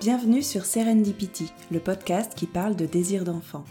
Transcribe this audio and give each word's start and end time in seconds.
Bienvenue 0.00 0.42
sur 0.42 0.64
Serendipity, 0.64 1.52
le 1.70 1.78
podcast 1.78 2.34
qui 2.34 2.46
parle 2.46 2.74
de 2.74 2.86
désir 2.86 3.24
d'enfant. 3.24 3.64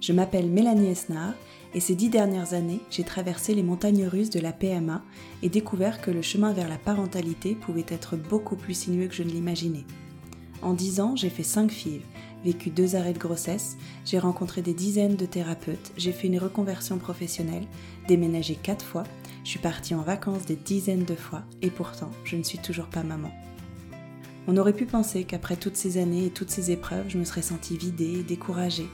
Je 0.00 0.12
m'appelle 0.12 0.50
Mélanie 0.50 0.90
Esnar 0.90 1.34
et 1.74 1.80
ces 1.80 1.94
dix 1.94 2.08
dernières 2.08 2.54
années, 2.54 2.80
j'ai 2.90 3.04
traversé 3.04 3.54
les 3.54 3.62
montagnes 3.62 4.06
russes 4.06 4.30
de 4.30 4.40
la 4.40 4.52
PMA 4.52 5.02
et 5.42 5.48
découvert 5.48 6.00
que 6.00 6.10
le 6.10 6.22
chemin 6.22 6.52
vers 6.52 6.68
la 6.68 6.78
parentalité 6.78 7.54
pouvait 7.54 7.84
être 7.88 8.16
beaucoup 8.16 8.56
plus 8.56 8.74
sinueux 8.74 9.08
que 9.08 9.14
je 9.14 9.22
ne 9.22 9.30
l'imaginais. 9.30 9.84
En 10.62 10.72
dix 10.72 11.00
ans, 11.00 11.14
j'ai 11.14 11.30
fait 11.30 11.42
cinq 11.44 11.70
filles, 11.70 12.02
vécu 12.44 12.70
deux 12.70 12.96
arrêts 12.96 13.12
de 13.12 13.18
grossesse, 13.18 13.76
j'ai 14.04 14.18
rencontré 14.18 14.62
des 14.62 14.74
dizaines 14.74 15.16
de 15.16 15.26
thérapeutes, 15.26 15.92
j'ai 15.96 16.12
fait 16.12 16.26
une 16.26 16.38
reconversion 16.38 16.98
professionnelle, 16.98 17.66
déménagé 18.08 18.56
quatre 18.56 18.84
fois, 18.84 19.04
je 19.44 19.50
suis 19.50 19.58
partie 19.60 19.94
en 19.94 20.02
vacances 20.02 20.46
des 20.46 20.56
dizaines 20.56 21.04
de 21.04 21.14
fois 21.14 21.42
et 21.62 21.70
pourtant, 21.70 22.10
je 22.24 22.36
ne 22.36 22.42
suis 22.42 22.58
toujours 22.58 22.86
pas 22.86 23.02
maman. 23.02 23.30
On 24.50 24.56
aurait 24.56 24.72
pu 24.72 24.86
penser 24.86 25.24
qu'après 25.24 25.56
toutes 25.56 25.76
ces 25.76 25.98
années 25.98 26.24
et 26.24 26.30
toutes 26.30 26.50
ces 26.50 26.70
épreuves, 26.70 27.08
je 27.08 27.18
me 27.18 27.24
serais 27.24 27.42
sentie 27.42 27.76
vidée, 27.76 28.22
découragée, 28.22 28.88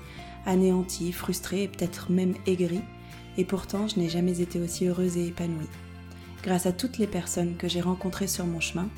anéantie, 0.47 1.13
frustrée 1.13 1.65
et 1.65 1.69
peut-être 1.69 2.11
même 2.11 2.35
aigrie, 2.47 2.83
et 3.37 3.45
pourtant 3.45 3.89
je 3.89 3.99
n'ai 3.99 4.09
jamais 4.09 4.41
été 4.41 4.61
aussi 4.61 4.87
heureuse 4.87 5.17
et 5.17 5.27
épanouie. 5.27 5.69
Grâce 6.43 6.67
à 6.67 6.73
toutes 6.73 6.99
les 6.99 7.07
personnes 7.07 7.57
que 7.57 7.69
j'ai 7.69 7.81
rencontrées 7.81 8.27
sur 8.27 8.47
mon 8.47 8.61
chemin, 8.61 8.89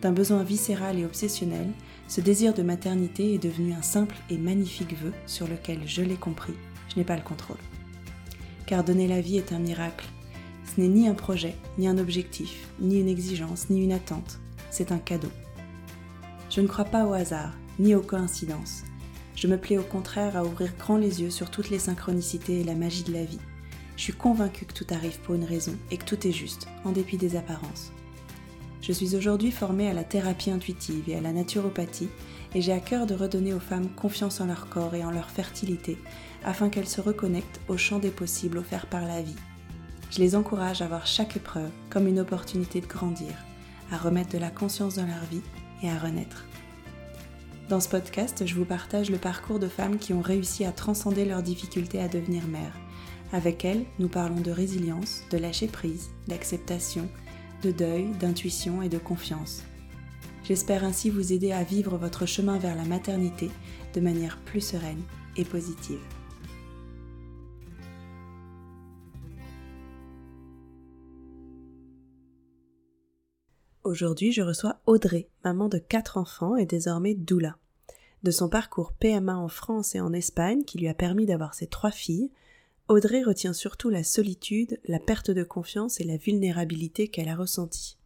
d'un 0.00 0.12
besoin 0.12 0.42
viscéral 0.42 0.98
et 0.98 1.04
obsessionnel, 1.04 1.70
ce 2.08 2.20
désir 2.20 2.54
de 2.54 2.62
maternité 2.62 3.34
est 3.34 3.42
devenu 3.42 3.72
un 3.72 3.82
simple 3.82 4.16
et 4.30 4.38
magnifique 4.38 4.94
vœu 4.98 5.12
sur 5.26 5.46
lequel, 5.46 5.80
je 5.86 6.02
l'ai 6.02 6.16
compris, 6.16 6.54
je 6.88 6.98
n'ai 6.98 7.04
pas 7.04 7.16
le 7.16 7.22
contrôle. 7.22 7.58
Car 8.66 8.84
donner 8.84 9.06
la 9.06 9.20
vie 9.20 9.36
est 9.36 9.52
un 9.52 9.58
miracle. 9.58 10.06
Ce 10.64 10.80
n'est 10.80 10.88
ni 10.88 11.08
un 11.08 11.14
projet, 11.14 11.54
ni 11.78 11.86
un 11.86 11.98
objectif, 11.98 12.68
ni 12.80 13.00
une 13.00 13.08
exigence, 13.08 13.70
ni 13.70 13.82
une 13.82 13.92
attente, 13.92 14.40
c'est 14.70 14.92
un 14.92 14.98
cadeau. 14.98 15.30
Je 16.50 16.60
ne 16.60 16.66
crois 16.66 16.84
pas 16.84 17.06
au 17.06 17.12
hasard, 17.12 17.52
ni 17.78 17.94
aux 17.94 18.02
coïncidences. 18.02 18.84
Je 19.34 19.46
me 19.48 19.58
plais 19.58 19.78
au 19.78 19.82
contraire 19.82 20.36
à 20.36 20.44
ouvrir 20.44 20.72
grand 20.78 20.96
les 20.96 21.22
yeux 21.22 21.30
sur 21.30 21.50
toutes 21.50 21.70
les 21.70 21.78
synchronicités 21.78 22.60
et 22.60 22.64
la 22.64 22.74
magie 22.74 23.02
de 23.02 23.12
la 23.12 23.24
vie. 23.24 23.40
Je 23.96 24.02
suis 24.02 24.12
convaincue 24.12 24.64
que 24.64 24.72
tout 24.72 24.86
arrive 24.90 25.18
pour 25.20 25.34
une 25.34 25.44
raison 25.44 25.74
et 25.90 25.96
que 25.96 26.04
tout 26.04 26.26
est 26.26 26.32
juste, 26.32 26.66
en 26.84 26.92
dépit 26.92 27.16
des 27.16 27.36
apparences. 27.36 27.92
Je 28.80 28.92
suis 28.92 29.16
aujourd'hui 29.16 29.50
formée 29.50 29.88
à 29.88 29.94
la 29.94 30.04
thérapie 30.04 30.50
intuitive 30.50 31.08
et 31.08 31.16
à 31.16 31.20
la 31.20 31.32
naturopathie 31.32 32.10
et 32.54 32.60
j'ai 32.60 32.72
à 32.72 32.80
cœur 32.80 33.06
de 33.06 33.14
redonner 33.14 33.54
aux 33.54 33.60
femmes 33.60 33.88
confiance 33.88 34.40
en 34.40 34.46
leur 34.46 34.68
corps 34.68 34.94
et 34.94 35.04
en 35.04 35.10
leur 35.10 35.30
fertilité 35.30 35.96
afin 36.44 36.68
qu'elles 36.68 36.88
se 36.88 37.00
reconnectent 37.00 37.60
au 37.68 37.76
champ 37.76 37.98
des 37.98 38.10
possibles 38.10 38.58
offerts 38.58 38.86
par 38.86 39.06
la 39.06 39.22
vie. 39.22 39.36
Je 40.10 40.18
les 40.20 40.36
encourage 40.36 40.82
à 40.82 40.86
voir 40.86 41.06
chaque 41.06 41.36
épreuve 41.36 41.70
comme 41.88 42.06
une 42.06 42.20
opportunité 42.20 42.80
de 42.80 42.86
grandir, 42.86 43.32
à 43.90 43.96
remettre 43.96 44.30
de 44.30 44.38
la 44.38 44.50
conscience 44.50 44.96
dans 44.96 45.06
leur 45.06 45.24
vie 45.30 45.42
à 45.88 45.98
renaître. 45.98 46.44
Dans 47.68 47.80
ce 47.80 47.88
podcast, 47.88 48.44
je 48.44 48.54
vous 48.54 48.66
partage 48.66 49.10
le 49.10 49.16
parcours 49.16 49.58
de 49.58 49.68
femmes 49.68 49.98
qui 49.98 50.12
ont 50.12 50.20
réussi 50.20 50.66
à 50.66 50.72
transcender 50.72 51.24
leurs 51.24 51.42
difficultés 51.42 51.98
à 51.98 52.08
devenir 52.08 52.46
mères. 52.46 52.78
Avec 53.32 53.64
elles, 53.64 53.86
nous 53.98 54.08
parlons 54.08 54.40
de 54.40 54.50
résilience, 54.50 55.22
de 55.30 55.38
lâcher 55.38 55.66
prise, 55.66 56.10
d'acceptation, 56.28 57.08
de 57.62 57.70
deuil, 57.70 58.10
d'intuition 58.20 58.82
et 58.82 58.90
de 58.90 58.98
confiance. 58.98 59.62
J'espère 60.44 60.84
ainsi 60.84 61.08
vous 61.08 61.32
aider 61.32 61.52
à 61.52 61.64
vivre 61.64 61.96
votre 61.96 62.26
chemin 62.26 62.58
vers 62.58 62.76
la 62.76 62.84
maternité 62.84 63.50
de 63.94 64.00
manière 64.00 64.36
plus 64.44 64.60
sereine 64.60 65.00
et 65.38 65.44
positive. 65.46 66.00
Aujourd'hui, 73.84 74.32
je 74.32 74.42
reçois 74.42 74.80
Audrey, 74.86 75.28
maman 75.44 75.68
de 75.68 75.78
quatre 75.78 76.18
enfants 76.18 76.56
et 76.56 76.66
désormais 76.66 77.14
doula. 77.14 77.58
De 78.24 78.30
son 78.30 78.48
parcours 78.48 78.94
PMA 78.94 79.36
en 79.36 79.48
France 79.48 79.94
et 79.94 80.00
en 80.00 80.14
Espagne, 80.14 80.64
qui 80.64 80.78
lui 80.78 80.88
a 80.88 80.94
permis 80.94 81.26
d'avoir 81.26 81.52
ses 81.52 81.66
trois 81.66 81.90
filles, 81.90 82.30
Audrey 82.88 83.22
retient 83.22 83.52
surtout 83.52 83.90
la 83.90 84.02
solitude, 84.02 84.80
la 84.86 84.98
perte 84.98 85.30
de 85.30 85.44
confiance 85.44 86.00
et 86.00 86.04
la 86.04 86.16
vulnérabilité 86.16 87.08
qu'elle 87.08 87.28
a 87.28 87.36
ressentie. 87.36 87.98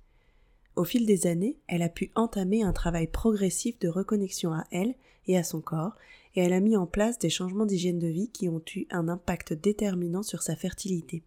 Au 0.75 0.83
fil 0.83 1.07
des 1.07 1.29
années, 1.29 1.57
elle 1.69 1.83
a 1.83 1.89
pu 1.89 2.11
entamer 2.17 2.65
un 2.65 2.73
travail 2.73 3.07
progressif 3.07 3.79
de 3.79 3.87
reconnexion 3.87 4.53
à 4.53 4.65
elle 4.73 4.97
et 5.29 5.39
à 5.39 5.45
son 5.45 5.61
corps, 5.61 5.95
et 6.35 6.41
elle 6.41 6.53
a 6.53 6.59
mis 6.59 6.77
en 6.77 6.87
place 6.87 7.21
des 7.21 7.31
changements 7.31 7.67
d'hygiène 7.67 8.01
de 8.01 8.09
vie 8.09 8.29
qui 8.29 8.49
ont 8.49 8.63
eu 8.75 8.87
un 8.91 9.07
impact 9.07 9.53
déterminant 9.53 10.25
sur 10.25 10.43
sa 10.43 10.57
fertilité. 10.57 11.23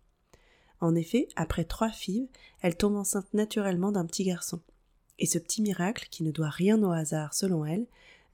En 0.81 0.96
effet, 0.96 1.29
après 1.38 1.63
trois 1.63 1.91
filles, 1.91 2.28
elle 2.62 2.75
tombe 2.75 2.97
enceinte 2.97 3.34
naturellement 3.34 3.94
d'un 3.94 4.06
petit 4.06 4.25
garçon. 4.25 4.59
Et 5.18 5.28
ce 5.28 5.38
petit 5.38 5.62
miracle, 5.62 6.08
qui 6.12 6.23
ne 6.23 6.31
doit 6.31 6.50
rien 6.50 6.84
au 6.84 6.91
hasard 6.91 7.34
selon 7.34 7.63
elle, 7.63 7.85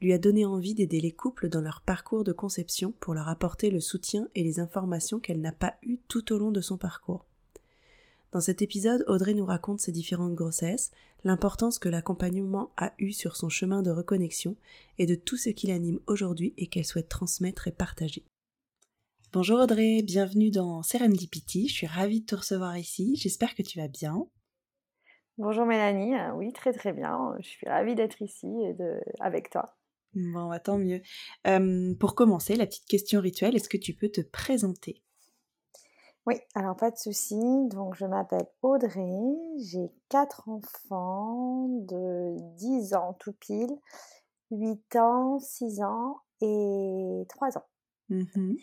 lui 0.01 0.13
a 0.13 0.17
donné 0.17 0.45
envie 0.45 0.75
d'aider 0.75 1.01
les 1.01 1.11
couples 1.11 1.49
dans 1.49 1.61
leur 1.61 1.81
parcours 1.81 2.23
de 2.23 2.31
conception 2.31 2.93
pour 2.99 3.13
leur 3.13 3.27
apporter 3.27 3.69
le 3.69 3.79
soutien 3.79 4.27
et 4.35 4.43
les 4.43 4.59
informations 4.59 5.19
qu'elle 5.19 5.41
n'a 5.41 5.51
pas 5.51 5.75
eues 5.81 5.99
tout 6.07 6.33
au 6.33 6.37
long 6.37 6.51
de 6.51 6.61
son 6.61 6.77
parcours. 6.77 7.25
Dans 8.31 8.41
cet 8.41 8.61
épisode, 8.61 9.05
Audrey 9.07 9.33
nous 9.33 9.45
raconte 9.45 9.79
ses 9.79 9.91
différentes 9.91 10.35
grossesses, 10.35 10.91
l'importance 11.23 11.79
que 11.79 11.89
l'accompagnement 11.89 12.71
a 12.77 12.93
eu 12.99 13.11
sur 13.11 13.35
son 13.35 13.49
chemin 13.49 13.81
de 13.81 13.89
reconnexion 13.89 14.55
et 14.97 15.05
de 15.05 15.15
tout 15.15 15.37
ce 15.37 15.49
qui 15.49 15.67
l'anime 15.67 15.99
aujourd'hui 16.07 16.53
et 16.57 16.67
qu'elle 16.67 16.85
souhaite 16.85 17.09
transmettre 17.09 17.67
et 17.67 17.71
partager. 17.71 18.23
Bonjour 19.31 19.59
Audrey, 19.59 20.01
bienvenue 20.03 20.51
dans 20.51 20.83
Serendipity. 20.83 21.67
Je 21.67 21.73
suis 21.73 21.87
ravie 21.87 22.21
de 22.21 22.25
te 22.25 22.35
recevoir 22.35 22.77
ici. 22.77 23.15
J'espère 23.15 23.55
que 23.55 23.63
tu 23.63 23.79
vas 23.79 23.87
bien. 23.87 24.27
Bonjour 25.37 25.65
Mélanie, 25.65 26.15
euh, 26.15 26.33
oui 26.33 26.51
très 26.51 26.73
très 26.73 26.93
bien. 26.93 27.35
Je 27.39 27.47
suis 27.47 27.67
ravie 27.67 27.95
d'être 27.95 28.21
ici 28.21 28.47
et 28.65 28.73
de... 28.73 28.99
avec 29.19 29.49
toi. 29.49 29.76
Bon, 30.17 30.49
bah, 30.49 30.59
tant 30.59 30.77
mieux. 30.77 31.01
pour 31.99 32.15
commencer, 32.15 32.55
la 32.55 32.65
petite 32.65 32.85
question 32.85 33.21
rituelle, 33.21 33.55
est-ce 33.55 33.69
que 33.69 33.77
tu 33.77 33.93
peux 33.93 34.09
te 34.09 34.21
présenter? 34.21 35.03
Oui, 36.25 36.35
alors 36.55 36.75
pas 36.75 36.91
de 36.91 36.97
souci. 36.97 37.39
Donc 37.69 37.95
je 37.95 38.05
m'appelle 38.05 38.47
Audrey, 38.61 39.21
j'ai 39.59 39.89
quatre 40.09 40.49
enfants 40.49 41.69
de 41.69 42.35
10 42.57 42.93
ans 42.95 43.13
tout 43.17 43.31
pile, 43.31 43.73
8 44.51 44.95
ans, 44.97 45.39
6 45.39 45.81
ans 45.81 46.17
et 46.41 47.23
3 47.29 47.57
ans. 47.57 47.65
Mmh 48.09 48.55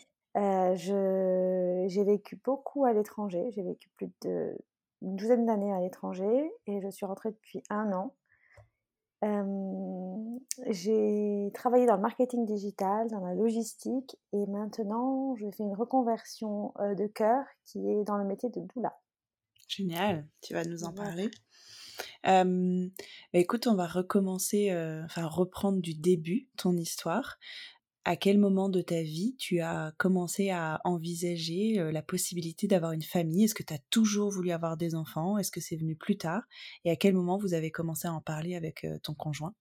j'ai 0.75 2.03
vécu 2.03 2.35
beaucoup 2.43 2.85
à 2.85 2.93
l'étranger. 2.93 3.49
J'ai 3.51 3.63
vécu 3.63 3.89
plus 3.95 4.11
de 4.21 4.55
une 5.01 5.15
douzaine 5.15 5.45
d'années 5.45 5.73
à 5.73 5.79
l'étranger 5.79 6.51
et 6.67 6.81
je 6.81 6.89
suis 6.89 7.05
rentrée 7.05 7.31
depuis 7.31 7.63
un 7.69 7.91
an. 7.93 8.13
J'ai 9.21 11.51
travaillé 11.53 11.85
dans 11.85 11.95
le 11.95 12.01
marketing 12.01 12.45
digital, 12.45 13.07
dans 13.09 13.25
la 13.25 13.33
logistique 13.33 14.17
et 14.33 14.45
maintenant 14.47 15.35
je 15.35 15.49
fais 15.51 15.63
une 15.63 15.75
reconversion 15.75 16.73
de 16.79 17.07
cœur 17.07 17.45
qui 17.65 17.89
est 17.89 18.03
dans 18.03 18.17
le 18.17 18.25
métier 18.25 18.49
de 18.49 18.61
doula. 18.73 18.93
Génial, 19.67 20.27
tu 20.41 20.53
vas 20.53 20.63
nous 20.63 20.83
en 20.83 20.93
parler. 20.93 21.29
Bah, 22.23 22.43
écoute, 23.33 23.67
on 23.67 23.75
va 23.75 23.87
recommencer, 23.87 24.71
enfin 25.05 25.25
reprendre 25.25 25.81
du 25.81 25.95
début 25.95 26.47
ton 26.57 26.77
histoire 26.77 27.37
à 28.05 28.15
quel 28.15 28.37
moment 28.37 28.69
de 28.69 28.81
ta 28.81 29.01
vie 29.01 29.35
tu 29.37 29.59
as 29.59 29.91
commencé 29.97 30.51
à 30.51 30.79
envisager 30.83 31.91
la 31.91 32.01
possibilité 32.01 32.67
d'avoir 32.67 32.91
une 32.91 33.01
famille? 33.01 33.45
Est-ce 33.45 33.55
que 33.55 33.63
tu 33.63 33.73
as 33.73 33.79
toujours 33.89 34.29
voulu 34.29 34.51
avoir 34.51 34.77
des 34.77 34.95
enfants? 34.95 35.37
Est-ce 35.37 35.51
que 35.51 35.59
c'est 35.59 35.75
venu 35.75 35.95
plus 35.95 36.17
tard? 36.17 36.43
Et 36.85 36.91
à 36.91 36.95
quel 36.95 37.15
moment 37.15 37.37
vous 37.37 37.53
avez 37.53 37.71
commencé 37.71 38.07
à 38.07 38.13
en 38.13 38.21
parler 38.21 38.55
avec 38.55 38.85
ton 39.03 39.15
conjoint? 39.15 39.53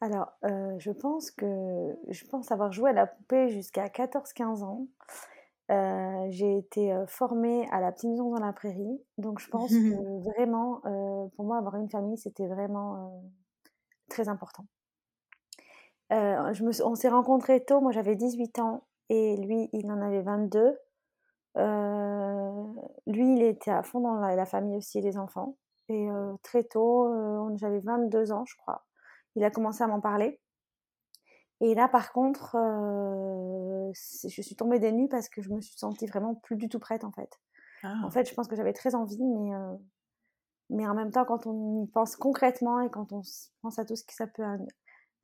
Alors, 0.00 0.32
je 0.42 0.90
pense 0.90 1.30
que 1.30 1.46
je 2.08 2.24
pense 2.26 2.50
avoir 2.50 2.72
joué 2.72 2.90
à 2.90 2.92
la 2.92 3.06
poupée 3.06 3.48
jusqu'à 3.48 3.88
14-15 3.88 4.62
ans. 4.62 4.88
j'ai 6.30 6.58
été 6.58 6.94
formée 7.06 7.68
à 7.70 7.80
la 7.80 7.92
petite 7.92 8.10
maison 8.10 8.30
dans 8.30 8.44
la 8.44 8.52
prairie, 8.52 9.00
donc 9.18 9.40
je 9.40 9.48
pense 9.48 9.70
que 9.70 10.22
vraiment, 10.30 10.80
pour 11.36 11.44
moi, 11.44 11.58
avoir 11.58 11.76
une 11.76 11.90
famille, 11.90 12.18
c'était 12.18 12.46
vraiment 12.46 13.22
très 14.08 14.28
important. 14.28 14.66
Euh, 16.12 16.52
je 16.52 16.64
me, 16.64 16.84
on 16.84 16.94
s'est 16.94 17.08
rencontrés 17.08 17.64
tôt, 17.64 17.80
moi 17.80 17.92
j'avais 17.92 18.14
18 18.14 18.58
ans 18.58 18.86
et 19.08 19.36
lui 19.36 19.68
il 19.72 19.90
en 19.90 20.00
avait 20.00 20.22
22. 20.22 20.78
Euh, 21.56 22.64
lui 23.06 23.34
il 23.34 23.42
était 23.42 23.70
à 23.70 23.82
fond 23.82 24.00
dans 24.00 24.16
la, 24.16 24.46
famille 24.46 24.76
aussi 24.76 24.98
et 24.98 25.02
les 25.02 25.16
enfants. 25.16 25.56
Et 25.88 26.10
euh, 26.10 26.34
très 26.42 26.64
tôt, 26.64 27.10
j'avais 27.56 27.80
22 27.80 28.32
ans 28.32 28.44
je 28.46 28.56
crois, 28.56 28.84
il 29.36 29.44
a 29.44 29.50
commencé 29.50 29.82
à 29.82 29.86
m'en 29.86 30.00
parler. 30.00 30.40
Et 31.60 31.74
là 31.74 31.88
par 31.88 32.12
contre, 32.12 32.56
je 33.94 34.42
suis 34.42 34.56
tombée 34.56 34.78
des 34.78 34.92
nues 34.92 35.08
parce 35.08 35.28
que 35.28 35.40
je 35.40 35.50
me 35.50 35.60
suis 35.60 35.78
sentie 35.78 36.06
vraiment 36.06 36.34
plus 36.34 36.56
du 36.56 36.68
tout 36.68 36.78
prête 36.78 37.04
en 37.04 37.12
fait. 37.12 37.30
En 37.82 38.06
ah. 38.06 38.10
fait 38.10 38.28
je 38.28 38.34
pense 38.34 38.48
que 38.48 38.56
j'avais 38.56 38.72
très 38.72 38.94
envie 38.94 39.22
mais 39.22 39.52
mais 40.70 40.86
en 40.86 40.94
même 40.94 41.10
temps, 41.10 41.24
quand 41.24 41.46
on 41.46 41.84
y 41.84 41.86
pense 41.88 42.16
concrètement 42.16 42.80
et 42.80 42.90
quand 42.90 43.12
on 43.12 43.22
pense 43.62 43.78
à 43.78 43.84
tout 43.84 43.96
ce 43.96 44.04
que 44.04 44.14
ça 44.14 44.26
peut 44.26 44.42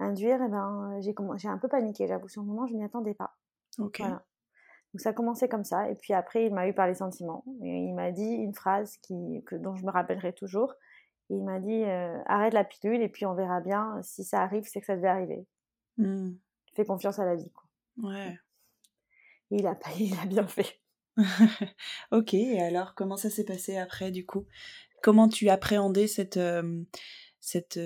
induire, 0.00 0.40
eh 0.42 0.48
ben, 0.48 0.98
j'ai, 1.00 1.14
j'ai 1.36 1.48
un 1.48 1.58
peu 1.58 1.68
paniqué, 1.68 2.06
j'avoue. 2.06 2.28
Sur 2.28 2.42
le 2.42 2.48
moment, 2.48 2.66
je 2.66 2.74
m'y 2.74 2.84
attendais 2.84 3.14
pas. 3.14 3.36
Ok. 3.78 4.00
Donc 4.92 5.00
ça 5.00 5.10
a 5.10 5.12
commencé 5.12 5.48
comme 5.48 5.64
ça. 5.64 5.88
Et 5.90 5.94
puis 5.94 6.12
après, 6.12 6.46
il 6.46 6.54
m'a 6.54 6.66
eu 6.66 6.74
par 6.74 6.86
les 6.86 6.94
sentiments. 6.94 7.44
Et 7.62 7.84
il 7.84 7.94
m'a 7.94 8.10
dit 8.10 8.24
une 8.24 8.54
phrase 8.54 8.96
qui, 8.98 9.42
que, 9.46 9.54
dont 9.54 9.76
je 9.76 9.84
me 9.84 9.90
rappellerai 9.90 10.32
toujours. 10.32 10.74
il 11.28 11.44
m'a 11.44 11.60
dit 11.60 11.84
euh, 11.84 12.18
arrête 12.26 12.54
la 12.54 12.64
pilule 12.64 13.00
et 13.00 13.08
puis 13.08 13.24
on 13.26 13.34
verra 13.34 13.60
bien. 13.60 14.00
Si 14.02 14.24
ça 14.24 14.42
arrive, 14.42 14.64
c'est 14.66 14.80
que 14.80 14.86
ça 14.86 14.96
devait 14.96 15.08
arriver. 15.08 15.46
Mmh. 15.98 16.32
Fais 16.74 16.84
confiance 16.84 17.18
à 17.18 17.24
la 17.24 17.36
vie. 17.36 17.50
Quoi. 17.50 18.10
Ouais. 18.10 18.38
Et 19.52 19.56
il 19.56 19.66
a, 19.66 19.78
il 19.98 20.18
a 20.18 20.26
bien 20.26 20.46
fait. 20.46 20.80
ok, 22.12 22.34
et 22.34 22.60
alors 22.60 22.94
comment 22.94 23.16
ça 23.16 23.30
s'est 23.30 23.44
passé 23.44 23.76
après 23.76 24.10
du 24.10 24.24
coup? 24.24 24.46
Comment 25.02 25.28
tu 25.28 25.48
appréhendais 25.48 26.06
cette, 26.06 26.38
cette, 27.40 27.78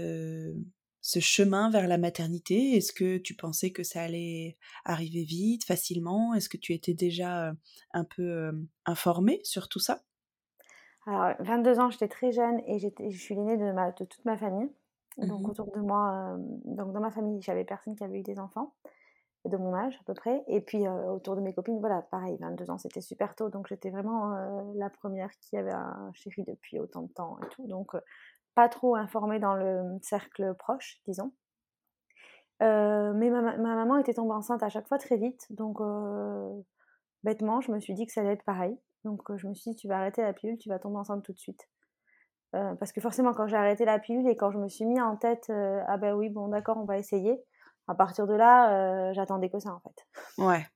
ce 1.07 1.21
chemin 1.21 1.69
vers 1.69 1.87
la 1.87 1.99
maternité? 1.99 2.79
Est-ce 2.79 2.91
que 2.91 3.19
tu 3.19 3.35
pensais 3.35 3.73
que 3.73 3.83
ça 3.83 4.01
allait 4.01 4.57
arriver 4.87 5.23
vite, 5.23 5.63
facilement? 5.65 6.33
Est-ce 6.33 6.49
que 6.49 6.57
tu 6.57 6.73
étais 6.73 6.95
déjà 6.95 7.53
un 7.93 8.05
peu 8.05 8.53
informée 8.87 9.39
sur 9.45 9.69
tout 9.69 9.81
ça? 9.81 10.01
Alors, 11.07 11.35
22 11.41 11.79
ans, 11.79 11.91
j'étais 11.91 12.09
très 12.09 12.33
jeune 12.33 12.59
et 12.67 12.79
je 12.79 13.19
suis 13.19 13.35
l'aînée 13.35 13.59
de, 13.59 13.71
ma, 13.73 13.93
de 13.93 14.05
toute 14.07 14.25
ma 14.25 14.39
famille. 14.39 14.71
Donc, 15.19 15.43
mmh 15.43 15.51
autour 15.51 15.71
de 15.73 15.81
moi, 15.81 16.39
donc 16.65 16.95
dans 16.95 17.01
ma 17.01 17.11
famille, 17.11 17.41
j'avais 17.43 17.65
personne 17.65 17.95
qui 17.95 18.03
avait 18.03 18.21
eu 18.21 18.23
des 18.23 18.39
enfants 18.39 18.75
de 19.45 19.59
mon 19.59 19.75
âge 19.75 19.95
à 20.01 20.05
peu 20.07 20.15
près. 20.15 20.43
Et 20.49 20.63
puis 20.63 20.89
autour 20.89 21.37
de 21.37 21.43
mes 21.43 21.53
copines, 21.53 21.81
voilà, 21.81 22.01
pareil, 22.01 22.39
22 22.41 22.71
ans, 22.71 22.79
c'était 22.79 23.03
super 23.03 23.35
tôt. 23.35 23.51
Donc 23.51 23.69
j'étais 23.69 23.91
vraiment 23.91 24.35
la 24.75 24.89
première 24.89 25.31
qui 25.39 25.59
avait 25.59 25.75
un 25.75 26.11
chéri 26.15 26.45
depuis 26.45 26.81
autant 26.81 27.03
de 27.03 27.13
temps 27.13 27.37
et 27.43 27.49
tout. 27.51 27.67
Donc 27.67 27.95
pas 28.55 28.69
trop 28.69 28.97
informée 28.97 29.39
dans 29.39 29.55
le 29.55 29.83
cercle 30.03 30.55
proche, 30.59 31.01
disons. 31.07 31.33
mais 32.61 33.31
ma, 33.31 33.57
maman 33.57 33.99
était 33.99 34.15
tombée 34.15 34.35
enceinte 34.35 34.63
à 34.63 34.69
chaque 34.69 34.87
fois 34.89 34.99
très 34.99 35.17
vite. 35.17 35.47
Donc 35.51 35.79
bêtement, 37.23 37.61
je 37.61 37.73
me 37.73 37.81
suis 37.81 37.95
dit 37.95 38.07
que 38.07 38.13
ça 38.13 38.21
allait 38.21 38.33
être 38.33 38.45
pareil. 38.45 38.79
Donc 39.05 39.23
je 39.37 39.47
me 39.47 39.55
suis 39.55 39.73
dit, 39.73 39.77
tu 39.77 39.89
vas 39.89 39.99
arrêter 39.99 40.23
la 40.23 40.33
pilule, 40.33 40.57
tu 40.59 40.69
vas 40.69 40.79
tomber 40.79 40.99
enceinte 40.99 41.25
tout 41.25 41.33
de 41.33 41.39
suite. 41.39 41.69
parce 42.53 42.93
que 42.93 43.01
forcément, 43.01 43.33
quand 43.33 43.47
j'ai 43.47 43.57
arrêté 43.57 43.85
la 43.85 43.99
pilule 43.99 44.29
et 44.29 44.37
quand 44.37 44.51
je 44.51 44.59
me 44.59 44.69
suis 44.69 44.85
mis 44.85 45.01
en 45.01 45.17
tête, 45.17 45.51
ah 45.51 45.97
ben 45.97 46.15
oui, 46.15 46.29
bon 46.29 46.49
d'accord, 46.49 46.79
on 46.79 46.85
va 46.85 46.99
essayer, 46.99 47.45
à 47.87 47.95
partir 47.95 48.27
de 48.27 48.35
là, 48.35 48.73
euh, 49.09 49.13
j'attendais 49.13 49.51
que 49.51 49.59
ça 49.59 49.75
en 49.75 49.81
fait. 49.81 50.43
Ouais. 50.43 50.67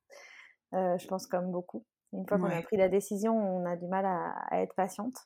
Euh, 0.75 0.99
je 0.99 1.07
pense 1.07 1.27
comme 1.27 1.51
beaucoup. 1.51 1.85
Une 2.13 2.27
fois 2.27 2.39
qu'on 2.39 2.45
a 2.45 2.63
pris 2.63 2.77
la 2.77 2.89
décision, 2.89 3.35
on 3.37 3.67
a 3.67 3.77
du 3.77 3.87
mal 3.87 4.07
à, 4.07 4.63
être 4.63 4.75
patiente. 4.75 5.17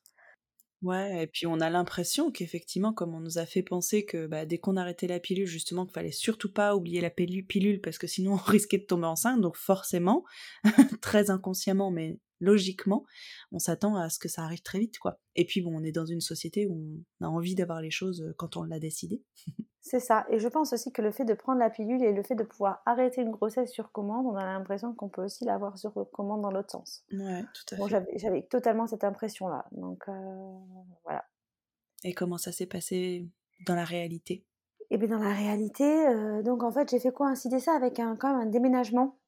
Ouais, 0.82 1.22
et 1.22 1.26
puis 1.28 1.46
on 1.46 1.60
a 1.60 1.70
l'impression 1.70 2.32
qu'effectivement, 2.32 2.92
comme 2.92 3.14
on 3.14 3.20
nous 3.20 3.38
a 3.38 3.46
fait 3.46 3.62
penser 3.62 4.04
que 4.04 4.26
bah, 4.26 4.44
dès 4.46 4.58
qu'on 4.58 4.76
arrêtait 4.76 5.06
la 5.06 5.20
pilule, 5.20 5.46
justement, 5.46 5.84
qu'il 5.86 5.94
fallait 5.94 6.10
surtout 6.10 6.52
pas 6.52 6.74
oublier 6.74 7.00
la 7.00 7.10
pilule 7.10 7.80
parce 7.80 7.98
que 7.98 8.08
sinon 8.08 8.32
on 8.34 8.36
risquait 8.36 8.78
de 8.78 8.84
tomber 8.84 9.06
enceinte. 9.06 9.40
Donc 9.40 9.56
forcément, 9.56 10.24
très 11.00 11.30
inconsciemment, 11.30 11.92
mais 11.92 12.18
logiquement, 12.42 13.04
on 13.52 13.58
s'attend 13.58 13.96
à 13.96 14.10
ce 14.10 14.18
que 14.18 14.28
ça 14.28 14.42
arrive 14.42 14.62
très 14.62 14.78
vite, 14.78 14.98
quoi. 14.98 15.18
Et 15.36 15.46
puis 15.46 15.62
bon, 15.62 15.78
on 15.78 15.82
est 15.82 15.92
dans 15.92 16.04
une 16.04 16.20
société 16.20 16.66
où 16.66 17.02
on 17.20 17.24
a 17.24 17.28
envie 17.28 17.54
d'avoir 17.54 17.80
les 17.80 17.90
choses 17.90 18.34
quand 18.36 18.56
on 18.56 18.64
l'a 18.64 18.78
décidé. 18.78 19.22
C'est 19.80 20.00
ça. 20.00 20.26
Et 20.30 20.38
je 20.38 20.46
pense 20.46 20.72
aussi 20.72 20.92
que 20.92 21.02
le 21.02 21.10
fait 21.10 21.24
de 21.24 21.34
prendre 21.34 21.58
la 21.58 21.68
pilule 21.68 22.02
et 22.04 22.12
le 22.12 22.22
fait 22.22 22.36
de 22.36 22.44
pouvoir 22.44 22.82
arrêter 22.86 23.20
une 23.20 23.32
grossesse 23.32 23.72
sur 23.72 23.90
commande, 23.90 24.26
on 24.26 24.36
a 24.36 24.44
l'impression 24.44 24.94
qu'on 24.94 25.08
peut 25.08 25.24
aussi 25.24 25.44
l'avoir 25.44 25.76
sur 25.76 25.92
commande 26.12 26.42
dans 26.42 26.52
l'autre 26.52 26.70
sens. 26.70 27.04
Ouais, 27.12 27.42
tout 27.52 27.74
à 27.74 27.78
bon, 27.78 27.88
fait. 27.88 28.06
J'avais 28.14 28.42
totalement 28.42 28.86
cette 28.86 29.02
impression-là. 29.02 29.66
Donc 29.72 30.08
euh, 30.08 30.12
voilà. 31.04 31.24
Et 32.04 32.14
comment 32.14 32.38
ça 32.38 32.52
s'est 32.52 32.66
passé 32.66 33.28
dans 33.66 33.74
la 33.74 33.84
réalité? 33.84 34.44
Eh 34.90 34.98
bien, 34.98 35.08
dans 35.08 35.24
la 35.24 35.32
réalité, 35.32 35.84
euh, 35.84 36.42
donc 36.42 36.62
en 36.62 36.70
fait, 36.70 36.90
j'ai 36.90 37.00
fait 37.00 37.12
coïncider 37.12 37.58
ça 37.58 37.74
avec 37.74 37.98
un, 37.98 38.14
quand 38.14 38.36
même 38.36 38.46
un 38.46 38.50
déménagement. 38.50 39.18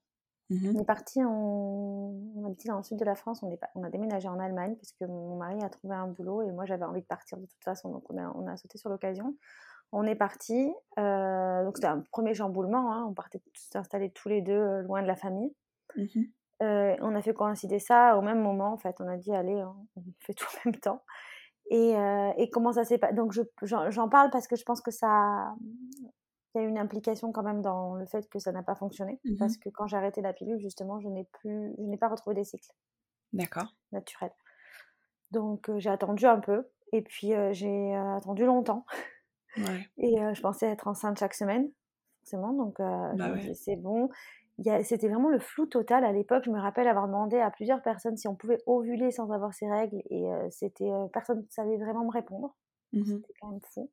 Mmh 0.51 0.77
on 0.77 0.81
est 0.81 0.85
parti, 0.85 1.25
on, 1.25 2.21
on 2.37 2.45
habitait 2.47 2.69
dans 2.69 2.77
le 2.77 2.83
sud 2.83 2.99
de 2.99 3.05
la 3.05 3.15
France, 3.15 3.43
on, 3.43 3.51
est... 3.51 3.59
on 3.75 3.83
a 3.83 3.89
déménagé 3.89 4.29
en 4.29 4.39
Allemagne 4.39 4.77
parce 4.77 4.93
que 4.93 5.07
mon 5.07 5.37
mari 5.37 5.63
a 5.63 5.71
trouvé 5.71 5.95
un 5.95 6.07
boulot 6.07 6.43
et 6.43 6.53
moi 6.53 6.67
j'avais 6.67 6.85
envie 6.85 7.01
de 7.01 7.07
partir 7.07 7.39
de 7.39 7.47
toute 7.47 7.65
façon, 7.65 7.91
donc 7.91 8.05
on 8.11 8.19
a, 8.19 8.31
on 8.37 8.47
a 8.47 8.57
sauté 8.57 8.77
sur 8.77 8.91
l'occasion. 8.91 9.35
On 9.93 10.05
est 10.05 10.17
parti, 10.17 10.75
euh, 10.99 11.65
donc 11.65 11.77
c'était 11.77 11.89
un 11.89 12.03
premier 12.11 12.35
chamboulement, 12.35 12.93
hein, 12.93 13.07
on 13.09 13.15
partait 13.15 13.41
s'installer 13.55 14.11
tous 14.11 14.29
les 14.29 14.43
deux 14.43 14.53
euh, 14.53 14.83
loin 14.83 15.03
de 15.03 15.07
la 15.07 15.17
famille. 15.17 15.55
Mmh 15.97 16.25
euh, 16.63 16.95
on 17.01 17.15
a 17.17 17.21
fait 17.21 17.35
coïncider 17.35 17.81
ça 17.81 18.17
au 18.17 18.23
même 18.23 18.41
moment, 18.41 18.73
en 18.73 18.77
fait. 18.77 18.95
On 19.01 19.09
a 19.09 19.17
dit, 19.17 19.35
allez, 19.35 19.63
on 19.97 20.03
fait 20.21 20.35
tout 20.35 20.47
en 20.47 20.71
même 20.71 20.77
temps. 20.77 21.03
Et, 21.71 21.95
comment 22.53 22.73
ça 22.73 22.85
s'est 22.85 22.99
passé 22.99 23.15
Donc 23.15 23.33
j'en 23.63 24.09
parle 24.09 24.31
parce 24.31 24.47
que 24.47 24.57
je 24.57 24.65
pense 24.65 24.81
que 24.81 24.91
ça. 24.91 25.55
Il 26.55 26.61
y 26.61 26.65
a 26.65 26.69
une 26.69 26.79
implication 26.79 27.33
quand 27.33 27.43
même 27.43 27.63
dans 27.63 27.95
le 27.95 28.07
fait 28.07 28.29
que 28.29 28.39
ça 28.39 28.53
n'a 28.53 28.63
pas 28.63 28.75
fonctionné. 28.75 29.21
Mmh 29.25 29.37
parce 29.39 29.57
que 29.57 29.69
quand 29.71 29.87
j'ai 29.87 29.97
arrêté 29.97 30.21
la 30.21 30.33
pilule, 30.33 30.61
justement, 30.61 31.01
je 31.01 31.09
n'ai 31.09 31.25
plus, 31.25 31.75
je 31.79 31.83
n'ai 31.83 31.97
pas 31.97 32.09
retrouvé 32.09 32.35
des 32.37 32.45
cycles. 32.45 32.71
D'accord. 33.33 33.75
Naturels. 33.93 34.35
Donc 35.31 35.71
j'ai 35.79 35.91
attendu 35.91 36.27
un 36.27 36.39
peu. 36.39 36.69
Et 36.93 37.03
puis 37.03 37.33
j'ai 37.51 37.95
attendu 37.95 38.45
longtemps. 38.45 38.87
Et 39.99 40.17
je 40.17 40.41
pensais 40.41 40.67
être 40.69 40.87
enceinte 40.87 41.19
chaque 41.19 41.35
semaine, 41.35 41.69
forcément. 42.21 42.53
Donc, 42.53 42.79
bah 42.79 43.35
c'est 43.55 43.75
bon. 43.75 44.09
C'était 44.83 45.09
vraiment 45.09 45.31
le 45.31 45.41
flou 45.41 45.67
total 45.67 46.05
à 46.05 46.13
l'époque. 46.13 46.45
Je 46.47 46.51
me 46.51 46.61
rappelle 46.61 46.87
avoir 46.87 47.09
demandé 47.09 47.41
à 47.41 47.51
plusieurs 47.51 47.83
personnes 47.83 48.17
si 48.17 48.29
on 48.29 48.37
pouvait 48.37 48.59
ovuler 48.67 49.11
sans 49.11 49.33
avoir 49.33 49.53
ses 49.53 49.69
règles. 49.69 50.01
Et 50.11 50.25
c'était 50.51 50.91
personne 51.13 51.41
ne 51.41 51.51
savait 51.51 51.79
vraiment 51.79 52.05
me 52.05 52.13
répondre. 52.13 52.55
Mmh 52.93 53.05
c'était 53.05 53.35
quand 53.41 53.51
même 53.51 53.61
fou. 53.63 53.91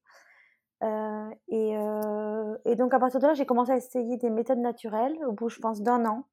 Et, 1.48 1.76
et, 2.66 2.76
donc, 2.76 2.94
à 2.94 3.00
partir 3.00 3.20
de 3.20 3.28
là, 3.28 3.34
j'ai 3.34 3.46
commencé 3.46 3.72
à 3.72 3.78
essayer 3.78 4.18
des 4.18 4.30
méthodes 4.30 4.60
naturelles. 4.60 5.18
Au 5.28 5.32
bout, 5.32 5.50
je 5.50 5.60
pense, 5.60 5.82
d'un 5.82 6.06
an. 6.06 6.26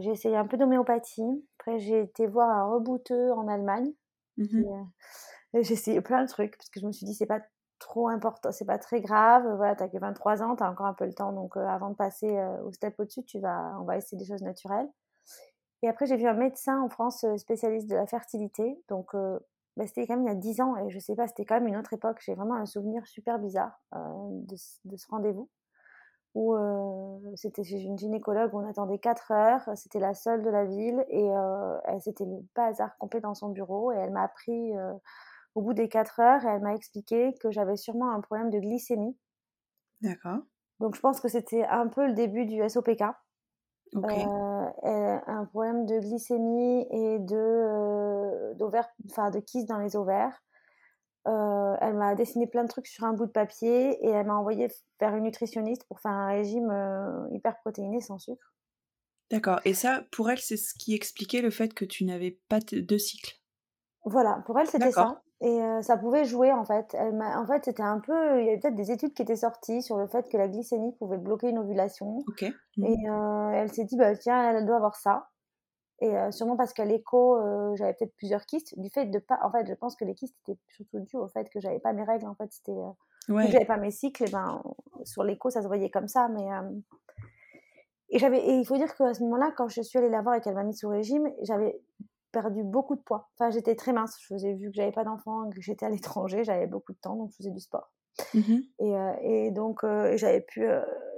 j'ai 0.00 0.10
essayé 0.10 0.36
un 0.36 0.46
peu 0.46 0.56
d'homéopathie. 0.56 1.46
Après, 1.58 1.78
j'ai 1.78 2.00
été 2.00 2.26
voir 2.26 2.48
un 2.48 2.64
rebouteux 2.72 3.32
en 3.32 3.48
Allemagne. 3.48 3.92
Mmh 4.36 4.64
j'ai 5.60 5.74
essayé 5.74 6.00
plein 6.00 6.22
de 6.24 6.28
trucs 6.28 6.56
parce 6.56 6.70
que 6.70 6.80
je 6.80 6.86
me 6.86 6.92
suis 6.92 7.04
dit, 7.04 7.14
c'est 7.14 7.26
pas 7.26 7.42
trop 7.82 8.08
important, 8.08 8.52
c'est 8.52 8.64
pas 8.64 8.78
très 8.78 9.00
grave. 9.00 9.44
Voilà, 9.56 9.74
t'as 9.74 9.88
que 9.88 9.98
23 9.98 10.42
ans, 10.42 10.56
t'as 10.56 10.70
encore 10.70 10.86
un 10.86 10.94
peu 10.94 11.04
le 11.04 11.12
temps. 11.12 11.32
Donc, 11.32 11.56
euh, 11.56 11.66
avant 11.66 11.90
de 11.90 11.96
passer 11.96 12.38
euh, 12.38 12.62
au 12.62 12.72
step 12.72 12.94
au-dessus, 12.98 13.24
tu 13.24 13.40
vas, 13.40 13.76
on 13.80 13.84
va 13.84 13.96
essayer 13.96 14.16
des 14.16 14.24
choses 14.24 14.42
naturelles. 14.42 14.88
Et 15.82 15.88
après, 15.88 16.06
j'ai 16.06 16.16
vu 16.16 16.26
un 16.26 16.34
médecin 16.34 16.80
en 16.80 16.88
France 16.88 17.24
euh, 17.24 17.36
spécialiste 17.36 17.88
de 17.90 17.96
la 17.96 18.06
fertilité. 18.06 18.80
Donc, 18.88 19.14
bah, 19.76 19.86
c'était 19.86 20.06
quand 20.06 20.16
même 20.16 20.26
il 20.26 20.28
y 20.28 20.32
a 20.32 20.34
10 20.34 20.60
ans 20.60 20.76
et 20.76 20.90
je 20.90 20.98
sais 20.98 21.14
pas, 21.14 21.26
c'était 21.26 21.44
quand 21.44 21.54
même 21.54 21.68
une 21.68 21.76
autre 21.76 21.92
époque. 21.92 22.20
J'ai 22.24 22.34
vraiment 22.34 22.54
un 22.54 22.66
souvenir 22.66 23.06
super 23.06 23.38
bizarre 23.38 23.80
de, 23.92 24.56
de, 24.84 24.96
ce 24.96 25.06
rendez-vous 25.08 25.48
où 26.34 26.56
c'était 27.36 27.62
chez 27.62 27.80
une 27.82 27.98
gynécologue 27.98 28.54
où 28.54 28.58
on 28.58 28.68
attendait 28.68 28.98
4 28.98 29.32
heures. 29.32 29.68
C'était 29.76 29.98
la 29.98 30.14
seule 30.14 30.42
de 30.42 30.50
la 30.50 30.64
ville 30.64 31.04
et 31.08 31.30
c'était 32.00 32.24
le 32.24 32.38
bazar 32.54 32.96
complet 32.98 33.20
dans 33.20 33.34
son 33.34 33.50
bureau 33.50 33.92
et 33.92 33.96
elle 33.96 34.12
m'a 34.12 34.22
appris 34.22 34.72
au 35.54 35.62
bout 35.62 35.74
des 35.74 35.88
4 35.88 36.20
heures, 36.20 36.46
elle 36.46 36.62
m'a 36.62 36.74
expliqué 36.74 37.34
que 37.40 37.50
j'avais 37.50 37.76
sûrement 37.76 38.10
un 38.10 38.20
problème 38.20 38.50
de 38.50 38.58
glycémie. 38.58 39.16
D'accord. 40.00 40.38
Donc 40.80 40.96
je 40.96 41.00
pense 41.00 41.20
que 41.20 41.28
c'était 41.28 41.64
un 41.64 41.88
peu 41.88 42.06
le 42.06 42.14
début 42.14 42.46
du 42.46 42.66
SOPK. 42.68 43.04
Euh, 44.84 45.18
un 45.26 45.44
problème 45.46 45.86
de 45.86 45.98
glycémie 45.98 46.86
et 46.90 47.18
de, 47.18 47.36
euh, 47.36 48.54
enfin, 49.10 49.30
de 49.30 49.40
kyste 49.40 49.68
dans 49.68 49.78
les 49.78 49.96
ovaires. 49.96 50.42
Euh, 51.28 51.76
elle 51.80 51.94
m'a 51.94 52.14
dessiné 52.16 52.46
plein 52.48 52.64
de 52.64 52.68
trucs 52.68 52.88
sur 52.88 53.04
un 53.04 53.12
bout 53.12 53.26
de 53.26 53.30
papier 53.30 54.04
et 54.04 54.08
elle 54.08 54.26
m'a 54.26 54.34
envoyé 54.34 54.68
faire 54.98 55.14
une 55.14 55.24
nutritionniste 55.24 55.84
pour 55.84 56.00
faire 56.00 56.10
un 56.10 56.26
régime 56.26 56.70
euh, 56.70 57.28
hyper 57.30 57.56
protéiné 57.60 58.00
sans 58.00 58.18
sucre. 58.18 58.54
D'accord. 59.30 59.60
Et 59.64 59.72
ça, 59.72 60.02
pour 60.10 60.30
elle, 60.30 60.40
c'est 60.40 60.56
ce 60.56 60.74
qui 60.74 60.94
expliquait 60.94 61.40
le 61.40 61.50
fait 61.50 61.74
que 61.74 61.84
tu 61.84 62.04
n'avais 62.04 62.40
pas 62.48 62.58
de 62.60 62.98
cycle? 62.98 63.40
Voilà, 64.04 64.42
pour 64.46 64.58
elle, 64.58 64.66
c'était 64.66 64.90
ça. 64.90 65.22
Et 65.44 65.60
ça 65.82 65.96
pouvait 65.96 66.24
jouer 66.24 66.52
en 66.52 66.64
fait. 66.64 66.94
Elle 66.94 67.20
en 67.20 67.46
fait, 67.46 67.64
c'était 67.64 67.82
un 67.82 67.98
peu. 67.98 68.40
Il 68.40 68.46
y 68.46 68.48
avait 68.48 68.58
peut-être 68.58 68.76
des 68.76 68.92
études 68.92 69.12
qui 69.12 69.22
étaient 69.22 69.36
sorties 69.36 69.82
sur 69.82 69.96
le 69.96 70.06
fait 70.06 70.28
que 70.28 70.36
la 70.36 70.46
glycémie 70.46 70.92
pouvait 70.92 71.18
bloquer 71.18 71.48
une 71.48 71.58
ovulation. 71.58 72.18
Ok. 72.28 72.44
Mmh. 72.76 72.84
Et 72.84 72.96
elle 73.54 73.72
s'est 73.72 73.84
dit, 73.84 73.96
bah, 73.96 74.16
tiens, 74.16 74.52
elle 74.52 74.64
doit 74.64 74.76
avoir 74.76 74.94
ça. 74.94 75.28
Et 76.00 76.14
sûrement 76.30 76.56
parce 76.56 76.72
qu'à 76.72 76.84
l'écho, 76.84 77.40
j'avais 77.74 77.94
peut-être 77.94 78.14
plusieurs 78.16 78.46
kystes. 78.46 78.78
Du 78.78 78.88
fait 78.88 79.06
de 79.06 79.18
pas. 79.18 79.40
En 79.42 79.50
fait, 79.50 79.66
je 79.66 79.74
pense 79.74 79.96
que 79.96 80.04
les 80.04 80.14
kystes 80.14 80.36
étaient 80.46 80.58
surtout 80.68 81.00
dus 81.00 81.16
au 81.16 81.26
fait 81.26 81.48
que 81.50 81.60
j'avais 81.60 81.80
pas 81.80 81.92
mes 81.92 82.04
règles. 82.04 82.26
En 82.26 82.34
fait, 82.36 82.52
c'était. 82.52 82.72
Ouais. 83.28 83.48
j'avais 83.50 83.64
pas 83.64 83.78
mes 83.78 83.90
cycles. 83.90 84.24
Et 84.24 84.30
ben, 84.30 84.62
sur 85.04 85.24
l'écho, 85.24 85.50
ça 85.50 85.62
se 85.62 85.66
voyait 85.66 85.90
comme 85.90 86.08
ça. 86.08 86.28
Mais. 86.28 86.46
Et, 88.10 88.18
j'avais, 88.18 88.44
et 88.44 88.58
il 88.58 88.66
faut 88.66 88.76
dire 88.76 88.94
qu'à 88.94 89.14
ce 89.14 89.22
moment-là, 89.22 89.52
quand 89.56 89.68
je 89.68 89.80
suis 89.80 89.98
allée 89.98 90.10
la 90.10 90.20
voir 90.20 90.34
et 90.34 90.40
qu'elle 90.40 90.54
m'a 90.54 90.64
mis 90.64 90.76
sous 90.76 90.88
régime, 90.88 91.32
j'avais 91.40 91.80
perdu 92.32 92.64
beaucoup 92.64 92.96
de 92.96 93.02
poids. 93.02 93.30
Enfin, 93.38 93.50
j'étais 93.50 93.76
très 93.76 93.92
mince. 93.92 94.16
Je 94.20 94.26
faisais, 94.26 94.54
vu 94.54 94.70
que 94.70 94.76
j'avais 94.76 94.92
pas 94.92 95.04
d'enfant, 95.04 95.48
que 95.50 95.60
j'étais 95.60 95.86
à 95.86 95.90
l'étranger, 95.90 96.44
j'avais 96.44 96.66
beaucoup 96.66 96.92
de 96.92 96.98
temps, 96.98 97.16
donc 97.16 97.30
je 97.30 97.36
faisais 97.36 97.50
du 97.50 97.60
sport. 97.60 97.92
Mmh 98.34 98.58
et, 98.78 99.46
et, 99.46 99.50
donc, 99.52 99.80
j'avais 100.16 100.40
pu, 100.40 100.66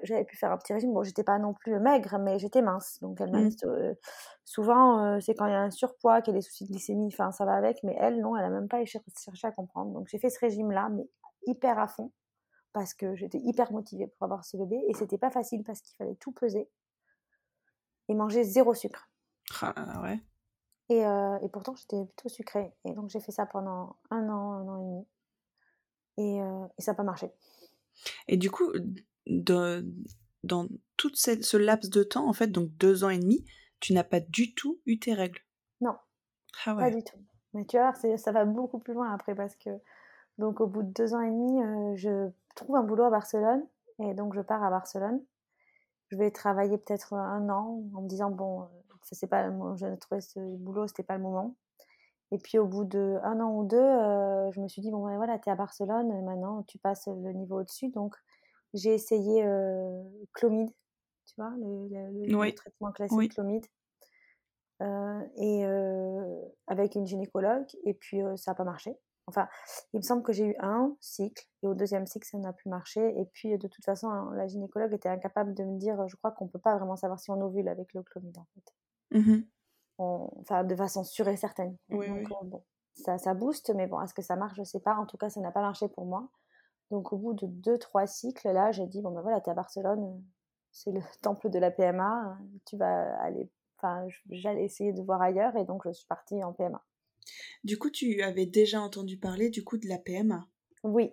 j'avais 0.02 0.24
pu 0.24 0.36
faire 0.36 0.52
un 0.52 0.58
petit 0.58 0.72
régime. 0.72 0.92
Bon, 0.92 1.02
j'étais 1.02 1.24
pas 1.24 1.38
non 1.38 1.54
plus 1.54 1.78
maigre, 1.80 2.18
mais 2.18 2.38
j'étais 2.38 2.62
mince. 2.62 2.98
Donc, 3.00 3.20
elle 3.20 3.30
m'a 3.30 3.40
mmh. 3.40 3.96
souvent, 4.44 5.20
c'est 5.20 5.34
quand 5.34 5.46
il 5.46 5.52
y 5.52 5.54
a 5.54 5.62
un 5.62 5.70
surpoids, 5.70 6.22
qu'il 6.22 6.34
y 6.34 6.36
a 6.36 6.38
des 6.38 6.42
soucis 6.42 6.64
de 6.64 6.70
glycémie, 6.70 7.08
enfin, 7.12 7.32
ça 7.32 7.44
va 7.44 7.54
avec. 7.54 7.82
Mais 7.82 7.96
elle, 7.98 8.20
non, 8.20 8.36
elle 8.36 8.44
a 8.44 8.50
même 8.50 8.68
pas 8.68 8.84
cherché 8.84 9.46
à 9.46 9.52
comprendre. 9.52 9.92
Donc, 9.92 10.08
j'ai 10.08 10.18
fait 10.18 10.30
ce 10.30 10.38
régime-là, 10.38 10.88
mais 10.90 11.08
hyper 11.46 11.78
à 11.78 11.88
fond, 11.88 12.12
parce 12.72 12.94
que 12.94 13.14
j'étais 13.14 13.38
hyper 13.38 13.72
motivée 13.72 14.06
pour 14.06 14.24
avoir 14.24 14.44
ce 14.44 14.56
bébé. 14.56 14.82
Et 14.88 14.94
c'était 14.94 15.18
pas 15.18 15.30
facile 15.30 15.64
parce 15.64 15.80
qu'il 15.80 15.96
fallait 15.96 16.16
tout 16.16 16.32
peser 16.32 16.68
et 18.08 18.14
manger 18.14 18.44
zéro 18.44 18.74
sucre. 18.74 19.08
Ah 19.62 20.00
ouais. 20.02 20.20
Et, 20.88 21.00
et 21.00 21.48
pourtant, 21.50 21.74
j'étais 21.74 22.04
plutôt 22.04 22.28
sucrée. 22.28 22.72
Et 22.84 22.92
donc, 22.92 23.08
j'ai 23.10 23.20
fait 23.20 23.32
ça 23.32 23.46
pendant 23.46 23.96
un 24.10 24.28
an, 24.28 24.52
un 24.52 24.68
an 24.68 24.76
et 24.76 24.84
demi. 24.84 25.06
Et, 26.16 26.38
et 26.78 26.82
ça 26.82 26.92
n'a 26.92 26.96
pas 26.96 27.02
marché. 27.02 27.32
Et 28.28 28.36
du 28.36 28.50
coup, 28.50 28.72
de, 29.26 29.86
dans 30.42 30.66
tout 30.96 31.10
ce 31.14 31.56
laps 31.56 31.90
de 31.90 32.02
temps, 32.02 32.28
en 32.28 32.32
fait, 32.32 32.48
donc 32.48 32.70
deux 32.76 33.04
ans 33.04 33.10
et 33.10 33.18
demi, 33.18 33.44
tu 33.80 33.92
n'as 33.92 34.04
pas 34.04 34.20
du 34.20 34.54
tout 34.54 34.80
eu 34.86 34.98
tes 34.98 35.14
règles? 35.14 35.40
Non. 35.80 35.96
Ah 36.66 36.74
ouais. 36.74 36.90
Pas 36.90 36.96
du 36.96 37.02
tout. 37.02 37.18
Mais 37.54 37.64
tu 37.64 37.78
vois, 37.78 37.92
ça 38.16 38.32
va 38.32 38.44
beaucoup 38.44 38.78
plus 38.78 38.94
loin 38.94 39.12
après 39.12 39.34
parce 39.34 39.54
que, 39.56 39.70
donc 40.38 40.60
au 40.60 40.66
bout 40.66 40.82
de 40.82 40.90
deux 40.90 41.14
ans 41.14 41.20
et 41.20 41.30
demi, 41.30 41.96
je 41.96 42.30
trouve 42.56 42.76
un 42.76 42.82
boulot 42.82 43.04
à 43.04 43.10
Barcelone 43.10 43.64
et 44.00 44.12
donc 44.14 44.34
je 44.34 44.40
pars 44.40 44.62
à 44.62 44.70
Barcelone. 44.70 45.22
Je 46.08 46.16
vais 46.16 46.30
travailler 46.30 46.78
peut-être 46.78 47.14
un 47.14 47.48
an 47.48 47.82
en 47.94 48.02
me 48.02 48.08
disant, 48.08 48.30
bon, 48.30 48.68
c'est 49.12 49.26
pas, 49.26 49.50
je 49.50 49.94
trouvais 49.96 50.20
ce 50.20 50.40
boulot, 50.56 50.86
c'était 50.86 51.02
pas 51.02 51.16
le 51.16 51.22
moment. 51.22 51.54
Et 52.30 52.38
puis 52.38 52.58
au 52.58 52.66
bout 52.66 52.84
de 52.84 53.18
un 53.22 53.38
an 53.40 53.54
ou 53.56 53.64
deux, 53.64 53.76
euh, 53.76 54.50
je 54.52 54.60
me 54.60 54.68
suis 54.68 54.82
dit 54.82 54.90
bon 54.90 55.06
ben 55.06 55.16
voilà, 55.16 55.38
tu 55.38 55.48
es 55.48 55.52
à 55.52 55.54
Barcelone, 55.54 56.24
maintenant 56.24 56.62
tu 56.64 56.78
passes 56.78 57.06
le 57.06 57.32
niveau 57.32 57.60
au-dessus. 57.60 57.90
Donc 57.90 58.16
j'ai 58.72 58.94
essayé 58.94 59.44
euh, 59.44 60.02
Clomid, 60.32 60.68
tu 61.26 61.34
vois, 61.36 61.52
le, 61.56 62.50
traitement 62.52 62.92
classique 62.92 63.34
Clomid. 63.34 63.64
Euh, 64.82 65.20
et 65.36 65.64
avec 66.66 66.96
une 66.96 67.06
gynécologue, 67.06 67.68
et 67.84 67.94
puis 67.94 68.20
ça 68.36 68.50
n'a 68.50 68.54
pas 68.56 68.64
marché. 68.64 68.96
Enfin, 69.26 69.48
il 69.94 69.98
me 69.98 70.02
semble 70.02 70.22
que 70.22 70.32
j'ai 70.32 70.44
eu 70.44 70.56
un 70.58 70.94
cycle, 71.00 71.46
et 71.62 71.68
au 71.68 71.74
deuxième 71.74 72.06
cycle, 72.06 72.26
ça 72.26 72.36
n'a 72.36 72.52
plus 72.52 72.68
marché. 72.68 73.00
Et 73.18 73.24
puis, 73.32 73.56
de 73.56 73.68
toute 73.68 73.84
façon, 73.84 74.10
la 74.30 74.46
gynécologue 74.46 74.92
était 74.92 75.08
incapable 75.08 75.54
de 75.54 75.64
me 75.64 75.78
dire, 75.78 76.06
je 76.08 76.16
crois 76.16 76.30
qu'on 76.32 76.44
ne 76.44 76.50
peut 76.50 76.58
pas 76.58 76.76
vraiment 76.76 76.96
savoir 76.96 77.18
si 77.18 77.30
on 77.30 77.40
ovule 77.40 77.68
avec 77.68 77.94
le 77.94 78.02
clomide, 78.02 78.36
en 78.36 78.46
fait. 78.54 78.74
Mmh 79.10 79.42
enfin, 79.98 80.64
de 80.64 80.74
façon 80.74 81.04
sûre 81.04 81.28
et 81.28 81.36
certaine. 81.36 81.76
Donc, 81.88 82.02
euh, 82.02 82.24
bon, 82.42 82.64
ça, 82.94 83.18
ça 83.18 83.34
booste, 83.34 83.72
mais 83.74 83.86
bon, 83.86 84.00
est-ce 84.00 84.14
que 84.14 84.22
ça 84.22 84.36
marche 84.36 84.56
Je 84.56 84.64
sais 84.64 84.80
pas. 84.80 84.96
En 84.96 85.06
tout 85.06 85.16
cas, 85.16 85.30
ça 85.30 85.40
n'a 85.40 85.52
pas 85.52 85.60
marché 85.60 85.88
pour 85.88 86.04
moi. 86.04 86.30
Donc, 86.90 87.12
au 87.12 87.16
bout 87.16 87.34
de 87.34 87.46
deux, 87.46 87.78
trois 87.78 88.06
cycles, 88.06 88.48
là, 88.50 88.72
j'ai 88.72 88.86
dit, 88.86 89.00
bon, 89.00 89.10
ben 89.12 89.22
voilà, 89.22 89.40
tu 89.40 89.48
es 89.48 89.52
à 89.52 89.54
Barcelone, 89.54 90.22
c'est 90.72 90.90
le 90.90 91.00
temple 91.22 91.50
de 91.50 91.58
la 91.58 91.70
PMA, 91.70 92.38
tu 92.66 92.76
vas 92.76 93.16
aller, 93.20 93.48
enfin, 93.78 94.06
j'allais 94.30 94.64
essayer 94.64 94.92
de 94.92 95.02
voir 95.02 95.22
ailleurs, 95.22 95.56
et 95.56 95.64
donc 95.64 95.82
je 95.86 95.92
suis 95.92 96.06
partie 96.06 96.42
en 96.42 96.52
PMA. 96.52 96.84
Du 97.62 97.78
coup, 97.78 97.90
tu 97.90 98.20
avais 98.22 98.46
déjà 98.46 98.80
entendu 98.80 99.16
parler 99.18 99.48
du 99.48 99.64
coup 99.64 99.78
de 99.78 99.88
la 99.88 99.98
PMA 99.98 100.46
Oui, 100.82 101.12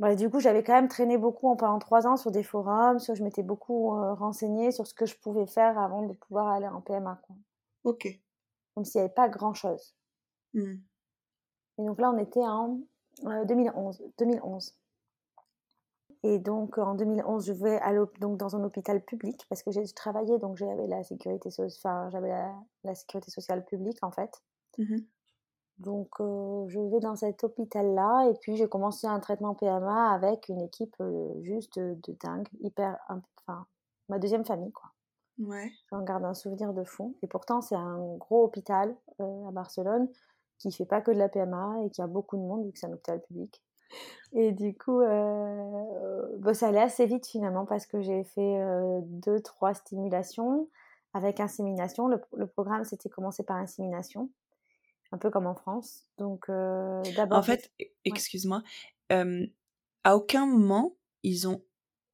bah, 0.00 0.14
du 0.14 0.30
coup, 0.30 0.38
j'avais 0.38 0.62
quand 0.62 0.74
même 0.74 0.88
traîné 0.88 1.18
beaucoup 1.18 1.54
pendant 1.56 1.78
trois 1.78 2.06
ans 2.06 2.16
sur 2.16 2.30
des 2.30 2.44
forums, 2.44 3.00
sur, 3.00 3.14
je 3.14 3.24
m'étais 3.24 3.42
beaucoup 3.42 3.96
euh, 3.96 4.14
renseignée 4.14 4.70
sur 4.70 4.86
ce 4.86 4.94
que 4.94 5.06
je 5.06 5.16
pouvais 5.16 5.46
faire 5.46 5.78
avant 5.78 6.02
de 6.02 6.12
pouvoir 6.12 6.48
aller 6.48 6.68
en 6.68 6.80
PMA. 6.80 7.20
Quoi. 7.22 7.36
Ok. 7.84 8.08
Comme 8.74 8.84
s'il 8.84 9.00
n'y 9.00 9.06
avait 9.06 9.14
pas 9.14 9.28
grand-chose. 9.28 9.96
Mmh. 10.54 10.74
Et 11.78 11.84
donc 11.84 12.00
là, 12.00 12.12
on 12.12 12.18
était 12.18 12.46
en 12.46 12.80
2011. 13.24 14.00
Euh, 14.00 14.06
2011. 14.18 14.74
Et 16.24 16.38
donc 16.38 16.78
en 16.78 16.94
2011, 16.94 17.46
je 17.46 17.52
vais 17.52 17.78
aller 17.78 18.00
donc 18.20 18.38
dans 18.38 18.56
un 18.56 18.64
hôpital 18.64 19.00
public 19.04 19.46
parce 19.48 19.62
que 19.62 19.70
j'ai 19.70 19.84
travaillé, 19.92 20.38
donc 20.38 20.56
j'avais 20.56 20.88
la 20.88 21.04
sécurité, 21.04 21.48
la, 22.84 22.94
sociale 23.28 23.64
publique 23.64 23.98
en 24.02 24.10
fait. 24.10 24.42
Mmh 24.78 24.96
donc, 25.78 26.10
je 26.18 26.80
vais 26.90 27.00
dans 27.00 27.16
cet 27.16 27.44
hôpital-là 27.44 28.28
et 28.30 28.34
puis 28.34 28.56
j'ai 28.56 28.68
commencé 28.68 29.06
un 29.06 29.20
traitement 29.20 29.54
PMA 29.54 30.12
avec 30.12 30.48
une 30.48 30.60
équipe 30.60 30.96
juste 31.42 31.78
de 31.78 32.16
dingue, 32.22 32.48
hyper, 32.60 32.98
enfin, 33.08 33.66
ma 34.08 34.18
deuxième 34.18 34.44
famille, 34.44 34.72
quoi. 34.72 34.90
Ouais. 35.38 35.70
J'en 35.90 36.02
garde 36.02 36.24
un 36.24 36.34
souvenir 36.34 36.72
de 36.72 36.82
fond. 36.82 37.14
Et 37.22 37.28
pourtant, 37.28 37.60
c'est 37.60 37.76
un 37.76 38.16
gros 38.16 38.44
hôpital 38.44 38.96
à 39.20 39.50
Barcelone 39.52 40.08
qui 40.58 40.72
fait 40.72 40.84
pas 40.84 41.00
que 41.00 41.12
de 41.12 41.18
la 41.18 41.28
PMA 41.28 41.76
et 41.84 41.90
qui 41.90 42.02
a 42.02 42.08
beaucoup 42.08 42.36
de 42.36 42.42
monde 42.42 42.64
vu 42.64 42.72
que 42.72 42.78
c'est 42.78 42.86
un 42.86 42.92
hôpital 42.92 43.22
public. 43.22 43.62
Et 44.32 44.50
du 44.50 44.76
coup, 44.76 45.00
bah, 45.00 46.54
ça 46.54 46.68
allait 46.68 46.82
assez 46.82 47.06
vite 47.06 47.26
finalement 47.26 47.66
parce 47.66 47.86
que 47.86 48.00
j'ai 48.00 48.24
fait 48.24 48.60
deux, 49.04 49.40
trois 49.40 49.74
stimulations 49.74 50.68
avec 51.14 51.38
insémination. 51.38 52.08
Le, 52.08 52.20
le 52.36 52.46
programme, 52.48 52.84
c'était 52.84 53.08
commencé 53.08 53.44
par 53.44 53.56
insémination 53.56 54.28
un 55.12 55.18
peu 55.18 55.30
comme 55.30 55.46
en 55.46 55.54
France. 55.54 56.04
Donc, 56.18 56.48
euh, 56.48 57.02
d'abord. 57.16 57.38
En 57.38 57.42
fait, 57.42 57.70
e, 57.80 57.84
excuse-moi, 58.04 58.62
à 59.10 60.16
aucun 60.16 60.46
moment 60.46 60.96
ils 61.22 61.48
ont 61.48 61.62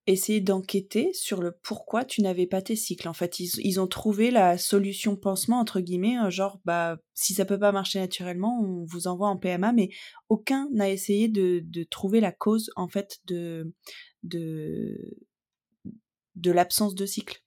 essayé 0.07 0.41
d'enquêter 0.41 1.13
sur 1.13 1.41
le 1.41 1.53
pourquoi 1.63 2.05
tu 2.05 2.21
n'avais 2.21 2.47
pas 2.47 2.61
tes 2.61 2.77
cycles. 2.77 3.09
En 3.09 3.15
fait, 3.15 3.41
ils, 3.41 3.81
ont 3.81 3.87
trouvé 3.87 4.31
la 4.31 4.59
solution 4.59 5.17
pansement 5.17 5.59
entre 5.59 5.81
guillemets, 5.81 6.31
genre 6.31 6.61
bah 6.65 6.99
si 7.15 7.33
ça 7.35 7.45
peut 7.45 7.59
pas 7.59 7.73
marcher 7.73 8.01
naturellement, 8.01 8.61
on 8.61 8.85
vous 8.85 9.07
envoie 9.07 9.29
en 9.29 9.39
PMA, 9.39 9.73
mais 9.73 9.91
aucun 10.29 10.69
n'a 10.73 10.91
essayé 10.91 11.29
de, 11.29 11.61
de, 11.65 11.85
trouver 11.85 12.21
la 12.21 12.33
cause 12.33 12.71
en 12.77 12.89
fait 12.89 13.21
de 13.25 13.73
de 14.23 15.17
de 16.35 16.51
l'absence 16.51 16.95
de 16.95 17.07
cycle. 17.07 17.43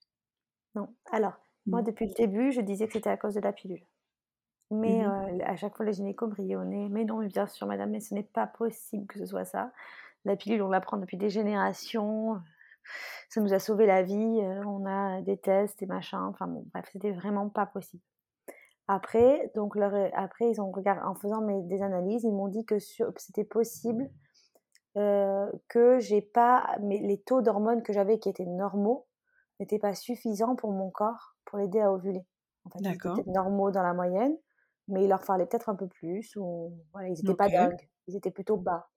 Non. 0.75 0.88
Alors, 1.12 1.34
moi, 1.66 1.82
mmh. 1.82 1.86
depuis 1.86 2.08
le 2.08 2.13
début, 2.13 2.51
je 2.51 2.62
disais 2.62 2.88
que 2.88 2.94
c'était 2.94 3.10
à 3.10 3.18
cause 3.18 3.36
de 3.36 3.42
la 3.42 3.51
pilule. 3.51 3.84
Mais 4.70 5.06
mmh 5.06 5.42
à 5.46 5.56
chaque 5.56 5.76
fois, 5.78 5.86
les 5.86 5.94
gynécos 5.94 6.30
brillaient 6.30 6.56
au 6.56 6.66
nez. 6.66 6.90
Mais 6.90 7.06
non, 7.06 7.20
bien 7.20 7.48
sûr, 7.48 7.68
madame, 7.68 7.92
mais 7.92 8.00
ce 8.00 8.14
n'est 8.14 8.24
pas 8.24 8.48
possible 8.48 9.08
que 9.08 9.18
ce 9.20 9.26
soit 9.26 9.46
ça. 9.46 9.72
La 10.26 10.36
pilule, 10.36 10.62
on 10.62 10.70
la 10.70 10.82
prend 10.82 10.98
depuis 10.98 11.18
des 11.18 11.30
générations. 11.30 12.38
Ça 13.30 13.42
nous 13.42 13.54
a 13.54 13.60
sauvé 13.60 13.86
la 13.86 14.04
vie. 14.04 14.42
On 14.66 14.86
a 14.86 15.22
des 15.22 15.38
tests, 15.38 15.80
des 15.80 15.86
machins. 15.86 16.20
Enfin 16.20 16.48
bon, 16.48 16.66
bref, 16.74 16.90
c'était 16.92 17.12
vraiment 17.12 17.50
pas 17.50 17.66
possible. 17.66 18.04
Après, 18.90 19.52
donc 19.54 19.76
leur, 19.76 19.94
après, 20.14 20.50
ils 20.50 20.62
ont 20.62 20.72
regardé, 20.72 21.02
en 21.02 21.16
faisant 21.16 21.42
mes, 21.42 21.62
des 21.64 21.82
analyses, 21.82 22.24
ils 22.24 22.32
m'ont 22.32 22.48
dit 22.48 22.66
que 22.66 22.80
c'était 22.80 23.44
possible 23.44 24.10
que 24.96 26.00
j'ai 26.00 26.22
pas, 26.22 26.76
mais 26.82 26.98
les 26.98 27.22
taux 27.22 27.42
d'hormones 27.42 27.84
que 27.84 27.94
j'avais 27.94 28.18
qui 28.18 28.30
étaient 28.30 28.46
normaux 28.46 29.06
n'étaient 29.60 29.78
pas 29.78 29.94
suffisants 29.94 30.56
pour 30.56 30.72
mon 30.72 30.90
corps 30.90 31.36
pour 31.46 31.60
l'aider 31.60 31.80
à 31.80 31.92
ovuler. 31.92 32.26
En 32.66 32.70
fait, 32.70 32.80
ils 32.82 32.92
étaient 32.92 33.30
normaux 33.30 33.72
dans 33.72 33.84
la 33.84 33.94
moyenne, 33.94 34.36
mais 34.88 35.03
il 35.03 35.10
leur 35.10 35.24
fallait 35.24 35.46
peut-être 35.46 35.70
un 35.70 35.75
peu 35.75 35.88
plus, 35.88 36.36
ou 36.36 36.74
voilà, 36.94 37.10
ils 37.10 37.13
n'étaient 37.13 37.36
pas 37.36 37.50
dingues, 37.50 37.89
ils 38.08 38.15
étaient 38.15 38.32
plutôt 38.32 38.58
bas, 38.58 38.89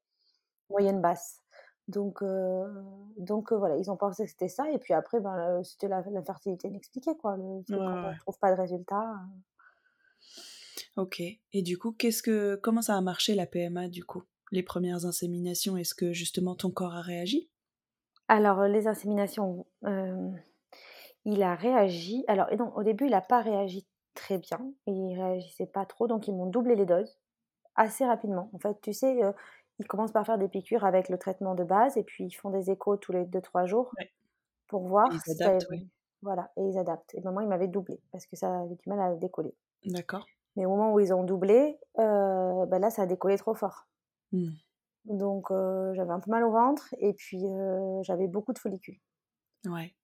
moyenne 0.69 1.01
basse. 1.01 1.43
Donc, 1.89 2.23
donc 3.17 3.53
voilà, 3.53 3.77
ils 3.77 3.91
ont 3.91 3.97
pensé 3.97 4.25
que 4.25 4.31
c'était 4.31 4.49
ça, 4.49 4.71
et 4.71 4.79
puis 4.79 4.95
après, 4.95 5.21
ben, 5.21 5.63
c'était 5.65 5.89
la, 5.89 6.03
fertilité 6.25 6.69
inexpliquée, 6.69 7.17
quoi. 7.17 7.37
Le, 7.37 7.43
on 7.43 7.63
ne 7.69 8.19
trouve 8.21 8.39
pas 8.39 8.55
de 8.55 8.61
résultat. 8.61 9.17
Ok, 10.97 11.21
et 11.21 11.63
du 11.63 11.79
coup, 11.79 11.93
qu'est-ce 11.93 12.23
que, 12.23 12.57
comment 12.57 12.83
ça 12.83 12.97
a 12.97 13.01
marché 13.01 13.35
la 13.35 13.47
PMA 13.47 13.89
du 13.89 14.05
coup? 14.05 14.23
Les 14.53 14.63
premières 14.63 15.05
inséminations, 15.05 15.77
est-ce 15.77 15.95
que 15.95 16.13
justement 16.13 16.55
ton 16.55 16.71
corps 16.71 16.95
a 16.95 17.01
réagi? 17.01 17.49
Alors, 18.29 18.63
les 18.65 18.87
inséminations, 18.87 19.67
il 21.25 21.43
a 21.43 21.55
réagi. 21.55 22.25
Alors, 22.29 22.53
et 22.53 22.57
au 22.61 22.83
début, 22.83 23.07
il 23.07 23.11
n'a 23.11 23.21
pas 23.21 23.43
réagi 23.43 23.87
très 24.31 24.39
bien. 24.39 24.73
Ils 24.87 25.21
réagissaient 25.21 25.67
pas 25.67 25.85
trop, 25.85 26.07
donc 26.07 26.29
ils 26.29 26.35
m'ont 26.35 26.47
doublé 26.47 26.77
les 26.77 26.87
doses 26.87 27.19
assez 27.75 28.05
rapidement. 28.05 28.51
En 28.53 28.59
fait, 28.59 28.81
tu 28.81 28.93
sais, 28.93 29.25
euh, 29.25 29.33
ils 29.79 29.87
commencent 29.87 30.13
par 30.13 30.27
faire 30.27 30.39
des 30.39 30.49
piqûres 30.49 30.85
avec 30.85 31.09
le 31.09 31.19
traitement 31.19 31.55
de 31.55 31.65
base 31.65 31.97
et 31.97 32.03
puis 32.03 32.25
ils 32.25 32.33
font 32.33 32.51
des 32.51 32.71
échos 32.71 32.97
tous 32.97 33.13
les 33.13 33.25
2-3 33.25 33.67
jours 33.67 33.93
pour 34.69 34.87
voir. 34.87 35.09
Ils 35.27 35.43
adaptent, 35.43 35.67
Voilà, 36.23 36.51
et 36.57 36.63
ils 36.63 36.79
adaptent. 36.79 37.15
Et 37.15 37.21
moment, 37.23 37.41
ils 37.41 37.49
m'avaient 37.49 37.69
doublé 37.69 38.01
parce 38.13 38.27
que 38.27 38.37
ça 38.37 38.61
avait 38.61 38.75
du 38.75 38.89
mal 38.89 39.01
à 39.01 39.15
décoller. 39.17 39.55
D'accord. 39.85 40.27
Mais 40.57 40.67
au 40.67 40.71
moment 40.71 40.93
où 40.93 41.01
ils 41.01 41.15
ont 41.15 41.25
doublé, 41.25 41.79
euh, 41.99 42.67
ben 42.67 42.81
là, 42.81 42.91
ça 42.91 43.03
a 43.03 43.07
décollé 43.07 43.39
trop 43.39 43.55
fort. 43.55 43.87
Mmh. 44.33 44.51
Donc, 45.07 45.51
euh, 45.51 45.95
j'avais 45.95 46.13
un 46.13 46.21
peu 46.21 46.31
mal 46.31 46.45
au 46.45 46.51
ventre 46.51 46.95
et 46.99 47.15
puis 47.15 47.43
j'avais 48.03 48.27
beaucoup 48.27 48.53
de 48.53 48.59
follicules. 48.59 49.01
Ouais. 49.65 49.95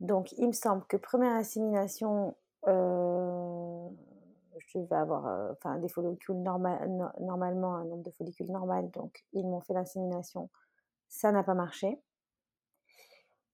Donc, 0.00 0.32
il 0.32 0.48
me 0.48 0.52
semble 0.52 0.84
que 0.86 0.96
première 0.96 1.36
assimilation, 1.36 2.34
euh, 2.68 3.11
je 4.58 4.78
vais 4.78 4.96
avoir 4.96 5.26
euh, 5.26 5.52
enfin, 5.52 5.78
des 5.78 5.88
follicules 5.88 6.40
normal, 6.40 6.90
normalement, 7.20 7.74
un 7.76 7.84
nombre 7.84 8.02
de 8.02 8.10
follicules 8.10 8.50
normal, 8.50 8.90
donc 8.90 9.24
ils 9.32 9.46
m'ont 9.46 9.60
fait 9.60 9.74
l'insémination. 9.74 10.50
Ça 11.08 11.32
n'a 11.32 11.42
pas 11.42 11.54
marché. 11.54 12.00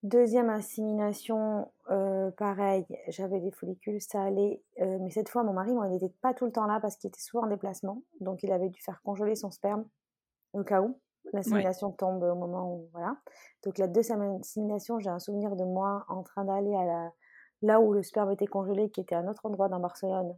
Deuxième 0.05 0.49
insémination, 0.49 1.73
euh, 1.91 2.31
pareil, 2.31 2.87
j'avais 3.09 3.41
des 3.41 3.51
follicules, 3.51 4.01
ça 4.01 4.23
allait, 4.23 4.63
mais 4.79 5.11
cette 5.11 5.29
fois 5.29 5.43
mon 5.43 5.53
mari, 5.53 5.73
il 5.73 5.91
n'était 5.91 6.15
pas 6.21 6.35
tout 6.35 6.47
le 6.47 6.53
temps 6.53 6.67
là 6.67 6.79
parce 6.81 6.97
qu'il 6.97 7.09
était 7.09 7.21
souvent 7.21 7.45
en 7.45 7.49
déplacement, 7.49 8.03
donc 8.21 8.45
il 8.45 8.53
avait 8.53 8.69
dû 8.69 8.81
faire 8.81 9.03
congeler 9.03 9.35
son 9.35 9.51
sperme 9.51 9.85
au 10.53 10.63
cas 10.63 10.83
où. 10.83 11.01
L'insémination 11.33 11.91
tombe 11.91 12.23
au 12.23 12.35
moment 12.35 12.73
où, 12.73 12.89
voilà. 12.93 13.17
Donc, 13.65 13.79
la 13.79 13.87
deuxième 13.87 14.23
insémination, 14.23 14.99
j'ai 14.99 15.11
un 15.11 15.19
souvenir 15.19 15.57
de 15.57 15.65
moi 15.65 16.05
en 16.09 16.23
train 16.23 16.45
d'aller 16.45 16.75
à 16.75 16.85
la, 16.85 17.13
là 17.63 17.81
où 17.81 17.93
le 17.93 18.03
sperme 18.03 18.31
était 18.31 18.47
congelé, 18.47 18.91
qui 18.91 19.01
était 19.01 19.15
à 19.15 19.19
un 19.19 19.29
autre 19.29 19.45
endroit 19.47 19.69
dans 19.69 19.81
Barcelone, 19.81 20.37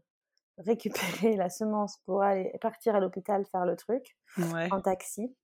récupérer 0.65 1.37
la 1.37 1.51
semence 1.51 1.99
pour 2.05 2.23
aller 2.23 2.53
partir 2.61 2.95
à 2.95 3.01
l'hôpital 3.01 3.45
faire 3.47 3.67
le 3.67 3.77
truc 3.77 4.17
en 4.39 4.81
taxi. 4.81 5.35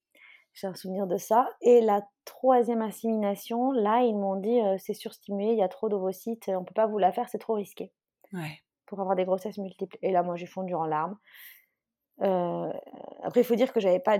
J'ai 0.54 0.66
un 0.66 0.74
souvenir 0.74 1.06
de 1.06 1.18
ça. 1.18 1.48
Et 1.60 1.80
la 1.82 2.02
troisième 2.24 2.80
insémination, 2.80 3.72
là, 3.72 4.02
ils 4.02 4.16
m'ont 4.16 4.36
dit 4.36 4.58
c'est 4.78 4.94
surstimulé, 4.94 5.52
il 5.52 5.58
y 5.58 5.62
a 5.62 5.68
trop 5.68 5.88
d'ovocytes, 5.88 6.48
on 6.48 6.64
peut 6.64 6.74
pas 6.74 6.86
vous 6.86 6.98
la 6.98 7.12
faire, 7.12 7.28
c'est 7.28 7.38
trop 7.38 7.54
risqué. 7.54 7.92
Pour 8.86 9.00
avoir 9.00 9.16
des 9.16 9.24
grossesses 9.24 9.58
multiples. 9.58 9.98
Et 10.02 10.12
là, 10.12 10.22
moi, 10.22 10.36
j'ai 10.36 10.46
fondu 10.46 10.74
en 10.74 10.86
larmes. 10.86 11.18
après, 12.20 13.40
il 13.40 13.44
faut 13.44 13.54
dire 13.54 13.72
que 13.72 13.80
j'avais 13.80 14.00
pas. 14.00 14.18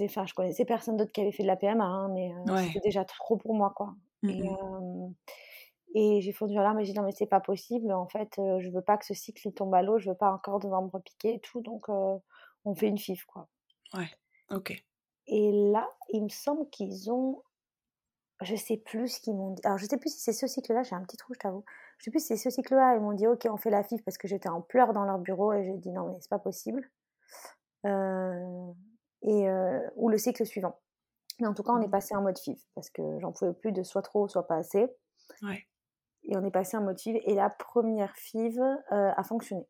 Enfin, 0.00 0.24
je 0.26 0.34
connaissais 0.34 0.64
personne 0.64 0.96
d'autre 0.96 1.12
qui 1.12 1.20
avait 1.20 1.32
fait 1.32 1.42
de 1.42 1.48
la 1.48 1.56
PMA, 1.56 1.84
hein, 1.84 2.08
mais 2.08 2.32
c'était 2.66 2.80
déjà 2.80 3.04
trop 3.04 3.36
pour 3.36 3.54
moi, 3.54 3.72
quoi. 3.76 3.94
Mmh 4.22 4.30
et, 4.30 4.42
et 5.98 6.20
j'ai 6.20 6.32
fondu 6.32 6.58
en 6.58 6.62
larmes 6.62 6.78
et 6.78 6.84
j'ai 6.84 6.92
dit 6.92 6.98
non, 6.98 7.04
mais 7.06 7.12
c'est 7.12 7.26
pas 7.26 7.40
possible. 7.40 7.90
En 7.90 8.06
fait, 8.06 8.34
je 8.36 8.68
veux 8.68 8.82
pas 8.82 8.98
que 8.98 9.06
ce 9.06 9.14
cycle 9.14 9.50
tombe 9.52 9.74
à 9.74 9.82
l'eau, 9.82 9.98
je 9.98 10.10
veux 10.10 10.16
pas 10.16 10.30
encore 10.30 10.60
devoir 10.60 10.82
me 10.82 10.88
repiquer 10.88 11.34
et 11.34 11.40
tout. 11.40 11.62
Donc, 11.62 11.88
on 11.88 12.74
fait 12.74 12.88
une 12.88 12.98
FIF, 12.98 13.24
quoi. 13.24 13.48
Ouais, 13.94 14.10
ok. 14.50 14.84
Et 15.28 15.52
là, 15.72 15.88
il 16.10 16.24
me 16.24 16.28
semble 16.28 16.68
qu'ils 16.68 17.10
ont. 17.10 17.42
Je 18.42 18.54
sais 18.54 18.76
plus 18.76 19.08
ce 19.08 19.20
qu'ils 19.20 19.34
m'ont 19.34 19.52
dit. 19.52 19.62
Alors, 19.64 19.78
je 19.78 19.86
sais 19.86 19.96
plus 19.96 20.12
si 20.12 20.20
c'est 20.20 20.34
ce 20.34 20.46
cycle-là, 20.46 20.82
j'ai 20.82 20.94
un 20.94 21.02
petit 21.02 21.16
trou, 21.16 21.32
je 21.32 21.38
t'avoue. 21.38 21.64
Je 21.96 22.04
sais 22.04 22.10
plus 22.10 22.20
si 22.20 22.26
c'est 22.26 22.36
ce 22.36 22.50
cycle-là. 22.50 22.94
Ils 22.96 23.00
m'ont 23.00 23.14
dit, 23.14 23.26
OK, 23.26 23.46
on 23.50 23.56
fait 23.56 23.70
la 23.70 23.82
FIF 23.82 24.04
parce 24.04 24.18
que 24.18 24.28
j'étais 24.28 24.50
en 24.50 24.60
pleurs 24.60 24.92
dans 24.92 25.04
leur 25.04 25.18
bureau 25.18 25.54
et 25.54 25.64
j'ai 25.64 25.78
dit, 25.78 25.90
non, 25.90 26.12
mais 26.12 26.18
c'est 26.20 26.28
pas 26.28 26.38
possible. 26.38 26.90
Euh, 27.86 28.72
et, 29.22 29.48
euh, 29.48 29.80
ou 29.96 30.10
le 30.10 30.18
cycle 30.18 30.44
suivant. 30.44 30.78
Mais 31.40 31.46
en 31.46 31.54
tout 31.54 31.62
cas, 31.62 31.72
on 31.72 31.80
est 31.80 31.86
mmh. 31.86 31.90
passé 31.90 32.14
en 32.14 32.20
mode 32.20 32.38
FIF 32.38 32.60
parce 32.74 32.90
que 32.90 33.02
j'en 33.20 33.32
pouvais 33.32 33.54
plus 33.54 33.72
de 33.72 33.82
soit 33.82 34.02
trop, 34.02 34.28
soit 34.28 34.46
pas 34.46 34.56
assez. 34.56 34.86
Ouais. 35.40 35.66
Et 36.26 36.36
on 36.36 36.44
est 36.44 36.50
passé 36.50 36.76
en 36.76 36.94
FIV. 36.94 37.20
Et 37.24 37.34
la 37.34 37.50
première 37.50 38.14
FIV 38.16 38.60
euh, 38.60 39.12
a 39.16 39.24
fonctionné. 39.24 39.66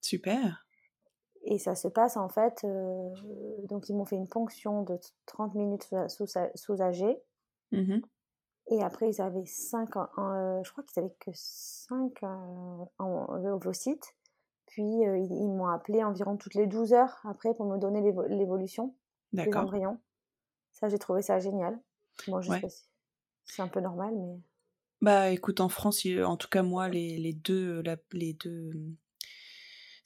Super. 0.00 0.66
Et 1.42 1.58
ça 1.58 1.74
se 1.74 1.86
passe 1.86 2.16
en 2.16 2.28
fait, 2.28 2.64
euh, 2.64 3.08
donc 3.68 3.88
ils 3.88 3.94
m'ont 3.94 4.04
fait 4.04 4.16
une 4.16 4.28
ponction 4.28 4.82
de 4.82 4.98
30 5.26 5.54
minutes 5.54 5.88
sous, 6.08 6.26
sous 6.54 6.82
AG. 6.82 7.04
Mmh 7.72 7.98
et 8.68 8.82
après, 8.82 9.08
ils 9.08 9.22
avaient 9.22 9.46
5, 9.46 9.96
euh, 9.96 10.60
je 10.64 10.72
crois 10.72 10.82
qu'ils 10.82 11.00
avaient 11.00 11.14
que 11.20 11.30
5 11.32 12.20
ovocytes. 12.98 14.16
Puis 14.66 14.82
ils, 14.82 15.52
m'ont 15.52 15.68
appelé 15.68 16.02
environ 16.02 16.36
toutes 16.36 16.54
les 16.54 16.66
12 16.66 16.92
heures 16.92 17.20
après 17.22 17.54
pour 17.54 17.66
me 17.66 17.78
donner 17.78 18.00
l'évolution 18.28 18.96
des 19.32 19.54
embryons. 19.54 20.00
Ça, 20.72 20.88
j'ai 20.88 20.98
trouvé 20.98 21.22
ça 21.22 21.38
génial. 21.38 21.78
Bon, 22.26 22.40
je 22.40 22.50
sais 22.50 22.66
c'est 23.46 23.62
un 23.62 23.68
peu 23.68 23.80
normal, 23.80 24.14
mais. 24.14 24.40
Bah 25.02 25.30
écoute, 25.30 25.60
en 25.60 25.68
France, 25.68 26.06
en 26.24 26.36
tout 26.36 26.48
cas 26.48 26.62
moi, 26.62 26.88
les, 26.88 27.18
les 27.18 27.32
deux, 27.32 27.82
les 28.12 28.32
deux 28.32 28.70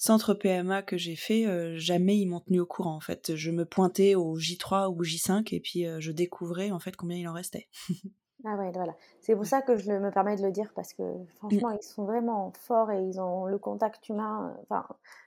centre 0.00 0.32
PMA 0.32 0.80
que 0.82 0.97
j'ai 0.97 1.14
fait, 1.14 1.47
euh, 1.47 1.76
jamais 1.76 2.16
ils 2.16 2.26
m'ont 2.26 2.40
tenu 2.40 2.59
au 2.59 2.66
courant 2.66 2.97
en 2.97 3.00
fait. 3.00 3.37
Je 3.37 3.50
me 3.50 3.66
pointais 3.66 4.14
au 4.14 4.38
J3 4.38 4.88
ou 4.88 5.04
J5 5.04 5.54
et 5.54 5.61
puis 5.61 5.87
euh, 5.87 6.00
je 6.00 6.11
découvrais 6.11 6.70
en 6.70 6.78
fait 6.78 6.97
combien 6.97 7.18
il 7.18 7.28
en 7.28 7.35
restait. 7.35 7.68
ah 8.47 8.56
ouais, 8.56 8.73
voilà. 8.73 8.97
C'est 9.20 9.37
pour 9.37 9.44
ça 9.44 9.61
que 9.61 9.76
je 9.76 9.92
me 9.92 10.11
permets 10.11 10.37
de 10.37 10.42
le 10.42 10.52
dire 10.52 10.73
parce 10.75 10.94
que 10.94 11.02
franchement, 11.37 11.70
ils 11.70 11.82
sont 11.82 12.04
vraiment 12.06 12.50
forts 12.61 12.90
et 12.90 13.02
ils 13.02 13.20
ont 13.20 13.44
le 13.44 13.59
contact 13.59 14.09
humain. 14.09 14.54
Euh, 14.56 14.62
enfin, 14.70 14.87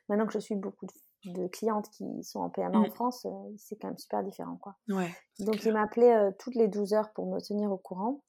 maintenant 0.10 0.26
que 0.26 0.34
je 0.34 0.40
suis 0.40 0.56
beaucoup 0.56 0.88
de, 0.88 1.48
clientes 1.50 1.90
qui 1.92 2.24
sont 2.24 2.40
en 2.40 2.50
PMA 2.50 2.80
en 2.80 2.88
mm. 2.88 2.92
France, 2.92 3.28
c'est 3.58 3.78
quand 3.78 3.90
même 3.90 3.98
super 3.98 4.24
différent 4.24 4.58
quoi. 4.58 4.76
Ouais, 4.90 5.10
Donc 5.40 5.64
ils 5.64 5.72
m'appelaient 5.72 6.34
toutes 6.38 6.56
les 6.56 6.68
12 6.68 6.94
heures 6.96 7.14
pour 7.14 7.32
me 7.32 7.40
tenir 7.40 7.72
au 7.72 7.78
courant. 7.78 8.22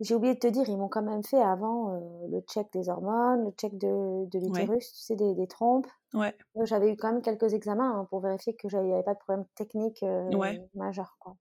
J'ai 0.00 0.14
oublié 0.14 0.34
de 0.34 0.38
te 0.38 0.46
dire, 0.46 0.68
ils 0.68 0.76
m'ont 0.76 0.88
quand 0.88 1.02
même 1.02 1.24
fait 1.24 1.42
avant 1.42 1.92
euh, 1.92 2.28
le 2.30 2.40
check 2.42 2.72
des 2.72 2.88
hormones, 2.88 3.44
le 3.44 3.50
check 3.50 3.76
de, 3.76 4.26
de 4.26 4.38
l'utérus, 4.38 4.92
tu 4.92 5.00
sais, 5.00 5.16
des, 5.16 5.34
des 5.34 5.46
trompes. 5.48 5.88
Ouais. 6.14 6.36
J'avais 6.62 6.92
eu 6.92 6.96
quand 6.96 7.12
même 7.12 7.22
quelques 7.22 7.52
examens 7.52 8.00
hein, 8.00 8.04
pour 8.04 8.20
vérifier 8.20 8.54
que 8.54 8.68
j'avais 8.68 8.92
avait 8.92 9.02
pas 9.02 9.14
de 9.14 9.18
problème 9.18 9.44
technique 9.56 10.02
euh, 10.04 10.30
majeur, 10.74 11.16
quoi. 11.18 11.36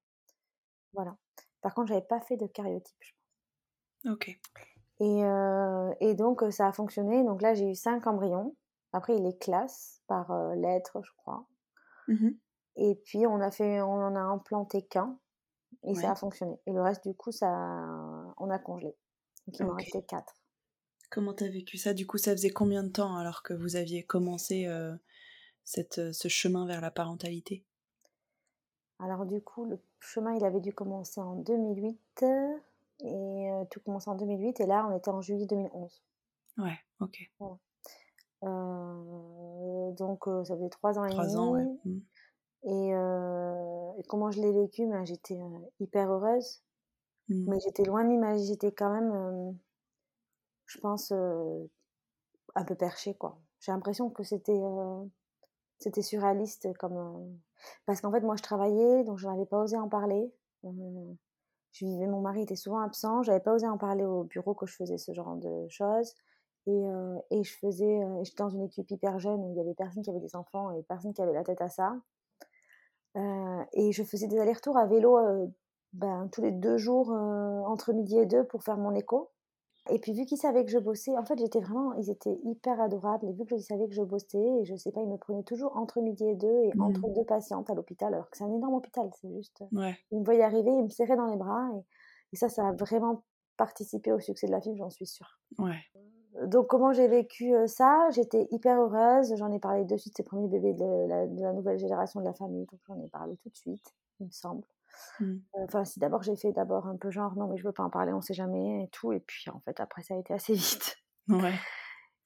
Voilà. 0.94 1.16
Par 1.62 1.76
contre, 1.76 1.90
j'avais 1.90 2.02
pas 2.02 2.20
fait 2.20 2.38
de 2.38 2.48
cariotype, 2.48 2.98
je 3.00 3.12
pense. 4.04 4.14
Ok. 4.14 4.40
Et, 5.00 5.24
euh, 5.24 5.94
et 6.00 6.16
donc, 6.16 6.44
ça 6.50 6.68
a 6.68 6.72
fonctionné. 6.72 7.24
Donc 7.24 7.44
là, 7.44 7.54
j'ai 7.54 7.70
eu 7.70 7.76
cinq 7.76 8.08
embryons. 8.08 8.56
Après, 8.92 9.16
il 9.16 9.24
les 9.24 9.38
classe 9.38 10.02
par 10.08 10.34
lettres, 10.56 11.00
je 11.04 11.12
crois. 11.18 11.46
Mmh 12.08 12.30
et 12.80 12.94
puis, 13.06 13.26
on, 13.26 13.42
a 13.42 13.50
fait, 13.50 13.82
on 13.82 13.92
en 13.92 14.16
a 14.16 14.20
implanté 14.20 14.84
qu'un. 14.84 15.18
Et 15.84 15.96
ça 15.96 16.12
a 16.12 16.16
fonctionné. 16.16 16.60
Et 16.66 16.74
le 16.74 16.82
reste, 16.82 17.08
du 17.08 17.16
coup, 17.16 17.32
ça, 17.32 17.48
on 18.38 18.50
a 18.50 18.60
congelé. 18.60 18.96
Donc 19.48 19.60
il 19.60 19.66
m'en 19.66 19.76
restait 19.76 20.02
quatre. 20.02 20.36
Comment 21.10 21.34
t'as 21.34 21.48
vécu 21.48 21.78
ça? 21.78 21.94
Du 21.94 22.06
coup, 22.06 22.18
ça 22.18 22.32
faisait 22.32 22.50
combien 22.50 22.84
de 22.84 22.90
temps 22.90 23.16
alors 23.16 23.42
que 23.42 23.54
vous 23.54 23.78
aviez 23.78 24.04
commencé 24.04 24.68
euh, 24.68 24.94
cette, 25.64 26.00
euh, 26.00 26.12
ce 26.12 26.28
chemin 26.28 26.68
vers 26.68 26.82
la 26.82 26.92
parentalité? 26.92 27.64
Alors 29.00 29.26
du 29.26 29.42
coup, 29.42 29.66
le 29.66 29.80
chemin, 30.00 30.36
il 30.36 30.44
avait 30.44 30.60
dû 30.60 30.74
commencer 30.74 31.22
en 31.22 31.36
2008. 31.36 31.98
Et 33.00 33.52
euh, 33.52 33.64
tout 33.70 33.80
commençait 33.80 34.10
en 34.10 34.16
2008. 34.16 34.60
Et 34.60 34.66
là, 34.66 34.86
on 34.92 34.98
était 34.98 35.10
en 35.10 35.22
juillet 35.22 35.46
2011. 35.46 36.04
Ouais, 36.58 36.78
ok. 37.00 37.32
donc, 38.42 40.26
ça 40.26 40.56
faisait 40.56 40.70
trois 40.70 41.00
ans 41.00 41.06
et 41.06 41.10
demi. 41.10 41.16
Trois 41.16 41.38
ans, 41.38 41.52
ouais. 41.54 41.66
Mmh. 41.86 42.00
Et, 42.68 44.04
comment 44.10 44.30
je 44.30 44.42
l'ai 44.42 44.52
vécu 44.52 44.86
ben, 44.88 45.06
J'étais 45.06 45.40
hyper 45.80 46.12
heureuse, 46.12 46.62
mmh. 47.30 47.50
mais 47.50 47.60
j'étais 47.62 47.84
loin 47.84 48.04
d'imaginer, 48.04 48.46
j'étais 48.46 48.72
quand 48.72 48.92
même, 48.92 49.58
je 50.66 50.78
pense, 50.80 51.12
un 51.12 52.64
peu 52.66 52.76
perchée. 52.76 53.16
quoi. 53.16 53.40
J'ai 53.60 53.72
l'impression 53.72 54.10
que 54.10 54.24
c'était 54.24 54.62
c'était 55.80 56.02
surréaliste. 56.02 56.68
comme 56.78 57.40
Parce 57.86 58.02
qu'en 58.02 58.12
fait, 58.12 58.22
moi, 58.22 58.36
je 58.36 58.44
travaillais, 58.44 59.04
donc 59.04 59.18
je 59.18 59.28
n'avais 59.28 59.46
pas 59.46 59.62
osé 59.62 59.78
en 59.78 59.88
parler. 59.88 60.32
je 60.64 61.86
vivais, 61.86 62.08
mon 62.08 62.22
mari 62.22 62.42
était 62.42 62.56
souvent 62.56 62.80
absent, 62.80 63.24
j'avais 63.24 63.40
pas 63.40 63.54
osé 63.54 63.68
en 63.68 63.78
parler 63.78 64.04
au 64.04 64.24
bureau 64.24 64.54
que 64.54 64.66
je 64.66 64.76
faisais 64.76 64.98
ce 64.98 65.14
genre 65.14 65.36
de 65.38 65.68
choses. 65.70 66.14
Et, 66.66 66.84
et 67.32 67.44
je 67.44 67.58
faisais, 67.58 68.02
j'étais 68.24 68.44
dans 68.44 68.50
une 68.50 68.64
équipe 68.64 68.92
hyper 68.92 69.20
jeune 69.20 69.40
où 69.42 69.52
il 69.52 69.58
y 69.58 69.62
avait 69.62 69.74
personne 69.74 70.04
qui 70.04 70.10
avait 70.10 70.20
des 70.20 70.36
enfants 70.36 70.72
et 70.72 70.84
personne 70.84 71.14
qui 71.14 71.22
avait 71.22 71.34
la 71.34 71.44
tête 71.44 71.62
à 71.62 71.70
ça. 71.70 71.96
Euh, 73.16 73.64
et 73.74 73.92
je 73.92 74.04
faisais 74.04 74.28
des 74.28 74.40
allers-retours 74.40 74.78
à 74.78 74.86
vélo 74.86 75.18
euh, 75.18 75.48
ben, 75.94 76.28
tous 76.32 76.42
les 76.42 76.52
deux 76.52 76.78
jours 76.78 77.12
euh, 77.12 77.62
entre 77.62 77.94
midi 77.94 78.18
et 78.18 78.26
deux 78.26 78.44
pour 78.44 78.64
faire 78.64 78.78
mon 78.78 78.94
écho. 78.94 79.32
Et 79.90 80.00
puis 80.00 80.12
vu 80.12 80.26
qu'ils 80.26 80.38
savaient 80.38 80.66
que 80.66 80.72
je 80.72 80.80
bossais, 80.80 81.18
en 81.18 81.24
fait 81.24 81.40
j'étais 81.40 81.62
vraiment, 81.62 81.94
ils 81.94 82.10
étaient 82.10 82.38
hyper 82.44 82.82
adorables. 82.82 83.28
Et 83.30 83.32
vu 83.32 83.46
qu'ils 83.46 83.64
savaient 83.64 83.88
que 83.88 83.94
je 83.94 84.02
bossais, 84.02 84.38
et 84.38 84.66
je 84.66 84.76
sais 84.76 84.92
pas, 84.92 85.02
ils 85.02 85.08
me 85.08 85.18
prenaient 85.18 85.44
toujours 85.44 85.78
entre 85.78 86.02
midi 86.02 86.28
et 86.28 86.36
deux 86.36 86.64
et 86.64 86.74
entre 86.80 87.08
mmh. 87.08 87.14
deux 87.14 87.24
patientes 87.24 87.70
à 87.70 87.74
l'hôpital, 87.74 88.14
alors 88.14 88.30
que 88.30 88.38
c'est 88.38 88.44
un 88.44 88.54
énorme 88.54 88.74
hôpital, 88.74 89.10
c'est 89.22 89.32
juste. 89.32 89.64
Ils 90.12 90.20
me 90.20 90.26
voyaient 90.26 90.44
arriver, 90.44 90.72
ils 90.72 90.84
me 90.84 90.90
serraient 90.90 91.16
dans 91.16 91.28
les 91.28 91.38
bras. 91.38 91.70
Et, 91.74 91.86
et 92.34 92.36
ça, 92.36 92.50
ça 92.50 92.68
a 92.68 92.74
vraiment 92.74 93.24
participé 93.56 94.12
au 94.12 94.20
succès 94.20 94.48
de 94.48 94.52
la 94.52 94.60
film, 94.60 94.76
j'en 94.76 94.90
suis 94.90 95.08
sûre. 95.08 95.40
Ouais. 95.58 95.80
Donc, 96.44 96.68
comment 96.68 96.94
j'ai 96.94 97.08
vécu 97.08 97.54
ça? 97.68 98.10
J'étais 98.12 98.48
hyper 98.52 98.80
heureuse. 98.80 99.34
J'en 99.38 99.52
ai 99.52 99.60
parlé 99.60 99.86
de 99.86 99.98
suite, 99.98 100.16
ces 100.16 100.24
premiers 100.24 100.48
bébés 100.48 100.74
de 100.74 101.08
la, 101.08 101.28
de 101.28 101.42
la, 101.42 101.54
nouvelle 101.54 101.80
génération 101.80 102.20
de 102.20 102.26
la 102.26 102.34
famille. 102.34 102.66
Donc, 102.66 102.80
j'en 102.88 103.00
ai 103.02 103.08
parlé 103.08 103.38
tout 103.38 103.50
de 103.50 103.56
suite, 103.56 103.96
il 104.20 104.28
me 104.28 104.32
semble. 104.32 104.64
Mmh. 105.20 105.36
Enfin, 105.64 105.86
si 105.86 106.00
d'abord 106.00 106.24
j'ai 106.24 106.36
fait 106.36 106.52
d'abord 106.54 106.88
un 106.88 106.96
peu 106.96 107.12
genre 107.12 107.36
non, 107.36 107.48
mais 107.48 107.58
je 107.58 107.64
veux 107.64 107.72
pas 107.72 107.84
en 107.84 107.90
parler, 107.90 108.14
on 108.14 108.22
sait 108.22 108.34
jamais 108.34 108.84
et 108.84 108.88
tout. 108.90 109.12
Et 109.14 109.20
puis, 109.20 109.50
en 109.50 109.60
fait, 109.60 109.80
après, 109.80 110.04
ça 110.04 110.14
a 110.16 110.18
été 110.18 110.34
assez 110.34 110.54
vite. 110.54 110.98
Ouais. 111.30 111.54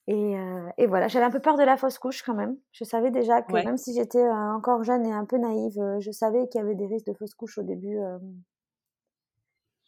Et, 0.08 0.36
et 0.78 0.88
voilà, 0.88 1.08
j'avais 1.08 1.26
un 1.26 1.32
peu 1.32 1.40
peur 1.40 1.58
de 1.58 1.64
la 1.64 1.78
fausse 1.78 2.00
couche 2.00 2.24
quand 2.24 2.34
même. 2.34 2.58
Je 2.72 2.84
savais 2.84 3.12
déjà 3.12 3.42
que 3.42 3.54
même 3.54 3.78
si 3.78 3.94
j'étais 3.94 4.28
encore 4.28 4.84
jeune 4.84 5.06
et 5.06 5.14
un 5.14 5.26
peu 5.26 5.38
naïve, 5.38 5.80
je 6.00 6.12
savais 6.12 6.50
qu'il 6.50 6.60
y 6.60 6.64
avait 6.64 6.76
des 6.76 6.88
risques 6.88 7.06
de 7.06 7.14
fausse 7.14 7.36
couche 7.36 7.58
au 7.60 7.64
début, 7.64 7.98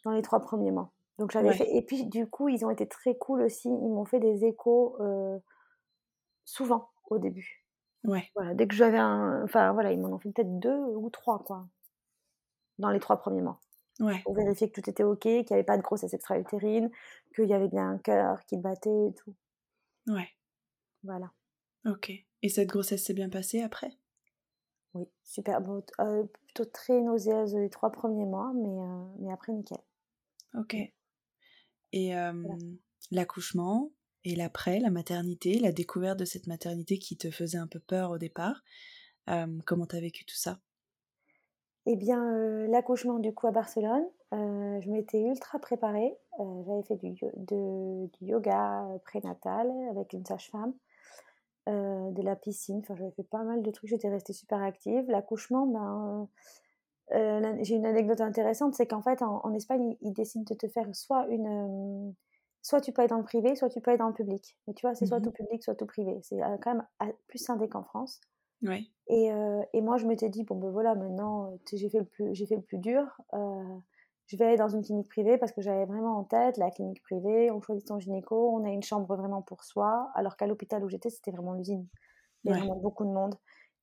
dans 0.03 0.11
les 0.11 0.21
trois 0.21 0.39
premiers 0.39 0.71
mois. 0.71 0.91
Donc 1.19 1.31
j'avais 1.31 1.53
fait. 1.53 1.75
Et 1.75 1.81
puis 1.81 2.05
du 2.05 2.27
coup, 2.27 2.49
ils 2.49 2.65
ont 2.65 2.71
été 2.71 2.87
très 2.87 3.15
cool 3.15 3.41
aussi. 3.41 3.69
Ils 3.69 3.89
m'ont 3.89 4.05
fait 4.05 4.19
des 4.19 4.45
échos 4.45 4.97
euh, 4.99 5.37
souvent 6.45 6.89
au 7.09 7.17
début. 7.17 7.63
Ouais. 8.03 8.29
Voilà, 8.35 8.53
dès 8.53 8.67
que 8.67 8.75
j'avais 8.75 8.97
un. 8.97 9.43
Enfin 9.43 9.73
voilà, 9.73 9.91
ils 9.91 9.99
m'en 9.99 10.09
ont 10.09 10.19
fait 10.19 10.31
peut-être 10.31 10.59
deux 10.59 10.77
ou 10.77 11.09
trois, 11.09 11.39
quoi. 11.39 11.67
Dans 12.79 12.89
les 12.89 12.99
trois 12.99 13.17
premiers 13.17 13.41
mois. 13.41 13.59
Ouais. 13.99 14.19
Pour 14.23 14.33
vérifier 14.33 14.69
que 14.69 14.81
tout 14.81 14.89
était 14.89 15.03
OK, 15.03 15.21
qu'il 15.21 15.43
n'y 15.43 15.53
avait 15.53 15.63
pas 15.63 15.77
de 15.77 15.83
grossesse 15.83 16.13
extra-utérine, 16.13 16.89
qu'il 17.35 17.45
y 17.45 17.53
avait 17.53 17.67
bien 17.67 17.91
un 17.91 17.97
cœur 17.99 18.43
qui 18.45 18.57
battait 18.57 19.07
et 19.07 19.13
tout. 19.13 19.35
Ouais. 20.07 20.27
Voilà. 21.03 21.31
Ok. 21.85 22.11
Et 22.41 22.49
cette 22.49 22.69
grossesse 22.69 23.05
s'est 23.05 23.13
bien 23.13 23.29
passée 23.29 23.61
après? 23.61 23.91
Oui, 24.95 25.07
super. 25.23 25.61
Bon, 25.61 25.83
euh, 25.99 26.23
plutôt 26.23 26.65
très 26.65 26.99
nauséeuse 27.01 27.55
les 27.55 27.69
trois 27.69 27.91
premiers 27.91 28.25
mois, 28.25 28.51
mais, 28.55 28.81
euh, 28.81 29.05
mais 29.19 29.31
après, 29.31 29.53
nickel. 29.53 29.77
Ok. 30.55 30.75
Et 31.93 32.13
l'accouchement 33.11 33.91
et 34.25 34.35
l'après, 34.35 34.79
la 34.79 34.89
maternité, 34.89 35.59
la 35.59 35.71
découverte 35.71 36.17
de 36.19 36.25
cette 36.25 36.47
maternité 36.47 36.97
qui 36.97 37.15
te 37.17 37.29
faisait 37.29 37.57
un 37.57 37.67
peu 37.67 37.79
peur 37.79 38.11
au 38.11 38.17
départ, 38.17 38.63
comment 39.65 39.85
t'as 39.85 39.99
vécu 39.99 40.25
tout 40.25 40.35
ça? 40.35 40.59
Eh 41.85 41.95
bien, 41.95 42.65
l'accouchement 42.67 43.19
du 43.19 43.33
coup 43.33 43.45
à 43.47 43.51
Barcelone, 43.51 44.05
je 44.31 44.89
m'étais 44.89 45.21
ultra 45.21 45.59
préparée. 45.59 46.17
j'avais 46.65 46.83
fait 46.83 46.95
du, 46.95 47.13
de, 47.13 48.07
du 48.17 48.25
yoga 48.25 48.87
prénatal 49.05 49.69
avec 49.91 50.13
une 50.13 50.25
sage-femme, 50.25 50.73
de 51.67 52.21
la 52.21 52.35
piscine. 52.35 52.79
Enfin, 52.79 52.95
j'avais 52.95 53.11
fait 53.11 53.23
pas 53.23 53.43
mal 53.43 53.61
de 53.61 53.69
trucs. 53.69 53.89
J'étais 53.89 54.09
restée 54.09 54.33
super 54.33 54.61
active. 54.61 55.05
L'accouchement, 55.09 55.67
ben, 55.67 56.27
j'ai 57.13 57.75
une 57.75 57.85
anecdote 57.85 58.21
intéressante, 58.21 58.73
c'est 58.75 58.87
qu'en 58.87 59.01
fait, 59.01 59.21
en, 59.21 59.53
Espagne, 59.53 59.95
ils, 60.01 60.13
décident 60.13 60.45
de 60.49 60.55
te 60.55 60.67
faire 60.67 60.87
soit 60.95 61.27
une, 61.27 62.13
soit 62.61 62.81
tu 62.81 62.91
peux 62.91 63.03
être 63.03 63.11
dans 63.11 63.17
le 63.17 63.23
privé, 63.23 63.55
soit 63.55 63.69
tu 63.69 63.81
peux 63.81 63.91
être 63.91 63.99
dans 63.99 64.07
le 64.07 64.13
public. 64.13 64.57
Mais 64.67 64.73
tu 64.73 64.85
vois, 64.85 64.95
c'est 64.95 65.05
soit 65.05 65.19
mmh 65.19 65.23
tout 65.23 65.31
public, 65.31 65.63
soit 65.63 65.75
tout 65.75 65.85
privé. 65.85 66.19
C'est 66.23 66.39
quand 66.61 66.73
même 66.73 67.13
plus 67.27 67.39
scindé 67.39 67.69
qu'en 67.69 67.83
France. 67.83 68.19
Et, 69.07 69.29
et, 69.73 69.81
moi, 69.81 69.97
je 69.97 70.07
m'étais 70.07 70.29
dit, 70.29 70.43
bon, 70.43 70.55
ben 70.55 70.71
voilà, 70.71 70.95
maintenant, 70.95 71.57
j'ai 71.71 71.89
fait, 71.89 71.99
le 71.99 72.05
plus, 72.05 72.33
fait 72.47 72.55
le 72.55 72.61
plus 72.61 72.79
dur. 72.79 73.05
je 73.31 74.37
vais 74.37 74.45
aller 74.45 74.57
dans 74.57 74.69
une 74.69 74.81
clinique 74.81 75.09
privée 75.09 75.37
parce 75.37 75.51
que 75.51 75.61
j'avais 75.61 75.85
vraiment 75.85 76.17
en 76.17 76.23
tête 76.23 76.57
la 76.57 76.71
clinique 76.71 77.03
privée. 77.03 77.51
On 77.51 77.61
choisit 77.61 77.87
son 77.87 77.99
gynéco, 77.99 78.51
on 78.55 78.63
a 78.65 78.69
une 78.69 78.83
chambre 78.83 79.15
vraiment 79.15 79.41
pour 79.41 79.63
soi. 79.63 80.09
Alors 80.15 80.37
qu'à 80.37 80.47
l'hôpital 80.47 80.83
où 80.83 80.89
j'étais, 80.89 81.09
c'était 81.09 81.31
vraiment 81.31 81.53
l'usine. 81.53 81.87
Il 82.43 82.49
y 82.49 82.53
avait 82.53 82.61
vraiment 82.61 82.79
beaucoup 82.79 83.05
de 83.05 83.11
monde. 83.11 83.35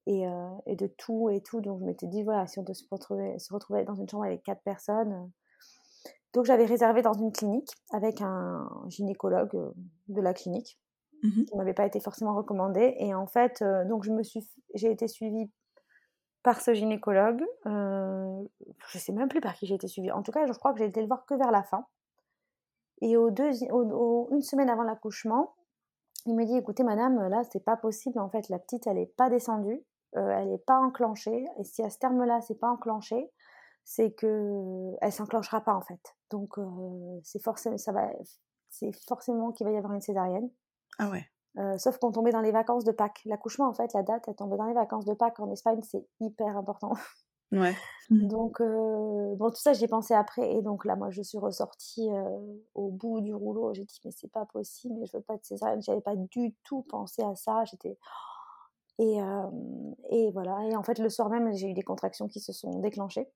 Et, 0.06 0.24
et, 0.66 0.76
de 0.76 0.86
tout 0.86 1.30
et 1.30 1.40
tout. 1.40 1.60
Donc, 1.60 1.80
je 1.80 1.84
m'étais 1.84 2.06
dit, 2.06 2.22
voilà, 2.22 2.46
si 2.46 2.58
on 2.58 2.62
doit 2.62 2.74
se 2.74 2.84
retrouver, 2.90 3.38
se 3.38 3.52
retrouver 3.52 3.84
dans 3.84 3.94
une 3.94 4.08
chambre 4.08 4.24
avec 4.24 4.42
quatre 4.42 4.62
personnes. 4.62 5.30
Donc, 6.32 6.46
j'avais 6.46 6.64
réservé 6.64 7.02
dans 7.02 7.12
une 7.12 7.30
clinique 7.30 7.70
avec 7.92 8.20
un 8.20 8.68
gynécologue 8.88 9.72
de 10.08 10.20
la 10.20 10.34
clinique 10.34 10.80
Mmh 11.22 11.44
qui 11.44 11.52
ne 11.52 11.58
m'avait 11.58 11.74
pas 11.74 11.86
été 11.86 12.00
forcément 12.00 12.34
recommandé. 12.34 12.94
Et 12.98 13.14
en 13.14 13.26
fait, 13.26 13.62
euh, 13.62 13.84
donc 13.84 14.04
je 14.04 14.10
me 14.10 14.22
suis, 14.22 14.48
j'ai 14.74 14.90
été 14.90 15.08
suivie 15.08 15.50
par 16.42 16.60
ce 16.60 16.72
gynécologue. 16.72 17.42
Euh, 17.66 18.42
je 18.88 18.98
ne 18.98 19.00
sais 19.00 19.12
même 19.12 19.28
plus 19.28 19.40
par 19.40 19.54
qui 19.54 19.66
j'ai 19.66 19.74
été 19.74 19.86
suivie. 19.86 20.10
En 20.12 20.22
tout 20.22 20.32
cas, 20.32 20.46
je 20.46 20.52
crois 20.52 20.72
que 20.72 20.78
j'ai 20.78 20.86
été 20.86 21.00
le 21.00 21.06
voir 21.06 21.26
que 21.26 21.34
vers 21.34 21.50
la 21.50 21.62
fin. 21.62 21.86
Et 23.02 23.16
au 23.16 23.28
une 24.30 24.42
semaine 24.42 24.70
avant 24.70 24.82
l'accouchement, 24.82 25.54
il 26.26 26.34
me 26.34 26.44
dit 26.44 26.56
écoutez, 26.56 26.84
madame, 26.84 27.28
là, 27.28 27.42
c'est 27.50 27.64
pas 27.64 27.76
possible. 27.76 28.18
En 28.18 28.28
fait, 28.28 28.48
la 28.48 28.58
petite, 28.58 28.86
elle 28.86 28.96
n'est 28.96 29.06
pas 29.06 29.30
descendue, 29.30 29.72
euh, 29.72 29.89
elle 30.14 30.50
n'est 30.50 30.58
pas 30.58 30.78
enclenchée. 30.78 31.46
Et 31.58 31.64
si 31.64 31.82
à 31.82 31.90
ce 31.90 31.98
terme-là, 31.98 32.40
c'est 32.40 32.58
pas 32.58 32.68
enclenché, 32.68 33.30
c'est 33.84 34.12
que 34.12 34.92
elle 35.00 35.12
s'enclenchera 35.12 35.60
pas 35.60 35.74
en 35.74 35.80
fait. 35.80 36.16
Donc, 36.30 36.56
c'est 37.22 37.42
forcément, 37.42 37.78
ça 37.78 37.92
va, 37.92 38.10
c'est 38.68 38.92
forcément 39.06 39.52
qu'il 39.52 39.66
va 39.66 39.72
y 39.72 39.76
avoir 39.76 39.92
une 39.92 40.00
césarienne. 40.00 40.50
Ah 40.98 41.10
ouais. 41.10 41.26
Euh, 41.58 41.76
sauf 41.78 41.98
qu'on 41.98 42.12
tombait 42.12 42.30
dans 42.30 42.40
les 42.40 42.52
vacances 42.52 42.84
de 42.84 42.92
Pâques. 42.92 43.22
L'accouchement, 43.24 43.68
en 43.68 43.74
fait, 43.74 43.92
la 43.92 44.02
date, 44.02 44.24
elle 44.28 44.36
tombait 44.36 44.56
dans 44.56 44.66
les 44.66 44.74
vacances 44.74 45.04
de 45.04 45.14
Pâques. 45.14 45.40
En 45.40 45.50
Espagne, 45.50 45.80
c'est 45.82 46.06
hyper 46.20 46.56
important. 46.56 46.92
Ouais. 47.52 47.74
Mmh. 48.12 48.26
Donc, 48.26 48.60
euh, 48.60 49.36
bon, 49.36 49.50
tout 49.50 49.60
ça, 49.60 49.72
j'y 49.72 49.84
ai 49.84 49.86
pensé 49.86 50.14
après. 50.14 50.52
Et 50.52 50.62
donc 50.62 50.84
là, 50.84 50.96
moi, 50.96 51.10
je 51.10 51.22
suis 51.22 51.38
ressortie 51.38 52.10
euh, 52.10 52.40
au 52.74 52.90
bout 52.90 53.20
du 53.20 53.32
rouleau. 53.32 53.72
J'ai 53.72 53.84
dit, 53.84 54.00
mais 54.04 54.10
c'est 54.10 54.32
pas 54.32 54.46
possible, 54.46 54.96
mais 54.98 55.06
je 55.06 55.16
veux 55.16 55.22
pas 55.22 55.36
de 55.36 55.44
césarienne. 55.44 55.80
J'avais 55.80 56.00
pas 56.00 56.16
du 56.16 56.52
tout 56.64 56.82
pensé 56.88 57.22
à 57.22 57.36
ça. 57.36 57.62
J'étais. 57.66 57.96
Et, 59.00 59.18
et 60.10 60.30
voilà. 60.32 60.58
Et 60.68 60.76
en 60.76 60.82
fait, 60.82 60.98
le 60.98 61.08
soir 61.08 61.30
même, 61.30 61.52
j'ai 61.54 61.68
eu 61.68 61.74
des 61.74 61.82
contractions 61.82 62.28
qui 62.28 62.38
se 62.38 62.52
sont 62.52 62.80
déclenchées. 62.80 63.28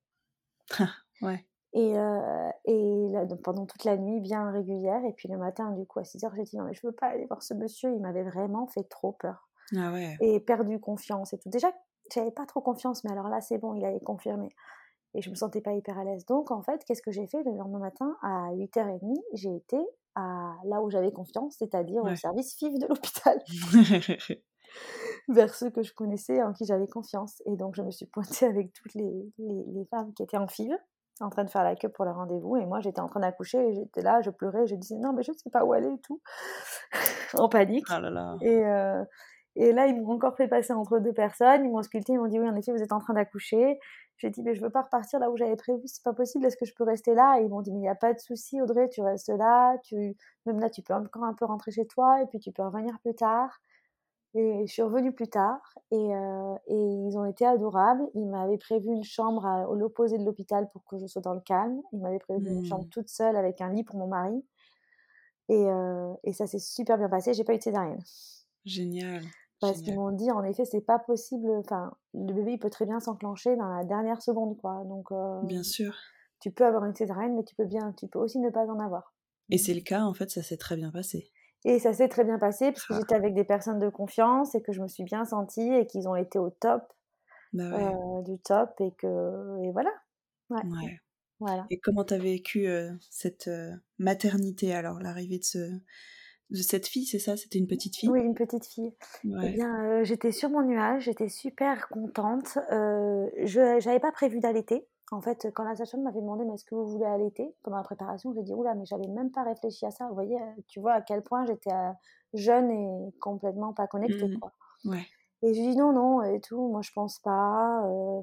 ouais. 1.22 1.46
Et, 1.74 1.98
euh, 1.98 2.50
et 2.66 3.08
là, 3.10 3.26
pendant 3.42 3.66
toute 3.66 3.84
la 3.84 3.96
nuit, 3.96 4.20
bien 4.20 4.50
régulière. 4.50 5.04
Et 5.04 5.12
puis 5.12 5.28
le 5.28 5.36
matin, 5.36 5.72
du 5.72 5.84
coup, 5.86 5.98
à 5.98 6.04
6 6.04 6.24
heures, 6.24 6.34
j'ai 6.36 6.44
dit 6.44 6.56
non, 6.56 6.64
mais 6.64 6.74
je 6.74 6.86
veux 6.86 6.92
pas 6.92 7.08
aller 7.08 7.26
voir 7.26 7.42
ce 7.42 7.52
monsieur. 7.52 7.92
Il 7.92 8.00
m'avait 8.00 8.22
vraiment 8.22 8.68
fait 8.68 8.84
trop 8.84 9.12
peur. 9.12 9.48
Ah 9.76 9.92
ouais. 9.92 10.16
Et 10.20 10.38
perdu 10.38 10.78
confiance 10.78 11.32
et 11.32 11.38
tout. 11.38 11.48
Déjà, 11.48 11.72
j'avais 12.12 12.30
pas 12.30 12.46
trop 12.46 12.60
confiance, 12.60 13.02
mais 13.02 13.10
alors 13.10 13.28
là, 13.28 13.40
c'est 13.40 13.58
bon, 13.58 13.74
il 13.74 13.84
avait 13.84 14.00
confirmé. 14.00 14.50
Et 15.14 15.22
je 15.22 15.30
me 15.30 15.34
sentais 15.34 15.60
pas 15.60 15.72
hyper 15.72 15.98
à 15.98 16.04
l'aise. 16.04 16.24
Donc, 16.26 16.50
en 16.52 16.62
fait, 16.62 16.84
qu'est-ce 16.84 17.02
que 17.02 17.10
j'ai 17.10 17.26
fait 17.26 17.42
le 17.42 17.52
lendemain 17.52 17.80
matin? 17.80 18.16
À 18.22 18.52
8h30, 18.52 19.16
j'ai 19.32 19.54
été 19.56 19.78
à 20.14 20.54
là 20.64 20.80
où 20.80 20.90
j'avais 20.90 21.12
confiance, 21.12 21.56
c'est-à-dire 21.58 22.04
au 22.04 22.14
service 22.14 22.54
FIV 22.56 22.78
de 22.78 22.86
l'hôpital. 22.86 23.42
vers 25.28 25.54
ceux 25.54 25.70
que 25.70 25.82
je 25.82 25.94
connaissais, 25.94 26.42
en 26.42 26.52
qui 26.52 26.64
j'avais 26.64 26.88
confiance. 26.88 27.42
Et 27.46 27.56
donc, 27.56 27.74
je 27.76 27.82
me 27.82 27.90
suis 27.90 28.06
pointée 28.06 28.46
avec 28.46 28.72
toutes 28.72 28.94
les, 28.94 29.32
les, 29.38 29.64
les 29.66 29.84
femmes 29.86 30.12
qui 30.14 30.22
étaient 30.22 30.38
en 30.38 30.48
FIV 30.48 30.76
en 31.20 31.30
train 31.30 31.44
de 31.44 31.50
faire 31.50 31.64
la 31.64 31.76
queue 31.76 31.88
pour 31.88 32.04
le 32.04 32.10
rendez-vous 32.10 32.56
et 32.56 32.66
moi 32.66 32.80
j'étais 32.80 33.00
en 33.00 33.06
train 33.06 33.20
d'accoucher 33.20 33.58
et 33.58 33.72
j'étais 33.74 34.02
là, 34.02 34.20
je 34.22 34.30
pleurais, 34.30 34.66
je 34.66 34.74
disais 34.74 34.96
non 34.96 35.12
mais 35.12 35.22
je 35.22 35.30
ne 35.30 35.36
sais 35.36 35.50
pas 35.50 35.64
où 35.64 35.72
aller 35.72 35.92
et 35.92 36.00
tout, 36.00 36.20
en 37.34 37.48
panique. 37.48 37.86
Ah 37.88 38.00
là 38.00 38.10
là. 38.10 38.36
Et, 38.40 38.66
euh, 38.66 39.04
et 39.56 39.72
là 39.72 39.86
ils 39.86 40.00
m'ont 40.00 40.14
encore 40.14 40.36
fait 40.36 40.48
passer 40.48 40.72
entre 40.72 40.98
deux 40.98 41.12
personnes, 41.12 41.64
ils 41.64 41.70
m'ont 41.70 41.82
sculpté, 41.82 42.14
ils 42.14 42.18
m'ont 42.18 42.26
dit 42.26 42.40
oui 42.40 42.48
en 42.48 42.56
effet 42.56 42.72
vous 42.72 42.82
êtes 42.82 42.92
en 42.92 42.98
train 42.98 43.14
d'accoucher. 43.14 43.78
J'ai 44.16 44.30
dit 44.30 44.42
mais 44.42 44.54
je 44.54 44.62
veux 44.62 44.70
pas 44.70 44.82
repartir 44.82 45.20
là 45.20 45.30
où 45.30 45.36
j'avais 45.36 45.56
prévu, 45.56 45.82
c'est 45.86 46.02
pas 46.02 46.12
possible, 46.12 46.44
est-ce 46.46 46.56
que 46.56 46.64
je 46.64 46.74
peux 46.74 46.84
rester 46.84 47.14
là? 47.14 47.38
Et 47.38 47.44
ils 47.44 47.48
m'ont 47.48 47.62
dit 47.62 47.70
mais 47.70 47.78
il 47.78 47.82
n'y 47.82 47.88
a 47.88 47.94
pas 47.94 48.12
de 48.12 48.18
souci 48.18 48.60
Audrey, 48.60 48.88
tu 48.88 49.00
restes 49.00 49.28
là, 49.28 49.76
tu 49.84 50.16
même 50.46 50.58
là 50.58 50.68
tu 50.68 50.82
peux 50.82 50.94
encore 50.94 51.24
un 51.24 51.34
peu 51.34 51.44
rentrer 51.44 51.70
chez 51.70 51.86
toi 51.86 52.22
et 52.22 52.26
puis 52.26 52.40
tu 52.40 52.50
peux 52.50 52.62
revenir 52.62 52.98
plus 53.00 53.14
tard. 53.14 53.60
Et 54.36 54.66
je 54.66 54.72
suis 54.72 54.82
revenue 54.82 55.12
plus 55.12 55.28
tard 55.28 55.60
et, 55.92 55.96
euh, 55.96 56.54
et 56.66 56.74
ils 56.74 57.16
ont 57.16 57.24
été 57.24 57.46
adorables. 57.46 58.02
Ils 58.14 58.26
m'avaient 58.26 58.58
prévu 58.58 58.88
une 58.88 59.04
chambre 59.04 59.46
à, 59.46 59.64
l'opposé 59.74 60.18
de 60.18 60.24
l'hôpital 60.24 60.68
pour 60.72 60.84
que 60.84 60.98
je 60.98 61.06
sois 61.06 61.22
dans 61.22 61.34
le 61.34 61.40
calme. 61.40 61.80
Ils 61.92 62.00
m'avaient 62.00 62.18
prévu 62.18 62.48
une 62.48 62.64
chambre 62.64 62.84
mmh. 62.86 62.90
toute 62.90 63.08
seule 63.08 63.36
avec 63.36 63.60
un 63.60 63.72
lit 63.72 63.84
pour 63.84 63.96
mon 63.96 64.08
mari. 64.08 64.44
Et, 65.48 65.66
euh, 65.66 66.12
et 66.24 66.32
ça 66.32 66.48
s'est 66.48 66.58
super 66.58 66.98
bien 66.98 67.08
passé. 67.08 67.32
J'ai 67.32 67.44
pas 67.44 67.54
eu 67.54 67.58
de 67.58 67.62
césarienne. 67.62 68.02
Génial. 68.64 69.22
Parce 69.60 69.80
qu'ils 69.80 69.94
m'ont 69.94 70.10
dit, 70.10 70.30
en 70.30 70.42
effet, 70.44 70.64
c'est 70.64 70.80
pas 70.80 70.98
possible. 70.98 71.48
Enfin, 71.58 71.92
le 72.12 72.32
bébé, 72.32 72.52
il 72.52 72.58
peut 72.58 72.70
très 72.70 72.86
bien 72.86 73.00
s'enclencher 73.00 73.56
dans 73.56 73.68
la 73.68 73.84
dernière 73.84 74.20
seconde, 74.20 74.58
quoi. 74.58 74.82
Donc, 74.84 75.10
euh, 75.12 75.40
bien 75.42 75.62
sûr. 75.62 75.94
Tu 76.40 76.50
peux 76.50 76.66
avoir 76.66 76.84
une 76.84 76.94
césarienne, 76.94 77.34
mais 77.34 77.44
tu 77.44 77.54
peux 77.54 77.64
bien, 77.64 77.92
tu 77.92 78.06
peux 78.06 78.18
aussi 78.18 78.38
ne 78.38 78.50
pas 78.50 78.66
en 78.66 78.78
avoir. 78.78 79.14
Et 79.50 79.58
c'est 79.58 79.74
le 79.74 79.80
cas, 79.80 80.02
en 80.02 80.12
fait, 80.12 80.30
ça 80.30 80.42
s'est 80.42 80.56
très 80.56 80.76
bien 80.76 80.90
passé. 80.90 81.30
Et 81.64 81.78
ça 81.78 81.92
s'est 81.92 82.08
très 82.08 82.24
bien 82.24 82.38
passé 82.38 82.72
parce 82.72 82.86
que 82.86 82.94
ah. 82.94 82.98
j'étais 83.00 83.14
avec 83.14 83.34
des 83.34 83.44
personnes 83.44 83.78
de 83.78 83.88
confiance 83.88 84.54
et 84.54 84.62
que 84.62 84.72
je 84.72 84.82
me 84.82 84.88
suis 84.88 85.04
bien 85.04 85.24
sentie 85.24 85.72
et 85.72 85.86
qu'ils 85.86 86.08
ont 86.08 86.16
été 86.16 86.38
au 86.38 86.50
top 86.50 86.82
bah 87.54 87.70
euh, 87.72 88.22
du 88.22 88.38
top 88.40 88.70
et 88.80 88.92
que 88.98 89.64
et 89.64 89.70
voilà. 89.72 89.90
Ouais. 90.50 90.60
Voilà. 91.40 91.66
Et 91.70 91.78
comment 91.78 92.04
tu 92.04 92.14
as 92.14 92.18
vécu 92.18 92.66
euh, 92.66 92.90
cette 93.10 93.48
euh, 93.48 93.72
maternité 93.98 94.74
alors, 94.74 95.00
l'arrivée 95.00 95.38
de 95.38 95.44
ce 95.44 95.58
de 96.50 96.56
cette 96.58 96.86
fille, 96.86 97.06
c'est 97.06 97.18
ça? 97.18 97.36
C'était 97.36 97.58
une 97.58 97.66
petite 97.66 97.96
fille? 97.96 98.08
Oui, 98.08 98.20
une 98.20 98.34
petite 98.34 98.66
fille. 98.66 98.92
Eh 99.24 99.50
bien, 99.50 100.02
j'étais 100.04 100.30
sur 100.30 100.50
mon 100.50 100.62
nuage, 100.62 101.04
j'étais 101.04 101.28
super 101.28 101.88
contente. 101.88 102.58
je 102.70 103.84
n'avais 103.84 103.98
pas 103.98 104.12
prévu 104.12 104.40
d'allaiter. 104.40 104.86
En 105.14 105.20
fait, 105.20 105.46
quand 105.54 105.62
la 105.62 105.76
sage-femme 105.76 106.02
m'avait 106.02 106.20
demandé 106.20 106.44
mais 106.44 106.54
est-ce 106.54 106.64
que 106.64 106.74
vous 106.74 106.86
voulez 106.86 107.04
allaiter 107.04 107.54
pendant 107.62 107.76
la 107.76 107.84
préparation, 107.84 108.32
j'ai 108.34 108.42
dit 108.42 108.52
oula 108.52 108.74
mais 108.74 108.84
j'avais 108.84 109.06
même 109.06 109.30
pas 109.30 109.44
réfléchi 109.44 109.86
à 109.86 109.92
ça. 109.92 110.08
Vous 110.08 110.14
voyez, 110.14 110.40
euh, 110.40 110.62
tu 110.66 110.80
vois 110.80 110.94
à 110.94 111.02
quel 111.02 111.22
point 111.22 111.46
j'étais 111.46 111.72
euh, 111.72 111.92
jeune 112.32 112.68
et 112.68 113.12
complètement 113.20 113.72
pas 113.72 113.86
connectée 113.86 114.26
mmh 114.26 114.40
quoi. 114.40 114.52
Ouais. 114.84 115.06
Et 115.42 115.54
je 115.54 115.60
dis 115.60 115.76
non 115.76 115.92
non 115.92 116.20
et 116.22 116.40
tout, 116.40 116.68
moi 116.68 116.82
je 116.82 116.90
pense 116.92 117.20
pas. 117.20 117.86
Euh, 117.86 118.22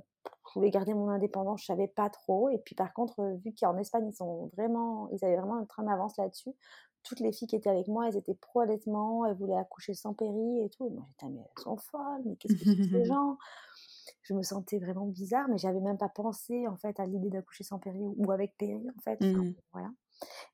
je 0.49 0.59
voulais 0.59 0.69
garder 0.69 0.93
mon 0.93 1.07
indépendance, 1.07 1.61
je 1.61 1.67
savais 1.67 1.87
pas 1.87 2.09
trop. 2.09 2.49
Et 2.49 2.57
puis 2.57 2.75
par 2.75 2.93
contre, 2.93 3.37
vu 3.45 3.53
qu'en 3.57 3.77
Espagne 3.77 4.09
ils 4.09 4.15
sont 4.15 4.51
vraiment, 4.57 5.07
ils 5.13 5.23
avaient 5.23 5.37
vraiment 5.37 5.55
un 5.55 5.65
train 5.65 5.83
d'avance 5.83 6.17
là-dessus. 6.17 6.51
Toutes 7.03 7.21
les 7.21 7.31
filles 7.31 7.47
qui 7.47 7.55
étaient 7.55 7.69
avec 7.69 7.87
moi, 7.87 8.09
elles 8.09 8.17
étaient 8.17 8.35
pro-allaitement, 8.35 9.25
elles 9.25 9.37
voulaient 9.37 9.57
accoucher 9.57 9.93
sans 9.93 10.13
péri 10.13 10.59
et 10.65 10.69
tout. 10.69 10.87
Et 10.87 10.89
moi 10.89 11.05
j'étais 11.07 11.31
mais 11.31 11.39
elles 11.39 11.63
sont 11.63 11.77
folles, 11.77 12.21
mais 12.25 12.35
qu'est-ce 12.35 12.55
que 12.55 12.65
c'est 12.65 12.83
ces 12.83 13.05
gens? 13.05 13.37
Je 14.31 14.35
me 14.37 14.43
sentais 14.43 14.79
vraiment 14.79 15.05
bizarre, 15.05 15.47
mais 15.49 15.57
j'avais 15.57 15.81
même 15.81 15.97
pas 15.97 16.09
pensé 16.09 16.67
en 16.67 16.77
fait 16.77 16.99
à 16.99 17.05
l'idée 17.05 17.29
d'accoucher 17.29 17.63
sans 17.63 17.79
péri 17.79 17.99
ou 18.01 18.31
avec 18.31 18.55
péri 18.57 18.81
en 18.97 19.01
fait. 19.01 19.19
Mmh. 19.21 19.53
voilà. 19.73 19.89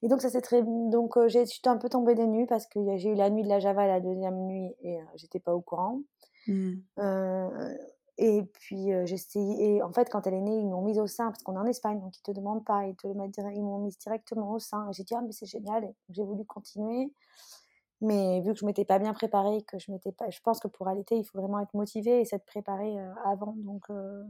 Et 0.01 0.07
donc 0.07 0.21
ça 0.21 0.29
c'est 0.29 0.41
très 0.41 0.63
donc 0.63 1.15
euh, 1.17 1.27
j'ai 1.27 1.45
j'étais 1.45 1.69
un 1.69 1.77
peu 1.77 1.89
tombée 1.89 2.15
des 2.15 2.25
nues 2.25 2.47
parce 2.47 2.65
que 2.65 2.79
j'ai 2.97 3.09
eu 3.09 3.15
la 3.15 3.29
nuit 3.29 3.43
de 3.43 3.49
la 3.49 3.59
Java 3.59 3.85
la 3.85 3.99
deuxième 3.99 4.47
nuit 4.47 4.73
et 4.81 4.99
euh, 4.99 5.05
j'étais 5.15 5.39
pas 5.39 5.53
au 5.53 5.61
courant. 5.61 6.01
Mmh. 6.47 6.73
Euh, 6.99 7.77
et 8.17 8.41
puis 8.51 8.87
j'ai 9.05 9.13
essayé 9.13 9.75
et 9.75 9.83
en 9.83 9.91
fait 9.91 10.09
quand 10.09 10.25
elle 10.25 10.33
est 10.33 10.41
née 10.41 10.57
ils 10.57 10.65
m'ont 10.65 10.81
mise 10.81 10.97
au 10.97 11.05
sein 11.05 11.27
parce 11.27 11.43
qu'on 11.43 11.53
est 11.53 11.59
en 11.59 11.67
Espagne 11.67 11.99
donc 11.99 12.17
ils 12.17 12.23
te 12.23 12.31
demandent 12.31 12.65
pas 12.65 12.87
ils 12.87 12.95
te 12.95 13.05
le 13.05 13.13
mettent 13.13 13.37
ils 13.37 13.61
m'ont 13.61 13.77
mise 13.77 13.97
directement 13.99 14.53
au 14.53 14.59
sein. 14.59 14.91
J'ai 14.91 15.03
dit 15.03 15.13
ah 15.13 15.21
mais 15.21 15.31
c'est 15.31 15.45
génial 15.45 15.93
j'ai 16.09 16.23
voulu 16.23 16.43
continuer. 16.45 17.13
Mais 18.01 18.41
vu 18.41 18.53
que 18.53 18.59
je 18.59 18.65
m'étais 18.65 18.85
pas 18.85 18.99
bien 18.99 19.13
préparée, 19.13 19.63
que 19.63 19.79
je 19.79 19.91
m'étais 19.91 20.11
pas, 20.11 20.29
je 20.29 20.39
pense 20.41 20.59
que 20.59 20.67
pour 20.67 20.87
allaiter, 20.87 21.17
il 21.17 21.23
faut 21.23 21.39
vraiment 21.39 21.59
être 21.59 21.73
motivé 21.73 22.21
et 22.21 22.25
s'être 22.25 22.45
préparé 22.45 22.99
euh, 22.99 23.11
avant. 23.25 23.55
Donc 23.57 23.89
euh, 23.89 24.23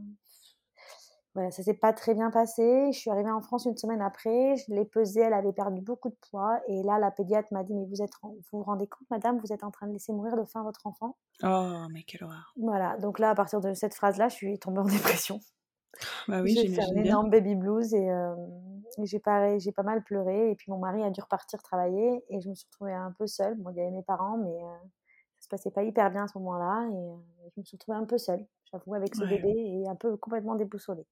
voilà, 1.34 1.50
ça 1.50 1.62
s'est 1.62 1.74
pas 1.74 1.92
très 1.92 2.14
bien 2.14 2.30
passé. 2.30 2.90
Je 2.92 2.98
suis 2.98 3.10
arrivée 3.10 3.30
en 3.30 3.42
France 3.42 3.66
une 3.66 3.76
semaine 3.76 4.00
après. 4.00 4.56
Je 4.56 4.72
l'ai 4.72 4.84
pesée, 4.84 5.20
elle 5.20 5.34
avait 5.34 5.52
perdu 5.52 5.82
beaucoup 5.82 6.08
de 6.08 6.16
poids. 6.30 6.60
Et 6.66 6.82
là, 6.82 6.98
la 6.98 7.10
pédiatre 7.10 7.48
m'a 7.52 7.62
dit 7.62 7.74
mais 7.74 7.84
vous 7.84 8.02
êtes, 8.02 8.10
vous 8.22 8.40
vous 8.52 8.62
rendez 8.62 8.86
compte, 8.86 9.08
madame, 9.10 9.38
vous 9.38 9.52
êtes 9.52 9.64
en 9.64 9.70
train 9.70 9.86
de 9.86 9.92
laisser 9.92 10.12
mourir 10.12 10.36
de 10.36 10.44
faim 10.44 10.62
votre 10.62 10.86
enfant? 10.86 11.16
Oh, 11.42 11.86
mais 11.92 12.02
quelle 12.04 12.24
horreur. 12.24 12.54
Voilà. 12.56 12.96
Donc 12.96 13.18
là, 13.18 13.30
à 13.30 13.34
partir 13.34 13.60
de 13.60 13.74
cette 13.74 13.94
phrase-là, 13.94 14.28
je 14.28 14.34
suis 14.34 14.58
tombée 14.58 14.80
en 14.80 14.84
dépression. 14.84 15.40
Bah 16.26 16.42
oui, 16.42 16.54
j'ai 16.54 16.68
fait 16.68 16.82
un 16.82 16.96
énorme 16.96 17.30
baby 17.30 17.54
blues 17.54 17.92
et, 17.94 18.10
euh, 18.10 18.34
j'ai 19.06 19.18
pas, 19.18 19.58
j'ai 19.58 19.72
pas 19.72 19.82
mal 19.82 20.02
pleuré. 20.02 20.50
Et 20.50 20.54
puis 20.54 20.70
mon 20.70 20.78
mari 20.78 21.02
a 21.02 21.10
dû 21.10 21.20
repartir 21.20 21.62
travailler 21.62 22.24
et 22.28 22.40
je 22.40 22.48
me 22.48 22.54
suis 22.54 22.66
retrouvée 22.66 22.92
un 22.92 23.12
peu 23.12 23.26
seule. 23.26 23.56
Bon, 23.56 23.70
il 23.70 23.76
y 23.76 23.80
avait 23.80 23.90
mes 23.90 24.02
parents, 24.02 24.38
mais 24.38 24.62
euh, 24.62 24.76
ça 25.38 25.44
se 25.44 25.48
passait 25.48 25.70
pas 25.70 25.82
hyper 25.82 26.10
bien 26.10 26.24
à 26.24 26.28
ce 26.28 26.38
moment-là 26.38 26.88
et 26.90 27.10
euh, 27.10 27.48
je 27.54 27.60
me 27.60 27.64
suis 27.64 27.76
retrouvée 27.76 27.98
un 27.98 28.04
peu 28.04 28.18
seule, 28.18 28.46
j'avoue, 28.70 28.94
avec 28.94 29.14
ce 29.14 29.24
bébé 29.24 29.50
et 29.50 29.88
un 29.88 29.96
peu 29.96 30.16
complètement 30.16 30.54
déboussolée. 30.54 31.06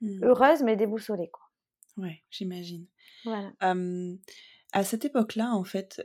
Mmh. 0.00 0.24
Heureuse, 0.24 0.62
mais 0.62 0.76
déboussolée, 0.76 1.28
quoi. 1.28 1.44
Ouais, 1.96 2.24
j'imagine. 2.30 2.86
Voilà. 3.24 3.52
à 4.72 4.84
cette 4.84 5.04
époque-là, 5.04 5.54
en 5.54 5.62
fait, 5.62 6.02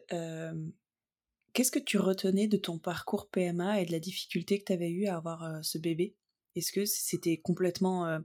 qu'est-ce 1.53 1.71
que 1.71 1.79
tu 1.79 1.97
retenais 1.97 2.47
de 2.47 2.57
ton 2.57 2.77
parcours 2.77 3.27
PMA 3.29 3.81
et 3.81 3.85
de 3.85 3.91
la 3.91 3.99
difficulté 3.99 4.59
que 4.59 4.65
tu 4.65 4.73
avais 4.73 4.91
eu 4.91 5.07
à 5.07 5.17
avoir 5.17 5.63
ce 5.63 5.79
bébé? 5.79 6.15
Est-ce 6.55 6.71
que 6.71 6.85
c'était 6.85 7.37
complètement 7.37 8.19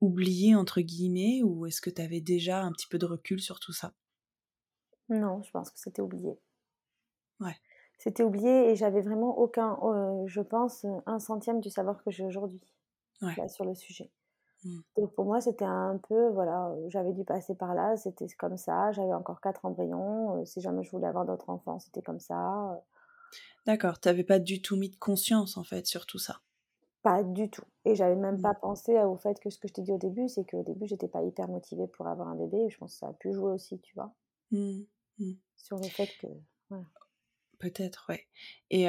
oublié, 0.00 0.54
entre 0.54 0.80
guillemets, 0.80 1.42
ou 1.42 1.66
est-ce 1.66 1.80
que 1.80 1.90
tu 1.90 2.02
avais 2.02 2.20
déjà 2.20 2.62
un 2.62 2.72
petit 2.72 2.86
peu 2.86 2.98
de 2.98 3.06
recul 3.06 3.40
sur 3.40 3.60
tout 3.60 3.72
ça? 3.72 3.92
Non, 5.08 5.42
je 5.42 5.50
pense 5.50 5.70
que 5.70 5.78
c'était 5.78 6.02
oublié. 6.02 6.38
Ouais. 7.40 7.56
C'était 7.98 8.22
oublié 8.22 8.70
et 8.70 8.76
j'avais 8.76 9.00
vraiment 9.00 9.38
aucun, 9.38 9.76
je 10.26 10.40
pense, 10.40 10.86
un 11.06 11.18
centième 11.18 11.60
du 11.60 11.70
savoir 11.70 12.02
que 12.04 12.10
j'ai 12.10 12.24
aujourd'hui 12.24 12.60
ouais. 13.22 13.48
sur 13.48 13.64
le 13.64 13.74
sujet. 13.74 14.12
Mmh. 14.64 14.80
Donc 14.96 15.14
pour 15.14 15.24
moi, 15.24 15.40
c'était 15.40 15.64
un 15.64 15.98
peu, 16.08 16.28
voilà, 16.30 16.74
j'avais 16.88 17.12
dû 17.12 17.24
passer 17.24 17.54
par 17.54 17.74
là, 17.74 17.96
c'était 17.96 18.26
comme 18.38 18.56
ça, 18.56 18.92
j'avais 18.92 19.14
encore 19.14 19.40
quatre 19.40 19.64
embryons, 19.64 20.44
si 20.44 20.60
jamais 20.60 20.82
je 20.82 20.90
voulais 20.90 21.06
avoir 21.06 21.24
d'autres 21.24 21.48
enfants, 21.48 21.78
c'était 21.78 22.02
comme 22.02 22.20
ça. 22.20 22.84
D'accord, 23.66 24.00
tu 24.00 24.08
n'avais 24.08 24.24
pas 24.24 24.38
du 24.38 24.62
tout 24.62 24.76
mis 24.76 24.90
de 24.90 24.96
conscience 24.96 25.56
en 25.56 25.64
fait 25.64 25.86
sur 25.86 26.06
tout 26.06 26.18
ça? 26.18 26.40
Pas 27.08 27.22
du 27.22 27.48
tout. 27.48 27.64
Et 27.86 27.94
j'avais 27.94 28.16
même 28.16 28.36
Mmh. 28.36 28.42
pas 28.42 28.54
pensé 28.54 28.98
au 29.02 29.16
fait 29.16 29.40
que 29.40 29.48
ce 29.48 29.58
que 29.58 29.66
je 29.66 29.72
t'ai 29.72 29.82
dit 29.82 29.92
au 29.92 29.98
début, 29.98 30.28
c'est 30.28 30.44
qu'au 30.44 30.62
début, 30.62 30.86
j'étais 30.86 31.08
pas 31.08 31.22
hyper 31.22 31.48
motivée 31.48 31.86
pour 31.86 32.06
avoir 32.06 32.28
un 32.28 32.34
bébé, 32.34 32.58
et 32.66 32.70
je 32.70 32.76
pense 32.76 32.92
que 32.92 32.98
ça 32.98 33.08
a 33.08 33.12
pu 33.14 33.32
jouer 33.32 33.52
aussi, 33.52 33.80
tu 33.80 33.94
vois. 33.94 34.12
Mmh. 34.50 34.80
Mmh. 35.18 35.32
Sur 35.56 35.78
le 35.78 35.88
fait 35.88 36.08
que, 36.20 36.26
voilà. 36.68 36.84
Peut-être, 37.58 38.06
ouais. 38.10 38.26
Et 38.70 38.84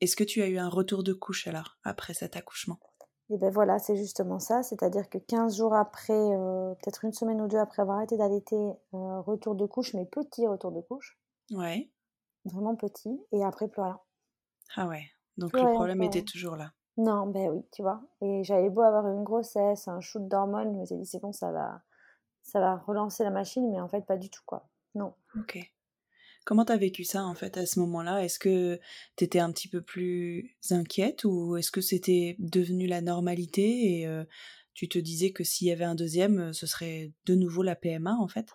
est-ce 0.00 0.16
que 0.16 0.24
tu 0.24 0.42
as 0.42 0.46
eu 0.46 0.58
un 0.58 0.68
retour 0.68 1.02
de 1.02 1.12
couche 1.12 1.46
alors, 1.48 1.76
après 1.82 2.14
cet 2.14 2.36
accouchement? 2.36 2.78
Et 3.28 3.36
ben 3.36 3.50
voilà, 3.50 3.80
c'est 3.80 3.96
justement 3.96 4.38
ça. 4.38 4.62
C'est-à-dire 4.62 5.10
que 5.10 5.18
15 5.18 5.56
jours 5.56 5.74
après, 5.74 6.14
peut-être 6.80 7.04
une 7.04 7.12
semaine 7.12 7.40
ou 7.42 7.48
deux 7.48 7.58
après 7.58 7.82
avoir 7.82 7.98
arrêté 7.98 8.16
d'allaiter, 8.16 8.56
retour 8.92 9.54
de 9.56 9.66
couche, 9.66 9.92
mais 9.94 10.06
petit 10.06 10.46
retour 10.46 10.70
de 10.72 10.80
couche. 10.80 11.18
Ouais. 11.50 11.90
Vraiment 12.44 12.76
petit. 12.76 13.20
Et 13.32 13.42
après, 13.44 13.68
plus 13.68 13.82
rien. 13.82 14.00
Ah 14.76 14.86
ouais. 14.86 15.04
Donc 15.36 15.52
le 15.52 15.74
problème 15.74 16.02
était 16.02 16.22
toujours 16.22 16.56
là. 16.56 16.72
Non, 16.96 17.26
ben 17.26 17.50
oui, 17.50 17.62
tu 17.72 17.82
vois. 17.82 18.00
Et 18.22 18.42
j'avais 18.42 18.70
beau 18.70 18.82
avoir 18.82 19.06
une 19.08 19.22
grossesse, 19.22 19.86
un 19.88 20.00
shoot 20.00 20.26
d'hormones, 20.26 20.72
je 20.72 20.78
me 20.78 20.84
suis 20.86 20.96
dit, 20.96 21.06
c'est 21.06 21.20
bon, 21.20 21.32
ça 21.32 21.52
va, 21.52 21.82
ça 22.42 22.58
va 22.60 22.76
relancer 22.76 23.22
la 23.22 23.30
machine, 23.30 23.70
mais 23.70 23.80
en 23.80 23.88
fait, 23.88 24.02
pas 24.06 24.16
du 24.16 24.30
tout, 24.30 24.42
quoi. 24.46 24.68
Non. 24.94 25.14
Ok. 25.38 25.58
Comment 26.46 26.64
t'as 26.64 26.76
vécu 26.76 27.02
ça 27.02 27.24
en 27.24 27.34
fait 27.34 27.58
à 27.58 27.66
ce 27.66 27.80
moment-là? 27.80 28.24
Est-ce 28.24 28.38
que 28.38 28.78
t'étais 29.16 29.40
un 29.40 29.50
petit 29.50 29.68
peu 29.68 29.82
plus 29.82 30.56
inquiète 30.70 31.24
ou 31.24 31.56
est-ce 31.56 31.72
que 31.72 31.80
c'était 31.80 32.36
devenu 32.38 32.86
la 32.86 33.00
normalité 33.00 34.00
et 34.00 34.24
tu 34.72 34.88
te 34.88 34.98
disais 34.98 35.32
que 35.32 35.42
s'il 35.42 35.66
y 35.66 35.72
avait 35.72 35.84
un 35.84 35.96
deuxième, 35.96 36.52
ce 36.52 36.68
serait 36.68 37.12
de 37.24 37.34
nouveau 37.34 37.64
la 37.64 37.74
PMA 37.74 38.14
en 38.14 38.28
fait? 38.28 38.54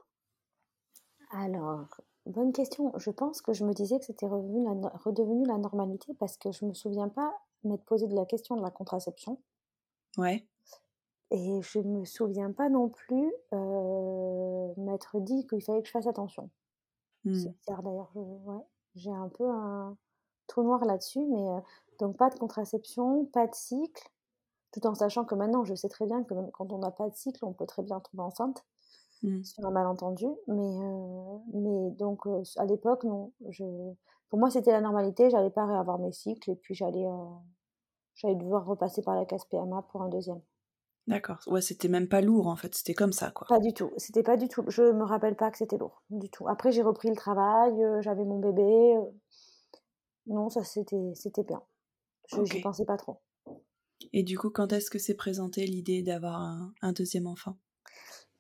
Alors, 1.32 2.02
bonne 2.26 2.54
question. 2.54 2.94
Je 2.98 3.10
pense 3.10 3.42
que 3.42 3.52
je 3.52 3.66
me 3.66 3.74
disais 3.74 4.00
que 4.00 4.06
c'était 4.06 4.28
redevenu 4.28 5.46
la 5.46 5.58
normalité 5.58 6.14
parce 6.18 6.38
que 6.38 6.54
je 6.54 6.64
me 6.64 6.74
souviens 6.74 7.10
pas 7.10 7.34
m'être 7.64 7.86
posé 7.86 8.08
de 8.08 8.16
la 8.16 8.26
question 8.26 8.56
de 8.56 8.62
la 8.62 8.72
contraception. 8.72 9.42
Ouais. 10.18 10.46
Et 11.32 11.62
je 11.62 11.80
me 11.80 12.04
souviens 12.04 12.52
pas 12.52 12.70
non 12.70 12.90
plus 12.90 13.32
euh, 13.54 14.74
m'être 14.78 15.20
dit 15.20 15.48
qu'il 15.48 15.64
fallait 15.64 15.82
que 15.82 15.88
je 15.88 15.92
fasse 15.94 16.08
attention. 16.08 16.50
Hmm. 17.24 17.34
C'est 17.36 17.52
bizarre 17.58 17.84
d'ailleurs. 17.84 18.12
ouais. 18.16 18.64
J'ai 18.96 19.12
un 19.12 19.30
peu 19.30 19.50
un 19.50 19.98
trou 20.48 20.64
noir 20.64 20.84
là-dessus, 20.84 21.24
mais 21.26 21.48
euh, 21.50 21.60
donc 22.00 22.18
pas 22.18 22.30
de 22.30 22.38
contraception, 22.38 23.26
pas 23.26 23.48
de 23.48 23.56
cycle, 23.56 24.10
tout 24.74 24.86
en 24.86 24.96
sachant 24.96 25.24
que 25.24 25.36
maintenant 25.36 25.64
je 25.64 25.76
sais 25.76 25.88
très 25.90 26.06
bien 26.06 26.24
que 26.24 26.34
même 26.34 26.52
quand 26.52 26.72
on 26.74 26.80
n'a 26.80 26.92
pas 26.92 27.10
de 27.10 27.16
cycle, 27.16 27.46
on 27.46 27.54
peut 27.54 27.66
très 27.66 27.84
bien 27.84 28.00
tomber 28.02 28.24
enceinte 28.24 28.66
Hmm. 29.24 29.44
sur 29.44 29.66
un 29.66 29.72
malentendu. 29.72 30.26
Mais, 30.48 30.56
euh, 30.58 31.38
mais 31.54 31.92
donc 31.92 32.26
euh, 32.26 32.42
à 32.58 32.66
l'époque, 32.66 33.04
non. 33.04 33.32
Je... 33.50 33.64
Pour 34.32 34.40
moi, 34.40 34.50
c'était 34.50 34.72
la 34.72 34.82
normalité. 34.82 35.30
J'allais 35.30 35.52
pas 35.52 35.68
réavoir 35.68 36.00
mes 36.00 36.12
cycles 36.12 36.50
et 36.50 36.56
puis 36.56 36.74
j'allais 36.74 37.06
euh, 37.06 37.26
j'allais 38.16 38.36
devoir 38.36 38.66
repasser 38.66 39.04
par 39.04 39.16
la 39.16 39.26
case 39.26 39.46
PMA 39.46 39.84
pour 39.92 40.02
un 40.02 40.10
deuxième. 40.10 40.42
D'accord. 41.06 41.40
Ouais, 41.46 41.62
c'était 41.62 41.90
même 41.90 42.08
pas 42.08 42.22
lourd 42.22 42.48
en 42.48 42.56
fait, 42.56 42.74
c'était 42.74 42.96
comme 42.96 43.12
ça 43.14 43.30
quoi. 43.30 43.46
Pas 43.48 43.60
du 43.60 43.72
tout. 43.74 43.92
C'était 43.98 44.24
pas 44.24 44.36
du 44.38 44.48
tout. 44.48 44.64
Je 44.68 44.82
me 44.82 45.04
rappelle 45.04 45.36
pas 45.36 45.52
que 45.52 45.58
c'était 45.60 45.78
lourd 45.78 46.02
du 46.10 46.30
tout. 46.32 46.48
Après, 46.48 46.72
j'ai 46.72 46.82
repris 46.82 47.10
le 47.10 47.16
travail. 47.16 47.84
euh, 47.84 48.02
J'avais 48.02 48.24
mon 48.26 48.40
bébé. 48.40 48.96
euh, 48.98 49.04
Non, 50.26 50.50
ça 50.50 50.64
c'était 50.64 51.14
c'était 51.14 51.44
bien. 51.44 51.62
Je 52.28 52.44
j'y 52.46 52.60
Ok. 52.60 52.62
pensais 52.62 52.86
pas 52.86 52.98
trop. 52.98 53.22
Et 54.14 54.24
du 54.24 54.38
coup, 54.38 54.50
quand 54.52 54.72
est-ce 54.72 54.90
que 54.90 55.00
s'est 55.00 55.16
présentée 55.16 55.66
l'idée 55.66 56.02
d'avoir 56.02 56.40
un, 56.42 56.74
un 56.82 56.94
deuxième 56.94 57.28
enfant? 57.28 57.58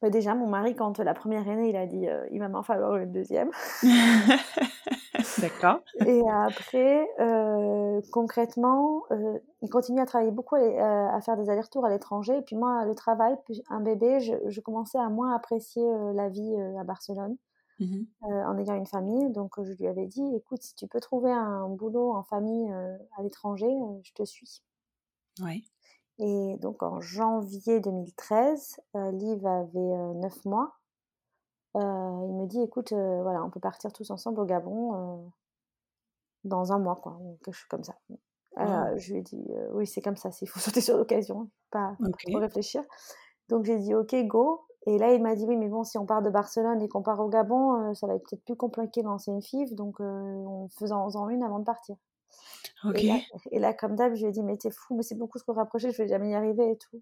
Bah, 0.01 0.09
déjà, 0.09 0.33
mon 0.35 0.47
mari, 0.47 0.75
quand 0.75 0.99
la 0.99 1.13
première 1.13 1.47
est 1.47 1.55
née, 1.55 1.69
il 1.69 1.75
a 1.75 1.85
dit 1.85 2.07
euh, 2.07 2.25
il 2.31 2.39
va 2.39 2.49
m'en 2.49 2.63
falloir 2.63 2.95
une 2.97 3.11
deuxième. 3.11 3.51
D'accord. 5.37 5.81
Et 6.05 6.21
après, 6.29 7.07
euh, 7.19 8.01
concrètement, 8.11 9.03
euh, 9.11 9.39
il 9.61 9.69
continue 9.69 10.01
à 10.01 10.05
travailler 10.05 10.31
beaucoup, 10.31 10.55
à, 10.55 11.15
à 11.15 11.21
faire 11.21 11.37
des 11.37 11.49
allers-retours 11.49 11.85
à 11.85 11.89
l'étranger. 11.89 12.37
Et 12.37 12.41
puis 12.41 12.55
moi, 12.55 12.85
le 12.85 12.95
travail, 12.95 13.35
puis 13.45 13.63
un 13.69 13.81
bébé, 13.81 14.19
je, 14.19 14.33
je 14.47 14.61
commençais 14.61 14.97
à 14.99 15.09
moins 15.09 15.35
apprécier 15.35 15.83
euh, 15.83 16.13
la 16.13 16.29
vie 16.29 16.55
euh, 16.57 16.77
à 16.79 16.83
Barcelone 16.83 17.37
euh, 18.23 18.43
en 18.45 18.57
ayant 18.57 18.75
une 18.75 18.87
famille. 18.87 19.29
Donc 19.31 19.59
euh, 19.59 19.63
je 19.65 19.73
lui 19.73 19.87
avais 19.87 20.07
dit, 20.07 20.23
écoute, 20.35 20.61
si 20.63 20.75
tu 20.75 20.87
peux 20.87 20.99
trouver 20.99 21.31
un 21.31 21.67
boulot 21.69 22.13
en 22.13 22.23
famille 22.23 22.71
euh, 22.71 22.97
à 23.17 23.23
l'étranger, 23.23 23.67
euh, 23.67 23.99
je 24.03 24.13
te 24.13 24.23
suis. 24.25 24.63
Ouais. 25.39 25.61
Et 26.19 26.57
donc 26.57 26.83
en 26.83 26.99
janvier 27.01 27.79
2013, 27.79 28.79
euh, 28.95 29.11
Liv 29.11 29.45
avait 29.45 29.77
euh, 29.79 30.13
9 30.13 30.45
mois. 30.45 30.75
Euh, 31.75 31.79
il 31.79 32.33
me 32.35 32.45
dit, 32.47 32.61
écoute, 32.61 32.91
euh, 32.91 33.21
voilà, 33.23 33.43
on 33.43 33.49
peut 33.49 33.59
partir 33.59 33.93
tous 33.93 34.11
ensemble 34.11 34.39
au 34.41 34.45
Gabon 34.45 35.31
dans 36.43 36.73
un 36.73 36.79
mois, 36.79 36.95
quoi, 36.95 37.17
ou 37.21 37.37
quelque 37.43 37.53
chose 37.53 37.67
comme 37.69 37.83
ça. 37.83 37.95
Je 38.97 39.13
lui 39.13 39.19
ai 39.19 39.21
dit, 39.21 39.47
oui, 39.73 39.87
c'est 39.87 40.01
comme 40.01 40.17
ça, 40.17 40.29
il 40.41 40.47
faut 40.47 40.59
sauter 40.59 40.81
sur 40.81 40.97
l'occasion, 40.97 41.49
pas, 41.71 41.95
pas 42.01 42.07
Ok. 42.09 42.23
trop 42.29 42.39
réfléchir. 42.39 42.83
Donc 43.49 43.65
j'ai 43.65 43.77
dit, 43.79 43.95
ok, 43.95 44.15
go. 44.27 44.65
Et 44.87 44.97
là, 44.97 45.13
il 45.13 45.21
m'a 45.21 45.35
dit, 45.35 45.45
oui, 45.45 45.57
mais 45.57 45.69
bon, 45.69 45.83
si 45.83 45.97
on 45.97 46.05
part 46.05 46.21
de 46.21 46.29
Barcelone 46.29 46.81
et 46.81 46.89
qu'on 46.89 47.03
part 47.03 47.19
au 47.19 47.29
Gabon, 47.29 47.93
ça 47.93 48.07
va 48.07 48.15
être 48.15 48.23
peut-être 48.29 48.43
plus 48.43 48.55
compliqué 48.55 49.01
de 49.01 49.07
lancer 49.07 49.31
une 49.31 49.41
FIV, 49.41 49.75
donc 49.75 49.99
on 49.99 50.67
faisant-en 50.77 51.29
une 51.29 51.43
avant 51.43 51.59
de 51.59 51.65
partir. 51.65 51.95
Ok. 52.83 52.97
Et 53.03 53.07
là, 53.07 53.15
et 53.51 53.59
là, 53.59 53.73
comme 53.73 53.95
d'hab, 53.95 54.13
je 54.15 54.21
lui 54.23 54.29
ai 54.29 54.31
dit, 54.31 54.43
mais 54.43 54.57
t'es 54.57 54.71
fou, 54.71 54.95
mais 54.95 55.03
c'est 55.03 55.15
beaucoup 55.15 55.39
trop 55.39 55.53
rapproché, 55.53 55.91
je 55.91 55.97
vais 56.01 56.07
jamais 56.07 56.31
y 56.31 56.35
arriver 56.35 56.71
et 56.71 56.77
tout. 56.77 57.01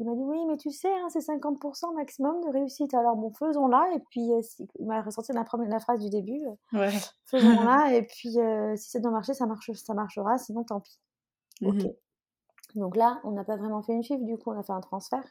Il 0.00 0.06
m'a 0.06 0.14
dit, 0.14 0.22
oui, 0.22 0.38
mais 0.46 0.56
tu 0.56 0.70
sais, 0.70 0.92
hein, 0.92 1.08
c'est 1.10 1.18
50% 1.20 1.92
maximum 1.96 2.40
de 2.44 2.50
réussite. 2.52 2.94
Alors 2.94 3.16
bon, 3.16 3.32
faisons-la. 3.32 3.90
Et 3.96 3.98
puis, 4.10 4.32
euh, 4.32 4.40
si- 4.42 4.68
il 4.78 4.86
m'a 4.86 5.02
ressorti 5.02 5.32
la, 5.32 5.42
première, 5.42 5.68
la 5.68 5.80
phrase 5.80 5.98
du 6.00 6.08
début, 6.08 6.40
euh, 6.46 6.78
Ouais. 6.78 6.92
faisons-la. 7.26 7.92
et 7.96 8.02
puis, 8.06 8.38
euh, 8.38 8.76
si 8.76 8.90
ça 8.90 9.00
doit 9.00 9.10
marcher, 9.10 9.34
ça, 9.34 9.46
marche, 9.46 9.72
ça 9.72 9.94
marchera, 9.94 10.38
sinon 10.38 10.62
tant 10.62 10.78
pis. 10.80 11.00
Ok. 11.62 11.74
Mhm. 11.74 11.92
Donc 12.76 12.96
là, 12.96 13.20
on 13.24 13.32
n'a 13.32 13.42
pas 13.44 13.56
vraiment 13.56 13.82
fait 13.82 13.92
une 13.94 14.04
FIV, 14.04 14.24
du 14.24 14.38
coup, 14.38 14.52
on 14.52 14.58
a 14.58 14.62
fait 14.62 14.72
un 14.72 14.80
transfert 14.80 15.24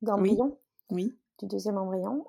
d'embryon, 0.00 0.56
Oui. 0.90 1.18
du 1.40 1.46
deuxième 1.46 1.76
embryon. 1.76 2.24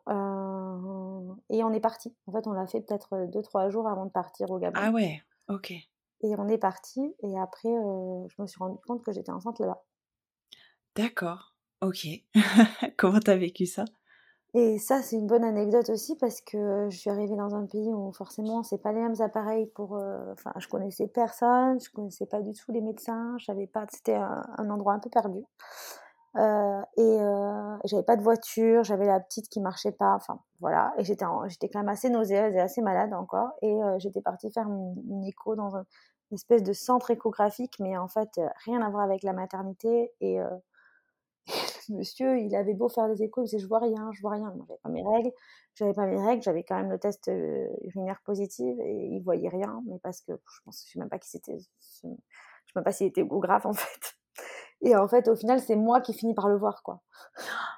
et 1.49 1.63
on 1.63 1.71
est 1.71 1.79
parti. 1.79 2.13
En 2.27 2.31
fait, 2.33 2.45
on 2.47 2.51
l'a 2.51 2.67
fait 2.67 2.81
peut-être 2.81 3.25
2-3 3.27 3.69
jours 3.69 3.87
avant 3.87 4.05
de 4.05 4.11
partir 4.11 4.49
au 4.51 4.57
Gabon. 4.59 4.79
Ah 4.81 4.91
ouais. 4.91 5.21
Ok. 5.47 5.73
Et 6.21 6.35
on 6.37 6.47
est 6.47 6.57
parti. 6.57 7.01
Et 7.23 7.39
après, 7.39 7.69
euh, 7.69 8.27
je 8.29 8.41
me 8.41 8.47
suis 8.47 8.59
rendu 8.59 8.77
compte 8.87 9.03
que 9.03 9.11
j'étais 9.11 9.31
enceinte 9.31 9.59
là-bas. 9.59 9.83
D'accord. 10.95 11.55
Ok. 11.81 12.05
Comment 12.97 13.19
t'as 13.19 13.37
vécu 13.37 13.65
ça? 13.65 13.85
Et 14.55 14.79
ça, 14.79 15.03
c'est 15.03 15.15
une 15.15 15.27
bonne 15.27 15.43
anecdote 15.43 15.89
aussi 15.89 16.15
parce 16.15 16.41
que 16.41 16.87
je 16.89 16.97
suis 16.97 17.09
arrivée 17.11 17.35
dans 17.35 17.53
un 17.55 17.67
pays 17.67 17.93
où 17.93 18.11
forcément, 18.11 18.63
c'est 18.63 18.79
pas 18.79 18.91
les 18.91 18.99
mêmes 19.01 19.21
appareils 19.21 19.67
pour. 19.67 19.95
euh, 19.97 20.33
Enfin, 20.33 20.51
je 20.57 20.67
connaissais 20.67 21.07
personne, 21.07 21.79
je 21.79 21.89
connaissais 21.91 22.25
pas 22.25 22.41
du 22.41 22.53
tout 22.53 22.71
les 22.71 22.81
médecins, 22.81 23.35
je 23.37 23.45
savais 23.45 23.67
pas. 23.67 23.85
C'était 23.91 24.15
un, 24.15 24.41
un 24.57 24.69
endroit 24.71 24.93
un 24.93 24.99
peu 24.99 25.09
perdu. 25.09 25.43
Euh, 26.35 26.81
et 26.97 27.01
euh, 27.21 27.77
j'avais 27.85 28.03
pas 28.03 28.15
de 28.15 28.21
voiture, 28.23 28.83
j'avais 28.83 29.05
la 29.07 29.19
petite 29.19 29.49
qui 29.49 29.59
marchait 29.61 29.91
pas, 29.91 30.13
enfin 30.15 30.39
voilà. 30.59 30.93
Et 30.97 31.03
j'étais 31.03 31.25
j'étais 31.47 31.69
quand 31.69 31.79
même 31.79 31.89
assez 31.89 32.09
nauséeuse 32.09 32.53
et 32.55 32.59
assez 32.59 32.81
malade 32.81 33.13
encore. 33.13 33.49
Et 33.61 33.83
euh, 33.83 33.97
j'étais 33.99 34.21
partie 34.21 34.51
faire 34.51 34.67
une, 34.67 35.23
écho 35.25 35.55
dans 35.55 35.75
un- 35.75 35.85
une 36.31 36.35
espèce 36.35 36.63
de 36.63 36.73
centre 36.73 37.09
échographique, 37.11 37.75
mais 37.79 37.97
en 37.97 38.07
fait, 38.07 38.29
euh, 38.37 38.47
rien 38.65 38.81
à 38.81 38.89
voir 38.89 39.03
avec 39.03 39.23
la 39.23 39.33
maternité. 39.33 40.13
Et. 40.21 40.39
euh, 40.41 40.49
monsieur, 41.89 42.39
il 42.39 42.55
avait 42.55 42.73
beau 42.73 42.89
faire 42.89 43.07
des 43.09 43.23
échos, 43.23 43.41
il 43.41 43.45
disait 43.45 43.59
je 43.59 43.67
vois 43.67 43.79
rien, 43.79 44.09
je 44.13 44.21
vois 44.21 44.31
rien. 44.31 44.53
J'avais 44.67 44.79
pas 44.83 44.89
mes 44.89 45.03
règles, 45.03 45.31
j'avais 45.75 45.93
pas 45.93 46.05
mes 46.05 46.21
règles, 46.25 46.41
j'avais 46.43 46.63
quand 46.63 46.75
même 46.75 46.89
le 46.91 46.99
test 46.99 47.27
euh, 47.27 47.67
urinaire 47.83 48.21
positif 48.25 48.75
et 48.79 49.07
il 49.15 49.21
voyait 49.23 49.49
rien, 49.49 49.81
mais 49.87 49.99
parce 49.99 50.21
que 50.21 50.33
je 50.33 50.59
pense, 50.65 50.83
je 50.85 50.91
sais 50.93 50.99
même 50.99 51.09
pas 51.09 51.19
qui 51.19 51.29
c'était, 51.29 51.57
je 51.59 51.65
sais 51.79 52.07
même 52.75 52.83
pas 52.83 52.91
s'il 52.91 53.07
était 53.07 53.21
échographe 53.21 53.65
en 53.65 53.73
fait. 53.73 54.18
Et 54.81 54.95
en 54.95 55.07
fait, 55.07 55.27
au 55.27 55.35
final, 55.35 55.59
c'est 55.61 55.75
moi 55.75 56.01
qui 56.01 56.13
finis 56.13 56.33
par 56.33 56.47
le 56.49 56.57
voir, 56.57 56.83
quoi, 56.83 57.01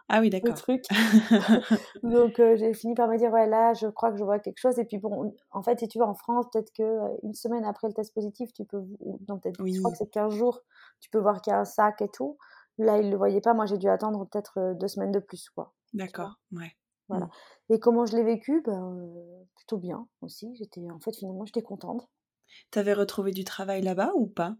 Ah 0.10 0.20
oui, 0.22 0.30
le 0.42 0.54
d'accord. 0.54 0.56
truc. 0.56 0.84
Donc, 2.04 2.40
euh, 2.40 2.56
j'ai 2.58 2.74
fini 2.74 2.96
par 2.96 3.08
me 3.08 3.18
dire, 3.18 3.32
ouais, 3.32 3.48
là, 3.48 3.74
je 3.74 3.88
crois 3.88 4.12
que 4.12 4.18
je 4.18 4.24
vois 4.24 4.40
quelque 4.40 4.60
chose. 4.60 4.78
Et 4.80 4.86
puis, 4.86 4.98
bon, 4.98 5.36
en 5.52 5.64
fait, 5.64 5.80
si 5.80 5.88
tu 5.88 6.00
vas 6.00 6.08
en 6.08 6.16
France, 6.16 6.46
peut-être 6.52 6.72
que 6.74 6.84
euh, 6.84 7.18
une 7.24 7.34
semaine 7.34 7.66
après 7.66 7.88
le 7.88 7.94
test 7.94 8.14
positif, 8.14 8.52
tu 8.54 8.66
peux, 8.66 8.82
non, 9.28 9.40
peut-être, 9.40 9.58
je 9.72 9.80
crois 9.80 9.92
Oui. 9.92 9.92
que 9.92 9.98
c'est 9.98 10.10
15 10.10 10.34
jours, 10.34 10.62
tu 11.00 11.10
peux 11.10 11.20
voir 11.20 11.42
qu'il 11.42 11.52
y 11.52 11.56
a 11.56 11.60
un 11.60 11.66
sac 11.66 12.02
et 12.02 12.10
tout. 12.10 12.38
Là, 12.78 12.98
il 13.00 13.10
le 13.12 13.18
voyait 13.18 13.42
pas. 13.42 13.54
Moi, 13.54 13.66
j'ai 13.66 13.78
dû 13.78 13.90
attendre 13.90 14.26
peut-être 14.26 14.74
deux 14.80 14.88
semaines 14.88 15.12
de 15.12 15.20
plus, 15.20 15.50
quoi. 15.50 15.74
D'accord, 15.94 16.42
ouais. 16.52 16.76
Voilà. 17.10 17.26
Mmh. 17.26 17.30
Et 17.70 17.80
comment 17.80 18.06
je 18.08 18.16
l'ai 18.16 18.24
vécu? 18.24 18.62
Ben, 18.66 18.98
Plutôt 19.56 19.78
bien 19.78 20.08
aussi. 20.22 20.56
J'étais, 20.56 20.90
en 20.90 21.00
fait, 21.00 21.16
finalement, 21.16 21.46
j'étais 21.46 21.62
contente. 21.62 22.10
Tu 22.70 22.80
avais 22.80 22.94
retrouvé 22.94 23.32
du 23.32 23.44
travail 23.46 23.82
là-bas 23.82 24.12
ou 24.16 24.28
pas? 24.28 24.58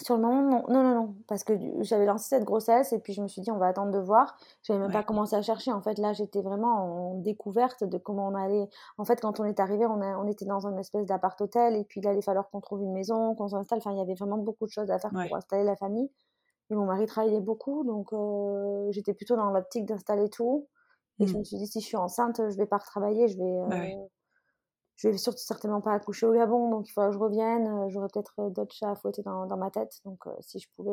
Sur 0.00 0.16
le 0.16 0.22
moment, 0.22 0.42
non, 0.42 0.64
non, 0.68 0.82
non, 0.82 0.94
non, 0.94 1.14
parce 1.26 1.44
que 1.44 1.54
j'avais 1.80 2.06
lancé 2.06 2.28
cette 2.28 2.44
grossesse 2.44 2.92
et 2.92 2.98
puis 2.98 3.12
je 3.12 3.22
me 3.22 3.28
suis 3.28 3.42
dit 3.42 3.50
on 3.50 3.58
va 3.58 3.66
attendre 3.66 3.92
de 3.92 3.98
voir. 3.98 4.36
J'avais 4.62 4.78
même 4.78 4.92
pas 4.92 5.02
commencé 5.02 5.34
à 5.36 5.42
chercher. 5.42 5.72
En 5.72 5.80
fait, 5.80 5.98
là, 5.98 6.12
j'étais 6.12 6.42
vraiment 6.42 7.12
en 7.12 7.14
découverte 7.14 7.84
de 7.84 7.98
comment 7.98 8.28
on 8.28 8.34
allait. 8.34 8.68
En 8.98 9.04
fait, 9.04 9.20
quand 9.20 9.40
on 9.40 9.44
est 9.44 9.60
arrivé, 9.60 9.86
on, 9.86 10.00
on 10.00 10.26
était 10.26 10.44
dans 10.44 10.66
une 10.66 10.78
espèce 10.78 11.06
d'appart 11.06 11.40
hôtel 11.40 11.76
et 11.76 11.84
puis 11.84 12.00
là, 12.00 12.10
il 12.10 12.12
allait 12.14 12.22
falloir 12.22 12.48
qu'on 12.50 12.60
trouve 12.60 12.82
une 12.82 12.92
maison, 12.92 13.34
qu'on 13.34 13.48
s'installe. 13.48 13.78
Enfin, 13.78 13.92
il 13.92 13.98
y 13.98 14.02
avait 14.02 14.14
vraiment 14.14 14.38
beaucoup 14.38 14.66
de 14.66 14.70
choses 14.70 14.90
à 14.90 14.98
faire 14.98 15.10
pour 15.10 15.36
installer 15.36 15.64
la 15.64 15.76
famille. 15.76 16.10
Et 16.70 16.74
mon 16.74 16.84
mari 16.86 17.06
travaillait 17.06 17.40
beaucoup, 17.40 17.84
donc 17.84 18.10
j'étais 18.92 19.14
plutôt 19.14 19.36
dans 19.36 19.50
l'optique 19.50 19.86
d'installer 19.86 20.28
tout. 20.28 20.66
Et 21.20 21.26
je 21.26 21.34
mmh. 21.34 21.38
me 21.38 21.44
suis 21.44 21.56
dit 21.56 21.66
si 21.66 21.80
je 21.80 21.86
suis 21.86 21.96
enceinte, 21.96 22.40
je 22.50 22.56
vais 22.56 22.66
pas 22.66 22.78
retravailler, 22.78 23.28
je 23.28 23.38
vais. 23.38 23.58
Bah 23.68 23.84
je 24.96 25.08
vais 25.08 25.18
surtout 25.18 25.38
certainement 25.42 25.80
pas 25.80 25.92
accoucher 25.92 26.26
au 26.26 26.32
Gabon, 26.32 26.70
donc 26.70 26.88
il 26.88 26.92
faudra 26.92 27.08
que 27.08 27.14
je 27.14 27.18
revienne. 27.18 27.66
Euh, 27.66 27.88
j'aurais 27.90 28.08
peut-être 28.12 28.34
euh, 28.38 28.50
d'autres 28.50 28.74
chats 28.74 28.90
à 28.90 28.94
fouetter 28.96 29.22
dans, 29.22 29.46
dans 29.46 29.56
ma 29.56 29.70
tête. 29.70 30.00
Donc, 30.04 30.26
euh, 30.26 30.30
si 30.40 30.58
je 30.58 30.68
pouvais, 30.74 30.90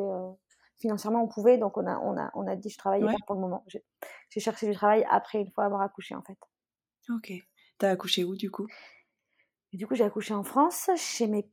financièrement, 0.78 1.24
on 1.24 1.28
pouvait. 1.28 1.58
Donc, 1.58 1.78
on 1.78 1.88
a, 1.88 1.98
on 2.00 2.18
a, 2.18 2.30
on 2.36 2.46
a 2.48 2.56
dit 2.56 2.70
je 2.70 2.78
travaillais 2.78 3.06
pas 3.06 3.16
pour 3.26 3.36
le 3.36 3.42
moment. 3.42 3.64
J'ai 3.68 4.40
cherché 4.40 4.68
du 4.68 4.76
travail 4.76 5.06
après, 5.10 5.40
une 5.40 5.52
fois 5.52 5.66
avoir 5.66 5.82
accouché, 5.82 6.16
en 6.16 6.22
fait. 6.22 6.38
Ok. 7.10 7.32
T'as 7.78 7.92
accouché 7.92 8.24
où, 8.24 8.36
du 8.36 8.52
coup? 8.52 8.68
Et 9.72 9.78
Du 9.78 9.88
coup, 9.88 9.96
j'ai 9.96 10.04
accouché 10.04 10.34
en 10.34 10.44
France, 10.44 10.90
chez 10.98 11.28
mes 11.28 11.50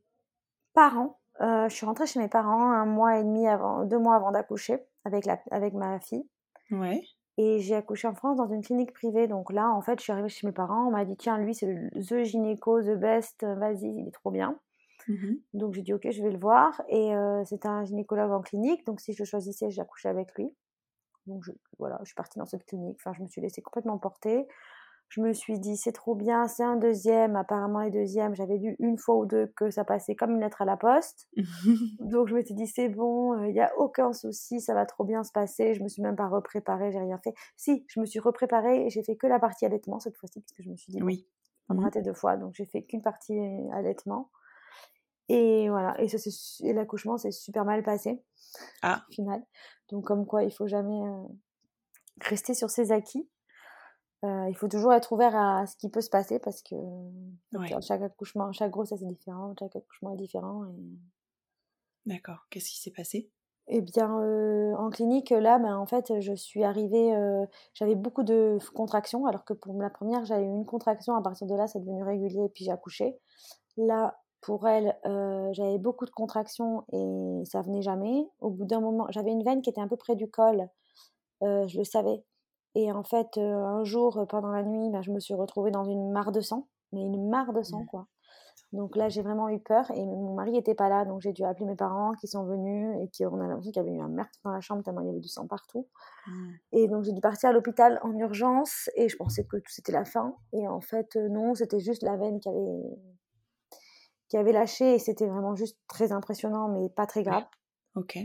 parents. 0.73 1.19
je 1.39 1.69
suis 1.69 1.85
rentrée 1.85 2.05
chez 2.05 2.19
mes 2.19 2.29
parents 2.29 2.71
un 2.71 2.85
mois 2.85 3.17
et 3.17 3.23
demi 3.23 3.47
avant, 3.47 3.85
deux 3.85 3.97
mois 3.97 4.15
avant 4.15 4.31
d'accoucher 4.31 4.77
avec, 5.05 5.25
la, 5.25 5.41
avec 5.51 5.73
ma 5.73 5.99
fille. 6.01 6.27
Ouais. 6.69 7.01
Et 7.43 7.59
j'ai 7.59 7.73
accouché 7.73 8.07
en 8.07 8.13
France 8.13 8.37
dans 8.37 8.45
une 8.45 8.61
clinique 8.61 8.93
privée. 8.93 9.27
Donc 9.27 9.51
là, 9.51 9.71
en 9.71 9.81
fait, 9.81 9.97
je 9.97 10.03
suis 10.03 10.11
arrivée 10.11 10.29
chez 10.29 10.45
mes 10.45 10.53
parents. 10.53 10.85
On 10.87 10.91
m'a 10.91 11.05
dit, 11.05 11.17
tiens, 11.17 11.39
lui, 11.39 11.55
c'est 11.55 11.65
le 11.65 11.89
The 11.89 12.23
Gynéco, 12.23 12.83
The 12.83 12.95
Best, 12.95 13.43
vas-y, 13.43 13.87
il 13.87 14.07
est 14.07 14.11
trop 14.11 14.29
bien. 14.29 14.59
Mmh 15.07 15.33
donc 15.53 15.73
j'ai 15.73 15.81
dit, 15.81 15.91
ok, 15.91 16.07
je 16.11 16.21
vais 16.21 16.29
le 16.29 16.37
voir. 16.37 16.79
Et 16.87 17.15
euh, 17.15 17.43
c'était 17.45 17.67
un 17.67 17.83
gynécologue 17.83 18.29
en 18.31 18.41
clinique. 18.41 18.85
Donc 18.85 19.01
si 19.01 19.13
je 19.13 19.23
choisissais, 19.23 19.71
j'accouchais 19.71 20.09
avec 20.09 20.35
lui. 20.35 20.53
Donc 21.25 21.43
voilà, 21.79 21.97
je 22.01 22.09
suis 22.09 22.15
partie 22.15 22.37
dans 22.37 22.45
cette 22.45 22.63
clinique. 22.63 22.99
Enfin, 22.99 23.13
je 23.17 23.23
me 23.23 23.27
suis 23.27 23.41
laissée 23.41 23.63
complètement 23.63 23.97
porter 23.97 24.47
je 25.11 25.19
me 25.19 25.33
suis 25.33 25.59
dit 25.59 25.75
c'est 25.75 25.91
trop 25.91 26.15
bien, 26.15 26.47
c'est 26.47 26.63
un 26.63 26.77
deuxième, 26.77 27.35
apparemment 27.35 27.81
les 27.81 27.91
deuxièmes, 27.91 28.33
j'avais 28.33 28.57
lu 28.57 28.77
une 28.79 28.97
fois 28.97 29.17
ou 29.17 29.25
deux 29.25 29.47
que 29.57 29.69
ça 29.69 29.83
passait 29.83 30.15
comme 30.15 30.31
une 30.31 30.39
lettre 30.39 30.61
à 30.61 30.65
la 30.65 30.77
poste. 30.77 31.27
Donc 31.99 32.29
je 32.29 32.33
m'étais 32.33 32.53
dit 32.53 32.65
c'est 32.65 32.87
bon, 32.87 33.37
il 33.43 33.49
euh, 33.49 33.51
n'y 33.51 33.59
a 33.59 33.77
aucun 33.77 34.13
souci, 34.13 34.61
ça 34.61 34.73
va 34.73 34.85
trop 34.85 35.03
bien 35.03 35.25
se 35.25 35.33
passer, 35.33 35.73
je 35.73 35.83
me 35.83 35.89
suis 35.89 36.01
même 36.01 36.15
pas 36.15 36.29
repréparée, 36.29 36.93
j'ai 36.93 36.99
rien 36.99 37.17
fait. 37.17 37.33
Si, 37.57 37.83
je 37.89 37.99
me 37.99 38.05
suis 38.05 38.19
repréparée 38.19 38.85
et 38.85 38.89
j'ai 38.89 39.03
fait 39.03 39.17
que 39.17 39.27
la 39.27 39.37
partie 39.37 39.65
allaitement 39.65 39.99
cette 39.99 40.15
fois-ci 40.15 40.39
parce 40.39 40.53
que 40.53 40.63
je 40.63 40.69
me 40.69 40.77
suis 40.77 40.93
dit 40.93 41.03
oui, 41.03 41.27
on 41.67 41.73
me 41.73 41.81
mmh 41.81 41.83
raté 41.83 42.01
deux 42.01 42.13
fois, 42.13 42.37
donc 42.37 42.53
j'ai 42.53 42.65
fait 42.65 42.83
qu'une 42.83 43.01
partie 43.01 43.37
euh, 43.37 43.69
allaitement. 43.73 44.31
Et 45.27 45.69
voilà, 45.69 45.93
et, 46.01 46.73
l'accouchement 46.73 47.17
s'est 47.17 47.31
super 47.31 47.65
mal 47.65 47.83
passé 47.83 48.23
ah. 48.81 49.03
au 49.09 49.11
final. 49.11 49.43
Donc 49.89 50.05
comme 50.05 50.25
quoi 50.25 50.45
il 50.45 50.51
faut 50.51 50.67
jamais 50.67 51.05
euh, 51.05 51.23
rester 52.21 52.53
sur 52.53 52.69
ses 52.69 52.93
acquis. 52.93 53.29
Euh, 54.23 54.45
il 54.49 54.55
faut 54.55 54.67
toujours 54.67 54.93
être 54.93 55.11
ouvert 55.11 55.35
à 55.35 55.65
ce 55.65 55.75
qui 55.75 55.89
peut 55.89 56.01
se 56.01 56.09
passer 56.09 56.37
parce 56.37 56.61
que 56.61 56.75
chaque 57.81 58.03
accouchement, 58.03 58.51
chaque 58.51 58.71
grossesse 58.71 59.01
est 59.01 59.07
différent, 59.07 59.53
chaque 59.57 59.75
accouchement 59.75 60.13
est 60.13 60.17
différent. 60.17 60.65
Et... 60.65 60.99
D'accord. 62.05 62.45
Qu'est-ce 62.49 62.69
qui 62.69 62.79
s'est 62.79 62.91
passé? 62.91 63.31
Eh 63.67 63.81
bien, 63.81 64.19
euh, 64.19 64.75
en 64.75 64.89
clinique, 64.89 65.29
là, 65.29 65.57
ben, 65.57 65.75
en 65.75 65.85
fait, 65.85 66.19
je 66.19 66.33
suis 66.33 66.63
arrivée, 66.63 67.15
euh, 67.15 67.45
j'avais 67.73 67.95
beaucoup 67.95 68.23
de 68.23 68.57
contractions, 68.73 69.25
alors 69.25 69.45
que 69.45 69.53
pour 69.53 69.81
la 69.81 69.89
première, 69.89 70.25
j'avais 70.25 70.43
eu 70.43 70.49
une 70.49 70.65
contraction. 70.65 71.15
À 71.15 71.21
partir 71.21 71.47
de 71.47 71.55
là, 71.55 71.67
c'est 71.67 71.79
devenu 71.79 72.03
régulier 72.03 72.45
et 72.45 72.49
puis 72.49 72.65
j'ai 72.65 72.71
accouché. 72.71 73.17
Là, 73.77 74.19
pour 74.41 74.67
elle, 74.67 74.97
j'avais 75.53 75.77
beaucoup 75.77 76.05
de 76.05 76.11
contractions 76.11 76.83
et 76.91 77.45
ça 77.45 77.61
venait 77.61 77.83
jamais. 77.83 78.27
Au 78.39 78.49
bout 78.49 78.65
d'un 78.65 78.81
moment, 78.81 79.05
j'avais 79.09 79.31
une 79.31 79.43
veine 79.43 79.61
qui 79.61 79.69
était 79.69 79.81
un 79.81 79.87
peu 79.87 79.97
près 79.97 80.15
du 80.15 80.29
col. 80.29 80.67
je 81.41 81.77
le 81.77 81.83
savais 81.83 82.23
et 82.75 82.91
en 82.91 83.03
fait, 83.03 83.37
un 83.37 83.83
jour, 83.83 84.25
pendant 84.29 84.51
la 84.51 84.63
nuit, 84.63 84.89
bah, 84.91 85.01
je 85.01 85.11
me 85.11 85.19
suis 85.19 85.33
retrouvée 85.33 85.71
dans 85.71 85.83
une 85.83 86.11
mare 86.11 86.31
de 86.31 86.41
sang, 86.41 86.67
mais 86.91 87.01
une 87.01 87.29
mare 87.29 87.53
de 87.53 87.61
sang, 87.61 87.85
quoi. 87.85 88.07
Donc 88.73 88.95
là, 88.95 89.09
j'ai 89.09 89.21
vraiment 89.21 89.49
eu 89.49 89.59
peur 89.59 89.91
et 89.91 90.05
mon 90.05 90.33
mari 90.33 90.53
n'était 90.53 90.75
pas 90.75 90.87
là, 90.87 91.03
donc 91.03 91.19
j'ai 91.19 91.33
dû 91.33 91.43
appeler 91.43 91.65
mes 91.65 91.75
parents 91.75 92.13
qui 92.13 92.27
sont 92.27 92.45
venus 92.45 92.95
et 93.01 93.09
qui 93.09 93.25
on 93.25 93.39
a 93.41 93.47
l'impression 93.47 93.71
qu'il 93.71 93.83
y 93.83 93.85
avait 93.85 93.97
eu 93.97 94.01
un 94.01 94.07
meurtre 94.07 94.39
dans 94.45 94.51
la 94.51 94.61
chambre 94.61 94.81
tellement 94.81 95.01
il 95.01 95.07
y 95.07 95.09
avait 95.09 95.19
du 95.19 95.27
sang 95.27 95.45
partout. 95.45 95.89
Mmh. 96.25 96.51
Et 96.71 96.87
donc 96.87 97.03
j'ai 97.03 97.11
dû 97.11 97.19
partir 97.19 97.49
à 97.49 97.51
l'hôpital 97.51 97.99
en 98.01 98.15
urgence 98.17 98.89
et 98.95 99.09
je 99.09 99.17
pensais 99.17 99.43
que 99.43 99.57
c'était 99.67 99.91
la 99.91 100.05
fin 100.05 100.35
et 100.53 100.69
en 100.69 100.79
fait 100.79 101.17
non, 101.17 101.53
c'était 101.53 101.81
juste 101.81 102.01
la 102.01 102.15
veine 102.15 102.39
qui 102.39 102.47
avait 102.47 102.81
qui 104.29 104.37
avait 104.37 104.53
lâché 104.53 104.95
et 104.95 104.99
c'était 104.99 105.27
vraiment 105.27 105.55
juste 105.55 105.77
très 105.89 106.13
impressionnant 106.13 106.69
mais 106.69 106.87
pas 106.87 107.07
très 107.07 107.23
grave. 107.23 107.43
Ok. 107.95 108.19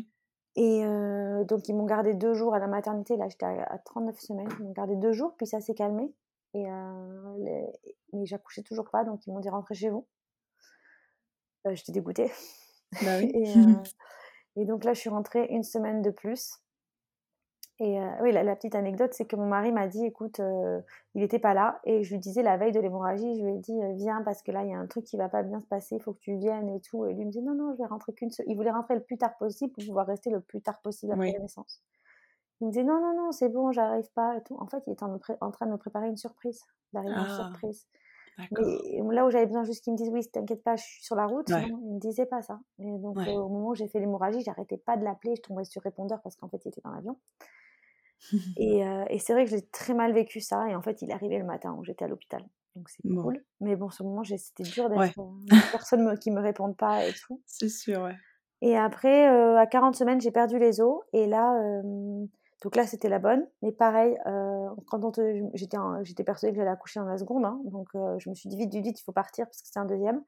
Et 0.57 0.85
euh, 0.85 1.45
donc, 1.45 1.69
ils 1.69 1.75
m'ont 1.75 1.85
gardé 1.85 2.15
deux 2.15 2.33
jours 2.33 2.55
à 2.55 2.59
la 2.59 2.67
maternité. 2.67 3.17
Là, 3.17 3.29
j'étais 3.29 3.45
à, 3.45 3.79
39 3.85 4.19
semaines. 4.19 4.49
Ils 4.59 4.65
m'ont 4.65 4.73
gardé 4.73 4.97
deux 4.97 5.13
jours, 5.13 5.35
puis 5.37 5.47
ça 5.47 5.61
s'est 5.61 5.75
calmé. 5.75 6.11
Et, 6.55 6.71
euh, 6.71 7.37
Mais 8.13 8.25
j'accouchais 8.25 8.63
toujours 8.63 8.89
pas, 8.91 9.05
donc 9.05 9.27
ils 9.27 9.33
m'ont 9.33 9.41
dit 9.41 9.51
rentrez 9.51 9.75
chez 9.75 9.91
vous. 9.91 10.07
Euh, 11.67 11.75
j'étais 11.75 11.93
dégoûtée. 11.93 12.33
Bah 13.03 13.19
oui. 13.19 13.31
et, 13.35 13.53
et, 14.63 14.65
donc 14.65 14.85
là, 14.85 14.95
je 14.95 15.01
suis 15.01 15.11
rentrée 15.11 15.47
une 15.51 15.63
semaine 15.63 16.01
de 16.01 16.11
plus. 16.11 16.55
Et 17.79 18.01
euh, 18.01 18.09
oui, 18.23 18.33
la, 18.33 18.57
petite 18.57 18.75
anecdote, 18.75 19.13
c'est 19.13 19.27
que 19.27 19.37
mon 19.37 19.47
mari 19.47 19.71
m'a 19.71 19.87
dit, 19.87 20.07
écoute, 20.07 20.41
euh, 20.41 20.81
il 21.15 21.21
n'était 21.21 21.39
pas 21.39 21.53
là. 21.53 21.81
Et 21.85 22.05
je 22.05 22.13
lui 22.13 22.19
disais 22.19 22.43
la 22.43 22.57
veille 22.57 22.73
de 22.73 22.81
l'hémorragie, 22.81 23.37
je 23.39 23.45
lui 23.45 23.53
ai 23.53 23.59
dit, 23.59 23.79
euh, 23.83 23.93
viens 23.97 24.23
parce 24.23 24.43
que 24.43 24.51
là, 24.51 24.65
il 24.65 24.71
y 24.71 24.75
a 24.75 24.79
un 24.79 24.87
truc 24.87 25.05
qui 25.05 25.19
va 25.19 25.29
pas 25.29 25.43
bien 25.43 25.61
se 25.61 25.67
passer, 25.67 25.97
il 25.97 26.03
faut 26.03 26.15
que 26.15 26.21
tu 26.21 26.37
viennes 26.37 26.71
et 26.71 26.81
tout. 26.81 27.05
Et 27.05 27.13
lui 27.13 27.27
me 27.27 27.31
dit, 27.31 27.43
non, 27.43 27.55
non, 27.55 27.73
je 27.75 27.79
vais 27.79 27.87
rentrer 27.87 28.15
qu'une 28.15 28.31
seule. 28.31 28.47
Il 28.49 28.57
voulait 28.57 28.71
rentrer 28.71 28.95
le 28.95 29.03
plus 29.03 29.19
tard 29.19 29.37
possible 29.37 29.73
pour 29.73 29.85
pouvoir 29.85 30.07
rester 30.07 30.31
le 30.31 30.41
plus 30.41 30.63
tard 30.63 30.81
possible 30.81 31.13
après 31.13 31.33
la 31.33 31.39
naissance. 31.39 31.83
Il 32.63 32.69
me 32.69 32.73
disait, 32.73 32.85
non, 32.85 32.99
non, 32.99 33.15
non, 33.15 33.33
c'est 33.33 33.51
bon, 33.51 33.71
j'arrive 33.73 34.11
pas 34.15 34.39
et 34.39 34.43
tout. 34.43 34.57
En 34.59 34.67
fait, 34.67 34.83
il 34.87 34.95
était 34.95 35.05
en, 35.05 35.51
train 35.51 35.67
de 35.67 35.73
me 35.73 35.77
préparer 35.77 36.09
une 36.09 36.17
surprise, 36.17 36.65
d'arriver 36.95 37.15
ah, 37.15 37.51
surprise. 37.51 37.87
Mais 38.39 39.15
là 39.15 39.27
où 39.27 39.31
j'avais 39.31 39.47
besoin 39.47 39.65
juste 39.65 39.85
qu'il 39.85 39.93
me 39.93 39.99
dise 39.99 40.09
oui, 40.09 40.27
t'inquiète 40.27 40.63
pas, 40.63 40.77
je 40.77 40.83
suis 40.83 41.05
sur 41.05 41.17
la 41.17 41.27
route, 41.27 41.49
il 41.51 41.69
il 41.69 41.95
me 41.95 42.01
disait 42.01 42.27
pas 42.27 42.41
ça. 42.41 42.59
Et 42.79 42.99
donc 42.99 43.19
au 43.19 43.49
moment 43.49 43.69
où 43.69 43.75
j'ai 43.75 43.89
fait 43.89 43.99
l'hémorragie, 43.99 44.43
j'arrêtais 44.43 44.77
pas 44.77 44.97
de 44.97 45.05
l'appeler, 45.05 45.37
je 45.37 45.43
tombais 45.43 45.65
sur 45.65 45.83
répondeur 45.83 46.21
parce 46.23 46.37
qu'en 46.37 46.49
fait 46.49 46.63
il 46.65 46.69
était 46.69 46.83
dans 46.83 46.91
l'avion. 46.91 47.19
Euh, 48.59 49.05
et, 49.09 49.19
c'est 49.19 49.33
vrai 49.33 49.45
que 49.45 49.51
j'ai 49.51 49.63
très 49.63 49.95
mal 49.95 50.13
vécu 50.13 50.41
ça. 50.41 50.69
Et 50.69 50.75
en 50.75 50.83
fait, 50.83 51.03
il 51.03 51.11
est 51.11 51.13
arrivé 51.13 51.39
le 51.39 51.45
matin 51.45 51.75
où 51.79 51.85
j'étais 51.85 52.05
à 52.05 52.09
l'hôpital. 52.09 52.43
Donc 52.75 52.89
c'est 52.89 53.03
cool. 53.03 53.43
Mais 53.61 53.77
bon, 53.77 53.89
ce 53.91 54.03
moment, 54.03 54.23
c'était 54.25 54.65
dur 54.65 54.91
d'être 54.91 55.19
euh, 55.19 55.47
personne 55.73 56.19
qui 56.19 56.31
me 56.31 56.41
réponde 56.41 56.77
pas 56.77 57.07
et 57.07 57.13
tout. 57.13 57.41
C'est 57.47 57.69
sûr, 57.69 58.03
ouais. 58.03 58.17
Et 58.63 58.77
après, 58.77 59.31
euh, 59.31 59.57
à 59.57 59.67
40 59.67 59.97
semaines, 59.97 60.21
j'ai 60.21 60.31
perdu 60.31 60.59
les 60.59 60.81
os. 60.81 61.01
Et 61.13 61.27
là, 61.27 61.59
donc 62.63 62.77
là, 62.77 62.87
c'était 62.87 63.09
la 63.09 63.19
bonne. 63.19 63.47
Mais 63.63 63.73
pareil, 63.73 64.17
quand 64.87 65.21
j'étais, 65.55 65.79
j'étais 66.03 66.25
persuadée 66.25 66.53
que 66.53 66.59
j'allais 66.59 66.71
accoucher 66.71 67.01
dans 67.01 67.07
la 67.07 67.19
seconde. 67.19 67.45
Hein. 67.45 67.61
donc 67.65 67.89
je 67.93 68.29
me 68.29 68.35
suis 68.35 68.49
dit 68.49 68.57
vite, 68.57 68.73
vite, 68.73 68.85
vite, 68.85 69.01
il 69.01 69.05
faut 69.05 69.13
partir 69.13 69.47
parce 69.47 69.63
que 69.63 69.69
c'est 69.71 69.79
un 69.79 69.87
deuxième. 69.87 70.23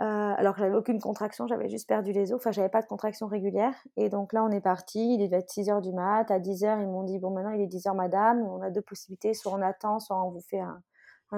Euh, 0.00 0.04
alors 0.36 0.54
que 0.54 0.60
j'avais 0.60 0.74
aucune 0.74 1.00
contraction, 1.00 1.46
j'avais 1.46 1.68
juste 1.68 1.86
perdu 1.86 2.10
les 2.10 2.32
os, 2.32 2.40
enfin 2.40 2.50
j'avais 2.50 2.68
pas 2.68 2.82
de 2.82 2.86
contraction 2.86 3.28
régulière. 3.28 3.74
Et 3.96 4.08
donc 4.08 4.32
là 4.32 4.42
on 4.44 4.50
est 4.50 4.60
parti, 4.60 5.14
il 5.14 5.18
devait 5.18 5.38
être 5.38 5.50
6h 5.50 5.82
du 5.82 5.92
mat, 5.92 6.28
à 6.32 6.40
10h 6.40 6.80
ils 6.80 6.88
m'ont 6.88 7.04
dit 7.04 7.20
bon 7.20 7.30
maintenant 7.30 7.52
il 7.52 7.60
est 7.60 7.68
10h 7.68 7.94
madame, 7.94 8.42
on 8.42 8.60
a 8.60 8.70
deux 8.70 8.82
possibilités, 8.82 9.34
soit 9.34 9.52
on 9.52 9.62
attend, 9.62 10.00
soit 10.00 10.20
on 10.20 10.30
vous 10.30 10.40
fait 10.40 10.60
un, 10.60 10.82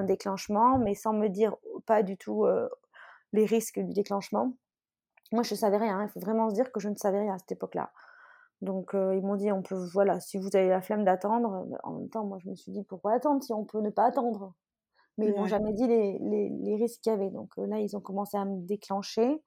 déclenchement, 0.05 0.77
mais 0.79 0.95
sans 0.95 1.14
me 1.14 1.29
dire 1.29 1.57
pas 1.87 2.03
du 2.03 2.19
tout 2.19 2.45
euh, 2.45 2.69
les 3.33 3.47
risques 3.47 3.81
du 3.81 3.95
déclenchement. 3.95 4.53
Moi 5.33 5.42
je 5.42 5.55
ne 5.55 5.59
savais 5.59 5.79
rien, 5.79 6.03
il 6.03 6.09
faut 6.11 6.21
vraiment 6.21 6.51
se 6.51 6.55
dire 6.55 6.71
que 6.73 6.81
je 6.81 6.88
ne 6.90 6.97
savais 6.97 7.21
rien 7.21 7.35
à 7.35 7.38
cette 7.38 7.53
époque-là. 7.53 7.92
Donc 8.62 8.95
euh, 8.95 9.14
ils 9.16 9.23
m'ont 9.23 9.37
dit 9.37 9.53
on 9.53 9.62
peut 9.62 9.77
voilà 9.92 10.21
si 10.21 10.38
vous 10.38 10.49
avez 10.55 10.69
la 10.69 10.83
flemme 10.83 11.05
d'attendre, 11.05 11.66
en 11.83 11.92
même 11.92 12.09
temps 12.11 12.25
moi 12.25 12.38
je 12.42 12.49
me 12.51 12.55
suis 12.55 12.73
dit 12.73 12.85
pourquoi 12.85 13.12
attendre 13.14 13.42
si 13.42 13.53
on 13.53 13.64
peut 13.64 13.81
ne 13.81 13.90
pas 13.90 14.07
attendre? 14.07 14.55
Mais 15.18 15.29
ils 15.29 15.35
m'ont 15.35 15.46
jamais 15.46 15.72
dit 15.72 15.87
les, 15.87 16.18
les, 16.18 16.48
les 16.50 16.76
risques 16.76 17.00
qu'il 17.00 17.12
y 17.12 17.14
avait. 17.14 17.31
Donc 17.31 17.57
là, 17.57 17.81
ils 17.81 17.96
ont 17.96 18.00
commencé 18.00 18.37
à 18.37 18.44
me 18.44 18.61
déclencher. 18.66 19.42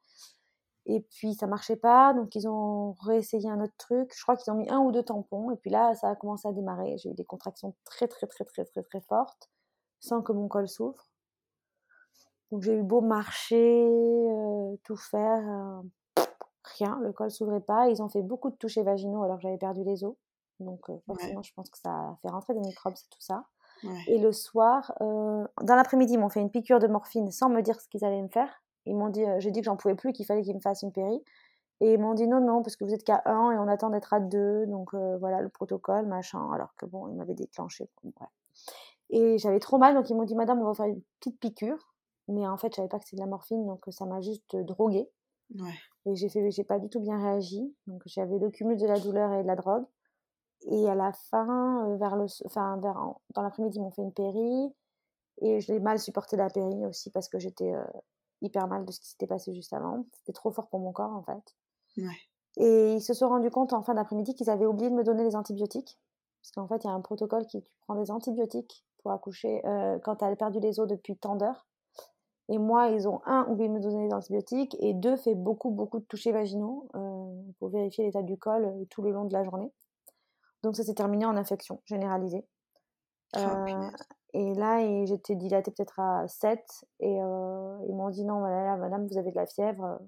Et 0.85 1.01
puis 1.01 1.35
ça 1.35 1.45
marchait 1.45 1.75
pas, 1.75 2.13
donc 2.13 2.33
ils 2.33 2.47
ont 2.47 2.93
réessayé 3.01 3.47
un 3.47 3.61
autre 3.61 3.75
truc. 3.77 4.11
Je 4.15 4.23
crois 4.23 4.35
qu'ils 4.35 4.51
ont 4.51 4.55
mis 4.55 4.67
un 4.69 4.79
ou 4.79 4.91
deux 4.91 5.03
tampons. 5.03 5.51
Et 5.51 5.55
puis 5.55 5.69
là, 5.69 5.93
ça 5.93 6.09
a 6.09 6.15
commencé 6.15 6.47
à 6.47 6.51
démarrer. 6.51 6.97
J'ai 6.97 7.09
eu 7.11 7.13
des 7.13 7.25
contractions 7.25 7.75
très 7.83 8.07
très 8.07 8.25
très 8.25 8.43
très 8.43 8.65
très 8.65 8.81
très 8.81 9.01
fortes, 9.01 9.51
sans 9.99 10.23
que 10.23 10.31
mon 10.31 10.47
col 10.47 10.67
s'ouvre. 10.67 11.07
Donc 12.51 12.63
j'ai 12.63 12.73
eu 12.73 12.81
beau 12.81 13.01
marcher, 13.01 13.87
tout 14.83 14.95
faire, 14.95 15.83
rien, 16.63 16.97
le 17.01 17.13
col 17.13 17.29
s'ouvrait 17.29 17.61
pas. 17.61 17.89
Ils 17.89 18.01
ont 18.01 18.09
fait 18.09 18.23
beaucoup 18.23 18.49
de 18.49 18.55
touchés 18.55 18.81
vaginaux 18.81 19.21
alors 19.21 19.37
que 19.37 19.43
j'avais 19.43 19.59
perdu 19.59 19.83
les 19.83 20.03
os. 20.03 20.15
Donc 20.59 20.89
forcément, 21.05 21.43
je 21.43 21.53
pense 21.53 21.69
que 21.69 21.77
ça 21.77 21.91
a 21.91 22.17
fait 22.23 22.29
rentrer 22.29 22.55
des 22.55 22.61
microbes, 22.61 22.95
c'est 22.95 23.09
tout 23.09 23.21
ça. 23.21 23.45
Et 24.07 24.17
le 24.17 24.31
soir, 24.31 24.93
euh, 25.01 25.45
dans 25.61 25.75
l'après-midi, 25.75 26.13
ils 26.13 26.19
m'ont 26.19 26.29
fait 26.29 26.41
une 26.41 26.49
piqûre 26.49 26.79
de 26.79 26.87
morphine 26.87 27.31
sans 27.31 27.49
me 27.49 27.61
dire 27.61 27.79
ce 27.79 27.87
qu'ils 27.87 28.03
allaient 28.03 28.21
me 28.21 28.27
faire. 28.29 28.49
Ils 28.85 28.95
m'ont 28.95 29.09
dit, 29.09 29.23
euh, 29.23 29.39
j'ai 29.39 29.51
dit 29.51 29.61
que 29.61 29.65
j'en 29.65 29.77
pouvais 29.77 29.95
plus, 29.95 30.13
qu'il 30.13 30.25
fallait 30.25 30.41
qu'ils 30.41 30.55
me 30.55 30.61
fassent 30.61 30.81
une 30.81 30.91
péri. 30.91 31.23
Et 31.81 31.93
ils 31.93 31.99
m'ont 31.99 32.13
dit 32.13 32.27
non, 32.27 32.41
non, 32.41 32.61
parce 32.61 32.75
que 32.75 32.83
vous 32.83 32.93
êtes 32.93 33.03
qu'à 33.03 33.21
un 33.25 33.51
et 33.51 33.57
on 33.57 33.67
attend 33.67 33.89
d'être 33.89 34.13
à 34.13 34.19
deux. 34.19 34.65
Donc 34.65 34.93
voilà 34.93 35.41
le 35.41 35.47
protocole, 35.47 36.07
machin. 36.07 36.51
Alors 36.51 36.75
que 36.75 36.85
bon, 36.85 37.07
ils 37.07 37.15
m'avaient 37.15 37.35
déclenché. 37.35 37.89
Et 39.11 39.37
j'avais 39.37 39.59
trop 39.59 39.77
mal, 39.77 39.95
donc 39.95 40.09
ils 40.09 40.15
m'ont 40.15 40.25
dit 40.25 40.35
madame, 40.35 40.61
on 40.61 40.65
va 40.65 40.73
faire 40.73 40.87
une 40.87 41.01
petite 41.19 41.39
piqûre. 41.39 41.93
Mais 42.27 42.45
en 42.45 42.57
fait, 42.57 42.71
je 42.71 42.75
savais 42.75 42.89
pas 42.89 42.99
que 42.99 43.05
c'était 43.05 43.15
de 43.15 43.21
la 43.21 43.27
morphine, 43.27 43.65
donc 43.65 43.85
ça 43.89 44.05
m'a 44.05 44.19
juste 44.19 44.57
droguée. 44.57 45.09
Ouais. 45.57 45.73
Et 46.05 46.15
j'ai 46.15 46.29
fait, 46.29 46.51
j'ai 46.51 46.63
pas 46.63 46.79
du 46.79 46.89
tout 46.89 46.99
bien 46.99 47.17
réagi. 47.17 47.73
Donc 47.87 48.01
j'avais 48.05 48.37
le 48.37 48.49
cumul 48.49 48.77
de 48.77 48.85
la 48.85 48.99
douleur 48.99 49.33
et 49.33 49.41
de 49.41 49.47
la 49.47 49.55
drogue. 49.55 49.85
Et 50.67 50.89
à 50.89 50.95
la 50.95 51.11
fin, 51.13 51.95
vers 51.97 52.15
le, 52.15 52.25
enfin, 52.45 52.77
vers, 52.77 53.15
dans 53.33 53.41
l'après-midi, 53.41 53.77
ils 53.77 53.81
m'ont 53.81 53.91
fait 53.91 54.01
une 54.01 54.13
péri. 54.13 54.73
Et 55.41 55.61
je 55.61 55.71
l'ai 55.71 55.79
mal 55.79 55.99
supporté 55.99 56.35
la 56.35 56.49
péri 56.49 56.85
aussi 56.85 57.11
parce 57.11 57.29
que 57.29 57.39
j'étais 57.39 57.73
hyper 58.41 58.67
mal 58.67 58.85
de 58.85 58.91
ce 58.91 58.99
qui 58.99 59.07
s'était 59.07 59.27
passé 59.27 59.53
juste 59.53 59.71
avant. 59.73 60.05
C'était 60.13 60.33
trop 60.33 60.51
fort 60.51 60.67
pour 60.67 60.79
mon 60.79 60.91
corps 60.91 61.13
en 61.13 61.23
fait. 61.23 61.55
Ouais. 61.97 62.17
Et 62.57 62.95
ils 62.95 63.01
se 63.01 63.13
sont 63.13 63.29
rendus 63.29 63.49
compte 63.49 63.71
en 63.71 63.81
fin 63.81 63.93
d'après-midi 63.93 64.35
qu'ils 64.35 64.49
avaient 64.49 64.65
oublié 64.65 64.89
de 64.89 64.95
me 64.95 65.03
donner 65.03 65.23
les 65.23 65.35
antibiotiques. 65.35 65.97
Parce 66.41 66.51
qu'en 66.51 66.67
fait, 66.67 66.83
il 66.83 66.87
y 66.87 66.89
a 66.89 66.93
un 66.93 67.01
protocole 67.01 67.45
qui 67.45 67.61
tu 67.61 67.71
prends 67.81 67.95
des 67.95 68.11
antibiotiques 68.11 68.85
pour 69.01 69.11
accoucher 69.11 69.61
quand 70.03 70.17
tu 70.17 70.25
as 70.25 70.35
perdu 70.35 70.59
les 70.59 70.79
os 70.79 70.87
depuis 70.87 71.15
tant 71.17 71.35
d'heures. 71.35 71.67
Et 72.49 72.57
moi, 72.57 72.87
ils 72.89 73.07
ont 73.07 73.21
un, 73.25 73.45
oublié 73.47 73.69
de 73.69 73.73
me 73.73 73.79
donner 73.79 74.07
des 74.07 74.13
antibiotiques, 74.13 74.75
et 74.79 74.95
deux, 74.95 75.15
fait 75.15 75.35
beaucoup, 75.35 75.69
beaucoup 75.69 75.99
de 75.99 76.05
touchés 76.05 76.31
vaginaux 76.31 76.89
pour 77.59 77.69
vérifier 77.69 78.05
l'état 78.05 78.23
du 78.23 78.37
col 78.37 78.87
tout 78.89 79.03
le 79.03 79.11
long 79.11 79.25
de 79.25 79.33
la 79.33 79.43
journée. 79.43 79.71
Donc 80.63 80.75
ça 80.75 80.83
s'est 80.83 80.93
terminé 80.93 81.25
en 81.25 81.37
infection 81.37 81.81
généralisée. 81.85 82.45
Oh, 83.35 83.39
euh, 83.39 83.89
et 84.33 84.53
là, 84.55 85.05
j'étais 85.05 85.35
dilatée 85.35 85.71
peut-être 85.71 85.99
à 85.99 86.27
7, 86.27 86.85
et 86.99 87.13
ils 87.13 87.95
m'ont 87.95 88.09
dit 88.09 88.25
non, 88.25 88.39
voilà, 88.39 88.75
madame, 88.77 89.07
vous 89.07 89.17
avez 89.17 89.31
de 89.31 89.35
la 89.35 89.45
fièvre, 89.45 89.99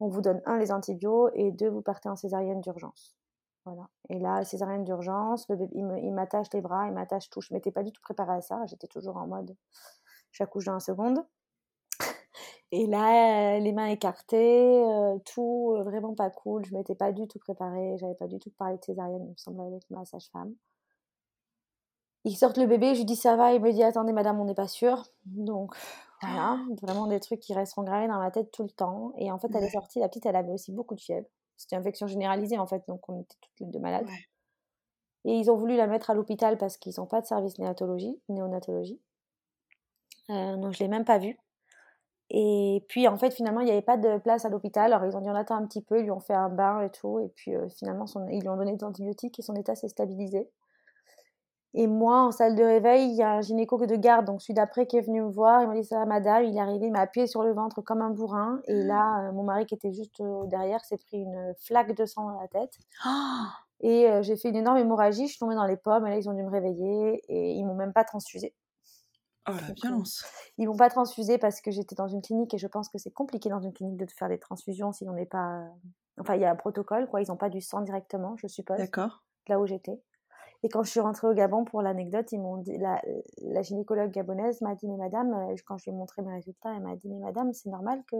on 0.00 0.08
vous 0.08 0.20
donne 0.20 0.40
un, 0.46 0.58
les 0.58 0.72
antibiotiques, 0.72 1.38
et 1.38 1.52
deux, 1.52 1.68
vous 1.68 1.82
partez 1.82 2.08
en 2.08 2.16
césarienne 2.16 2.60
d'urgence. 2.60 3.16
Voilà. 3.64 3.88
Et 4.10 4.18
là, 4.20 4.44
césarienne 4.44 4.84
d'urgence, 4.84 5.48
le 5.48 5.56
bébé, 5.56 5.72
il 5.74 6.12
m'attache 6.12 6.46
les 6.52 6.60
bras, 6.60 6.86
il 6.86 6.92
m'attache 6.92 7.28
tout. 7.30 7.40
Je 7.40 7.52
m'étais 7.52 7.72
pas 7.72 7.82
du 7.82 7.90
tout 7.90 8.00
préparée 8.00 8.36
à 8.36 8.40
ça. 8.40 8.64
J'étais 8.66 8.86
toujours 8.86 9.16
en 9.16 9.26
mode, 9.26 9.56
j'accouche 10.30 10.66
dans 10.66 10.74
une 10.74 10.80
seconde. 10.80 11.18
Et 12.72 12.86
là, 12.86 13.58
les 13.60 13.72
mains 13.72 13.86
écartées, 13.86 14.82
euh, 14.84 15.18
tout 15.24 15.74
euh, 15.76 15.82
vraiment 15.84 16.14
pas 16.14 16.30
cool. 16.30 16.64
Je 16.64 16.74
m'étais 16.74 16.96
pas 16.96 17.12
du 17.12 17.28
tout 17.28 17.38
préparée. 17.38 17.96
J'avais 17.98 18.14
pas 18.14 18.26
du 18.26 18.38
tout 18.38 18.50
parlé 18.58 18.76
de 18.76 18.84
césarienne, 18.84 19.24
il 19.24 19.30
me 19.30 19.36
semble, 19.36 19.60
avec 19.60 19.88
ma 19.90 20.04
sage-femme. 20.04 20.54
Ils 22.24 22.36
sortent 22.36 22.58
le 22.58 22.66
bébé, 22.66 22.94
je 22.94 23.00
lui 23.00 23.04
dis 23.04 23.14
ça 23.14 23.36
va? 23.36 23.52
Il 23.54 23.62
me 23.62 23.72
dit 23.72 23.84
attendez, 23.84 24.12
madame, 24.12 24.40
on 24.40 24.44
n'est 24.44 24.54
pas 24.54 24.66
sûr. 24.66 25.04
Donc 25.26 25.76
voilà, 26.22 26.58
vraiment 26.82 27.06
des 27.06 27.20
trucs 27.20 27.40
qui 27.40 27.54
resteront 27.54 27.84
gravés 27.84 28.08
dans 28.08 28.18
ma 28.18 28.32
tête 28.32 28.50
tout 28.50 28.64
le 28.64 28.70
temps. 28.70 29.12
Et 29.16 29.30
en 29.30 29.38
fait, 29.38 29.48
elle 29.54 29.62
est 29.62 29.70
sortie. 29.70 30.00
La 30.00 30.08
petite, 30.08 30.26
elle 30.26 30.36
avait 30.36 30.52
aussi 30.52 30.72
beaucoup 30.72 30.96
de 30.96 31.00
fièvre. 31.00 31.26
C'était 31.56 31.76
une 31.76 31.80
infection 31.80 32.06
généralisée 32.06 32.58
en 32.58 32.66
fait, 32.66 32.82
donc 32.88 33.08
on 33.08 33.20
était 33.20 33.36
toutes 33.40 33.60
les 33.60 33.66
deux 33.66 33.78
malades. 33.78 34.08
Et 35.24 35.34
ils 35.34 35.50
ont 35.50 35.56
voulu 35.56 35.76
la 35.76 35.86
mettre 35.86 36.10
à 36.10 36.14
l'hôpital 36.14 36.58
parce 36.58 36.76
qu'ils 36.76 36.94
n'ont 36.98 37.06
pas 37.06 37.20
de 37.20 37.26
service 37.26 37.58
néonatologie. 37.58 38.20
néonatologie. 38.28 39.00
Euh, 40.30 40.56
donc 40.56 40.72
je 40.72 40.80
l'ai 40.80 40.88
même 40.88 41.04
pas 41.04 41.18
vue. 41.18 41.38
Et 42.30 42.84
puis 42.88 43.06
en 43.06 43.16
fait 43.18 43.30
finalement 43.32 43.60
il 43.60 43.66
n'y 43.66 43.70
avait 43.70 43.82
pas 43.82 43.96
de 43.96 44.18
place 44.18 44.44
à 44.44 44.48
l'hôpital. 44.48 44.92
Alors 44.92 45.06
ils 45.06 45.16
ont 45.16 45.20
dit 45.20 45.30
on 45.30 45.34
attend 45.34 45.56
un 45.56 45.66
petit 45.66 45.82
peu, 45.82 45.98
ils 45.98 46.04
lui 46.04 46.10
ont 46.10 46.20
fait 46.20 46.34
un 46.34 46.48
bain 46.48 46.80
et 46.82 46.90
tout. 46.90 47.20
Et 47.20 47.28
puis 47.28 47.54
euh, 47.54 47.68
finalement 47.68 48.06
ils 48.30 48.40
lui 48.40 48.48
ont 48.48 48.56
donné 48.56 48.74
des 48.74 48.84
antibiotiques 48.84 49.38
et 49.38 49.42
son 49.42 49.54
état 49.54 49.74
s'est 49.74 49.88
stabilisé. 49.88 50.48
Et 51.78 51.86
moi, 51.86 52.22
en 52.22 52.32
salle 52.32 52.56
de 52.56 52.62
réveil, 52.62 53.10
il 53.10 53.16
y 53.16 53.22
a 53.22 53.32
un 53.32 53.42
gynéco 53.42 53.84
de 53.84 53.96
garde, 53.96 54.24
donc 54.24 54.40
celui 54.40 54.54
d'après, 54.54 54.86
qui 54.86 54.96
est 54.96 55.02
venu 55.02 55.20
me 55.20 55.30
voir. 55.30 55.60
Il 55.60 55.68
m'a 55.68 55.74
dit 55.74 55.84
Ça 55.84 55.98
va, 55.98 56.06
madame? 56.06 56.44
Il 56.44 56.56
est 56.56 56.60
arrivé, 56.60 56.86
il 56.86 56.90
m'a 56.92 57.00
appuyé 57.00 57.26
sur 57.26 57.42
le 57.42 57.52
ventre 57.52 57.82
comme 57.82 58.00
un 58.00 58.08
bourrin. 58.08 58.62
Et 58.66 58.74
mmh. 58.74 58.86
là, 58.86 59.28
euh, 59.28 59.32
mon 59.32 59.42
mari, 59.42 59.66
qui 59.66 59.74
était 59.74 59.92
juste 59.92 60.18
euh, 60.22 60.46
derrière, 60.46 60.82
s'est 60.86 60.96
pris 60.96 61.18
une 61.18 61.52
flaque 61.60 61.94
de 61.94 62.06
sang 62.06 62.30
dans 62.30 62.40
la 62.40 62.48
tête. 62.48 62.78
et 63.80 64.10
euh, 64.10 64.22
j'ai 64.22 64.36
fait 64.36 64.48
une 64.48 64.56
énorme 64.56 64.78
hémorragie. 64.78 65.26
Je 65.26 65.32
suis 65.32 65.38
tombée 65.38 65.54
dans 65.54 65.66
les 65.66 65.76
pommes. 65.76 66.06
Et 66.06 66.10
là, 66.10 66.16
ils 66.16 66.30
ont 66.30 66.32
dû 66.32 66.42
me 66.42 66.50
réveiller. 66.50 67.20
Et 67.28 67.52
ils 67.52 67.64
m'ont 67.66 67.74
même 67.74 67.92
pas 67.92 68.04
transfusée. 68.04 68.54
Oh 69.48 69.52
la 69.52 69.72
violence 69.74 70.24
Ils 70.58 70.66
m'ont 70.66 70.76
pas 70.76 70.90
transfusée 70.90 71.38
parce 71.38 71.60
que 71.60 71.70
j'étais 71.70 71.94
dans 71.94 72.08
une 72.08 72.22
clinique 72.22 72.52
et 72.54 72.58
je 72.58 72.66
pense 72.66 72.88
que 72.88 72.98
c'est 72.98 73.12
compliqué 73.12 73.48
dans 73.48 73.60
une 73.60 73.72
clinique 73.72 73.96
de 73.96 74.06
faire 74.10 74.28
des 74.28 74.38
transfusions 74.38 74.92
si 74.92 75.08
on 75.08 75.12
n'est 75.12 75.26
pas. 75.26 75.64
Enfin, 76.18 76.34
il 76.34 76.40
y 76.40 76.44
a 76.44 76.50
un 76.50 76.56
protocole, 76.56 77.08
quoi. 77.08 77.22
Ils 77.22 77.28
n'ont 77.28 77.36
pas 77.36 77.50
du 77.50 77.60
sang 77.60 77.80
directement, 77.82 78.36
je 78.38 78.48
suppose. 78.48 78.78
D'accord. 78.78 79.22
Là 79.48 79.60
où 79.60 79.66
j'étais. 79.66 80.00
Et 80.62 80.68
quand 80.68 80.82
je 80.82 80.90
suis 80.90 81.00
rentrée 81.00 81.28
au 81.28 81.34
Gabon, 81.34 81.64
pour 81.64 81.82
l'anecdote, 81.82 82.32
ils 82.32 82.40
m'ont 82.40 82.56
dit, 82.56 82.76
la, 82.78 83.00
la, 83.42 83.62
gynécologue 83.62 84.10
gabonaise 84.10 84.60
m'a 84.62 84.74
dit, 84.74 84.88
mais 84.88 84.96
madame, 84.96 85.32
euh, 85.32 85.54
quand 85.66 85.76
je 85.76 85.84
lui 85.84 85.90
ai 85.90 85.94
montré 85.94 86.22
mes 86.22 86.32
résultats, 86.32 86.74
elle 86.74 86.82
m'a 86.82 86.96
dit, 86.96 87.08
mais 87.08 87.18
madame, 87.18 87.52
c'est 87.52 87.68
normal 87.68 88.02
que 88.10 88.16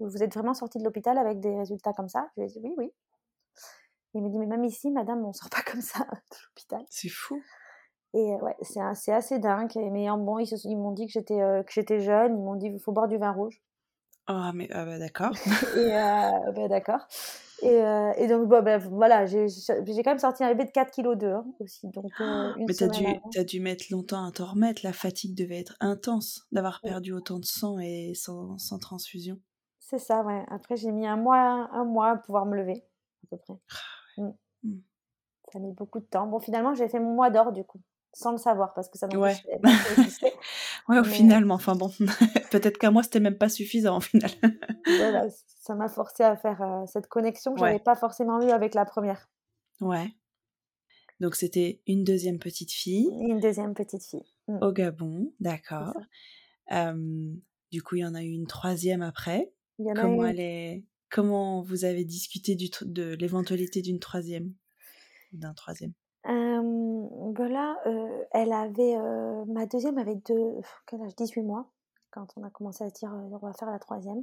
vous 0.00 0.22
êtes 0.22 0.34
vraiment 0.34 0.54
sortie 0.54 0.78
de 0.78 0.84
l'hôpital 0.84 1.16
avec 1.16 1.40
des 1.40 1.56
résultats 1.56 1.92
comme 1.92 2.08
ça? 2.08 2.28
Je 2.36 2.42
lui 2.42 2.48
ai 2.48 2.52
dit, 2.52 2.60
oui, 2.62 2.74
oui. 2.76 2.92
Il 4.14 4.22
m'a 4.22 4.28
dit, 4.28 4.38
mais 4.38 4.46
même 4.46 4.64
ici, 4.64 4.90
madame, 4.90 5.24
on 5.24 5.28
ne 5.28 5.32
sort 5.32 5.48
pas 5.48 5.62
comme 5.62 5.80
ça 5.80 6.00
de 6.04 6.36
l'hôpital. 6.48 6.84
C'est 6.90 7.08
fou. 7.08 7.40
Et 8.16 8.32
euh, 8.32 8.38
ouais, 8.38 8.56
c'est 8.62 8.80
assez, 8.80 9.12
assez 9.12 9.38
dingue. 9.38 9.70
Mais 9.92 10.08
bon, 10.08 10.38
ils, 10.38 10.48
ils 10.64 10.76
m'ont 10.76 10.92
dit 10.92 11.06
que 11.06 11.12
j'étais 11.12 11.40
euh, 11.40 11.62
que 11.62 11.72
j'étais 11.72 12.00
jeune. 12.00 12.34
Ils 12.34 12.42
m'ont 12.42 12.56
dit, 12.56 12.68
il 12.72 12.80
faut 12.80 12.92
boire 12.92 13.08
du 13.08 13.18
vin 13.18 13.30
rouge. 13.30 13.60
Ah, 14.26 14.52
mais 14.54 14.68
ah 14.72 14.86
bah, 14.86 14.98
d'accord. 14.98 15.32
et 15.76 15.90
bah, 15.90 16.68
d'accord. 16.68 17.06
Et, 17.62 17.82
euh, 17.82 18.12
et, 18.16 18.26
donc, 18.26 18.48
bah, 18.48 18.78
voilà, 18.78 19.24
j'ai 19.26 19.46
quand 19.76 20.10
même 20.10 20.18
sorti 20.18 20.44
un 20.44 20.48
bébé 20.48 20.64
de 20.64 20.70
4 20.70 20.94
kg 20.94 21.14
2 21.14 21.34
aussi. 21.60 21.88
Donc, 21.88 22.10
euh, 22.20 22.54
une 22.56 22.66
Mais 22.66 22.74
t'as 22.74 22.88
dû, 22.88 23.04
as 23.36 23.44
dû 23.44 23.60
mettre 23.60 23.84
longtemps 23.90 24.26
à 24.26 24.32
t'en 24.32 24.46
remettre. 24.46 24.82
La 24.84 24.92
fatigue 24.92 25.34
devait 25.34 25.60
être 25.60 25.76
intense 25.80 26.46
d'avoir 26.52 26.80
perdu 26.80 27.12
autant 27.12 27.38
de 27.38 27.44
sang 27.44 27.78
et 27.78 28.12
sans, 28.14 28.58
sans 28.58 28.78
transfusion. 28.78 29.38
C'est 29.78 29.98
ça, 29.98 30.22
ouais. 30.22 30.44
Après, 30.48 30.76
j'ai 30.76 30.90
mis 30.90 31.06
un 31.06 31.16
mois, 31.16 31.68
un 31.72 31.84
mois 31.84 32.10
à 32.10 32.16
pouvoir 32.16 32.44
me 32.44 32.56
lever, 32.56 32.84
à 33.24 33.26
peu 33.30 33.36
près. 33.38 33.54
Ah, 34.18 34.20
mmh. 34.20 34.32
Mmh. 34.64 34.80
Ça 35.52 35.58
a 35.58 35.62
mis 35.62 35.72
beaucoup 35.72 36.00
de 36.00 36.06
temps. 36.06 36.26
Bon, 36.26 36.40
finalement, 36.40 36.74
j'ai 36.74 36.88
fait 36.88 37.00
mon 37.00 37.14
mois 37.14 37.30
d'or, 37.30 37.52
du 37.52 37.64
coup 37.64 37.80
sans 38.16 38.32
le 38.32 38.38
savoir 38.38 38.72
parce 38.72 38.88
que 38.88 38.96
ça 38.96 39.08
ouais. 39.08 39.36
ouais, 40.88 40.98
au 40.98 41.04
final, 41.04 41.44
mais 41.44 41.52
enfin 41.52 41.74
bon, 41.74 41.90
peut-être 42.50 42.78
qu'à 42.78 42.90
moi 42.90 43.02
c'était 43.02 43.20
même 43.20 43.36
pas 43.36 43.50
suffisant 43.50 43.98
au 43.98 44.00
final. 44.00 44.30
voilà, 44.86 45.26
ça 45.60 45.74
m'a 45.74 45.88
forcé 45.88 46.22
à 46.22 46.34
faire 46.34 46.62
euh, 46.62 46.86
cette 46.86 47.08
connexion 47.08 47.52
que 47.52 47.60
j'avais 47.60 47.78
pas 47.78 47.94
forcément 47.94 48.40
eue 48.40 48.50
avec 48.50 48.74
la 48.74 48.86
première. 48.86 49.28
Ouais. 49.82 50.16
Donc 51.20 51.34
c'était 51.34 51.82
une 51.86 52.04
deuxième 52.04 52.38
petite 52.38 52.72
fille. 52.72 53.10
Une 53.20 53.38
deuxième 53.38 53.74
petite 53.74 54.02
fille. 54.02 54.24
Mmh. 54.48 54.58
Au 54.62 54.72
Gabon, 54.72 55.32
d'accord. 55.40 55.92
du 56.70 57.82
coup, 57.82 57.96
il 57.96 58.00
y 58.00 58.06
en 58.06 58.14
a 58.14 58.22
eu 58.22 58.30
une 58.30 58.46
troisième 58.46 59.02
après. 59.02 59.52
Il 59.78 59.86
y 59.86 59.90
en 59.90 59.94
Comment 59.94 60.22
a 60.22 60.28
eu... 60.28 60.30
elle 60.30 60.40
est... 60.40 60.84
Comment 61.10 61.60
vous 61.60 61.84
avez 61.84 62.06
discuté 62.06 62.54
du 62.54 62.70
de 62.80 63.14
l'éventualité 63.14 63.82
d'une 63.82 64.00
troisième 64.00 64.54
D'un 65.32 65.52
troisième? 65.52 65.92
Voilà, 66.26 67.76
elle 68.32 68.52
avait, 68.52 68.96
ma 69.46 69.66
deuxième 69.66 69.98
avait 69.98 70.16
deux, 70.16 70.60
quel 70.86 71.02
âge? 71.02 71.14
18 71.16 71.42
mois, 71.42 71.66
quand 72.10 72.26
on 72.36 72.42
a 72.42 72.50
commencé 72.50 72.84
à 72.84 72.90
dire, 72.90 73.12
on 73.12 73.36
va 73.38 73.52
faire 73.52 73.70
la 73.70 73.78
troisième. 73.78 74.22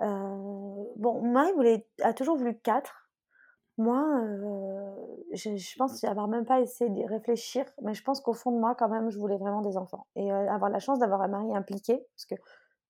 bon, 0.00 1.22
Marie 1.22 1.52
voulait 1.52 1.86
a 2.02 2.12
toujours 2.14 2.36
voulu 2.36 2.58
quatre. 2.58 3.10
Moi, 3.78 4.04
je 5.32 5.56
je 5.56 5.76
pense 5.78 6.04
avoir 6.04 6.28
même 6.28 6.44
pas 6.44 6.60
essayé 6.60 6.90
de 6.90 7.08
réfléchir, 7.08 7.64
mais 7.80 7.94
je 7.94 8.02
pense 8.04 8.20
qu'au 8.20 8.34
fond 8.34 8.52
de 8.52 8.58
moi, 8.58 8.74
quand 8.74 8.88
même, 8.88 9.10
je 9.10 9.18
voulais 9.18 9.38
vraiment 9.38 9.62
des 9.62 9.76
enfants 9.78 10.06
et 10.14 10.30
avoir 10.30 10.70
la 10.70 10.78
chance 10.78 10.98
d'avoir 10.98 11.22
un 11.22 11.28
mari 11.28 11.56
impliqué, 11.56 12.06
parce 12.14 12.26
que 12.26 12.34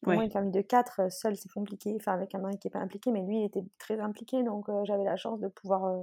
pour 0.03 0.13
moi, 0.13 0.25
une 0.25 0.31
famille 0.33 0.51
de 0.51 0.61
quatre, 0.61 1.11
seule, 1.13 1.37
c'est 1.37 1.51
compliqué, 1.53 1.95
enfin 1.95 2.13
avec 2.13 2.35
un 2.35 2.41
mari 2.41 2.59
qui 2.59 2.67
est 2.67 2.71
pas 2.73 2.81
impliqué, 2.81 3.13
mais 3.13 3.23
lui, 3.23 3.39
il 3.43 3.45
était 3.45 3.65
très 3.79 4.01
impliqué, 4.01 4.43
donc 4.43 4.67
j'avais 4.83 5.05
la 5.05 5.15
chance 5.17 5.39
de 5.39 5.47
pouvoir, 5.47 6.03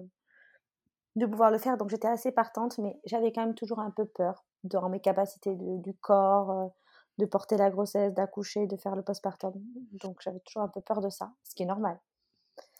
de 1.15 1.25
pouvoir 1.25 1.51
le 1.51 1.57
faire. 1.57 1.77
Donc 1.77 1.89
j'étais 1.89 2.07
assez 2.07 2.31
partante, 2.31 2.77
mais 2.77 2.99
j'avais 3.05 3.31
quand 3.31 3.45
même 3.45 3.55
toujours 3.55 3.79
un 3.79 3.91
peu 3.91 4.05
peur 4.05 4.45
dans 4.63 4.89
mes 4.89 4.99
capacités 4.99 5.55
du 5.55 5.93
corps, 5.95 6.51
euh, 6.51 6.67
de 7.17 7.25
porter 7.25 7.57
la 7.57 7.69
grossesse, 7.69 8.13
d'accoucher, 8.13 8.67
de 8.67 8.77
faire 8.77 8.95
le 8.95 9.03
postpartum. 9.03 9.53
Donc 10.01 10.17
j'avais 10.21 10.39
toujours 10.39 10.63
un 10.63 10.69
peu 10.69 10.81
peur 10.81 11.01
de 11.01 11.09
ça, 11.09 11.31
ce 11.43 11.55
qui 11.55 11.63
est 11.63 11.67
normal. 11.67 11.99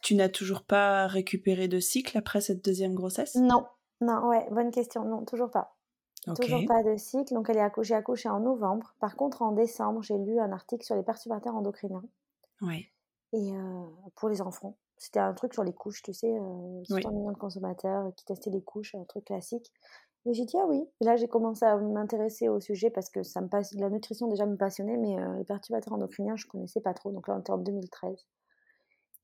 Tu 0.02 0.14
n'as 0.14 0.28
toujours 0.28 0.62
pas 0.62 1.06
récupéré 1.06 1.68
de 1.68 1.80
cycle 1.80 2.16
après 2.18 2.40
cette 2.40 2.64
deuxième 2.64 2.94
grossesse? 2.94 3.34
Non, 3.36 3.66
non, 4.00 4.28
ouais, 4.28 4.46
bonne 4.50 4.70
question. 4.70 5.04
Non, 5.04 5.24
toujours 5.24 5.50
pas. 5.50 5.76
Toujours 6.36 6.64
pas 6.66 6.82
de 6.82 6.96
cycle. 6.96 7.32
Donc 7.34 7.48
elle 7.48 7.56
est 7.56 7.62
accouchée, 7.62 7.94
accouchée 7.94 8.28
en 8.28 8.40
novembre. 8.40 8.94
Par 9.00 9.16
contre, 9.16 9.42
en 9.42 9.52
décembre, 9.52 10.02
j'ai 10.02 10.18
lu 10.18 10.38
un 10.38 10.52
article 10.52 10.84
sur 10.84 10.96
les 10.96 11.02
perturbateurs 11.02 11.54
endocriniens. 11.54 12.04
Ouais. 12.60 12.90
Et 13.32 13.52
euh, 13.56 13.84
pour 14.16 14.28
les 14.28 14.42
enfants. 14.42 14.76
C'était 15.00 15.18
un 15.18 15.32
truc 15.32 15.54
sur 15.54 15.64
les 15.64 15.72
couches, 15.72 16.02
tu 16.02 16.12
sais, 16.12 16.30
euh, 16.30 16.84
100 16.84 17.10
millions 17.10 17.32
de 17.32 17.38
consommateurs 17.38 18.12
qui 18.16 18.26
testaient 18.26 18.50
les 18.50 18.60
couches, 18.60 18.94
un 18.94 19.04
truc 19.04 19.24
classique. 19.24 19.72
Et 20.26 20.34
j'ai 20.34 20.44
dit 20.44 20.58
ah 20.58 20.66
oui. 20.66 20.84
Et 21.00 21.06
là 21.06 21.16
j'ai 21.16 21.26
commencé 21.26 21.64
à 21.64 21.74
m'intéresser 21.78 22.50
au 22.50 22.60
sujet 22.60 22.90
parce 22.90 23.08
que 23.08 23.22
ça 23.22 23.40
me 23.40 23.48
passe, 23.48 23.72
la 23.76 23.88
nutrition 23.88 24.28
déjà 24.28 24.44
me 24.44 24.58
passionnait, 24.58 24.98
mais 24.98 25.18
euh, 25.18 25.38
les 25.38 25.44
perturbateurs 25.44 25.94
endocriniens 25.94 26.36
je 26.36 26.46
connaissais 26.46 26.82
pas 26.82 26.92
trop. 26.92 27.12
Donc 27.12 27.28
là 27.28 27.36
on 27.36 27.40
était 27.40 27.50
en 27.50 27.56
2013. 27.56 28.26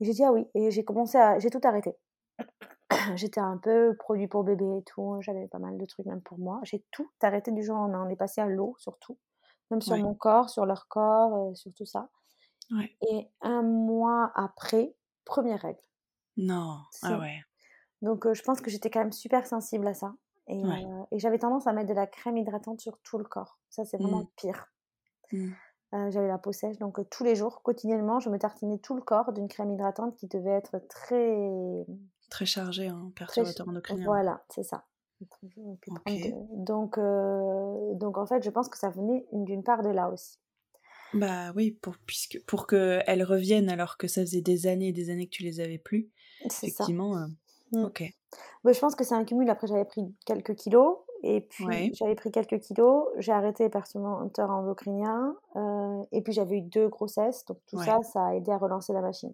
Et 0.00 0.04
j'ai 0.06 0.12
dit 0.12 0.24
ah 0.24 0.32
oui. 0.32 0.46
Et 0.54 0.70
j'ai 0.70 0.82
commencé 0.82 1.18
à, 1.18 1.38
j'ai 1.38 1.50
tout 1.50 1.60
arrêté. 1.62 1.94
J'étais 3.16 3.40
un 3.40 3.58
peu 3.58 3.94
produit 3.98 4.28
pour 4.28 4.44
bébé 4.44 4.78
et 4.78 4.82
tout. 4.84 5.18
J'avais 5.20 5.46
pas 5.48 5.58
mal 5.58 5.76
de 5.76 5.84
trucs 5.84 6.06
même 6.06 6.22
pour 6.22 6.38
moi. 6.38 6.60
J'ai 6.62 6.82
tout 6.90 7.10
arrêté 7.20 7.52
du 7.52 7.62
jour 7.62 7.76
au 7.76 7.80
lendemain. 7.80 8.04
On 8.06 8.08
est 8.08 8.16
passé 8.16 8.40
à 8.40 8.46
l'eau 8.46 8.74
surtout, 8.78 9.18
même 9.70 9.82
sur 9.82 9.98
mon 9.98 10.14
corps, 10.14 10.48
sur 10.48 10.64
leur 10.64 10.88
corps, 10.88 11.50
euh, 11.50 11.54
sur 11.54 11.74
tout 11.74 11.84
ça. 11.84 12.08
Ouais. 12.70 12.96
Et 13.10 13.28
un 13.42 13.62
mois 13.62 14.32
après, 14.34 14.94
premières 15.26 15.60
règles. 15.60 15.82
Non, 16.38 16.78
ah 17.02 17.18
ouais. 17.18 17.40
Donc 18.00 18.32
je 18.32 18.42
pense 18.42 18.62
que 18.62 18.70
j'étais 18.70 18.88
quand 18.88 19.00
même 19.00 19.12
super 19.12 19.46
sensible 19.46 19.86
à 19.86 19.94
ça. 19.94 20.14
Et, 20.48 20.62
j'avais 21.18 21.38
tendance 21.38 21.66
à 21.66 21.72
mettre 21.72 21.88
de 21.88 21.94
la 21.94 22.06
crème 22.06 22.36
hydratante 22.36 22.80
sur 22.80 22.98
tout 22.98 23.18
le 23.18 23.24
corps. 23.24 23.58
Ça, 23.68 23.84
c'est 23.84 23.96
vraiment 23.96 24.22
mmh. 24.22 24.28
pire. 24.36 24.72
Mmh. 25.32 25.50
j'avais 26.10 26.28
la 26.28 26.38
peau 26.38 26.52
sèche, 26.52 26.78
donc 26.78 27.00
tous 27.10 27.24
les 27.24 27.34
jours, 27.34 27.62
quotidiennement, 27.62 28.20
je 28.20 28.30
me 28.30 28.38
tartinais 28.38 28.78
tout 28.78 28.94
le 28.94 29.02
corps 29.02 29.32
d'une 29.32 29.48
crème 29.48 29.72
hydratante 29.72 30.14
qui 30.14 30.28
devait 30.28 30.50
être 30.50 30.78
très... 30.88 31.84
Très 32.30 32.46
chargée 32.46 32.90
en 32.90 33.10
perturbateur 33.10 33.68
endocrinien. 33.68 34.04
Voilà, 34.04 34.44
c'est 34.50 34.62
ça. 34.62 34.84
Donc, 36.52 36.98
donc 36.98 38.18
en 38.18 38.26
fait, 38.26 38.42
je 38.42 38.50
pense 38.50 38.68
que 38.68 38.78
ça 38.78 38.90
venait 38.90 39.26
d'une 39.32 39.64
part 39.64 39.82
de 39.82 39.88
là 39.88 40.10
aussi. 40.10 40.38
Bah 41.16 41.52
oui, 41.54 41.72
pour, 41.72 41.94
puisque, 42.06 42.40
pour 42.46 42.66
qu'elles 42.66 43.24
reviennent 43.24 43.68
alors 43.68 43.96
que 43.96 44.08
ça 44.08 44.20
faisait 44.22 44.40
des 44.40 44.66
années 44.66 44.88
et 44.88 44.92
des 44.92 45.10
années 45.10 45.26
que 45.26 45.34
tu 45.34 45.42
les 45.42 45.60
avais 45.60 45.78
plus. 45.78 46.10
Effectivement. 46.44 47.16
Euh, 47.16 47.26
mmh. 47.72 47.84
Ok. 47.84 48.02
je 48.64 48.78
pense 48.78 48.94
que 48.94 49.04
c'est 49.04 49.14
un 49.14 49.24
cumul. 49.24 49.48
Après, 49.50 49.66
j'avais 49.66 49.84
pris 49.84 50.14
quelques 50.24 50.54
kilos. 50.54 50.98
Et 51.22 51.40
puis, 51.40 51.92
j'avais 51.94 52.14
pris 52.14 52.30
quelques 52.30 52.60
kilos. 52.60 53.08
J'ai 53.18 53.32
arrêté 53.32 53.64
les 53.64 53.70
perturbateurs 53.70 54.50
endocriniens. 54.50 55.34
Euh, 55.56 56.02
et 56.12 56.22
puis, 56.22 56.32
j'avais 56.32 56.58
eu 56.58 56.62
deux 56.62 56.88
grossesses. 56.88 57.44
Donc, 57.46 57.58
tout 57.66 57.78
ça, 57.78 57.98
ça 58.02 58.26
a 58.26 58.34
aidé 58.34 58.52
à 58.52 58.58
relancer 58.58 58.92
la 58.92 59.00
machine. 59.00 59.32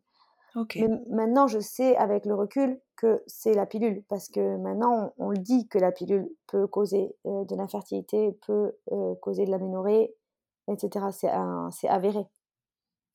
Mais 0.54 0.88
maintenant, 1.08 1.46
je 1.46 1.58
sais 1.58 1.96
avec 1.96 2.26
le 2.26 2.34
recul 2.34 2.78
que 2.96 3.22
c'est 3.26 3.54
la 3.54 3.66
pilule. 3.66 4.04
Parce 4.08 4.28
que 4.28 4.56
maintenant, 4.58 5.12
on, 5.18 5.30
le 5.30 5.38
dit 5.38 5.66
que 5.66 5.78
la 5.78 5.92
pilule 5.92 6.28
peut 6.46 6.66
causer 6.66 7.14
euh, 7.26 7.44
de 7.44 7.56
l'infertilité, 7.56 8.36
peut 8.46 8.72
causer 9.20 9.44
de 9.44 9.50
l'aménorrhée, 9.50 10.14
etc. 10.68 11.06
C'est 11.70 11.88
avéré. 11.88 12.26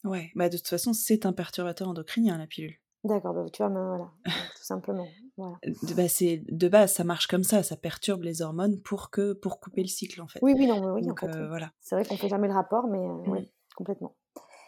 Ouais, 0.04 0.32
bah 0.36 0.50
de 0.50 0.58
toute 0.58 0.68
façon, 0.68 0.94
c'est 0.94 1.26
un 1.26 1.34
perturbateur 1.34 1.90
endocrinien, 1.90 2.38
la 2.38 2.48
pilule. 2.48 2.76
D'accord, 3.04 3.34
bah, 3.34 3.46
tu 3.52 3.64
vois, 3.64 3.70
voilà, 3.70 4.12
tout 4.26 4.64
simplement. 4.64 5.08
Voilà. 5.38 5.58
De, 5.66 5.94
bah, 5.94 6.04
de 6.08 6.68
base, 6.68 6.94
ça 6.94 7.04
marche 7.04 7.28
comme 7.28 7.44
ça, 7.44 7.64
ça 7.64 7.76
perturbe 7.76 8.24
les 8.24 8.42
hormones 8.42 8.82
pour, 8.82 9.12
que, 9.12 9.34
pour 9.34 9.60
couper 9.60 9.82
le 9.82 9.88
cycle, 9.88 10.22
en 10.22 10.28
fait. 10.28 10.40
Oui, 10.42 10.54
oui, 10.58 10.68
non, 10.68 10.82
mais 10.82 11.02
oui, 11.02 11.10
en 11.10 11.16
fait. 11.16 11.28
Euh, 11.28 11.48
voilà. 11.48 11.72
C'est 11.80 11.96
vrai 11.96 12.06
qu'on 12.06 12.18
fait 12.18 12.30
jamais 12.30 12.48
le 12.48 12.54
rapport, 12.54 12.88
mais 12.88 13.00
euh, 13.00 13.14
oui, 13.28 13.42
mmh. 13.42 13.48
complètement. 13.76 14.16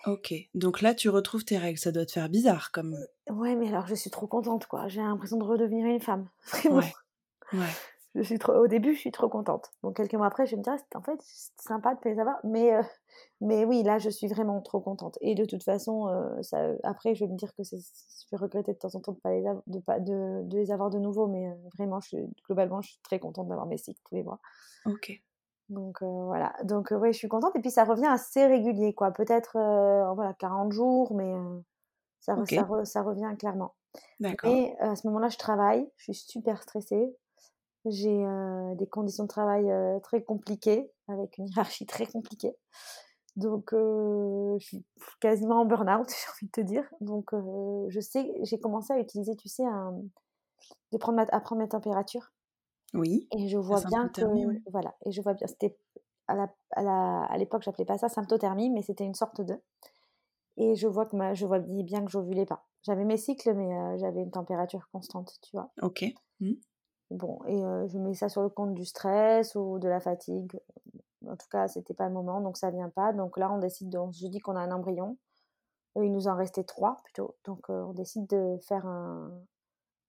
Ok, 0.05 0.33
donc 0.53 0.81
là, 0.81 0.93
tu 0.93 1.09
retrouves 1.09 1.43
tes 1.43 1.57
règles, 1.57 1.79
ça 1.79 1.91
doit 1.91 2.05
te 2.05 2.13
faire 2.13 2.29
bizarre, 2.29 2.71
comme... 2.71 2.97
Ouais, 3.29 3.55
mais 3.55 3.67
alors, 3.67 3.87
je 3.87 3.95
suis 3.95 4.09
trop 4.09 4.27
contente, 4.27 4.65
quoi. 4.67 4.87
J'ai 4.87 5.01
l'impression 5.01 5.37
de 5.37 5.43
redevenir 5.43 5.85
une 5.85 5.99
femme, 5.99 6.29
vraiment. 6.51 6.77
Ouais, 6.77 6.93
ouais 7.53 7.65
je 8.15 8.23
suis 8.23 8.39
trop, 8.39 8.53
au 8.53 8.67
début, 8.67 8.95
je 8.95 8.99
suis 8.99 9.11
trop 9.11 9.29
contente. 9.29 9.71
Donc, 9.83 9.95
quelques 9.95 10.15
mois 10.15 10.27
après, 10.27 10.47
je 10.47 10.55
me 10.55 10.63
dis, 10.63 10.69
ah, 10.69 10.77
en 10.95 11.01
fait, 11.01 11.19
c'est 11.21 11.51
sympa 11.61 11.93
de 11.93 12.09
les 12.09 12.19
avoir. 12.19 12.39
Mais, 12.43 12.73
euh, 12.73 12.81
mais 13.39 13.65
oui, 13.65 13.83
là, 13.83 13.99
je 13.99 14.09
suis 14.09 14.27
vraiment 14.27 14.61
trop 14.61 14.79
contente. 14.79 15.17
Et 15.21 15.35
de 15.35 15.45
toute 15.45 15.63
façon, 15.63 16.07
euh, 16.07 16.41
ça, 16.41 16.71
après, 16.83 17.13
je 17.13 17.25
vais 17.25 17.31
me 17.31 17.37
dire 17.37 17.53
que 17.55 17.61
je 17.63 17.75
vais 18.31 18.37
regretter 18.37 18.73
de 18.73 18.77
temps 18.77 18.95
en 18.95 18.99
temps 18.99 19.11
de, 19.11 19.19
pas 19.19 19.31
les, 19.31 19.45
avoir, 19.45 19.63
de, 19.67 19.79
pas, 19.79 19.99
de, 19.99 20.41
de, 20.43 20.57
les 20.57 20.71
avoir 20.71 20.89
de 20.89 20.97
nouveau. 20.97 21.27
Mais 21.27 21.49
euh, 21.49 21.53
vraiment, 21.77 21.99
je 21.99 22.17
globalement, 22.47 22.81
je 22.81 22.89
suis 22.89 23.01
très 23.03 23.19
contente 23.19 23.47
d'avoir 23.47 23.67
mes 23.67 23.77
cycles 23.77 24.01
tous 24.03 24.15
les 24.15 24.23
mois. 24.23 24.39
Ok. 24.85 25.21
Donc 25.69 26.01
voilà. 26.01 26.55
Donc 26.63 26.87
oui, 26.89 27.13
je 27.13 27.17
suis 27.19 27.27
contente. 27.27 27.55
Et 27.55 27.59
puis, 27.59 27.69
ça 27.69 27.83
revient 27.83 28.07
assez 28.07 28.43
régulier, 28.47 28.95
quoi. 28.95 29.11
Peut-être 29.11 29.51
voilà, 30.15 30.33
40 30.33 30.71
jours, 30.71 31.13
mais 31.13 31.31
ça, 32.21 32.35
ça, 32.47 32.85
ça, 32.85 33.01
revient 33.03 33.31
clairement. 33.37 33.75
D'accord. 34.19 34.51
Et 34.51 34.75
à 34.79 34.95
ce 34.95 35.05
moment-là, 35.05 35.29
je 35.29 35.37
travaille. 35.37 35.87
Je 35.97 36.11
suis 36.11 36.15
super 36.15 36.63
stressée. 36.63 37.15
J'ai 37.85 38.25
des 38.75 38.87
conditions 38.87 39.23
de 39.23 39.29
travail 39.29 39.71
très 40.03 40.23
compliquées, 40.23 40.91
avec 41.07 41.37
une 41.37 41.47
hiérarchie 41.49 41.85
très 41.85 42.05
compliquée. 42.05 42.55
Donc, 43.35 43.69
je 43.71 44.57
suis 44.59 44.85
quasiment 45.19 45.61
en 45.61 45.65
burn-out, 45.65 46.07
j'ai 46.09 46.31
envie 46.31 46.45
de 46.47 46.51
te 46.51 46.61
dire. 46.61 46.83
Donc, 47.01 47.31
je 47.33 47.99
sais, 47.99 48.31
j'ai 48.43 48.59
commencé 48.59 48.93
à 48.93 48.99
utiliser, 48.99 49.35
tu 49.35 49.47
sais, 49.47 49.65
un, 49.65 49.93
de 50.91 50.97
prendre 50.97 51.17
ma, 51.17 51.23
à 51.23 51.39
prendre 51.39 51.61
mes 51.61 51.69
températures. 51.69 52.31
Oui. 52.93 53.27
Et 53.37 53.47
je 53.47 53.57
vois 53.57 53.81
bien 53.85 54.09
que, 54.09 54.21
voilà, 54.71 54.95
et 55.05 55.11
je 55.11 55.21
vois 55.21 55.33
bien, 55.33 55.47
c'était 55.47 55.77
à 56.27 56.35
la, 56.35 57.23
à 57.23 57.37
l'époque, 57.37 57.63
j'appelais 57.63 57.85
pas 57.85 57.97
ça 57.97 58.09
symptothermie, 58.09 58.69
mais 58.69 58.81
c'était 58.81 59.03
une 59.05 59.15
sorte 59.15 59.41
de. 59.41 59.59
Et 60.57 60.75
je 60.75 60.87
vois 60.87 61.05
que 61.05 61.15
ma, 61.15 61.33
je 61.33 61.45
vois 61.45 61.59
bien 61.59 62.03
que 62.03 62.11
j'ovulais 62.11 62.45
pas. 62.45 62.65
J'avais 62.83 63.05
mes 63.05 63.17
cycles, 63.17 63.53
mais 63.53 63.97
j'avais 63.97 64.21
une 64.21 64.31
température 64.31 64.87
constante, 64.91 65.39
tu 65.41 65.55
vois. 65.55 65.71
Ok. 65.81 66.05
Mmh. 66.39 66.53
Bon, 67.11 67.39
et 67.47 67.59
je 67.87 67.97
mets 67.97 68.13
ça 68.13 68.29
sur 68.29 68.41
le 68.43 68.49
compte 68.49 68.73
du 68.73 68.85
stress 68.85 69.55
ou 69.55 69.79
de 69.79 69.87
la 69.87 69.99
fatigue. 69.99 70.59
En 71.27 71.35
tout 71.35 71.47
cas, 71.51 71.67
c'était 71.67 71.93
pas 71.93 72.07
le 72.07 72.13
moment, 72.13 72.39
donc 72.39 72.57
ça 72.57 72.69
vient 72.69 72.89
pas. 72.89 73.13
Donc 73.13 73.37
là, 73.37 73.51
on 73.51 73.57
décide, 73.57 73.89
de, 73.89 73.97
je 74.11 74.27
dis 74.27 74.39
qu'on 74.39 74.55
a 74.55 74.59
un 74.59 74.71
embryon. 74.71 75.17
Il 75.95 76.11
nous 76.11 76.27
en 76.27 76.35
restait 76.35 76.63
trois 76.63 76.97
plutôt. 77.03 77.35
Donc 77.45 77.67
on 77.69 77.93
décide 77.93 78.27
de 78.27 78.57
faire 78.61 78.85
un, 78.85 79.31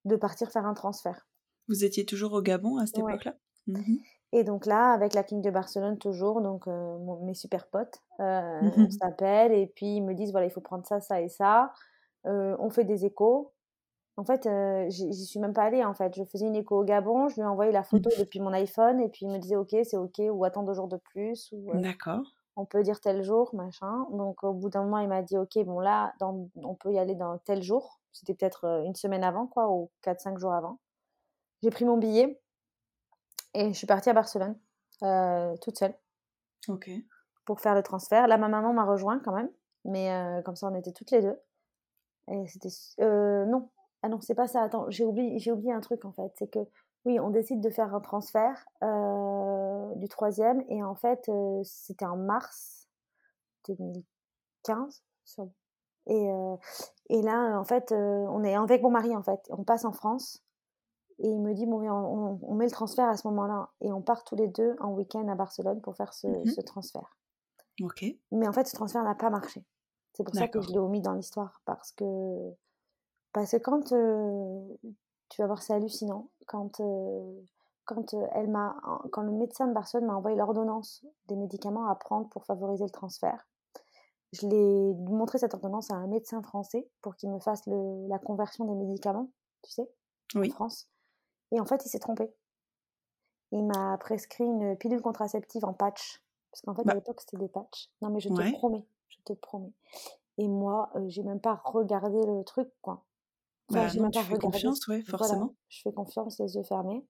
de 0.04 0.16
partir 0.16 0.50
faire 0.50 0.66
un 0.66 0.74
transfert. 0.74 1.26
Vous 1.68 1.84
étiez 1.84 2.04
toujours 2.04 2.32
au 2.32 2.42
Gabon 2.42 2.78
à 2.78 2.86
cette 2.86 2.98
époque-là? 2.98 3.34
Mmh 3.66 3.96
Et 4.32 4.44
donc 4.44 4.66
là, 4.66 4.92
avec 4.92 5.14
la 5.14 5.22
clinique 5.22 5.44
de 5.44 5.50
Barcelone 5.50 5.98
toujours, 5.98 6.40
donc 6.42 6.66
mes 6.66 7.34
super 7.34 7.66
potes, 7.66 8.00
mmh 8.18 8.70
on 8.76 8.90
s'appelle 8.90 9.52
et 9.52 9.66
puis 9.66 9.96
ils 9.96 10.02
me 10.02 10.14
disent 10.14 10.30
voilà, 10.32 10.46
il 10.46 10.50
faut 10.50 10.60
prendre 10.60 10.86
ça, 10.86 11.00
ça 11.00 11.20
et 11.20 11.28
ça. 11.28 11.72
on 12.24 12.70
fait 12.70 12.84
des 12.84 13.04
échos. 13.04 13.52
En 14.16 14.24
fait, 14.24 14.46
euh, 14.46 14.86
j'y 14.88 15.26
suis 15.26 15.40
même 15.40 15.52
pas 15.52 15.62
allée. 15.62 15.84
En 15.84 15.94
fait, 15.94 16.14
je 16.14 16.24
faisais 16.24 16.46
une 16.46 16.56
écho 16.56 16.80
au 16.80 16.84
Gabon, 16.84 17.28
je 17.28 17.36
lui 17.36 17.42
ai 17.42 17.46
envoyé 17.46 17.72
la 17.72 17.82
photo 17.82 18.10
depuis 18.18 18.40
mon 18.40 18.52
iPhone 18.52 19.00
et 19.00 19.08
puis 19.08 19.26
il 19.26 19.30
me 19.30 19.38
disait 19.38 19.56
OK, 19.56 19.74
c'est 19.84 19.96
OK 19.96 20.20
ou 20.30 20.44
attends 20.44 20.62
deux 20.62 20.74
jours 20.74 20.88
de 20.88 20.96
plus 20.96 21.50
ou 21.52 21.70
euh, 21.70 21.80
D'accord. 21.80 22.22
on 22.56 22.66
peut 22.66 22.82
dire 22.82 23.00
tel 23.00 23.22
jour, 23.22 23.54
machin. 23.54 24.06
Donc 24.12 24.42
au 24.44 24.52
bout 24.52 24.68
d'un 24.68 24.82
moment, 24.82 24.98
il 24.98 25.08
m'a 25.08 25.22
dit 25.22 25.38
OK, 25.38 25.58
bon 25.64 25.80
là, 25.80 26.12
on 26.20 26.74
peut 26.74 26.92
y 26.92 26.98
aller 26.98 27.14
dans 27.14 27.38
tel 27.38 27.62
jour. 27.62 28.00
C'était 28.12 28.34
peut-être 28.34 28.64
euh, 28.64 28.82
une 28.82 28.94
semaine 28.94 29.24
avant, 29.24 29.46
quoi, 29.46 29.70
ou 29.70 29.90
4-5 30.04 30.38
jours 30.38 30.52
avant. 30.52 30.78
J'ai 31.62 31.70
pris 31.70 31.84
mon 31.84 31.96
billet 31.96 32.40
et 33.54 33.68
je 33.68 33.78
suis 33.78 33.86
partie 33.86 34.10
à 34.10 34.12
Barcelone 34.12 34.58
toute 35.62 35.78
seule. 35.78 35.94
OK. 36.68 36.90
Pour 37.46 37.60
faire 37.60 37.74
le 37.74 37.82
transfert. 37.82 38.28
Là, 38.28 38.36
ma 38.36 38.48
maman 38.48 38.74
m'a 38.74 38.84
rejoint 38.84 39.18
quand 39.18 39.32
même, 39.32 39.48
mais 39.84 40.10
comme 40.44 40.56
ça, 40.56 40.68
on 40.68 40.74
était 40.74 40.92
toutes 40.92 41.10
les 41.10 41.22
deux. 41.22 41.38
Et 42.28 42.46
c'était 42.46 42.68
non, 43.46 43.70
ah 44.02 44.08
non, 44.08 44.20
c'est 44.20 44.34
pas 44.34 44.46
ça. 44.46 44.62
Attends, 44.62 44.88
j'ai 44.88 45.04
oublié, 45.04 45.38
j'ai 45.38 45.52
oublié 45.52 45.72
un 45.72 45.80
truc 45.80 46.04
en 46.04 46.12
fait. 46.12 46.32
C'est 46.36 46.48
que 46.48 46.60
oui, 47.04 47.18
on 47.18 47.30
décide 47.30 47.60
de 47.60 47.70
faire 47.70 47.94
un 47.94 48.00
transfert 48.00 48.66
euh, 48.82 49.94
du 49.96 50.08
troisième 50.08 50.62
et 50.68 50.82
en 50.82 50.94
fait, 50.94 51.28
euh, 51.28 51.60
c'était 51.64 52.04
en 52.04 52.16
mars 52.16 52.88
2015. 53.68 55.02
Et, 56.06 56.30
euh, 56.30 56.56
et 57.08 57.22
là, 57.22 57.58
en 57.58 57.64
fait, 57.64 57.92
on 57.92 58.42
est 58.42 58.54
avec 58.54 58.82
mon 58.82 58.90
mari 58.90 59.14
en 59.16 59.22
fait. 59.22 59.40
On 59.50 59.64
passe 59.64 59.84
en 59.84 59.92
France 59.92 60.42
et 61.18 61.28
il 61.28 61.40
me 61.40 61.54
dit 61.54 61.66
bon, 61.66 61.88
on, 61.88 62.54
met 62.54 62.64
le 62.64 62.70
transfert 62.70 63.08
à 63.08 63.16
ce 63.16 63.26
moment-là 63.28 63.70
et 63.80 63.92
on 63.92 64.02
part 64.02 64.24
tous 64.24 64.36
les 64.36 64.48
deux 64.48 64.76
en 64.80 64.92
week-end 64.92 65.26
à 65.28 65.34
Barcelone 65.34 65.80
pour 65.80 65.96
faire 65.96 66.12
ce, 66.12 66.26
mmh 66.26 66.46
ce 66.46 66.60
transfert. 66.60 67.16
Ok. 67.82 68.04
Mais 68.32 68.48
en 68.48 68.52
fait, 68.52 68.66
ce 68.66 68.74
transfert 68.74 69.02
n'a 69.04 69.14
pas 69.14 69.30
marché. 69.30 69.64
C'est 70.14 70.24
pour 70.24 70.34
ça 70.34 70.48
que 70.48 70.60
je 70.60 70.70
l'ai 70.70 70.78
omis 70.78 71.00
dans 71.00 71.12
l'histoire 71.12 71.62
parce 71.64 71.92
que 71.92 72.04
parce 73.32 73.52
que 73.52 73.56
quand 73.58 73.84
tu 75.28 75.40
vas 75.40 75.46
voir, 75.46 75.62
c'est 75.62 75.74
hallucinant. 75.74 76.28
Quand, 76.46 76.80
quand, 77.84 78.14
elle 78.32 78.48
m'a, 78.48 78.76
quand 79.12 79.22
le 79.22 79.32
médecin 79.32 79.66
de 79.66 79.72
Barcelone 79.72 80.06
m'a 80.06 80.14
envoyé 80.14 80.36
l'ordonnance 80.36 81.04
des 81.28 81.36
médicaments 81.36 81.86
à 81.86 81.94
prendre 81.94 82.28
pour 82.28 82.44
favoriser 82.44 82.84
le 82.84 82.90
transfert, 82.90 83.46
je 84.32 84.46
l'ai 84.46 84.94
montré 84.94 85.38
cette 85.38 85.54
ordonnance 85.54 85.90
à 85.90 85.94
un 85.94 86.06
médecin 86.06 86.42
français 86.42 86.88
pour 87.02 87.16
qu'il 87.16 87.30
me 87.30 87.40
fasse 87.40 87.66
le, 87.66 88.06
la 88.08 88.18
conversion 88.18 88.64
des 88.64 88.74
médicaments, 88.74 89.28
tu 89.62 89.72
sais, 89.72 89.90
en 90.36 90.44
France. 90.50 90.88
Et 91.52 91.60
en 91.60 91.64
fait, 91.64 91.84
il 91.84 91.88
s'est 91.88 91.98
trompé. 91.98 92.32
Il 93.52 93.64
m'a 93.66 93.98
prescrit 93.98 94.44
une 94.44 94.76
pilule 94.76 95.02
contraceptive 95.02 95.64
en 95.64 95.72
patch. 95.72 96.22
Parce 96.52 96.62
qu'en 96.62 96.74
fait, 96.74 96.82
à 96.82 96.84
bah 96.84 96.94
l'époque, 96.94 97.20
c'était 97.20 97.36
des 97.36 97.48
patchs. 97.48 97.90
Non, 98.02 98.10
mais 98.10 98.20
je 98.20 98.28
te 98.28 98.52
promets, 98.52 98.86
je 99.08 99.18
te 99.24 99.32
promets. 99.32 99.72
Et 100.38 100.48
moi, 100.48 100.90
j'ai 101.06 101.22
même 101.22 101.40
pas 101.40 101.60
regardé 101.64 102.24
le 102.24 102.44
truc, 102.44 102.68
quoi. 102.82 103.02
Bah, 103.70 103.86
non, 103.94 104.10
tu 104.10 104.20
fais 104.20 104.38
confiance, 104.38 104.86
ouais, 104.88 105.02
forcément. 105.02 105.54
je 105.68 105.80
fais 105.82 105.92
confiance, 105.92 106.38
les 106.38 106.56
yeux 106.56 106.62
fermés. 106.62 107.04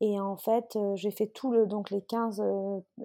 Et 0.00 0.18
en 0.20 0.36
fait, 0.36 0.76
j'ai 0.94 1.10
fait 1.10 1.28
tout 1.28 1.52
le, 1.52 1.66
donc 1.66 1.90
les 1.90 2.02
15 2.02 2.42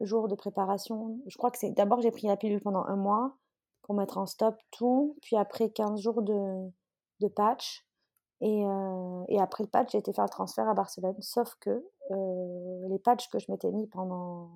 jours 0.01 0.28
de 0.28 0.36
préparation. 0.36 1.20
Je 1.28 1.38
crois 1.38 1.51
que 1.51 1.59
c'est 1.59 1.70
d'abord 1.70 2.01
j'ai 2.01 2.11
pris 2.11 2.28
la 2.28 2.38
pilule 2.38 2.59
pendant 2.59 2.84
un 2.86 2.95
mois 2.95 3.38
pour 3.84 3.95
mettre 3.95 4.18
en 4.18 4.26
stop 4.26 4.55
tout, 4.72 5.15
puis 5.22 5.36
après 5.36 5.70
15 5.70 6.01
jours 6.01 6.22
de, 6.24 6.70
de 7.20 7.28
patch. 7.28 7.86
Et, 8.41 8.63
et, 9.30 9.39
après 9.39 9.63
le 9.63 9.70
patch, 9.70 9.91
j'ai 9.91 9.97
été 9.99 10.13
faire 10.13 10.26
le 10.26 10.30
transfert 10.30 10.68
à 10.68 10.74
Barcelone. 10.74 11.15
Sauf 11.22 11.55
que 11.59 11.84
les 12.89 12.99
patchs 12.99 13.30
que 13.30 13.39
je 13.39 13.51
m'étais 13.51 13.72
mis 13.72 13.88
pendant, 13.88 14.49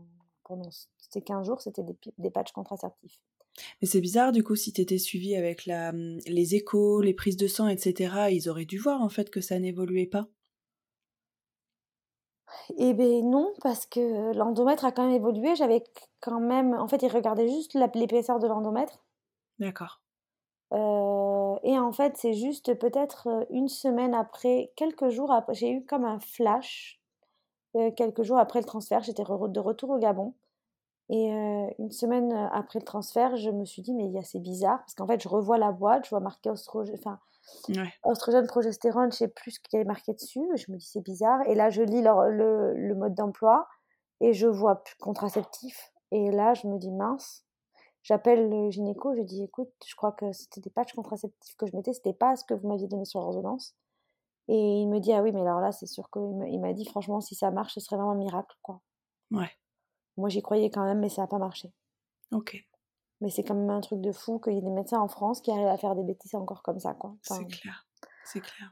pendant 0.43 0.69
ces 0.97 1.21
15 1.21 1.45
jours, 1.45 1.61
c'était 1.61 1.83
des, 1.83 1.95
des 2.17 2.29
patchs 2.29 2.51
contraceptifs. 2.51 3.21
Mais 3.81 3.87
c'est 3.87 4.01
bizarre, 4.01 4.31
du 4.31 4.43
coup, 4.43 4.55
si 4.55 4.73
t'étais 4.73 4.97
suivi 4.97 5.35
avec 5.35 5.65
la, 5.65 5.91
mmh, 5.91 6.19
les 6.27 6.55
échos, 6.55 7.01
les 7.01 7.13
prises 7.13 7.37
de 7.37 7.47
sang, 7.47 7.67
etc., 7.67 8.29
ils 8.31 8.49
auraient 8.49 8.65
dû 8.65 8.77
voir 8.77 9.01
en 9.01 9.09
fait 9.09 9.29
que 9.29 9.41
ça 9.41 9.59
n'évoluait 9.59 10.07
pas. 10.07 10.27
Eh 12.77 12.93
ben 12.93 13.29
non, 13.29 13.53
parce 13.61 13.85
que 13.85 14.33
l'endomètre 14.33 14.85
a 14.85 14.91
quand 14.91 15.05
même 15.05 15.15
évolué. 15.15 15.55
J'avais 15.55 15.83
quand 16.19 16.39
même. 16.39 16.73
En 16.73 16.87
fait, 16.87 17.01
ils 17.01 17.11
regardaient 17.11 17.47
juste 17.47 17.73
l'épaisseur 17.95 18.39
de 18.39 18.47
l'endomètre. 18.47 19.03
D'accord. 19.59 20.01
et 20.71 21.79
en 21.79 21.91
fait, 21.91 22.17
c'est 22.17 22.33
juste 22.33 22.73
peut-être 22.75 23.45
une 23.49 23.67
semaine 23.67 24.13
après, 24.13 24.71
quelques 24.75 25.09
jours 25.09 25.31
après, 25.31 25.53
j'ai 25.53 25.71
eu 25.71 25.85
comme 25.85 26.05
un 26.05 26.19
flash. 26.19 26.99
quelques 27.95 28.23
jours 28.23 28.37
après 28.37 28.59
le 28.59 28.65
transfert, 28.65 29.03
j'étais 29.03 29.23
de 29.23 29.59
retour 29.59 29.91
au 29.91 29.99
Gabon. 29.99 30.33
Et 31.13 31.27
une 31.77 31.91
semaine 31.91 32.31
après 32.53 32.79
le 32.79 32.85
transfert, 32.85 33.35
je 33.35 33.49
me 33.49 33.65
suis 33.65 33.81
dit, 33.81 33.93
mais 33.93 34.09
c'est 34.23 34.39
bizarre, 34.39 34.79
parce 34.79 34.95
qu'en 34.95 35.05
fait, 35.05 35.21
je 35.21 35.27
revois 35.27 35.57
la 35.57 35.73
boîte, 35.73 36.05
je 36.05 36.09
vois 36.09 36.21
marqué 36.21 36.49
oestrogène, 36.49 36.95
enfin, 36.97 37.19
oestrogène, 38.05 38.47
progestérone, 38.47 39.11
je 39.11 39.17
sais 39.17 39.27
plus 39.27 39.51
ce 39.51 39.59
qu'il 39.59 39.73
y 39.73 39.75
avait 39.81 39.87
marqué 39.87 40.13
dessus, 40.13 40.47
je 40.55 40.71
me 40.71 40.77
dis, 40.77 40.85
c'est 40.85 41.01
bizarre. 41.01 41.41
Et 41.47 41.55
là, 41.55 41.69
je 41.69 41.81
lis 41.81 42.01
le, 42.01 42.73
le, 42.73 42.95
mode 42.95 43.13
d'emploi, 43.13 43.67
et 44.21 44.31
je 44.31 44.47
vois 44.47 44.85
contraceptif, 45.01 45.91
et 46.11 46.31
là, 46.31 46.53
je 46.53 46.67
me 46.67 46.77
dis, 46.77 46.91
mince, 46.91 47.43
j'appelle 48.03 48.49
le 48.49 48.71
gynéco, 48.71 49.13
je 49.13 49.23
dis, 49.23 49.43
écoute, 49.43 49.73
je 49.85 49.95
crois 49.95 50.13
que 50.13 50.31
c'était 50.31 50.61
des 50.61 50.69
patchs 50.69 50.93
contraceptifs 50.93 51.57
que 51.57 51.67
je 51.67 51.75
mettais, 51.75 51.91
c'était 51.91 52.13
pas 52.13 52.37
ce 52.37 52.45
que 52.45 52.53
vous 52.53 52.69
m'aviez 52.69 52.87
donné 52.87 53.03
sur 53.03 53.19
l'ordonnance. 53.19 53.75
Et 54.47 54.81
il 54.81 54.87
me 54.87 54.99
dit, 54.99 55.11
ah 55.11 55.21
oui, 55.21 55.33
mais 55.33 55.41
alors 55.41 55.59
là, 55.59 55.73
c'est 55.73 55.87
sûr 55.87 56.09
qu'il 56.09 56.59
m'a 56.61 56.71
dit, 56.71 56.85
franchement, 56.85 57.19
si 57.19 57.35
ça 57.35 57.51
marche, 57.51 57.73
ce 57.73 57.81
serait 57.81 57.97
vraiment 57.97 58.11
un 58.11 58.15
miracle, 58.15 58.55
quoi. 58.61 58.79
Ouais. 59.29 59.49
Moi, 60.21 60.29
j'y 60.29 60.43
croyais 60.43 60.69
quand 60.69 60.85
même, 60.85 60.99
mais 60.99 61.09
ça 61.09 61.23
n'a 61.23 61.27
pas 61.27 61.39
marché. 61.39 61.73
Ok. 62.31 62.63
Mais 63.21 63.31
c'est 63.31 63.43
quand 63.43 63.55
même 63.55 63.71
un 63.71 63.81
truc 63.81 64.01
de 64.01 64.11
fou 64.11 64.39
qu'il 64.39 64.53
y 64.53 64.57
ait 64.59 64.61
des 64.61 64.69
médecins 64.69 64.99
en 64.99 65.07
France 65.07 65.41
qui 65.41 65.51
arrivent 65.51 65.65
à 65.65 65.77
faire 65.77 65.95
des 65.95 66.03
bêtises 66.03 66.35
encore 66.35 66.61
comme 66.61 66.79
ça, 66.79 66.93
quoi. 66.93 67.15
c'est 67.23 67.47
clair. 67.47 67.87
C'est 68.23 68.39
clair. 68.39 68.71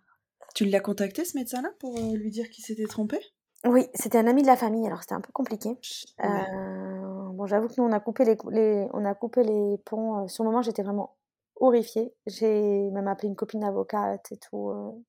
Tu 0.53 0.65
l'as 0.65 0.79
contacté, 0.79 1.25
ce 1.25 1.35
médecin-là, 1.37 1.69
pour 1.79 1.97
euh, 1.97 2.15
lui 2.15 2.29
dire 2.29 2.49
qu'il 2.51 2.63
s'était 2.63 2.85
trompé? 2.85 3.19
Oui, 3.65 3.87
c'était 3.95 4.19
un 4.19 4.27
ami 4.27 4.43
de 4.43 4.47
la 4.47 4.55
famille, 4.55 4.85
alors 4.85 5.01
c'était 5.01 5.15
un 5.15 5.21
peu 5.21 5.31
compliqué. 5.31 5.77
Euh, 6.23 7.29
bon, 7.33 7.47
j'avoue 7.47 7.67
que 7.67 7.73
nous, 7.79 7.83
on 7.83 7.91
a 7.91 7.99
coupé 7.99 8.25
les, 8.25 8.87
on 8.93 9.05
a 9.05 9.15
coupé 9.15 9.43
les 9.43 9.77
ponts. 9.85 10.23
Euh, 10.23 10.27
sur 10.27 10.43
le 10.43 10.51
moment, 10.51 10.61
j'étais 10.61 10.83
vraiment 10.83 11.17
horrifiée. 11.55 12.13
J'ai 12.27 12.91
même 12.91 13.07
appelé 13.07 13.27
une 13.27 13.35
copine 13.35 13.63
avocate 13.63 14.31
et 14.31 14.37
tout. 14.37 15.03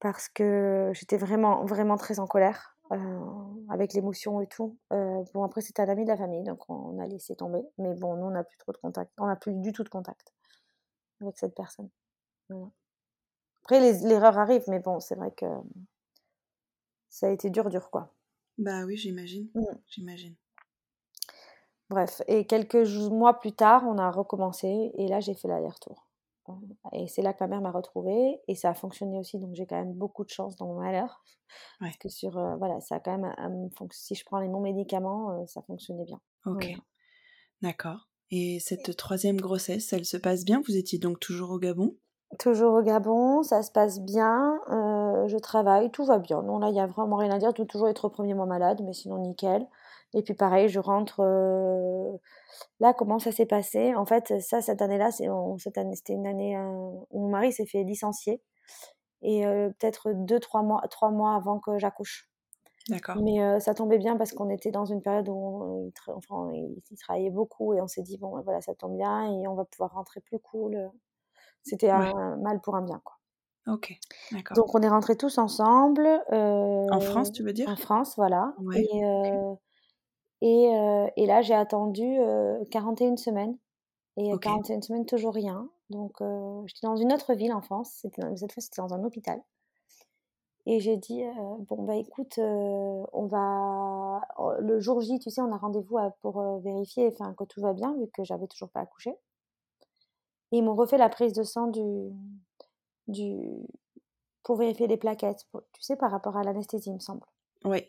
parce 0.00 0.28
que 0.28 0.90
j'étais 0.94 1.16
vraiment, 1.16 1.64
vraiment 1.64 1.96
très 1.96 2.18
en 2.18 2.26
colère. 2.26 2.76
Euh, 2.90 3.44
avec 3.68 3.92
l'émotion 3.92 4.40
et 4.40 4.46
tout. 4.46 4.78
Euh, 4.92 5.22
bon, 5.34 5.42
après, 5.42 5.60
c'était 5.60 5.82
un 5.82 5.88
ami 5.88 6.04
de 6.04 6.08
la 6.08 6.16
famille, 6.16 6.42
donc 6.42 6.68
on 6.70 6.98
a 6.98 7.06
laissé 7.06 7.36
tomber. 7.36 7.60
Mais 7.76 7.94
bon, 7.94 8.16
nous, 8.16 8.26
on 8.26 8.30
n'a 8.30 8.44
plus 8.44 8.56
trop 8.56 8.72
de 8.72 8.78
contact. 8.78 9.12
On 9.18 9.26
n'a 9.26 9.36
plus 9.36 9.52
du 9.52 9.72
tout 9.72 9.84
de 9.84 9.88
contact 9.90 10.32
avec 11.20 11.36
cette 11.36 11.54
personne. 11.54 11.90
Après, 13.62 13.80
l'erreur 13.80 14.38
arrive, 14.38 14.62
mais 14.68 14.78
bon, 14.78 15.00
c'est 15.00 15.16
vrai 15.16 15.32
que 15.32 15.46
ça 17.10 17.26
a 17.26 17.30
été 17.30 17.50
dur, 17.50 17.68
dur, 17.68 17.90
quoi. 17.90 18.14
Bah 18.56 18.84
oui, 18.86 18.96
j'imagine. 18.96 19.50
Mmh. 19.54 19.64
J'imagine. 19.86 20.34
Bref, 21.90 22.22
et 22.26 22.46
quelques 22.46 22.86
mois 23.10 23.38
plus 23.38 23.52
tard, 23.52 23.84
on 23.86 23.98
a 23.98 24.10
recommencé, 24.10 24.92
et 24.94 25.08
là, 25.08 25.20
j'ai 25.20 25.34
fait 25.34 25.48
l'aller-retour. 25.48 26.07
Et 26.92 27.06
c'est 27.08 27.22
là 27.22 27.32
que 27.32 27.42
ma 27.44 27.48
mère 27.48 27.60
m'a 27.60 27.70
retrouvée 27.70 28.40
et 28.48 28.54
ça 28.54 28.70
a 28.70 28.74
fonctionné 28.74 29.18
aussi, 29.18 29.38
donc 29.38 29.54
j'ai 29.54 29.66
quand 29.66 29.76
même 29.76 29.92
beaucoup 29.92 30.24
de 30.24 30.30
chance 30.30 30.56
dans 30.56 30.66
mon 30.66 30.80
malheur. 30.80 31.22
Parce 31.80 31.96
que 31.96 32.08
sur, 32.08 32.36
euh, 32.38 32.56
voilà, 32.56 32.80
ça 32.80 32.96
a 32.96 33.00
quand 33.00 33.16
même, 33.16 33.70
si 33.92 34.14
je 34.14 34.24
prends 34.24 34.40
les 34.40 34.48
bons 34.48 34.60
médicaments, 34.60 35.30
euh, 35.30 35.46
ça 35.46 35.62
fonctionnait 35.62 36.04
bien. 36.04 36.20
Ok, 36.46 36.74
d'accord. 37.62 38.08
Et 38.30 38.60
cette 38.60 38.96
troisième 38.96 39.40
grossesse, 39.40 39.92
elle 39.92 40.04
se 40.04 40.18
passe 40.18 40.44
bien? 40.44 40.62
Vous 40.66 40.76
étiez 40.76 40.98
donc 40.98 41.18
toujours 41.18 41.50
au 41.50 41.58
Gabon? 41.58 41.96
Toujours 42.38 42.74
au 42.74 42.82
Gabon, 42.82 43.42
ça 43.42 43.62
se 43.62 43.72
passe 43.72 44.00
bien, 44.00 44.60
euh, 44.70 45.26
je 45.28 45.38
travaille, 45.38 45.90
tout 45.90 46.04
va 46.04 46.18
bien. 46.18 46.42
Non, 46.42 46.58
là, 46.58 46.68
il 46.68 46.74
n'y 46.74 46.80
a 46.80 46.86
vraiment 46.86 47.16
rien 47.16 47.30
à 47.30 47.38
dire, 47.38 47.54
tout 47.54 47.64
toujours 47.64 47.88
être 47.88 48.04
au 48.04 48.10
premier 48.10 48.34
mois 48.34 48.44
malade, 48.44 48.82
mais 48.84 48.92
sinon 48.92 49.18
nickel. 49.18 49.66
Et 50.14 50.22
puis 50.22 50.34
pareil, 50.34 50.68
je 50.68 50.80
rentre. 50.80 51.22
Là, 52.80 52.94
comment 52.94 53.18
ça 53.18 53.32
s'est 53.32 53.46
passé? 53.46 53.94
En 53.94 54.06
fait, 54.06 54.40
ça, 54.40 54.60
cette 54.60 54.82
année-là, 54.82 55.10
année, 55.76 55.96
c'était 55.96 56.12
une 56.14 56.26
année 56.26 56.58
où 57.10 57.20
mon 57.20 57.28
mari 57.28 57.52
s'est 57.52 57.66
fait 57.66 57.84
licencier 57.84 58.42
et 59.22 59.44
peut-être 59.44 60.12
deux, 60.14 60.40
trois 60.40 60.62
mois, 60.62 60.80
trois 60.90 61.10
mois 61.10 61.34
avant 61.34 61.58
que 61.60 61.78
j'accouche. 61.78 62.30
D'accord. 62.88 63.16
Mais 63.16 63.60
ça 63.60 63.74
tombait 63.74 63.98
bien 63.98 64.16
parce 64.16 64.32
qu'on 64.32 64.48
était 64.48 64.70
dans 64.70 64.86
une 64.86 65.02
période 65.02 65.28
où 65.28 65.92
il, 65.92 66.12
enfin, 66.12 66.50
il, 66.54 66.96
travaillait 66.98 67.30
beaucoup 67.30 67.74
et 67.74 67.82
on 67.82 67.86
s'est 67.86 68.02
dit 68.02 68.16
bon, 68.16 68.40
voilà, 68.40 68.62
ça 68.62 68.74
tombe 68.74 68.96
bien 68.96 69.26
et 69.26 69.46
on 69.46 69.54
va 69.54 69.66
pouvoir 69.66 69.92
rentrer 69.92 70.20
plus 70.20 70.38
cool. 70.38 70.90
C'était 71.62 71.90
un 71.90 72.36
mal 72.36 72.60
pour 72.60 72.76
un 72.76 72.82
bien, 72.82 73.00
quoi. 73.04 73.16
Ok, 73.66 73.92
d'accord. 74.32 74.56
Donc 74.56 74.74
on 74.74 74.80
est 74.80 74.88
rentrés 74.88 75.16
tous 75.16 75.36
ensemble. 75.36 76.08
en 76.30 77.00
France, 77.00 77.32
tu 77.32 77.42
veux 77.42 77.52
dire? 77.52 77.68
En 77.68 77.76
France, 77.76 78.14
voilà. 78.16 78.54
et, 78.74 79.02
et, 80.40 80.70
et 81.16 81.26
là, 81.26 81.42
j'ai 81.42 81.54
attendu 81.54 82.18
41 82.70 83.16
semaines. 83.16 83.56
Et 84.16 84.32
41 84.40 84.82
semaines, 84.82 85.06
toujours 85.06 85.34
rien. 85.34 85.68
Donc, 85.90 86.22
j'étais 86.66 86.86
dans 86.86 86.96
une 86.96 87.12
autre 87.12 87.34
ville 87.34 87.52
en 87.52 87.60
France. 87.60 87.90
Cette 88.02 88.52
fois, 88.52 88.62
c'était 88.62 88.82
dans 88.82 88.94
un 88.94 89.04
hôpital. 89.04 89.42
Et 90.66 90.80
j'ai 90.80 90.96
dit, 90.96 91.22
bon, 91.68 91.84
bah 91.84 91.96
écoute, 91.96 92.38
on 92.38 93.26
va. 93.26 94.20
Oh, 94.38 94.52
le 94.58 94.80
jour 94.80 95.00
J, 95.00 95.18
tu 95.18 95.30
sais, 95.30 95.40
on 95.40 95.52
a 95.52 95.56
rendez-vous 95.56 95.98
pour 96.20 96.42
vérifier 96.60 97.12
que 97.12 97.44
tout 97.44 97.60
va 97.60 97.72
bien, 97.72 97.94
vu 97.94 98.06
que 98.08 98.24
j'avais 98.24 98.46
toujours 98.46 98.68
pas 98.68 98.80
accouché. 98.80 99.16
Et 100.52 100.58
ils 100.58 100.62
m'ont 100.62 100.74
refait 100.74 100.98
la 100.98 101.08
prise 101.08 101.32
de 101.32 101.42
sang 101.42 101.66
du, 101.66 102.10
du, 103.06 103.66
pour 104.42 104.56
vérifier 104.56 104.86
les 104.86 104.96
plaquettes, 104.96 105.46
tu 105.72 105.82
sais, 105.82 105.96
par 105.96 106.10
rapport 106.10 106.36
à 106.36 106.42
l'anesthésie, 106.42 106.90
il 106.90 106.94
me 106.94 107.00
semble. 107.00 107.26
Oui. 107.64 107.84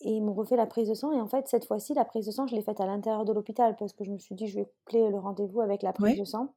Et 0.00 0.10
ils 0.10 0.22
m'ont 0.22 0.34
refait 0.34 0.56
la 0.56 0.66
prise 0.66 0.88
de 0.88 0.94
sang. 0.94 1.12
Et 1.12 1.20
en 1.20 1.28
fait, 1.28 1.48
cette 1.48 1.66
fois-ci, 1.66 1.94
la 1.94 2.04
prise 2.04 2.26
de 2.26 2.30
sang, 2.30 2.46
je 2.46 2.54
l'ai 2.54 2.62
faite 2.62 2.80
à 2.80 2.86
l'intérieur 2.86 3.24
de 3.24 3.32
l'hôpital 3.32 3.76
parce 3.76 3.92
que 3.92 4.04
je 4.04 4.10
me 4.10 4.18
suis 4.18 4.34
dit, 4.34 4.46
je 4.46 4.58
vais 4.58 4.66
coupler 4.66 5.08
le 5.10 5.18
rendez-vous 5.18 5.60
avec 5.60 5.82
la 5.82 5.92
prise 5.92 6.16
de 6.16 6.24
sang. 6.24 6.54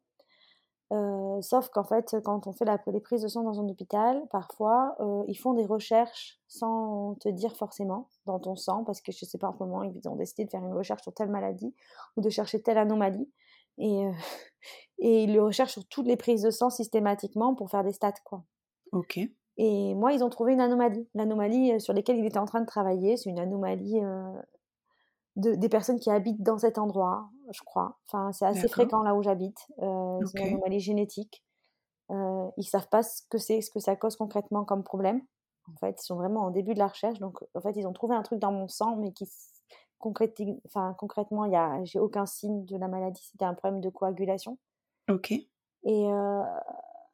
Euh, 0.94 1.42
sauf 1.42 1.68
qu'en 1.70 1.84
fait, 1.84 2.16
quand 2.24 2.48
on 2.48 2.54
fait 2.54 2.64
la, 2.64 2.82
les 2.88 3.02
prises 3.02 3.22
de 3.22 3.28
sang 3.28 3.44
dans 3.44 3.60
un 3.60 3.68
hôpital, 3.68 4.24
parfois, 4.32 4.96
euh, 5.02 5.24
ils 5.28 5.36
font 5.38 5.54
des 5.54 5.66
recherches 5.66 6.40
sans 6.48 7.16
te 7.16 7.28
dire 7.28 7.56
forcément 7.58 8.10
dans 8.26 8.40
ton 8.40 8.56
sang, 8.56 8.86
parce 8.86 9.02
que 9.02 9.12
je 9.12 9.26
sais 9.26 9.38
pas, 9.38 9.50
en 9.50 9.54
ce 9.54 9.60
moment, 9.60 9.84
ils 9.84 10.08
ont 10.08 10.16
décidé 10.16 10.46
de 10.46 10.50
faire 10.50 10.64
une 10.64 10.74
recherche 10.74 11.02
sur 11.04 11.14
telle 11.14 11.30
maladie 11.30 11.76
ou 12.16 12.22
de 12.22 12.30
chercher 12.30 12.62
telle 12.62 12.78
anomalie. 12.78 13.30
Et, 13.78 14.06
euh, 14.06 14.12
et 15.00 15.24
ils 15.26 15.34
le 15.34 15.44
recherchent 15.44 15.74
sur 15.74 15.86
toutes 15.88 16.08
les 16.08 16.18
prises 16.18 16.44
de 16.44 16.52
sang 16.52 16.70
systématiquement 16.70 17.54
pour 17.54 17.70
faire 17.70 17.84
des 17.84 17.94
stats, 17.94 18.14
quoi. 18.24 18.44
Ok. 18.92 19.20
Et 19.58 19.95
moi, 19.95 20.14
ils 20.14 20.24
ont 20.24 20.30
trouvé 20.30 20.53
une 20.53 20.62
anomalie. 20.62 21.08
L'anomalie 21.16 21.74
euh, 21.74 21.80
sur 21.80 21.93
laquelle 21.93 22.18
il 22.18 22.26
était 22.26 22.38
en 22.38 22.45
train 22.45 22.62
de 22.62 22.66
travailler, 22.66 23.18
c'est 23.18 23.30
une 23.30 23.39
anomalie 23.39 23.99
euh, 24.03 24.32
de, 25.36 25.55
des 25.55 25.70
personnes 25.70 25.99
qui 25.99 26.12
habitent 26.12 26.43
dans 26.43 26.60
cet 26.60 26.78
endroit, 26.78 27.30
je 27.51 27.62
crois. 27.62 27.97
Enfin, 28.08 28.32
c'est 28.32 28.45
assez 28.45 28.68
fréquent 28.68 29.01
là 29.01 29.16
où 29.16 29.24
j'habite. 29.24 29.68
Euh, 29.80 30.20
c'est 30.26 30.41
une 30.41 30.53
anomalie 30.53 30.80
génétique. 30.80 31.43
Euh, 32.12 32.49
ils 32.58 32.64
savent 32.64 32.88
pas 32.89 33.03
ce 33.03 33.22
que 33.30 33.38
c'est, 33.38 33.62
ce 33.62 33.72
que 33.72 33.80
ça 33.80 33.95
cause 33.95 34.16
concrètement 34.16 34.64
comme 34.64 34.84
problème. 34.84 35.22
En 35.74 35.76
fait, 35.78 36.01
ils 36.01 36.05
sont 36.05 36.16
vraiment 36.16 36.45
au 36.45 36.51
début 36.51 36.74
de 36.74 36.80
la 36.80 36.88
recherche. 36.88 37.20
Donc, 37.20 37.39
en 37.53 37.62
fait, 37.62 37.76
ils 37.76 37.88
ont 37.88 37.93
trouvé 37.93 38.16
un 38.16 38.24
truc 38.24 38.39
dans 38.39 38.51
mon 38.51 38.68
sang, 38.68 38.95
mais 38.95 39.12
qui 39.12 39.28
enfin, 40.66 40.95
concrètement, 40.97 41.45
il 41.45 41.51
y 41.51 41.55
a, 41.55 41.84
j'ai 41.84 41.99
aucun 41.99 42.26
signe 42.26 42.64
de 42.66 42.78
la 42.78 42.88
maladie. 42.88 43.24
C'était 43.32 43.45
un 43.45 43.53
problème 43.53 43.82
de 43.82 43.89
coagulation. 43.89 44.58
Ok. 45.10 45.32
Et 45.32 46.08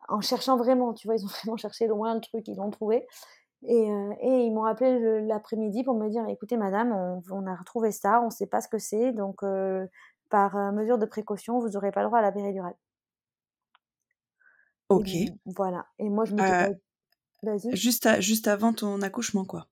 en 0.09 0.21
cherchant 0.21 0.57
vraiment, 0.57 0.93
tu 0.93 1.07
vois, 1.07 1.15
ils 1.15 1.23
ont 1.23 1.27
vraiment 1.43 1.57
cherché 1.57 1.87
loin 1.87 2.15
le 2.15 2.21
truc, 2.21 2.47
ils 2.47 2.55
l'ont 2.55 2.71
trouvé. 2.71 3.07
Et, 3.65 3.89
euh, 3.89 4.13
et, 4.19 4.45
ils 4.45 4.51
m'ont 4.51 4.65
appelé 4.65 5.21
l'après-midi 5.21 5.83
pour 5.83 5.95
me 5.95 6.09
dire 6.09 6.27
écoutez, 6.27 6.57
madame, 6.57 7.21
on, 7.31 7.47
a 7.47 7.55
retrouvé 7.55 7.91
ça, 7.91 8.19
on 8.21 8.25
ne 8.25 8.31
sait 8.31 8.47
pas 8.47 8.59
ce 8.59 8.67
que 8.67 8.77
c'est, 8.77 9.13
donc 9.13 9.41
euh, 9.43 9.87
par 10.29 10.57
euh, 10.57 10.71
mesure 10.71 10.97
de 10.97 11.05
précaution, 11.05 11.59
vous 11.59 11.69
n'aurez 11.69 11.91
pas 11.91 12.01
le 12.01 12.07
droit 12.07 12.19
à 12.19 12.21
la 12.21 12.31
péridurale. 12.31 12.75
Ok. 14.89 15.09
voilà. 15.45 15.85
Et 15.97 16.09
moi, 16.09 16.25
je 16.25 16.35
me 16.35 17.57
dis 17.57 17.75
juste, 17.75 18.19
juste 18.19 18.47
avant 18.47 18.73
ton 18.73 19.01
accouchement, 19.01 19.45
quoi. 19.45 19.67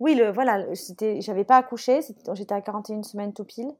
Oui, 0.00 0.14
le, 0.14 0.30
voilà, 0.30 0.64
j'avais 1.18 1.44
pas 1.44 1.56
accouché, 1.56 2.00
j'étais 2.32 2.54
à 2.54 2.60
41 2.62 3.02
semaines 3.02 3.34
tout 3.34 3.44
pile. 3.44 3.72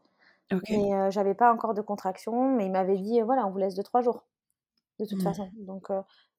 Ok. 0.53 0.71
Et 0.71 0.91
j'avais 1.11 1.35
pas 1.35 1.53
encore 1.53 1.75
de 1.75 1.81
contraction, 1.81 2.55
mais 2.55 2.67
il 2.67 2.73
m'avait 2.73 2.99
dit 2.99 3.21
voilà, 3.21 3.47
on 3.47 3.51
vous 3.51 3.59
laisse 3.59 3.77
2-3 3.77 4.03
jours 4.03 4.25
de 4.99 5.05
toute 5.05 5.19
mmh. 5.19 5.23
façon. 5.23 5.51
Donc, 5.55 5.91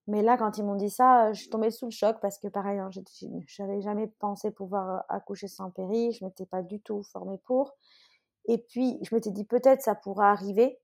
mais 0.09 0.23
là, 0.23 0.37
quand 0.37 0.57
ils 0.57 0.63
m'ont 0.63 0.75
dit 0.75 0.89
ça, 0.89 1.31
je 1.33 1.41
suis 1.41 1.49
tombée 1.49 1.69
sous 1.69 1.85
le 1.85 1.91
choc 1.91 2.17
parce 2.19 2.39
que 2.39 2.47
pareil, 2.47 2.79
hein, 2.79 2.89
je 2.91 3.61
n'avais 3.61 3.79
jamais 3.81 4.07
pensé 4.07 4.49
pouvoir 4.49 5.05
accoucher 5.07 5.47
sans 5.47 5.69
péri, 5.69 6.11
je 6.13 6.25
m'étais 6.25 6.47
pas 6.47 6.63
du 6.63 6.81
tout 6.81 7.03
formée 7.03 7.37
pour. 7.45 7.75
Et 8.45 8.57
puis, 8.57 8.97
je 9.03 9.13
m'étais 9.13 9.29
dit 9.29 9.43
peut-être 9.45 9.83
ça 9.83 9.93
pourra 9.93 10.31
arriver, 10.31 10.79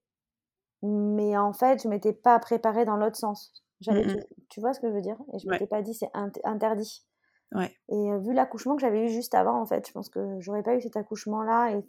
mais 0.84 1.36
en 1.36 1.54
fait, 1.54 1.82
je 1.82 1.88
m'étais 1.88 2.14
pas 2.14 2.38
préparée 2.38 2.86
dans 2.86 2.98
l'autre 2.98 3.18
sens. 3.18 3.64
J'avais, 3.82 4.06
mmh 4.06 4.24
tu, 4.50 4.60
vois 4.60 4.74
ce 4.74 4.80
que 4.80 4.88
je 4.88 4.94
veux 4.94 5.02
dire? 5.02 5.18
Et 5.34 5.40
je 5.40 5.50
m'étais 5.50 5.66
pas 5.66 5.82
dit 5.82 5.96
c'est 5.96 6.12
interdit. 6.44 7.04
Ouais. 7.52 7.76
Et 7.90 8.18
vu 8.20 8.34
l'accouchement 8.34 8.76
que 8.76 8.82
j'avais 8.82 9.06
eu 9.06 9.10
juste 9.10 9.34
avant, 9.34 9.60
en 9.60 9.66
fait, 9.66 9.88
je 9.88 9.92
pense 9.92 10.10
que 10.10 10.40
j'aurais 10.40 10.62
pas 10.62 10.76
eu 10.76 10.82
cet 10.82 10.98
accouchement-là 10.98 11.72
et 11.72 11.86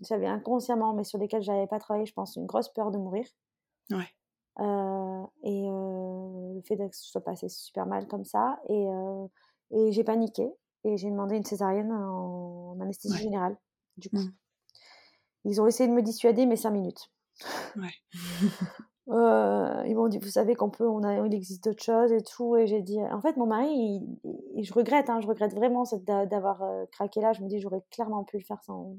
j'avais 0.00 0.26
inconsciemment, 0.26 0.94
mais 0.94 1.04
sur 1.04 1.18
lesquels 1.18 1.42
j'avais 1.42 1.66
pas 1.66 1.78
travaillé, 1.78 2.06
je 2.06 2.14
pense, 2.14 2.36
une 2.36 2.46
grosse 2.46 2.72
peur 2.72 2.90
de 2.90 2.96
mourir. 2.96 3.26
Ouais. 3.90 4.08
Euh, 4.60 5.22
et 5.42 5.68
euh, 5.68 6.54
le 6.54 6.60
fait 6.62 6.76
que 6.76 6.96
ce 6.96 7.10
soit 7.10 7.22
passé 7.22 7.48
super 7.48 7.86
mal 7.86 8.06
comme 8.06 8.24
ça. 8.24 8.58
Et, 8.68 8.88
euh, 8.88 9.26
et 9.70 9.92
j'ai 9.92 10.04
paniqué 10.04 10.46
et 10.84 10.96
j'ai 10.96 11.10
demandé 11.10 11.36
une 11.36 11.44
césarienne 11.44 11.92
en, 11.92 12.78
anesthésie 12.80 13.18
générale. 13.18 13.56
Du 13.96 14.10
coup, 14.10 14.18
mmh. 14.18 14.32
ils 15.44 15.60
ont 15.60 15.66
essayé 15.66 15.88
de 15.88 15.94
me 15.94 16.02
dissuader, 16.02 16.46
mais 16.46 16.56
cinq 16.56 16.70
minutes. 16.70 17.10
Ouais. 17.76 18.12
Ils 19.12 19.96
m'ont 19.96 20.06
dit, 20.06 20.18
vous 20.18 20.28
savez 20.28 20.54
qu'on 20.54 20.70
peut, 20.70 20.88
on 20.88 21.02
a, 21.02 21.26
il 21.26 21.34
existe 21.34 21.64
d'autres 21.64 21.82
choses 21.82 22.12
et 22.12 22.22
tout. 22.22 22.54
Et 22.54 22.68
j'ai 22.68 22.80
dit, 22.80 23.00
en 23.02 23.20
fait, 23.20 23.36
mon 23.36 23.46
mari, 23.46 23.68
il, 24.54 24.62
je 24.62 24.72
regrette, 24.72 25.10
hein, 25.10 25.20
je 25.20 25.26
regrette 25.26 25.52
vraiment 25.52 25.82
d'avoir 26.06 26.62
craqué 26.92 27.20
là. 27.20 27.32
Je 27.32 27.42
me 27.42 27.48
dis, 27.48 27.58
j'aurais 27.58 27.82
clairement 27.90 28.22
pu 28.22 28.38
le 28.38 28.44
faire 28.44 28.62
sans. 28.62 28.94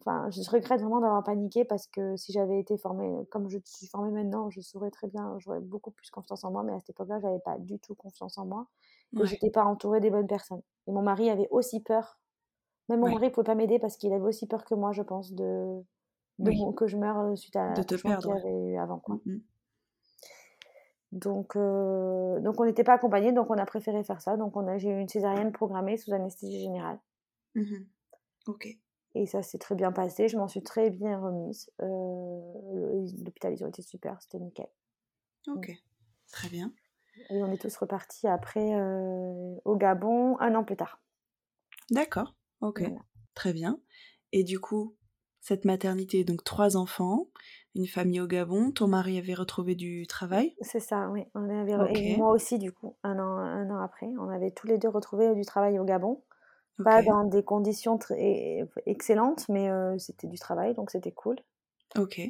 Enfin, 0.00 0.30
je 0.30 0.40
regrette 0.50 0.80
vraiment 0.80 1.00
d'avoir 1.00 1.22
paniqué 1.24 1.64
parce 1.64 1.86
que 1.88 2.16
si 2.16 2.32
j'avais 2.32 2.60
été 2.60 2.78
formée 2.78 3.26
comme 3.30 3.48
je 3.50 3.58
suis 3.64 3.86
formée 3.88 4.10
maintenant, 4.12 4.48
je 4.50 4.60
saurais 4.60 4.90
très 4.90 5.08
bien, 5.08 5.36
j'aurais 5.38 5.60
beaucoup 5.60 5.90
plus 5.90 6.10
confiance 6.10 6.44
en 6.44 6.52
moi. 6.52 6.62
Mais 6.62 6.72
à 6.72 6.78
cette 6.78 6.90
époque-là, 6.90 7.18
j'avais 7.20 7.40
pas 7.40 7.58
du 7.58 7.78
tout 7.80 7.94
confiance 7.94 8.38
en 8.38 8.46
moi. 8.46 8.68
Et 9.18 9.26
j'étais 9.26 9.50
pas 9.50 9.64
entourée 9.64 10.00
des 10.00 10.10
bonnes 10.10 10.28
personnes. 10.28 10.62
Et 10.86 10.92
mon 10.92 11.02
mari 11.02 11.30
avait 11.30 11.48
aussi 11.50 11.82
peur. 11.82 12.20
Même 12.88 13.00
mon 13.00 13.08
mari 13.10 13.30
pouvait 13.30 13.44
pas 13.44 13.54
m'aider 13.54 13.78
parce 13.78 13.96
qu'il 13.96 14.12
avait 14.12 14.24
aussi 14.24 14.46
peur 14.48 14.64
que 14.64 14.74
moi, 14.74 14.92
je 14.92 15.02
pense, 15.02 15.32
de 15.32 15.82
que 16.76 16.86
je 16.86 16.96
meure 16.96 17.36
suite 17.38 17.56
à 17.56 17.82
de 17.82 17.82
te 17.82 17.94
perdre 17.94 18.22
qu'il 18.22 18.32
avait 18.32 18.72
eu 18.72 18.76
avant 18.78 18.98
quoi. 18.98 19.20
Mmh 19.24 19.38
donc, 21.12 21.56
donc 21.56 22.60
on 22.60 22.64
n'était 22.64 22.84
pas 22.84 22.94
accompagnés, 22.94 23.32
donc 23.32 23.50
on 23.50 23.58
a 23.58 23.66
préféré 23.66 24.04
faire 24.04 24.20
ça. 24.20 24.36
Donc 24.36 24.56
on 24.56 24.66
a, 24.66 24.78
j'ai 24.78 24.90
eu 24.90 24.98
une 25.00 25.08
césarienne 25.08 25.52
programmée 25.52 25.96
sous 25.96 26.12
anesthésie 26.12 26.60
générale. 26.60 26.98
Mmh 27.54 27.86
ok. 28.46 28.64
Et 29.18 29.26
ça 29.26 29.42
s'est 29.42 29.58
très 29.58 29.74
bien 29.74 29.90
passé. 29.90 30.28
Je 30.28 30.38
m'en 30.38 30.46
suis 30.46 30.62
très 30.62 30.90
bien 30.90 31.18
remise. 31.18 31.70
l'hôpital 31.80 33.52
ils 33.52 33.64
ont 33.64 33.68
été 33.68 33.82
super, 33.82 34.22
c'était 34.22 34.38
nickel. 34.38 34.68
Ok, 35.48 35.72
très 36.30 36.48
bien. 36.48 36.72
Et 37.30 37.42
on 37.42 37.50
est 37.50 37.58
tous 37.58 37.76
repartis 37.76 38.28
après 38.28 38.76
au 39.64 39.76
Gabon 39.76 40.38
un 40.38 40.54
an 40.54 40.62
plus 40.62 40.76
tard. 40.76 41.00
D'accord. 41.90 42.36
Ok. 42.60 42.84
Très 43.34 43.52
bien. 43.52 43.80
Et 44.32 44.44
du 44.44 44.60
coup, 44.60 44.94
cette 45.40 45.64
maternité, 45.64 46.22
donc 46.22 46.44
trois 46.44 46.76
enfants, 46.76 47.28
une 47.74 47.86
famille 47.86 48.20
au 48.20 48.26
Gabon. 48.28 48.70
Ton 48.70 48.86
mari 48.86 49.18
avait 49.18 49.34
retrouvé 49.34 49.74
du 49.74 50.06
travail? 50.06 50.54
C'est 50.60 50.80
ça, 50.80 51.08
oui. 51.10 51.24
On 51.34 51.48
avait... 51.48 51.72
Et 51.94 52.16
moi 52.16 52.30
aussi, 52.30 52.58
du 52.58 52.70
coup, 52.70 52.96
un 53.02 53.18
an, 53.18 53.38
un 53.38 53.68
an 53.70 53.80
après. 53.80 54.06
On 54.18 54.28
avait 54.28 54.52
tous 54.52 54.68
les 54.68 54.78
deux 54.78 54.88
retrouvé 54.88 55.34
du 55.34 55.44
travail 55.44 55.78
au 55.78 55.84
Gabon. 55.84 56.22
Pas 56.84 57.02
dans 57.02 57.24
des 57.24 57.42
conditions 57.42 57.98
très 57.98 58.68
excellentes, 58.86 59.48
mais 59.48 59.68
euh, 59.68 59.98
c'était 59.98 60.28
du 60.28 60.38
travail, 60.38 60.74
donc 60.74 60.90
c'était 60.90 61.12
cool. 61.12 61.36
Ok. 61.98 62.20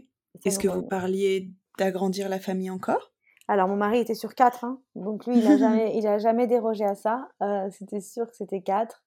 Est-ce 0.44 0.58
que 0.58 0.68
vous 0.68 0.82
parliez 0.82 1.50
d'agrandir 1.78 2.28
la 2.28 2.38
famille 2.38 2.70
encore? 2.70 3.12
Alors, 3.48 3.68
mon 3.68 3.76
mari 3.76 3.98
était 3.98 4.14
sur 4.14 4.34
quatre, 4.34 4.64
hein. 4.64 4.80
donc 4.94 5.26
lui, 5.26 5.38
il 5.38 5.44
n'a 5.44 5.56
jamais, 5.58 5.96
il 5.96 6.18
jamais 6.18 6.46
dérogé 6.46 6.84
à 6.84 6.94
ça. 6.94 7.28
Euh, 7.42 7.68
c'était 7.70 8.00
sûr 8.00 8.26
que 8.26 8.36
c'était 8.36 8.62
quatre. 8.62 9.02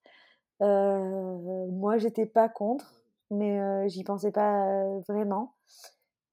Euh, 0.61 1.67
moi, 1.69 1.97
j'étais 1.97 2.25
pas 2.25 2.49
contre 2.49 2.97
mais 3.33 3.87
j'y 3.87 4.03
pensais 4.03 4.31
pas 4.31 4.67
vraiment. 5.07 5.55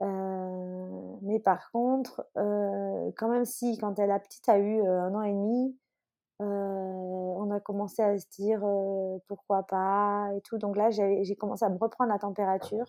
mais 0.00 1.38
par 1.38 1.70
contre, 1.70 2.26
quand 2.34 3.28
même 3.28 3.44
si, 3.44 3.78
quand 3.78 3.96
la 3.98 4.18
petite 4.18 4.48
a 4.48 4.58
eu 4.58 4.84
un 4.84 5.14
an 5.14 5.22
et 5.22 5.32
demi, 5.32 5.76
on 6.40 7.50
a 7.50 7.60
commencé 7.60 8.02
à 8.02 8.18
se 8.18 8.26
dire 8.28 8.60
pourquoi 9.26 9.64
pas 9.64 10.30
et 10.36 10.40
tout. 10.42 10.58
Donc 10.58 10.76
là, 10.76 10.90
j'ai 10.90 11.36
commencé 11.36 11.64
à 11.64 11.68
me 11.68 11.78
reprendre 11.78 12.12
la 12.12 12.18
température. 12.18 12.86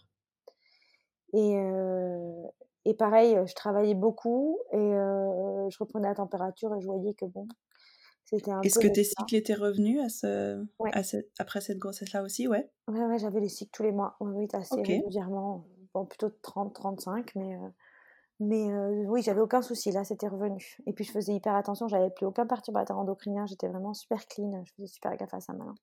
Et, 1.33 1.55
et 2.85 2.93
pareil, 2.93 3.37
je 3.45 3.53
travaillais 3.53 3.95
beaucoup 3.95 4.59
et 4.71 4.77
je 4.77 5.77
reprenais 5.79 6.07
la 6.09 6.15
température 6.15 6.75
et 6.75 6.81
je 6.81 6.85
voyais 6.85 7.13
que 7.13 7.25
bon, 7.25 7.47
est-ce 8.63 8.79
que 8.79 8.87
tes 8.87 9.03
cycles 9.03 9.35
étaient 9.35 9.55
revenus 9.55 10.01
à 10.01 10.09
ce, 10.09 10.65
après 11.39 11.61
cette 11.61 11.79
grossesse-là 11.79 12.23
aussi? 12.23 12.47
Ouais. 12.47 12.69
Ouais, 12.87 13.03
ouais 13.05 13.17
j'avais 13.17 13.39
les 13.39 13.49
cycles 13.49 13.71
tous 13.71 13.83
les 13.83 13.91
mois. 13.91 14.15
Oui, 14.19 14.47
assez 14.53 14.81
régulièrement. 14.81 15.65
Bon, 15.93 16.05
plutôt 16.05 16.29
30, 16.29 16.73
35, 16.75 17.33
mais, 17.35 17.55
euh, 17.55 17.69
mais 18.39 18.71
euh, 18.71 19.03
oui, 19.07 19.21
j'avais 19.21 19.41
aucun 19.41 19.61
souci. 19.61 19.91
Là, 19.91 20.03
c'était 20.03 20.27
revenu. 20.27 20.77
Et 20.85 20.93
puis, 20.93 21.03
je 21.03 21.11
faisais 21.11 21.33
hyper 21.33 21.55
attention. 21.55 21.87
J'avais 21.87 22.09
plus 22.09 22.25
aucun 22.25 22.45
perturbateur 22.45 22.97
endocrinien. 22.97 23.45
J'étais 23.45 23.67
vraiment 23.67 23.93
super 23.93 24.25
clean. 24.27 24.63
Je 24.65 24.71
faisais 24.73 24.87
super 24.87 25.15
gaffe 25.17 25.33
à 25.33 25.41
ça 25.41 25.53
maintenant. 25.53 25.75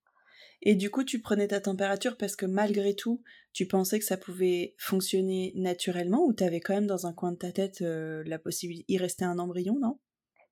Et 0.63 0.75
du 0.75 0.91
coup, 0.91 1.05
tu 1.05 1.21
prenais 1.21 1.49
ta 1.49 1.61
température 1.61 2.17
parce 2.17 2.35
que 2.35 2.47
malgré 2.47 2.95
tout, 2.95 3.23
tu 3.53 3.67
pensais 3.67 3.99
que 3.99 4.05
ça 4.05 4.17
pouvait 4.17 4.75
fonctionner 4.79 5.53
naturellement 5.55 6.25
ou 6.25 6.33
tu 6.33 6.45
avais 6.45 6.61
quand 6.61 6.75
même 6.75 6.87
dans 6.87 7.07
un 7.07 7.13
coin 7.13 7.33
de 7.33 7.37
ta 7.37 7.53
tête 7.53 7.83
euh, 7.83 8.23
la 8.27 8.39
possibilité, 8.39 8.87
il 8.89 8.99
restait 8.99 9.27
un 9.27 9.39
embryon, 9.39 9.79
non? 9.79 9.99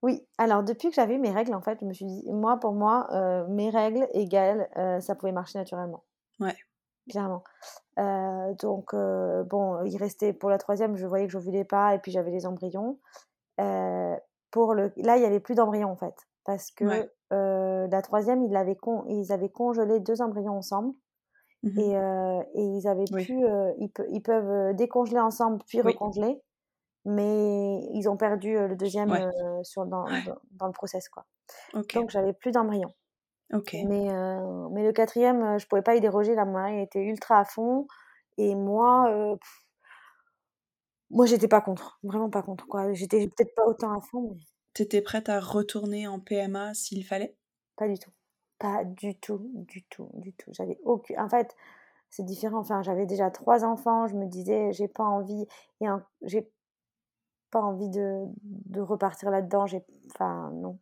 Oui, 0.02 0.20
alors 0.36 0.62
depuis 0.62 0.90
que 0.90 0.94
j'avais 0.94 1.16
mes 1.16 1.30
règles, 1.30 1.54
en 1.54 1.62
fait, 1.62 1.78
je 1.80 1.86
me 1.86 1.94
suis 1.94 2.04
dit, 2.04 2.22
moi, 2.26 2.60
pour 2.60 2.72
moi, 2.72 3.08
euh, 3.12 3.46
mes 3.48 3.70
règles 3.70 4.06
égales, 4.12 4.68
ça 5.00 5.14
pouvait 5.14 5.32
marcher 5.32 5.58
naturellement. 5.58 6.04
Ouais. 6.38 6.56
Clairement. 7.08 7.42
Euh, 7.98 8.54
donc, 8.54 8.94
bon, 8.94 9.84
il 9.84 9.96
restait 9.96 10.32
pour 10.32 10.50
la 10.50 10.58
troisième, 10.58 10.96
je 10.96 11.06
voyais 11.06 11.26
que 11.26 11.32
je 11.32 11.38
voulais 11.38 11.64
pas, 11.64 11.94
et 11.94 11.98
puis 11.98 12.12
j'avais 12.12 12.30
les 12.30 12.46
embryons. 12.46 12.98
pour 14.50 14.74
le, 14.74 14.92
là, 14.96 15.16
il 15.16 15.22
y 15.22 15.26
avait 15.26 15.40
plus 15.40 15.54
d'embryons 15.54 15.90
en 15.90 15.96
fait, 15.96 16.14
parce 16.44 16.70
que 16.70 17.08
la 17.30 18.02
troisième, 18.02 18.42
ils 18.42 18.56
avaient, 18.56 18.78
ils 19.08 19.32
avaient 19.32 19.50
congelé 19.50 20.00
deux 20.00 20.22
embryons 20.22 20.56
ensemble. 20.56 20.94
Mmh 21.62 21.78
et, 21.78 21.92
et, 22.54 22.62
ils 22.62 22.86
avaient 22.86 23.06
pu, 23.06 23.42
ils, 23.78 23.90
ils, 24.10 24.20
peuvent 24.20 24.74
décongeler 24.74 25.18
ensemble 25.18 25.62
puis 25.66 25.80
recongeler 25.80 26.42
mais 27.04 27.80
ils 27.92 28.08
ont 28.08 28.16
perdu 28.16 28.54
le 28.54 28.76
deuxième 28.76 29.30
sur, 29.62 29.86
dans, 29.86 30.04
dans, 30.52 30.66
le 30.66 30.72
process. 30.72 31.08
Quoi. 31.08 31.24
Donc 31.72 32.10
j'avais 32.10 32.32
plus 32.32 32.50
d'embryon. 32.50 32.92
Mais, 33.54 34.08
mais 34.72 34.84
le 34.84 34.92
quatrième, 34.92 35.58
je 35.58 35.66
pouvais 35.66 35.82
pas 35.82 35.94
y 35.94 36.00
déroger. 36.00 36.34
La 36.34 36.44
mari 36.44 36.80
était 36.80 37.02
ultra 37.02 37.40
à 37.40 37.44
fond. 37.44 37.86
Et 38.36 38.54
moi, 38.54 39.36
moi 41.10 41.26
j'étais 41.26 41.48
pas 41.48 41.60
contre. 41.60 41.98
Vraiment 42.02 42.30
pas 42.30 42.42
contre. 42.42 42.66
Quoi. 42.66 42.92
J'étais 42.92 43.28
peut-être 43.28 43.54
pas 43.54 43.64
autant 43.66 43.96
à 43.96 44.00
fond. 44.00 44.32
Mais... 44.34 44.42
T'étais 44.74 45.02
prête 45.02 45.28
à 45.28 45.38
retourner 45.38 46.08
en 46.08 46.18
PMA 46.18 46.74
s'il 46.74 47.04
fallait? 47.04 47.36
Pas 47.76 47.88
du 47.88 47.98
tout. 47.98 48.10
Pas 48.58 48.84
du 48.84 49.18
tout, 49.18 49.50
du 49.54 49.84
tout, 49.84 50.10
du 50.14 50.32
tout. 50.32 50.50
J'avais 50.52 50.78
aucune. 50.84 51.18
En 51.20 51.28
fait, 51.28 51.54
c'est 52.10 52.24
différent. 52.24 52.58
Enfin, 52.58 52.82
j'avais 52.82 53.06
déjà 53.06 53.30
trois 53.30 53.64
enfants. 53.64 54.08
Je 54.08 54.14
me 54.14 54.26
disais, 54.26 54.72
j'ai 54.72 54.88
pas 54.88 55.04
envie. 55.04 55.46
Et 55.80 55.86
j'ai 56.22 56.50
pas 57.50 57.60
envie 57.60 57.88
de, 57.90 58.24
de 58.42 58.80
repartir 58.80 59.30
là-dedans. 59.30 59.66
J'ai, 59.66 59.84
enfin, 60.12 60.50
non. 60.54 60.78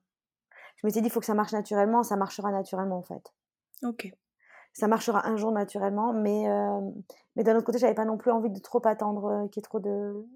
Je 0.82 0.88
m'étais 0.88 1.00
dit, 1.00 1.06
il 1.06 1.10
faut 1.10 1.20
que 1.20 1.26
ça 1.26 1.34
marche 1.34 1.52
naturellement. 1.52 2.02
Ça 2.02 2.16
marchera 2.16 2.50
naturellement, 2.50 2.98
en 2.98 3.02
fait. 3.02 3.32
Ok. 3.84 4.12
Ça 4.72 4.88
marchera 4.88 5.26
un 5.28 5.36
jour 5.36 5.52
naturellement, 5.52 6.12
mais, 6.12 6.48
euh, 6.48 6.80
mais 7.36 7.44
d'un 7.44 7.56
autre 7.56 7.66
côté, 7.66 7.78
j'avais 7.78 7.94
pas 7.94 8.06
non 8.06 8.16
plus 8.16 8.30
envie 8.30 8.50
de 8.50 8.58
trop 8.58 8.80
attendre 8.86 9.24
euh, 9.26 9.48
qu'il 9.48 9.60
y 9.60 9.62
ait 9.62 9.68
trop 9.68 9.80
de. 9.80 10.26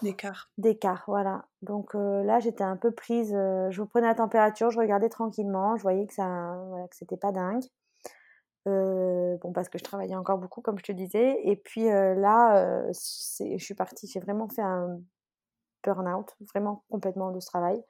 D'écart. 0.00 0.50
D'écart, 0.56 1.04
voilà. 1.06 1.44
Donc 1.60 1.94
euh, 1.94 2.22
là, 2.22 2.38
j'étais 2.38 2.64
un 2.64 2.76
peu 2.76 2.92
prise. 2.92 3.32
je 3.32 3.82
prenais 3.82 4.06
la 4.06 4.14
température, 4.14 4.70
je 4.70 4.78
regardais 4.78 5.08
tranquillement. 5.08 5.76
Je 5.76 5.82
voyais 5.82 6.06
que 6.06 6.14
ça, 6.14 6.56
voilà, 6.68 6.86
que 6.88 6.96
c'était 6.96 7.16
pas 7.16 7.32
dingue. 7.32 7.64
bon, 8.64 9.52
parce 9.52 9.68
que 9.68 9.76
je 9.76 9.84
travaillais 9.84 10.14
encore 10.14 10.38
beaucoup, 10.38 10.62
comme 10.62 10.78
je 10.78 10.84
te 10.84 10.92
disais. 10.92 11.40
Et 11.44 11.56
puis 11.56 11.84
là, 11.84 12.84
je 12.92 13.58
suis 13.58 13.74
partie. 13.74 14.06
J'ai 14.06 14.20
vraiment 14.20 14.48
fait 14.48 14.62
un 14.62 15.00
burn-out, 15.84 16.36
vraiment 16.52 16.84
complètement 16.90 17.32
de 17.32 17.40
ce 17.40 17.48
travail. 17.48 17.82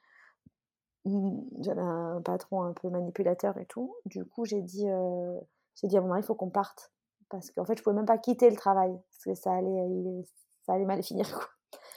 J'avais 1.61 1.81
un 1.81 2.21
patron 2.23 2.63
un 2.63 2.73
peu 2.73 2.89
manipulateur 2.89 3.57
et 3.59 3.67
tout. 3.67 3.95
Du 4.07 4.25
coup, 4.25 4.45
j'ai 4.45 4.63
dit, 4.63 4.89
euh, 4.89 5.39
j'ai 5.75 5.89
dit 5.89 5.97
à 5.97 6.01
mon 6.01 6.09
mari, 6.09 6.21
il 6.21 6.25
faut 6.25 6.35
qu'on 6.35 6.51
parte. 6.51 6.93
Parce 7.29 7.51
qu'en 7.51 7.65
fait, 7.65 7.77
je 7.77 7.83
pouvais 7.83 7.97
même 7.97 8.07
pas 8.07 8.19
quitter 8.19 8.49
le 8.51 8.57
travail. 8.57 8.93
Parce 9.11 9.25
que 9.25 9.35
ça 9.35 9.53
allait, 9.53 10.25
ça 10.65 10.75
allait 10.75 10.85
mal 10.85 11.03
finir. 11.05 11.29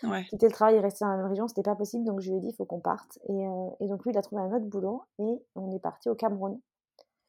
Quoi. 0.01 0.21
Quitter 0.29 0.47
le 0.47 0.51
travail 0.51 0.75
et 0.75 0.79
rester 0.79 1.05
dans 1.05 1.11
la 1.11 1.17
même 1.17 1.27
région, 1.27 1.47
c'était 1.47 1.61
pas 1.61 1.75
possible. 1.75 2.05
Donc, 2.05 2.19
je 2.19 2.29
lui 2.29 2.37
ai 2.37 2.41
dit, 2.41 2.49
il 2.49 2.55
faut 2.55 2.65
qu'on 2.65 2.81
parte. 2.81 3.19
Et, 3.29 3.47
euh, 3.47 3.69
et, 3.79 3.87
donc, 3.87 4.03
lui, 4.03 4.11
il 4.11 4.17
a 4.17 4.21
trouvé 4.21 4.41
un 4.41 4.51
autre 4.51 4.65
boulot. 4.65 5.03
Et 5.19 5.43
on 5.55 5.71
est 5.71 5.79
parti 5.79 6.09
au 6.09 6.15
Cameroun. 6.15 6.59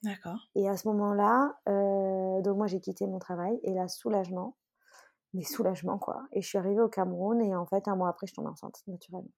D'accord. 0.03 0.49
Et 0.57 0.69
à 0.69 0.77
ce 0.77 0.89
moment-là, 0.89 1.57
euh, 1.69 2.41
donc 2.43 2.57
moi, 2.57 2.67
j'ai 2.67 2.81
quitté 2.81 3.07
mon 3.07 3.19
travail. 3.19 3.61
Et 3.63 3.73
là, 3.73 3.89
soulagement 3.89 4.57
mais 5.35 5.45
soulagement 5.45 5.99
quoi. 5.99 6.25
Et 6.33 6.43
je 6.43 6.49
suis 6.49 6.59
arrivée 6.59 6.81
au 6.81 6.89
Cameroun 6.89 7.41
et 7.41 7.55
en 7.55 7.67
fait 7.67 7.89
un 7.89 7.97
mois 7.97 8.09
après 8.09 8.27
je 8.27 8.35
tombe 8.35 8.47
enceinte 8.47 8.83
naturellement. 8.87 9.31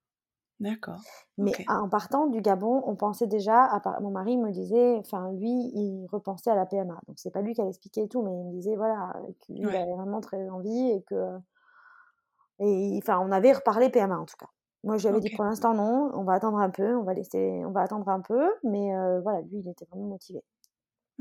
D'accord. 0.61 1.01
Mais 1.37 1.53
en 1.69 1.89
partant 1.89 2.27
du 2.27 2.41
Gabon, 2.41 2.83
on 2.87 2.95
pensait 2.95 3.27
déjà, 3.27 3.65
à 3.65 4.01
mon 4.01 4.11
mari 4.11 4.37
me 4.37 4.51
disait, 4.51 4.97
enfin 4.99 5.33
lui, 5.33 5.51
il 5.51 6.07
repensait 6.11 6.51
à 6.51 6.55
la 6.55 6.65
PMA. 6.65 6.99
Donc 7.09 7.19
c'est 7.19 7.33
pas 7.33 7.43
lui 7.43 7.55
qui 7.55 7.61
allait 7.61 7.71
expliquer 7.71 8.09
tout, 8.09 8.23
mais 8.23 8.31
il 8.31 8.45
me 8.47 8.53
disait 8.53 8.77
voilà 8.77 9.15
qu'il 9.41 9.67
avait 9.67 9.93
vraiment 9.95 10.21
très 10.21 10.49
envie 10.49 10.91
et 10.91 11.03
que 11.03 11.39
et 12.61 12.99
enfin 13.03 13.19
on 13.19 13.33
avait 13.33 13.53
reparlé 13.53 13.91
PMA 13.91 14.17
en 14.17 14.27
tout 14.27 14.37
cas. 14.39 14.49
Moi 14.85 14.97
je 14.97 15.09
lui 15.09 15.15
avais 15.15 15.21
dit 15.21 15.35
pour 15.35 15.45
l'instant 15.45 15.75
non, 15.75 16.11
on 16.15 16.23
va 16.23 16.35
attendre 16.35 16.59
un 16.59 16.71
peu, 16.71 16.97
on 16.97 17.03
va 17.03 17.15
laisser, 17.15 17.63
on 17.67 17.73
va 17.73 17.81
attendre 17.81 18.09
un 18.09 18.21
peu, 18.21 18.49
mais 18.63 18.95
euh, 18.95 19.21
voilà 19.23 19.41
lui 19.41 19.59
il 19.59 19.69
était 19.69 19.87
vraiment 19.87 20.07
motivé. 20.07 20.43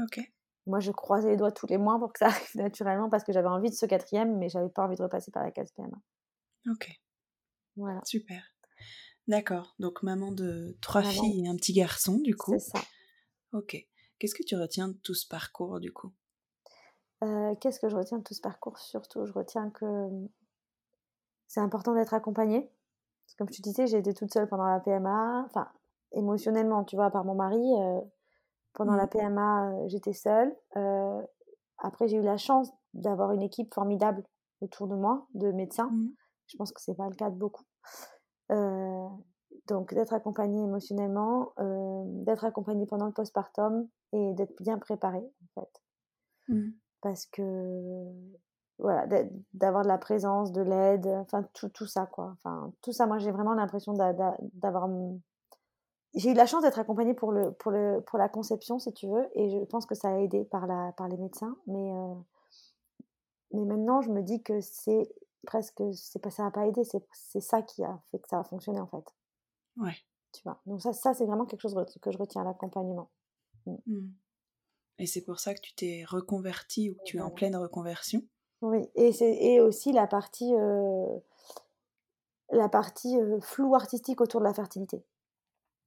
Ok. 0.01 0.19
Moi, 0.65 0.79
je 0.79 0.91
croisais 0.91 1.29
les 1.29 1.37
doigts 1.37 1.51
tous 1.51 1.67
les 1.67 1.77
mois 1.77 1.99
pour 1.99 2.13
que 2.13 2.19
ça 2.19 2.27
arrive 2.27 2.55
naturellement 2.55 3.09
parce 3.09 3.23
que 3.23 3.33
j'avais 3.33 3.47
envie 3.47 3.69
de 3.69 3.75
ce 3.75 3.85
quatrième, 3.85 4.37
mais 4.37 4.49
j'avais 4.49 4.69
pas 4.69 4.85
envie 4.85 4.95
de 4.95 5.03
repasser 5.03 5.31
par 5.31 5.43
la 5.43 5.51
case 5.51 5.71
PMA. 5.71 5.97
Ok. 6.71 6.89
Voilà. 7.75 7.99
Super. 8.05 8.41
D'accord. 9.27 9.75
Donc, 9.79 10.03
maman 10.03 10.31
de 10.31 10.77
trois 10.81 11.03
filles 11.03 11.45
et 11.45 11.47
un 11.47 11.55
petit 11.55 11.73
garçon, 11.73 12.17
du 12.17 12.35
coup. 12.35 12.53
C'est 12.57 12.77
ça. 12.77 12.79
Ok. 13.53 13.77
Qu'est-ce 14.19 14.35
que 14.35 14.43
tu 14.43 14.55
retiens 14.55 14.89
de 14.89 14.93
tout 14.93 15.13
ce 15.13 15.27
parcours, 15.27 15.79
du 15.79 15.91
coup? 15.91 16.11
Euh, 17.23 17.55
Qu'est-ce 17.55 17.79
que 17.79 17.89
je 17.89 17.95
retiens 17.95 18.17
de 18.17 18.23
tout 18.23 18.33
ce 18.33 18.41
parcours? 18.41 18.77
Surtout, 18.79 19.25
je 19.25 19.33
retiens 19.33 19.69
que 19.69 19.85
c'est 21.47 21.61
important 21.61 21.93
d'être 21.93 22.13
accompagnée. 22.13 22.69
Comme 23.37 23.49
te 23.49 23.61
disais, 23.61 23.87
j'ai 23.87 23.97
été 23.97 24.13
toute 24.13 24.31
seule 24.31 24.47
pendant 24.47 24.65
la 24.65 24.79
PMA. 24.79 25.43
Enfin, 25.45 25.69
émotionnellement, 26.11 26.83
tu 26.83 26.95
vois, 26.95 27.09
par 27.09 27.23
mon 27.23 27.35
mari. 27.35 27.61
pendant 28.73 28.95
la 28.95 29.05
mmh. 29.05 29.09
PMA, 29.09 29.87
j'étais 29.87 30.13
seule. 30.13 30.53
après, 31.77 32.07
j'ai 32.07 32.17
eu 32.17 32.23
la 32.23 32.37
chance 32.37 32.69
d'avoir 32.93 33.31
une 33.31 33.41
équipe 33.41 33.73
formidable 33.73 34.23
autour 34.61 34.87
de 34.87 34.95
moi, 34.95 35.27
de 35.33 35.51
médecins. 35.51 35.89
Mmh. 35.91 36.09
Je 36.47 36.57
pense 36.57 36.71
que 36.71 36.81
c'est 36.81 36.95
pas 36.95 37.07
le 37.07 37.15
cas 37.15 37.29
de 37.29 37.35
beaucoup. 37.35 37.63
Donc, 38.49 39.93
d'être 39.93 40.13
accompagnée 40.13 40.63
émotionnellement, 40.63 41.53
d'être 42.23 42.45
accompagnée 42.45 42.85
pendant 42.85 43.05
le 43.05 43.13
postpartum 43.13 43.87
et 44.11 44.33
d'être 44.33 44.61
bien 44.61 44.77
préparée, 44.77 45.25
en 45.43 45.61
fait. 45.61 45.81
Mmh. 46.49 46.71
Parce 47.01 47.25
que 47.25 48.11
voilà, 48.79 49.07
d'avoir 49.53 49.83
de 49.83 49.87
la 49.87 49.97
présence, 49.97 50.51
de 50.51 50.61
l'aide, 50.61 51.07
enfin 51.07 51.43
tout, 51.53 51.69
tout 51.69 51.85
ça 51.85 52.05
quoi. 52.05 52.33
Enfin 52.33 52.73
tout 52.81 52.91
ça, 52.91 53.05
moi 53.05 53.17
j'ai 53.17 53.31
vraiment 53.31 53.53
l'impression 53.53 53.93
d'avoir. 53.93 54.89
J'ai 56.15 56.31
eu 56.31 56.33
la 56.33 56.45
chance 56.45 56.61
d'être 56.61 56.77
accompagnée 56.77 57.15
pour, 57.15 57.31
le, 57.31 57.51
pour, 57.53 57.71
le, 57.71 58.01
pour 58.01 58.19
la 58.19 58.29
conception, 58.29 58.77
si 58.77 58.93
tu 58.93 59.07
veux, 59.07 59.27
et 59.33 59.49
je 59.49 59.65
pense 59.65 59.87
que 59.87 59.95
ça 59.95 60.09
a 60.09 60.17
aidé 60.19 60.43
par, 60.45 60.67
la, 60.67 60.91
par 60.95 61.07
les 61.07 61.17
médecins. 61.17 61.55
Mais, 61.65 61.91
euh, 61.91 62.13
mais 63.51 63.65
maintenant, 63.65 64.01
je 64.01 64.11
me 64.11 64.21
dis 64.21 64.43
que 64.43 64.61
c'est 64.61 65.09
presque, 65.45 65.81
c'est 65.93 66.19
pas, 66.19 66.29
ça 66.29 66.43
n'a 66.43 66.51
pas 66.51 66.67
aidé, 66.67 66.81
c'est 66.83 67.41
ça 67.41 67.61
qui 67.61 67.83
a 67.83 67.99
fait 68.11 68.19
que 68.19 68.27
ça 68.27 68.39
a 68.39 68.43
fonctionné 68.43 68.79
en 68.79 68.87
fait. 68.87 69.05
Ouais. 69.77 69.95
Tu 70.31 70.41
vois? 70.43 70.61
Donc 70.65 70.81
ça, 70.81 70.93
ça 70.93 71.13
c'est 71.13 71.25
vraiment 71.25 71.45
quelque 71.45 71.61
chose 71.61 71.75
que 72.01 72.11
je 72.11 72.17
retiens, 72.17 72.43
l'accompagnement. 72.43 73.11
Mmh. 73.65 73.75
Mmh. 73.87 74.11
Et 74.99 75.05
c'est 75.05 75.23
pour 75.23 75.39
ça 75.39 75.53
que 75.53 75.61
tu 75.61 75.73
t'es 75.75 76.03
reconvertie 76.07 76.91
ou 76.91 76.95
que 76.95 77.03
tu 77.03 77.17
es 77.17 77.21
en 77.21 77.31
pleine 77.31 77.55
reconversion? 77.55 78.21
Oui, 78.61 78.89
et, 78.95 79.11
et 79.53 79.59
aussi 79.59 79.91
la 79.91 80.07
partie, 80.07 80.53
euh, 80.55 81.19
la 82.51 82.69
partie 82.69 83.19
euh, 83.19 83.39
floue 83.41 83.75
artistique 83.75 84.21
autour 84.21 84.39
de 84.39 84.45
la 84.45 84.53
fertilité 84.53 85.05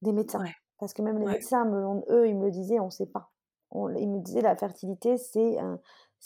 des 0.01 0.11
médecins. 0.11 0.43
Parce 0.77 0.93
que 0.93 1.01
même 1.01 1.17
les 1.17 1.25
médecins, 1.25 1.65
eux, 2.09 2.27
ils 2.27 2.37
me 2.37 2.45
le 2.45 2.51
disaient, 2.51 2.79
on 2.79 2.85
ne 2.85 2.91
sait 2.91 3.07
pas. 3.07 3.31
ils 3.73 4.07
me 4.07 4.19
disaient 4.19 4.41
la 4.41 4.55
fertilité, 4.55 5.17
c'est 5.17 5.57
un, 5.57 5.79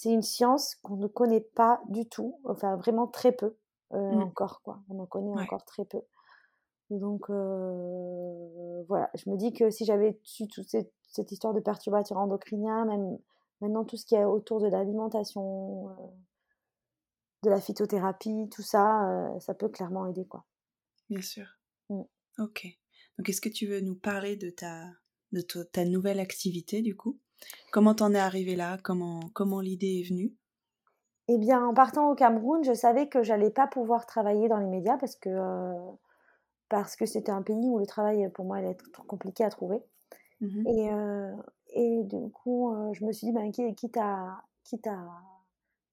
une 0.05 0.21
science 0.21 0.75
qu'on 0.83 0.97
ne 0.97 1.07
connaît 1.07 1.41
pas 1.41 1.81
du 1.89 2.07
tout, 2.07 2.39
enfin 2.45 2.75
vraiment 2.77 3.07
très 3.07 3.31
peu 3.31 3.57
euh, 3.93 4.11
mmh. 4.11 4.21
encore, 4.21 4.61
quoi. 4.63 4.81
On 4.89 4.99
en 4.99 5.05
connaît 5.05 5.33
encore 5.41 5.65
très 5.65 5.85
peu. 5.85 6.01
Donc 6.89 7.29
voilà, 7.29 9.09
je 9.13 9.29
me 9.29 9.37
dis 9.37 9.53
que 9.53 9.69
si 9.69 9.85
j'avais 9.85 10.19
su 10.23 10.47
toute 10.47 10.67
cette, 10.67 10.91
cette, 11.07 11.31
histoire 11.31 11.53
de 11.53 11.61
perturbateurs 11.61 12.17
endocriniens, 12.17 12.85
même 12.85 13.17
maintenant 13.61 13.85
tout 13.85 13.95
ce 13.95 14.05
qui 14.05 14.15
est 14.15 14.25
autour 14.25 14.59
de 14.59 14.67
l'alimentation, 14.67 15.95
de 17.43 17.49
la 17.49 17.59
phytothérapie, 17.59 18.49
tout 18.51 18.61
ça, 18.61 19.09
euh, 19.09 19.39
ça 19.39 19.53
peut 19.53 19.69
clairement 19.69 20.05
aider, 20.05 20.25
quoi. 20.25 20.45
Bien 21.09 21.21
sûr. 21.21 21.45
Mmh. 21.89 22.01
Ok. 22.39 22.67
Donc, 23.17 23.29
est-ce 23.29 23.41
que 23.41 23.49
tu 23.49 23.67
veux 23.67 23.81
nous 23.81 23.95
parler 23.95 24.35
de 24.35 24.49
ta, 24.49 24.85
de 25.31 25.41
ta 25.41 25.85
nouvelle 25.85 26.19
activité, 26.19 26.81
du 26.81 26.95
coup? 26.95 27.19
Comment 27.71 27.95
t'en 27.95 28.13
es 28.13 28.19
arrivé 28.19 28.55
là? 28.55 28.77
Comment, 28.83 29.19
comment 29.33 29.61
l'idée 29.61 29.99
est 29.99 30.07
venue? 30.07 30.35
Eh 31.27 31.37
bien, 31.37 31.65
en 31.65 31.73
partant 31.73 32.09
au 32.11 32.15
Cameroun, 32.15 32.63
je 32.63 32.73
savais 32.73 33.07
que 33.07 33.23
j'allais 33.23 33.51
pas 33.51 33.67
pouvoir 33.67 34.05
travailler 34.05 34.47
dans 34.49 34.57
les 34.57 34.67
médias 34.67 34.97
parce 34.97 35.15
que 35.15 35.29
euh, 35.29 35.91
parce 36.69 36.95
que 36.95 37.05
c'était 37.05 37.31
un 37.31 37.41
pays 37.43 37.69
où 37.69 37.79
le 37.79 37.85
travail 37.85 38.29
pour 38.33 38.45
moi 38.45 38.57
allait 38.57 38.71
être 38.71 38.91
trop 38.91 39.03
compliqué 39.03 39.43
à 39.43 39.49
trouver. 39.49 39.83
Mmh 40.41 40.67
et, 40.67 40.91
euh, 40.91 41.33
et 41.75 42.03
du 42.05 42.31
coup, 42.31 42.75
je 42.93 43.05
me 43.05 43.11
suis 43.13 43.27
dit, 43.27 43.33
ben, 43.33 43.51
quitte 43.51 43.97
à, 43.97 44.43
quitte 44.63 44.87
à 44.87 44.99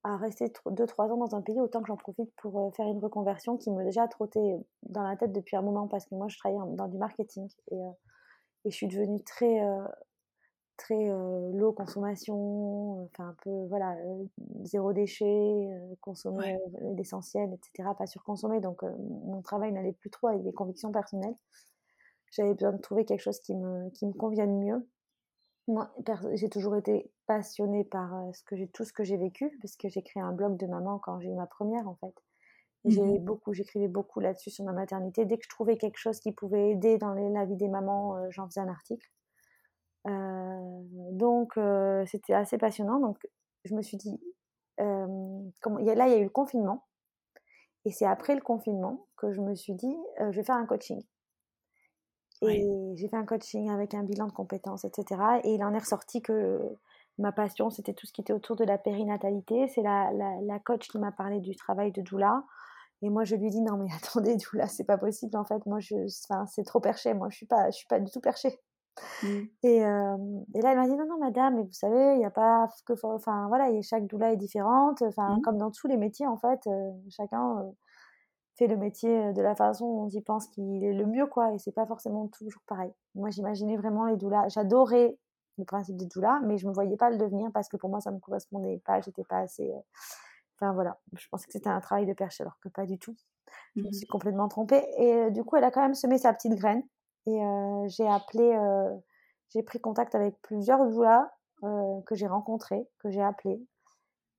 à 0.03 0.17
rester 0.17 0.45
2-3 0.65 1.11
ans 1.11 1.17
dans 1.17 1.35
un 1.35 1.41
pays, 1.41 1.59
autant 1.59 1.81
que 1.81 1.87
j'en 1.87 1.97
profite 1.97 2.33
pour 2.37 2.57
euh, 2.67 2.71
faire 2.71 2.87
une 2.87 2.99
reconversion 2.99 3.57
qui 3.57 3.69
me 3.71 3.83
déjà 3.83 4.07
trotté 4.07 4.39
dans 4.83 5.03
la 5.03 5.17
tête 5.17 5.33
depuis 5.33 5.57
un 5.57 5.61
moment 5.61 5.87
parce 5.87 6.05
que 6.05 6.15
moi 6.15 6.27
je 6.29 6.37
travaillais 6.37 6.61
dans 6.75 6.87
du 6.87 6.97
marketing. 6.97 7.49
Et, 7.71 7.75
euh, 7.75 7.91
et 8.65 8.71
je 8.71 8.75
suis 8.75 8.87
devenue 8.87 9.23
très, 9.23 9.61
euh, 10.91 11.51
très 11.51 11.57
low 11.57 11.71
consommation, 11.71 13.03
enfin 13.05 13.29
un 13.29 13.35
peu 13.43 13.65
voilà, 13.67 13.95
zéro 14.63 14.93
déchet, 14.93 15.69
consommer 16.01 16.57
l'essentiel, 16.95 17.53
etc. 17.53 17.89
Pas 17.97 18.07
surconsommer, 18.07 18.59
donc 18.59 18.83
mon 18.83 19.41
travail 19.41 19.71
n'allait 19.71 19.93
plus 19.93 20.09
trop 20.09 20.27
avec 20.27 20.43
les 20.43 20.53
convictions 20.53 20.91
personnelles. 20.91 21.35
J'avais 22.31 22.53
besoin 22.53 22.73
de 22.73 22.81
trouver 22.81 23.05
quelque 23.05 23.21
chose 23.21 23.39
qui 23.39 23.55
me, 23.55 23.89
qui 23.91 24.05
me 24.05 24.13
convienne 24.13 24.59
mieux. 24.59 24.87
Moi, 25.67 25.93
j'ai 26.33 26.49
toujours 26.49 26.75
été 26.75 27.11
passionnée 27.27 27.83
par 27.83 28.11
ce 28.33 28.43
que 28.43 28.55
j'ai, 28.55 28.67
tout 28.67 28.85
ce 28.85 28.93
que 28.93 29.03
j'ai 29.03 29.17
vécu, 29.17 29.57
parce 29.61 29.75
que 29.75 29.87
j'ai 29.87 30.01
créé 30.01 30.21
un 30.21 30.31
blog 30.31 30.57
de 30.57 30.65
maman 30.65 30.99
quand 30.99 31.19
j'ai 31.19 31.29
eu 31.29 31.35
ma 31.35 31.45
première, 31.47 31.87
en 31.87 31.95
fait. 31.95 32.13
J'ai 32.85 33.01
mmh 33.01 33.19
beaucoup, 33.19 33.53
j'écrivais 33.53 33.89
beaucoup 33.89 34.19
là-dessus 34.19 34.51
sur 34.51 34.63
ma 34.63 34.71
maternité. 34.71 35.25
Dès 35.25 35.37
que 35.37 35.43
je 35.43 35.49
trouvais 35.49 35.77
quelque 35.77 35.97
chose 35.97 36.19
qui 36.19 36.31
pouvait 36.31 36.71
aider 36.71 36.97
dans 36.97 37.13
la 37.13 37.45
vie 37.45 37.57
des 37.57 37.67
mamans, 37.67 38.29
j'en 38.31 38.47
faisais 38.47 38.61
un 38.61 38.69
article. 38.69 39.09
Donc, 40.05 41.53
c'était 42.07 42.33
assez 42.33 42.57
passionnant. 42.57 42.99
Donc, 42.99 43.17
je 43.65 43.75
me 43.75 43.81
suis 43.81 43.97
dit, 43.97 44.19
comment, 44.77 45.77
là, 45.77 46.07
il 46.07 46.11
y 46.11 46.15
a 46.15 46.19
eu 46.19 46.23
le 46.23 46.29
confinement. 46.29 46.85
Et 47.85 47.91
c'est 47.91 48.05
après 48.05 48.35
le 48.35 48.41
confinement 48.41 49.07
que 49.17 49.31
je 49.31 49.41
me 49.41 49.55
suis 49.55 49.73
dit, 49.73 49.95
je 50.19 50.35
vais 50.35 50.43
faire 50.43 50.55
un 50.55 50.65
coaching. 50.65 51.01
Et 52.41 52.65
j'ai 52.95 53.09
fait 53.09 53.17
un 53.17 53.25
coaching 53.25 53.69
avec 53.69 53.93
un 53.93 54.03
bilan 54.03 54.27
de 54.27 54.31
compétences, 54.31 54.85
etc. 54.85 55.21
Et 55.43 55.55
il 55.55 55.63
en 55.63 55.73
est 55.73 55.79
ressorti 55.79 56.21
que 56.21 56.59
ma 57.17 57.33
passion, 57.33 57.69
c'était 57.69 57.93
tout 57.93 58.07
ce 58.07 58.13
qui 58.13 58.21
était 58.21 58.31
autour 58.31 58.55
de 58.55 58.63
la 58.63 58.77
périnatalité. 58.77 59.67
C'est 59.67 59.81
la, 59.81 60.11
la, 60.13 60.59
coach 60.59 60.87
qui 60.87 60.97
m'a 60.99 61.11
parlé 61.11 61.41
du 61.41 61.55
travail 61.55 61.91
de 61.91 62.01
doula. 62.01 62.43
Et 63.01 63.09
moi, 63.09 63.25
je 63.25 63.35
lui 63.35 63.49
dis 63.49 63.61
non, 63.61 63.77
mais 63.77 63.89
attendez, 63.95 64.37
doula, 64.37 64.67
c'est 64.67 64.85
pas 64.85 64.97
possible. 64.97 65.35
En 65.35 65.43
fait, 65.43 65.65
moi, 65.65 65.79
je, 65.79 65.95
c'est 66.47 66.63
trop 66.63 66.79
perché. 66.79 67.13
Moi, 67.13 67.27
je 67.29 67.37
suis 67.37 67.45
pas, 67.45 67.69
je 67.71 67.77
suis 67.77 67.87
pas 67.87 67.99
du 67.99 68.09
tout 68.09 68.21
perché. 68.21 68.57
Mmh. 69.23 69.27
Et, 69.63 69.85
euh, 69.85 70.17
et, 70.55 70.61
là, 70.61 70.71
elle 70.71 70.77
m'a 70.77 70.87
dit 70.87 70.95
non, 70.95 71.05
non, 71.07 71.19
madame, 71.19 71.55
mais 71.55 71.63
vous 71.63 71.71
savez, 71.71 72.13
il 72.13 72.19
n'y 72.19 72.25
a 72.25 72.31
pas 72.31 72.67
que, 72.85 72.93
enfin, 73.03 73.47
voilà, 73.47 73.69
chaque 73.81 74.07
doula 74.07 74.33
est 74.33 74.37
différente. 74.37 75.01
Enfin, 75.01 75.35
mmh. 75.35 75.41
comme 75.41 75.57
dans 75.57 75.71
tous 75.71 75.87
les 75.87 75.97
métiers, 75.97 76.27
en 76.27 76.37
fait, 76.37 76.59
euh, 76.67 76.91
chacun 77.09 77.59
euh, 77.59 77.71
fait 78.57 78.67
le 78.67 78.77
métier 78.77 79.33
de 79.33 79.41
la 79.41 79.55
façon 79.55 80.03
dont 80.03 80.09
il 80.09 80.21
pense 80.23 80.47
qu'il 80.47 80.83
est 80.83 80.93
le 80.93 81.05
mieux, 81.05 81.27
quoi. 81.27 81.53
Et 81.53 81.59
c'est 81.59 81.71
pas 81.71 81.85
forcément 81.85 82.27
toujours 82.27 82.61
pareil. 82.67 82.91
Moi, 83.15 83.29
j'imaginais 83.29 83.77
vraiment 83.77 84.05
les 84.05 84.17
doulas. 84.17 84.47
J'adorais 84.49 85.17
le 85.57 85.65
principe 85.65 85.97
des 85.97 86.07
doulas, 86.07 86.39
mais 86.43 86.57
je 86.57 86.67
me 86.67 86.73
voyais 86.73 86.97
pas 86.97 87.09
le 87.09 87.17
devenir 87.17 87.51
parce 87.53 87.69
que 87.69 87.77
pour 87.77 87.89
moi, 87.89 88.01
ça 88.01 88.11
me 88.11 88.19
correspondait 88.19 88.81
pas. 88.85 89.01
J'étais 89.01 89.23
pas 89.23 89.39
assez. 89.39 89.71
Enfin 90.55 90.73
voilà, 90.73 90.97
je 91.13 91.27
pensais 91.29 91.47
que 91.47 91.53
c'était 91.53 91.69
un 91.69 91.79
travail 91.79 92.05
de 92.05 92.13
perche 92.13 92.41
alors 92.41 92.57
que 92.61 92.69
pas 92.69 92.85
du 92.85 92.97
tout. 92.99 93.15
Je 93.75 93.81
me 93.81 93.87
mmh 93.87 93.93
suis 93.93 94.07
complètement 94.07 94.47
trompée. 94.47 94.85
Et 94.97 95.31
du 95.31 95.43
coup, 95.43 95.55
elle 95.55 95.63
a 95.63 95.71
quand 95.71 95.81
même 95.81 95.95
semé 95.95 96.17
sa 96.17 96.33
petite 96.33 96.55
graine. 96.55 96.83
Et 97.25 97.39
j'ai 97.87 98.07
appelé, 98.07 98.57
j'ai 99.49 99.63
pris 99.63 99.79
contact 99.79 100.15
avec 100.15 100.41
plusieurs 100.41 100.87
doulas 100.87 101.29
que 101.61 102.15
j'ai 102.15 102.27
rencontrées, 102.27 102.87
que 102.99 103.09
j'ai 103.09 103.21
appelées. 103.21 103.61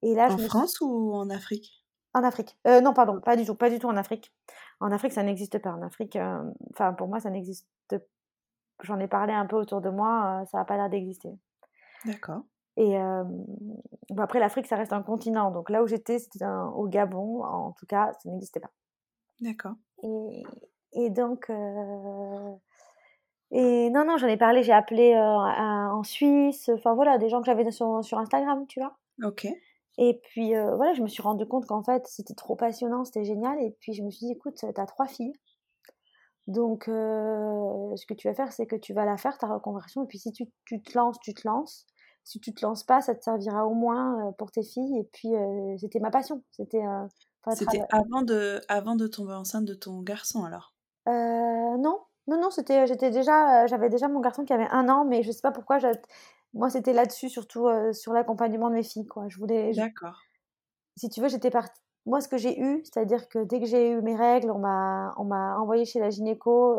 Et 0.03 0.14
là, 0.14 0.33
en 0.33 0.39
France 0.39 0.81
ou 0.81 1.14
en 1.14 1.28
Afrique? 1.31 1.85
En 2.14 2.24
Afrique. 2.24 2.59
Euh, 2.66 2.81
non, 2.81 2.93
pardon, 2.93 3.20
pas 3.20 3.37
du 3.37 3.45
tout, 3.45 3.55
pas 3.55 3.70
du 3.70 3.78
tout 3.78 3.87
en 3.87 3.97
Afrique. 3.97 4.33
En 4.81 4.91
Afrique, 4.91 5.12
ça 5.12 5.22
n'existe 5.22 5.59
pas. 5.59 5.70
En 5.70 5.83
Afrique, 5.83 6.16
euh, 6.16 6.43
enfin, 6.72 6.93
pour 6.93 7.09
moi, 7.09 7.20
ça 7.20 7.31
n'existe 7.31 7.66
J'en 8.83 8.99
ai 8.99 9.09
parlé 9.09 9.35
un 9.35 9.45
peu 9.45 9.57
autour 9.57 9.83
de 9.83 9.91
moi, 9.91 10.41
euh, 10.41 10.47
ça 10.47 10.57
n'a 10.57 10.64
pas 10.64 10.78
l'air 10.78 10.89
d'exister. 10.89 11.28
D'accord. 12.07 12.45
Et 12.78 12.97
après, 14.16 14.41
l'Afrique, 14.41 14.66
ça 14.66 14.76
reste 14.76 14.95
un 14.95 15.03
continent. 15.03 15.51
Donc 15.51 15.68
là 15.68 15.83
où 15.83 15.87
j'étais, 15.87 16.18
c'était 16.18 16.47
au 16.47 16.89
Gabon. 16.89 17.45
En 17.45 17.72
tout 17.72 17.85
cas, 17.85 18.12
ça 18.22 18.31
n'existait 18.31 18.61
pas. 18.61 18.70
D'accord. 19.41 19.74
Et, 20.03 20.43
et, 20.95 21.11
donc. 21.11 21.53
Et 23.53 23.91
non, 23.91 24.05
non, 24.05 24.17
j'en 24.17 24.29
ai 24.29 24.37
parlé, 24.37 24.63
j'ai 24.63 24.73
appelé 24.73 25.17
en 25.19 26.03
Suisse. 26.03 26.71
Enfin 26.73 26.95
voilà, 26.95 27.19
des 27.19 27.29
gens 27.29 27.41
que 27.41 27.47
j'avais 27.47 27.69
sur, 27.71 28.05
sur 28.05 28.19
Instagram, 28.19 28.67
tu 28.69 28.81
vois. 28.81 28.97
Ok. 29.23 29.47
Et 29.99 30.19
puis 30.23 30.57
euh, 30.57 30.77
voilà, 30.77 30.95
je 30.95 31.03
me 31.03 31.09
suis 31.09 31.23
rendu 31.23 31.47
compte 31.47 31.67
qu'en 31.67 31.83
fait, 31.83 32.07
c'était 32.07 32.35
trop 32.35 32.57
passionnant, 32.57 33.05
c'était 33.05 33.25
génial. 33.25 33.61
Et 33.61 33.77
puis 33.81 33.93
je 33.93 34.03
me 34.03 34.11
suis 34.11 34.27
dit, 34.27 34.33
écoute, 34.33 34.55
tu 34.57 34.67
as 34.67 34.87
trois 34.87 35.07
filles. 35.07 35.35
Donc, 36.47 36.89
euh, 36.89 37.95
ce 37.97 38.07
que 38.07 38.15
tu 38.15 38.27
vas 38.27 38.35
faire, 38.35 38.51
c'est 38.51 38.67
que 38.67 38.77
tu 38.77 38.95
vas 38.95 39.05
la 39.05 39.19
faire, 39.19 39.37
ta 39.37 39.47
reconversion. 39.47 40.03
Et 40.03 40.07
puis, 40.07 40.19
si 40.19 40.33
tu, 40.33 40.47
tu, 40.65 40.83
te 40.83 40.97
lances, 40.97 41.19
tu 41.21 41.35
te 41.35 41.47
lances. 41.47 41.87
Si 42.25 42.41
tu 42.41 42.55
te 42.55 42.65
lances 42.65 42.83
pas, 42.83 43.03
ça 43.03 43.15
te 43.15 43.23
servira 43.23 43.67
au 43.67 43.75
moins 43.75 44.29
euh, 44.29 44.33
pour 44.33 44.51
tes 44.51 44.63
filles. 44.63 44.99
Et 44.99 45.05
puis, 45.13 45.29
c'était 45.79 46.01
ma 46.01 46.11
passion. 46.11 46.43
C'était 46.51 46.83
c'était 47.53 47.83
avant 47.91 48.23
de, 48.23 48.61
avant 48.69 48.97
de 48.97 49.07
tomber 49.07 49.35
enceinte 49.35 49.65
de 49.65 49.75
ton 49.75 50.01
garçon, 50.01 50.45
alors? 50.45 50.75
Non, 51.07 52.01
non, 52.31 52.41
non, 52.41 52.51
c'était, 52.51 52.87
j'étais 52.87 53.11
déjà, 53.11 53.66
j'avais 53.66 53.89
déjà 53.89 54.07
mon 54.07 54.20
garçon 54.20 54.45
qui 54.45 54.53
avait 54.53 54.68
un 54.70 54.89
an, 54.89 55.05
mais 55.05 55.24
je 55.24 55.33
sais 55.33 55.43
pas 55.43 55.51
pourquoi 55.51 55.78
moi, 56.55 56.70
c'était 56.70 56.93
là-dessus, 56.93 57.28
surtout 57.28 57.68
sur 57.93 58.12
l'accompagnement 58.12 58.70
de 58.70 58.74
mes 58.74 58.83
filles. 58.83 59.07
Quoi. 59.07 59.28
Je 59.28 59.39
voulais. 59.39 59.72
D'accord. 59.72 60.18
Si 60.97 61.09
tu 61.09 61.20
veux, 61.20 61.28
j'étais 61.28 61.51
partie. 61.51 61.81
Moi, 62.07 62.20
ce 62.20 62.28
que 62.28 62.39
j'ai 62.39 62.59
eu, 62.61 62.83
c'est-à-dire 62.85 63.28
que 63.28 63.45
dès 63.45 63.61
que 63.61 63.66
j'ai 63.66 63.91
eu 63.91 64.01
mes 64.01 64.16
règles, 64.16 64.51
on 64.51 64.59
m'a, 64.59 65.14
on 65.18 65.24
m'a 65.24 65.59
envoyé 65.59 65.85
chez 65.85 66.01
la 66.01 66.11
gynéco 66.11 66.78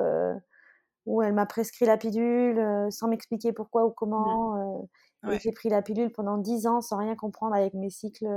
où 1.05 1.21
elle 1.21 1.33
m'a 1.33 1.45
prescrit 1.45 1.85
la 1.85 1.97
pilule 1.97 2.87
sans 2.91 3.07
m'expliquer 3.07 3.53
pourquoi 3.53 3.85
ou 3.85 3.89
mmh. 3.89 3.95
comment. 3.95 4.87
J'ai 5.29 5.51
pris 5.51 5.69
la 5.69 5.81
pilule 5.81 6.11
pendant 6.11 6.37
10 6.37 6.67
ans 6.67 6.81
sans 6.81 6.97
rien 6.97 7.15
comprendre 7.15 7.55
avec 7.55 7.73
mes 7.73 7.89
cycles, 7.89 8.27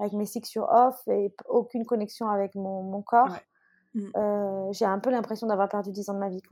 avec 0.00 0.12
mes 0.14 0.26
cycles 0.26 0.48
sur 0.48 0.68
off 0.70 1.00
et 1.08 1.34
aucune 1.48 1.84
connexion 1.84 2.28
avec 2.28 2.54
mon, 2.54 2.82
mon 2.82 3.02
corps. 3.02 3.36
Mmh. 3.94 4.72
j'ai 4.72 4.86
un 4.86 4.98
peu 4.98 5.10
l'impression 5.10 5.46
d'avoir 5.46 5.68
perdu 5.68 5.90
10 5.92 6.08
ans 6.08 6.14
de 6.14 6.18
ma 6.18 6.28
vie, 6.28 6.42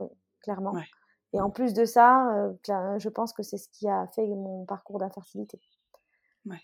clairement. 0.41 0.73
Et 1.33 1.41
en 1.41 1.49
plus 1.49 1.73
de 1.73 1.85
ça, 1.85 2.51
je 2.67 3.09
pense 3.09 3.33
que 3.33 3.43
c'est 3.43 3.57
ce 3.57 3.69
qui 3.69 3.87
a 3.87 4.07
fait 4.07 4.27
mon 4.27 4.65
parcours 4.65 4.99
d'infertilité. 4.99 5.59
Ouais. 6.45 6.61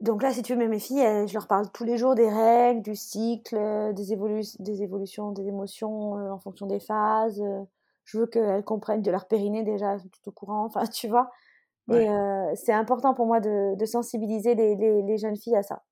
donc 0.00 0.22
là, 0.22 0.32
si 0.32 0.42
tu 0.42 0.54
veux, 0.54 0.68
mes 0.68 0.78
filles, 0.78 1.28
je 1.28 1.34
leur 1.34 1.46
parle 1.46 1.70
tous 1.72 1.84
les 1.84 1.96
jours 1.96 2.14
des 2.14 2.28
règles, 2.28 2.82
du 2.82 2.96
cycle, 2.96 3.56
des, 3.94 4.16
des 4.58 4.82
évolutions, 4.82 5.32
des 5.32 5.46
émotions 5.46 6.14
en 6.32 6.38
fonction 6.38 6.66
des 6.66 6.80
phases 6.80 7.42
je 8.04 8.18
veux 8.18 8.26
qu'elles 8.26 8.64
comprennent 8.64 9.02
de 9.02 9.10
leur 9.10 9.26
périnée 9.26 9.62
déjà, 9.62 9.96
tout 9.98 10.28
au 10.28 10.32
courant, 10.32 10.64
enfin, 10.64 10.86
tu 10.92 11.08
vois. 11.08 11.30
Et 11.90 12.06
c'est 12.54 12.72
important 12.72 13.12
pour 13.14 13.26
moi 13.26 13.40
de, 13.40 13.84
sensibiliser 13.84 14.54
les, 14.54 14.76
les, 14.76 15.18
jeunes 15.18 15.36
filles 15.36 15.56
à 15.56 15.62
ça. 15.62 15.82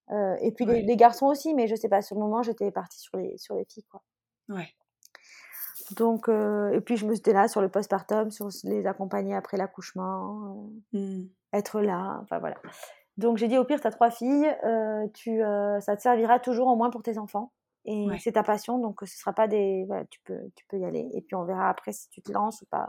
et 0.41 0.53
puis 0.53 0.64
les, 0.64 0.97
garçons 0.97 1.26
aussi, 1.26 1.55
mais 1.55 1.66
je 1.66 1.74
sais 1.74 1.88
pas, 1.88 2.03
sur 2.03 2.16
le 2.16 2.22
moment, 2.22 2.43
j'étais 2.43 2.70
partie 2.70 3.01
sur 3.01 3.18
les, 3.18 3.36
sur 3.38 3.55
les 3.55 3.64
filles, 3.64 3.84
quoi. 3.91 4.03
Ouais. 4.49 4.68
Donc, 5.97 6.28
et 6.28 6.80
puis 6.80 6.97
je 6.97 7.07
me 7.07 7.14
suis 7.14 7.32
là 7.32 7.49
sur 7.49 7.61
le 7.61 7.68
postpartum, 7.68 8.30
sur 8.30 8.49
les 8.64 8.86
accompagner 8.86 9.34
après 9.34 9.57
l'accouchement, 9.57 10.70
mmh. 10.93 11.24
être 11.53 11.80
là, 11.80 12.20
enfin 12.22 12.38
voilà. 12.38 12.57
Donc 13.16 13.36
j'ai 13.36 13.49
dit 13.49 13.59
au 13.59 13.64
pire, 13.64 13.80
tu 13.80 13.86
as 13.86 13.91
trois 13.91 14.11
filles, 14.11 14.57
tu, 15.14 15.41
ça 15.80 15.97
te 15.97 16.03
servira 16.03 16.38
toujours 16.38 16.68
au 16.68 16.76
moins 16.76 16.91
pour 16.91 17.03
tes 17.03 17.18
enfants. 17.18 17.53
Et 17.84 18.07
c'est 18.18 18.32
ta 18.32 18.43
passion, 18.43 18.78
donc 18.78 19.01
ce 19.03 19.18
sera 19.18 19.32
pas 19.32 19.49
des. 19.49 19.84
Voilà, 19.86 20.05
tu 20.07 20.20
peux, 20.24 20.38
tu 20.55 20.64
peux 20.68 20.78
y 20.78 20.84
aller. 20.84 21.09
Et 21.14 21.22
puis 21.22 21.34
on 21.34 21.45
verra 21.45 21.68
après 21.70 21.93
si 21.93 22.09
tu 22.11 22.20
te 22.20 22.30
lances 22.30 22.61
ou 22.62 22.66
pas. 22.66 22.88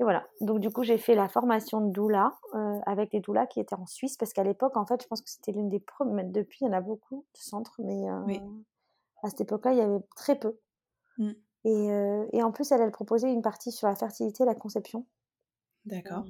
Et 0.00 0.02
voilà. 0.02 0.26
Donc 0.40 0.60
du 0.60 0.70
coup, 0.70 0.82
j'ai 0.82 0.98
fait 0.98 1.14
la 1.14 1.28
formation 1.28 1.80
de 1.80 1.92
doula 1.92 2.36
euh, 2.54 2.80
avec 2.86 3.12
des 3.12 3.20
doulas 3.20 3.46
qui 3.46 3.60
étaient 3.60 3.76
en 3.76 3.86
Suisse 3.86 4.16
parce 4.16 4.32
qu'à 4.32 4.42
l'époque, 4.42 4.76
en 4.76 4.86
fait, 4.86 5.02
je 5.02 5.06
pense 5.06 5.22
que 5.22 5.30
c'était 5.30 5.52
l'une 5.52 5.68
des 5.68 5.80
premières. 5.80 6.24
Depuis, 6.26 6.58
il 6.62 6.64
y 6.66 6.68
en 6.68 6.72
a 6.72 6.80
beaucoup 6.80 7.24
de 7.32 7.38
centres, 7.38 7.76
mais 7.78 8.10
euh, 8.10 8.38
à 9.22 9.30
cette 9.30 9.42
époque-là, 9.42 9.72
il 9.72 9.78
y 9.78 9.82
avait 9.82 10.04
très 10.16 10.36
peu. 10.38 10.58
Mmh. 11.18 11.30
Et, 11.66 11.92
euh, 11.92 12.26
et, 12.32 12.42
en 12.42 12.50
plus, 12.50 12.70
elle, 12.72 12.80
elle 12.80 12.90
proposait 12.90 13.32
une 13.32 13.40
partie 13.40 13.72
sur 13.72 13.88
la 13.88 13.94
fertilité 13.94 14.42
et 14.42 14.46
la 14.46 14.54
conception. 14.54 15.06
D'accord. 15.86 16.24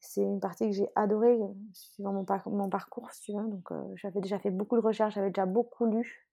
c'est 0.00 0.22
une 0.22 0.40
partie 0.40 0.66
que 0.68 0.72
j'ai 0.72 0.88
adorée 0.96 1.38
suivant 1.72 2.12
mon, 2.12 2.26
mon 2.46 2.68
parcours, 2.68 3.10
si 3.12 3.32
tu 3.32 3.38
veux. 3.38 3.48
Donc, 3.48 3.70
j'avais 3.94 4.20
déjà 4.20 4.38
fait 4.38 4.50
beaucoup 4.50 4.76
de 4.76 4.82
recherches, 4.82 5.14
j'avais 5.14 5.30
déjà 5.30 5.46
beaucoup 5.46 5.86
lu 5.86 6.28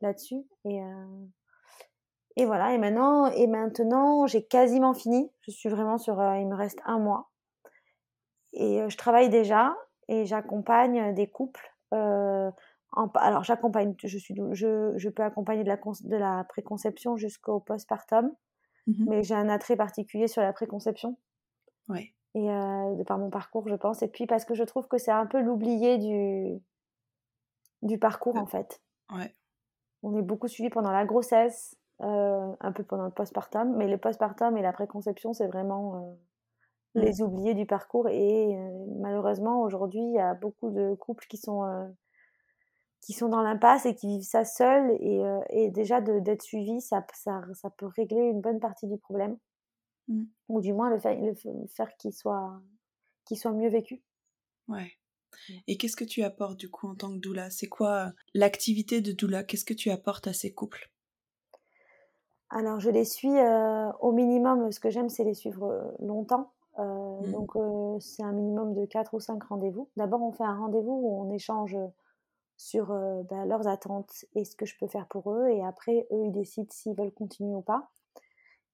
là-dessus. 0.00 0.46
Et, 0.66 0.80
et 2.36 2.44
voilà, 2.44 2.74
et 2.74 2.78
maintenant, 2.78 3.26
et 3.26 3.46
maintenant 3.46 4.26
j'ai 4.26 4.44
quasiment 4.44 4.92
fini. 4.92 5.30
Je 5.40 5.50
suis 5.50 5.68
vraiment 5.68 5.98
sur. 5.98 6.20
Euh, 6.20 6.36
il 6.38 6.46
me 6.46 6.54
reste 6.54 6.80
un 6.84 6.98
mois. 6.98 7.30
Et 8.52 8.82
euh, 8.82 8.88
je 8.88 8.96
travaille 8.96 9.30
déjà 9.30 9.76
et 10.08 10.26
j'accompagne 10.26 11.14
des 11.14 11.28
couples. 11.28 11.74
En, 12.92 13.08
alors, 13.16 13.42
j'accompagne, 13.42 13.94
je, 14.02 14.18
suis, 14.18 14.34
je, 14.52 14.92
je, 14.96 15.08
peux 15.08 15.22
accompagner 15.22 15.64
de 15.64 15.68
la, 15.68 15.76
de 15.76 16.16
la 16.16 16.44
préconception 16.44 17.16
jusqu'au 17.16 17.60
postpartum, 17.60 18.32
mmh 18.86 19.04
mais 19.08 19.22
j'ai 19.22 19.34
un 19.34 19.48
attrait 19.48 19.76
particulier 19.76 20.28
sur 20.28 20.40
la 20.40 20.52
préconception. 20.52 21.18
Ouais. 21.88 22.14
Et 22.34 22.46
de 22.46 23.02
par 23.02 23.18
mon 23.18 23.30
parcours, 23.30 23.68
je 23.68 23.74
pense. 23.74 24.02
Et 24.02 24.08
puis 24.08 24.26
parce 24.26 24.44
que 24.44 24.54
je 24.54 24.62
trouve 24.62 24.88
que 24.88 24.98
c'est 24.98 25.10
un 25.10 25.26
peu 25.26 25.40
l'oublié 25.40 25.98
du, 25.98 26.62
du 27.82 27.98
parcours, 27.98 28.36
en 28.36 28.46
fait. 28.46 28.80
Ouais. 29.14 29.34
On 30.02 30.16
est 30.16 30.22
beaucoup 30.22 30.48
suivi 30.48 30.70
pendant 30.70 30.92
la 30.92 31.04
grossesse, 31.04 31.76
euh, 32.02 32.54
un 32.60 32.72
peu 32.72 32.84
pendant 32.84 33.06
le 33.06 33.10
postpartum, 33.10 33.74
mais 33.76 33.88
le 33.88 33.96
postpartum 33.96 34.56
et 34.56 34.62
la 34.62 34.72
préconception, 34.72 35.32
c'est 35.32 35.46
vraiment 35.46 35.96
euh, 35.96 37.00
mmh. 37.00 37.04
les 37.04 37.22
oubliés 37.22 37.54
du 37.54 37.64
parcours. 37.64 38.08
Et 38.08 38.54
euh, 38.54 38.86
malheureusement, 38.98 39.62
aujourd'hui, 39.62 40.00
il 40.00 40.14
y 40.14 40.18
a 40.18 40.34
beaucoup 40.34 40.70
de 40.70 40.94
couples 40.94 41.26
qui 41.26 41.38
sont, 41.38 41.64
qui 43.00 43.14
sont 43.14 43.28
dans 43.28 43.40
l'impasse 43.40 43.86
et 43.86 43.94
qui 43.94 44.08
vivent 44.08 44.28
ça 44.28 44.44
seuls. 44.44 44.90
Et, 45.00 45.22
et 45.50 45.70
déjà, 45.70 46.00
d'être 46.00 46.42
suivi, 46.42 46.80
ça, 46.80 47.06
ça, 47.14 47.40
ça, 47.54 47.70
peut 47.70 47.86
régler 47.86 48.22
une 48.22 48.40
bonne 48.42 48.60
partie 48.60 48.86
du 48.86 48.98
problème. 48.98 49.38
Mmh. 50.08 50.24
Ou 50.50 50.60
du 50.60 50.72
moins 50.72 50.90
le 50.90 50.98
faire, 50.98 51.18
le 51.18 51.34
faire 51.68 51.96
qu'il 51.96 52.12
soit, 52.12 52.60
qu'il 53.24 53.38
soit 53.38 53.52
mieux 53.52 53.70
vécu. 53.70 54.02
Ouais. 54.68 54.92
Et 55.66 55.76
qu'est-ce 55.76 55.96
que 55.96 56.04
tu 56.04 56.22
apportes 56.22 56.58
du 56.58 56.70
coup 56.70 56.88
en 56.88 56.94
tant 56.94 57.12
que 57.12 57.18
doula? 57.18 57.50
C'est 57.50 57.68
quoi 57.68 58.12
l'activité 58.34 59.00
de 59.00 59.12
doula? 59.12 59.44
Qu'est-ce 59.44 59.64
que 59.64 59.74
tu 59.74 59.90
apportes 59.90 60.26
à 60.26 60.32
ces 60.32 60.52
couples? 60.52 60.90
Alors 62.50 62.80
je 62.80 62.90
les 62.90 63.04
suis 63.04 63.36
euh, 63.36 63.90
au 64.00 64.12
minimum, 64.12 64.70
ce 64.70 64.80
que 64.80 64.90
j'aime 64.90 65.08
c'est 65.08 65.24
les 65.24 65.34
suivre 65.34 65.94
longtemps. 66.00 66.52
Euh, 66.78 67.20
mmh. 67.20 67.32
Donc 67.32 67.52
c'est 68.00 68.22
un 68.22 68.32
minimum 68.32 68.74
de 68.74 68.84
4 68.84 69.14
ou 69.14 69.20
5 69.20 69.42
rendez-vous. 69.44 69.88
D'abord 69.96 70.22
on 70.22 70.32
fait 70.32 70.44
un 70.44 70.56
rendez-vous 70.56 70.92
où 70.92 71.20
on 71.22 71.30
échange 71.30 71.76
sur 72.56 72.86
bah, 72.86 73.44
leurs 73.46 73.66
attentes 73.66 74.24
et 74.34 74.44
ce 74.44 74.56
que 74.56 74.66
je 74.66 74.78
peux 74.78 74.86
faire 74.86 75.06
pour 75.08 75.32
eux. 75.32 75.48
Et 75.48 75.64
après 75.64 76.06
eux 76.12 76.24
ils 76.24 76.32
décident 76.32 76.68
s'ils 76.70 76.94
veulent 76.94 77.12
continuer 77.12 77.54
ou 77.54 77.62
pas. 77.62 77.88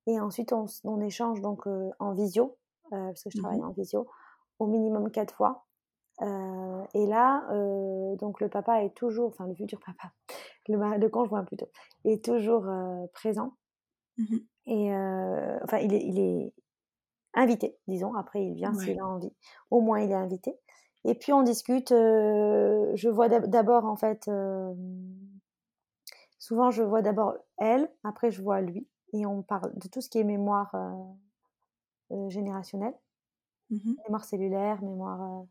Et 0.07 0.21
ensuite 0.21 0.53
on, 0.53 1.01
échange 1.01 1.41
donc 1.41 1.67
en 1.99 2.13
visio, 2.13 2.57
parce 2.91 3.23
que 3.23 3.31
je 3.31 3.39
travaille 3.39 3.61
mmh 3.61 3.69
en 3.69 3.73
visio, 3.73 4.07
au 4.59 4.67
minimum 4.67 5.11
4 5.11 5.35
fois. 5.35 5.65
Euh, 6.21 6.85
et 6.95 7.07
là, 7.07 7.45
euh, 7.51 8.17
donc 8.17 8.41
le 8.41 8.49
papa 8.49 8.85
est 8.85 8.95
toujours, 8.95 9.29
enfin 9.29 9.47
le 9.47 9.55
futur 9.55 9.81
papa, 9.81 10.13
le, 10.69 10.99
le 10.99 11.09
conjoint 11.09 11.45
plutôt, 11.45 11.69
est 12.05 12.25
toujours 12.25 12.67
euh, 12.67 13.07
présent. 13.13 13.55
Mmh 14.19 14.37
et 14.67 14.93
enfin, 15.65 15.79
il 15.79 15.93
est, 15.93 16.05
il 16.05 16.21
est 16.21 16.53
invité, 17.35 17.77
disons. 17.89 18.15
Après, 18.15 18.45
il 18.45 18.55
vient 18.55 18.73
s'il 18.75 19.01
a 19.01 19.07
envie. 19.07 19.33
Au 19.71 19.81
moins, 19.81 20.01
il 20.01 20.13
est 20.13 20.15
invité. 20.15 20.57
Et 21.05 21.17
puis, 21.17 21.33
on 21.33 21.43
discute. 21.43 21.89
je 21.91 23.09
vois 23.09 23.29
d'abord, 23.29 23.85
en 23.87 23.97
fait, 23.97 24.31
souvent, 26.39 26.71
je 26.71 26.85
vois 26.85 27.03
d'abord 27.03 27.35
elle, 27.59 27.91
après, 28.05 28.31
je 28.31 28.41
vois 28.41 28.61
lui. 28.61 28.87
Et 29.13 29.27
on 29.27 29.43
parle 29.43 29.73
de 29.77 29.89
tout 29.89 30.01
ce 30.01 30.09
qui 30.09 30.19
est 30.19 30.25
mémoire 30.25 30.73
générationnelle. 32.29 32.95
Mmh 33.71 33.95
mémoire 34.05 34.25
cellulaire, 34.25 34.83
mémoire 34.83 35.45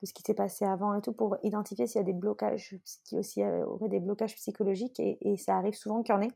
de 0.00 0.06
ce 0.06 0.12
qui 0.14 0.22
s'est 0.22 0.34
passé 0.34 0.64
avant 0.64 0.94
et 0.94 1.02
tout, 1.02 1.12
pour 1.12 1.36
identifier 1.42 1.86
s'il 1.86 1.98
y 1.98 2.02
a 2.02 2.04
des 2.04 2.12
blocages, 2.12 2.74
qui 3.04 3.18
aussi 3.18 3.44
aurait 3.44 3.88
des 3.88 4.00
blocages 4.00 4.34
psychologiques, 4.36 4.98
et, 5.00 5.36
ça 5.36 5.56
arrive 5.56 5.74
souvent 5.74 6.02
qu'il 6.02 6.14
y 6.14 6.18
en 6.18 6.22
ait. 6.22 6.32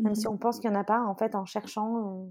Même 0.00 0.14
si 0.14 0.26
mmh 0.26 0.32
on 0.32 0.36
pense 0.36 0.60
qu'il 0.60 0.70
n'y 0.70 0.76
en 0.76 0.80
a 0.80 0.84
pas, 0.84 1.00
en 1.00 1.14
fait, 1.14 1.34
en 1.34 1.44
cherchant, 1.44 2.28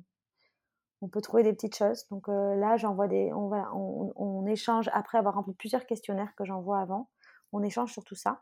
on 1.01 1.07
peut 1.07 1.21
trouver 1.21 1.43
des 1.43 1.53
petites 1.53 1.75
choses. 1.75 2.07
Donc 2.09 2.27
là, 2.27 2.77
j'envoie 2.77 3.07
des, 3.07 3.31
on, 3.33 3.47
va, 3.47 3.71
on, 3.73 4.45
échange 4.47 4.89
après 4.93 5.17
avoir 5.17 5.35
rempli 5.35 5.53
plusieurs 5.53 5.85
questionnaires 5.85 6.33
que 6.35 6.45
j'envoie 6.45 6.79
avant. 6.79 7.09
On 7.53 7.61
échange 7.63 7.91
sur 7.93 8.03
tout 8.03 8.15
ça. 8.15 8.41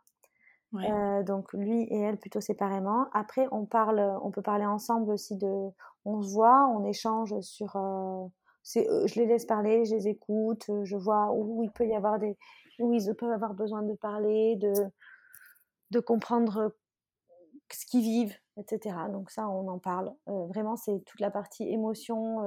Euh, 0.73 1.23
donc 1.23 1.53
lui 1.53 1.83
et 1.83 1.99
elle 1.99 2.17
plutôt 2.17 2.41
séparément. 2.41 3.07
Après, 3.13 3.47
on 3.51 3.65
parle, 3.65 3.99
on 4.21 4.31
peut 4.31 4.41
parler 4.41 4.65
ensemble 4.65 5.11
aussi 5.11 5.37
de, 5.37 5.69
on 6.05 6.21
se 6.21 6.33
voit, 6.33 6.67
on 6.67 6.83
échange 6.85 7.39
sur 7.41 7.77
je 8.75 9.19
les 9.19 9.25
laisse 9.25 9.45
parler, 9.45 9.85
je 9.85 9.95
les 9.95 10.07
écoute, 10.07 10.69
je 10.83 10.97
vois 10.97 11.31
où 11.31 11.63
il 11.63 11.71
peut 11.71 11.87
y 11.87 11.95
avoir 11.95 12.19
des, 12.19 12.37
où 12.79 12.93
ils 12.93 13.15
peuvent 13.15 13.31
avoir 13.31 13.53
besoin 13.53 13.81
de 13.81 13.93
parler, 13.93 14.57
de, 14.57 14.73
de 15.91 15.99
comprendre 15.99 16.75
ce 17.71 17.85
qu'ils 17.85 18.01
vivent, 18.01 18.35
etc. 18.57 18.95
Donc 19.11 19.29
ça, 19.31 19.47
on 19.47 19.67
en 19.67 19.79
parle. 19.79 20.13
vraiment, 20.25 20.75
c'est 20.75 20.99
toute 21.05 21.19
la 21.19 21.31
partie 21.31 21.69
émotion, 21.69 22.41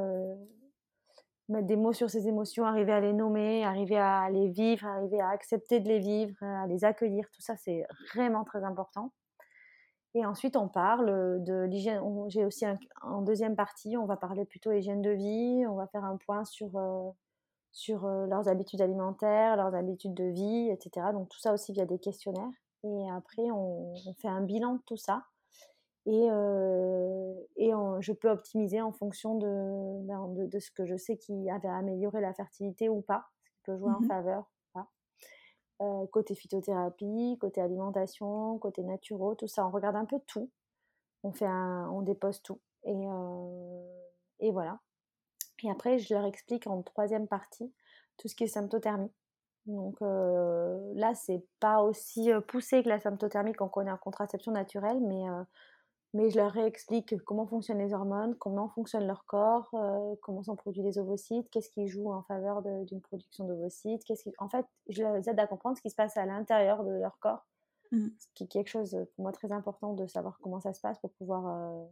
mettre 1.49 1.67
des 1.67 1.77
mots 1.77 1.93
sur 1.93 2.11
ces 2.11 2.29
émotions, 2.29 2.65
arriver 2.65 2.93
à 2.93 3.01
les 3.01 3.13
nommer, 3.13 3.65
arriver 3.65 3.99
à 3.99 4.29
les 4.31 4.49
vivre, 4.49 4.87
arriver 4.87 5.21
à 5.21 5.29
accepter 5.29 5.81
de 5.81 5.89
les 5.89 5.99
vivre, 5.99 6.35
à 6.43 6.67
les 6.67 6.85
accueillir. 6.85 7.29
Tout 7.33 7.43
ça, 7.43 7.57
c'est 7.57 7.85
vraiment 8.15 8.45
très 8.45 8.65
important. 8.65 9.13
Et 10.15 10.27
ensuite, 10.27 10.57
on 10.57 10.69
parle 10.69 11.43
de 11.45 11.65
l'hygiène. 11.65 12.03
J'ai 12.29 12.45
aussi 12.45 12.65
en 13.03 13.23
deuxième 13.23 13.55
partie, 13.55 13.97
on 13.97 14.07
va 14.07 14.17
parler 14.17 14.45
plutôt 14.45 14.73
hygiène 14.73 15.03
de 15.03 15.11
vie. 15.11 15.65
On 15.69 15.77
va 15.77 15.87
faire 15.87 16.05
un 16.05 16.17
point 16.17 16.45
sur, 16.45 16.77
euh, 16.77 17.11
sur 17.71 18.05
euh, 18.05 18.27
leurs 18.27 18.49
habitudes 18.49 18.81
alimentaires, 18.81 19.57
leurs 19.57 19.75
habitudes 19.75 20.15
de 20.15 20.25
vie, 20.25 20.69
etc. 20.71 21.09
Donc 21.13 21.29
tout 21.29 21.39
ça 21.39 21.53
aussi 21.53 21.73
via 21.73 21.87
des 21.87 22.01
questionnaires. 22.01 22.51
Et 22.83 23.11
après, 23.11 23.51
on, 23.53 23.95
fait 24.21 24.29
un 24.29 24.41
bilan 24.41 24.75
de 24.75 24.81
tout 24.87 24.97
ça. 24.97 25.23
Et, 26.07 26.29
euh, 26.31 27.35
et 27.57 27.71
je 28.01 28.13
peux 28.13 28.31
optimiser 28.31 28.81
en 28.81 28.93
fonction 28.93 29.35
ben, 29.37 30.29
de, 30.29 30.47
de, 30.47 30.59
ce 30.59 30.71
que 30.71 30.87
je 30.87 30.97
sais 30.97 31.19
qui 31.19 31.51
avait 31.51 31.69
amélioré 31.69 32.21
la 32.21 32.33
fertilité 32.33 32.89
ou 32.89 33.03
pas, 33.03 33.27
ce 33.45 33.51
qui 33.51 33.61
peut 33.65 33.77
jouer 33.77 33.93
en 33.93 34.01
mmh 34.01 34.09
faveur 34.09 34.51
euh, 35.83 36.07
côté 36.09 36.35
phytothérapie, 36.35 37.39
côté 37.41 37.63
alimentation, 37.63 38.59
côté 38.59 38.83
naturaux, 38.83 39.35
tout 39.35 39.47
ça. 39.47 39.67
On 39.67 39.71
regarde 39.71 39.97
un 39.97 40.05
peu 40.05 40.21
tout. 40.27 40.51
On, 41.23 41.33
fait 41.33 41.47
un, 41.47 41.89
on 41.91 42.03
dépose 42.03 42.43
tout. 42.43 42.61
Et, 42.85 42.93
euh, 42.95 43.87
et 44.41 44.53
voilà. 44.53 44.79
Et 45.63 45.71
après, 45.71 45.99
je 45.99 46.13
leur 46.13 46.27
explique 46.27 46.67
en 46.67 46.83
troisième 46.83 47.27
partie 47.27 47.73
tout 48.19 48.29
ce 48.29 48.35
qui 48.35 48.45
est 48.45 48.49
symptothermie. 48.49 49.11
Donc 49.65 50.01
là, 50.01 51.15
c'est 51.15 51.47
pas 51.61 51.83
aussi 51.83 52.31
poussé 52.49 52.83
que 52.83 52.89
la 52.89 52.99
symptothermie 52.99 53.53
qu'on 53.53 53.69
connaît 53.69 53.91
en 53.91 53.99
contraception 53.99 54.53
naturelle, 54.53 55.01
mais 55.01 55.25
mais 56.13 56.31
je 56.31 56.37
leur 56.37 56.51
réexplique 56.51 57.17
comment 57.25 57.47
fonctionnent 57.47 57.79
les 57.79 57.95
hormones, 57.95 58.35
comment 58.37 58.69
fonctionne 58.69 59.07
leur 59.07 59.25
corps, 59.27 59.69
euh, 59.75 60.17
comment 60.23 60.43
sont 60.43 60.57
produits 60.57 60.83
les 60.83 60.99
ovocytes, 60.99 61.49
qu'est-ce 61.51 61.71
qui 61.71 61.87
joue 61.87 62.11
en 62.11 62.23
faveur 62.23 62.63
d'une 62.63 63.01
production 63.01 63.47
d'ovocytes, 63.47 64.05
qu'est-ce 64.05 64.25
qui... 64.25 64.33
En 64.39 64.49
fait, 64.49 64.67
je 64.89 65.05
les 65.05 65.29
aide 65.29 65.39
à 65.39 65.47
comprendre 65.47 65.77
ce 65.77 65.83
qui 65.83 65.91
se 65.91 65.95
passe 65.95 66.17
à 66.17 66.27
l'intérieur 66.27 66.85
de 66.85 66.91
leur 66.91 67.19
corps, 67.21 67.47
mmh. 67.93 68.09
ce 68.19 68.27
qui 68.35 68.45
est 68.45 68.49
quelque 68.49 68.69
chose 68.69 68.91
pour 68.91 69.23
moi 69.23 69.33
très 69.33 69.53
important 69.53 69.93
de 69.93 70.07
savoir 70.09 70.39
comment 70.41 70.61
ça 70.61 70.73
se 70.73 70.81
passe 70.81 70.99
pour 70.99 71.13
pouvoir 71.13 71.47
euh, 71.47 71.85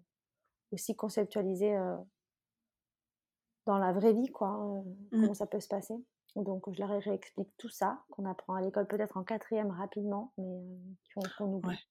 aussi 0.72 0.96
conceptualiser 0.96 1.76
euh, 1.76 1.96
dans 3.66 3.78
la 3.78 3.92
vraie 3.92 4.14
vie, 4.14 4.32
quoi, 4.32 4.50
mmh. 4.50 4.96
comment 5.12 5.34
ça 5.34 5.46
peut 5.46 5.60
se 5.60 5.68
passer. 5.68 5.94
Donc, 6.34 6.70
je 6.72 6.78
leur 6.80 6.90
réexplique 6.90 7.50
tout 7.56 7.68
ça, 7.68 8.02
qu'on 8.10 8.24
apprend 8.24 8.54
à 8.54 8.60
l'école 8.60 8.86
peut-être 8.86 9.16
en 9.16 9.24
quatrième 9.24 9.70
rapidement, 9.70 10.32
mais 10.38 10.60
qu'on 11.14 11.52
oublie 11.52 11.88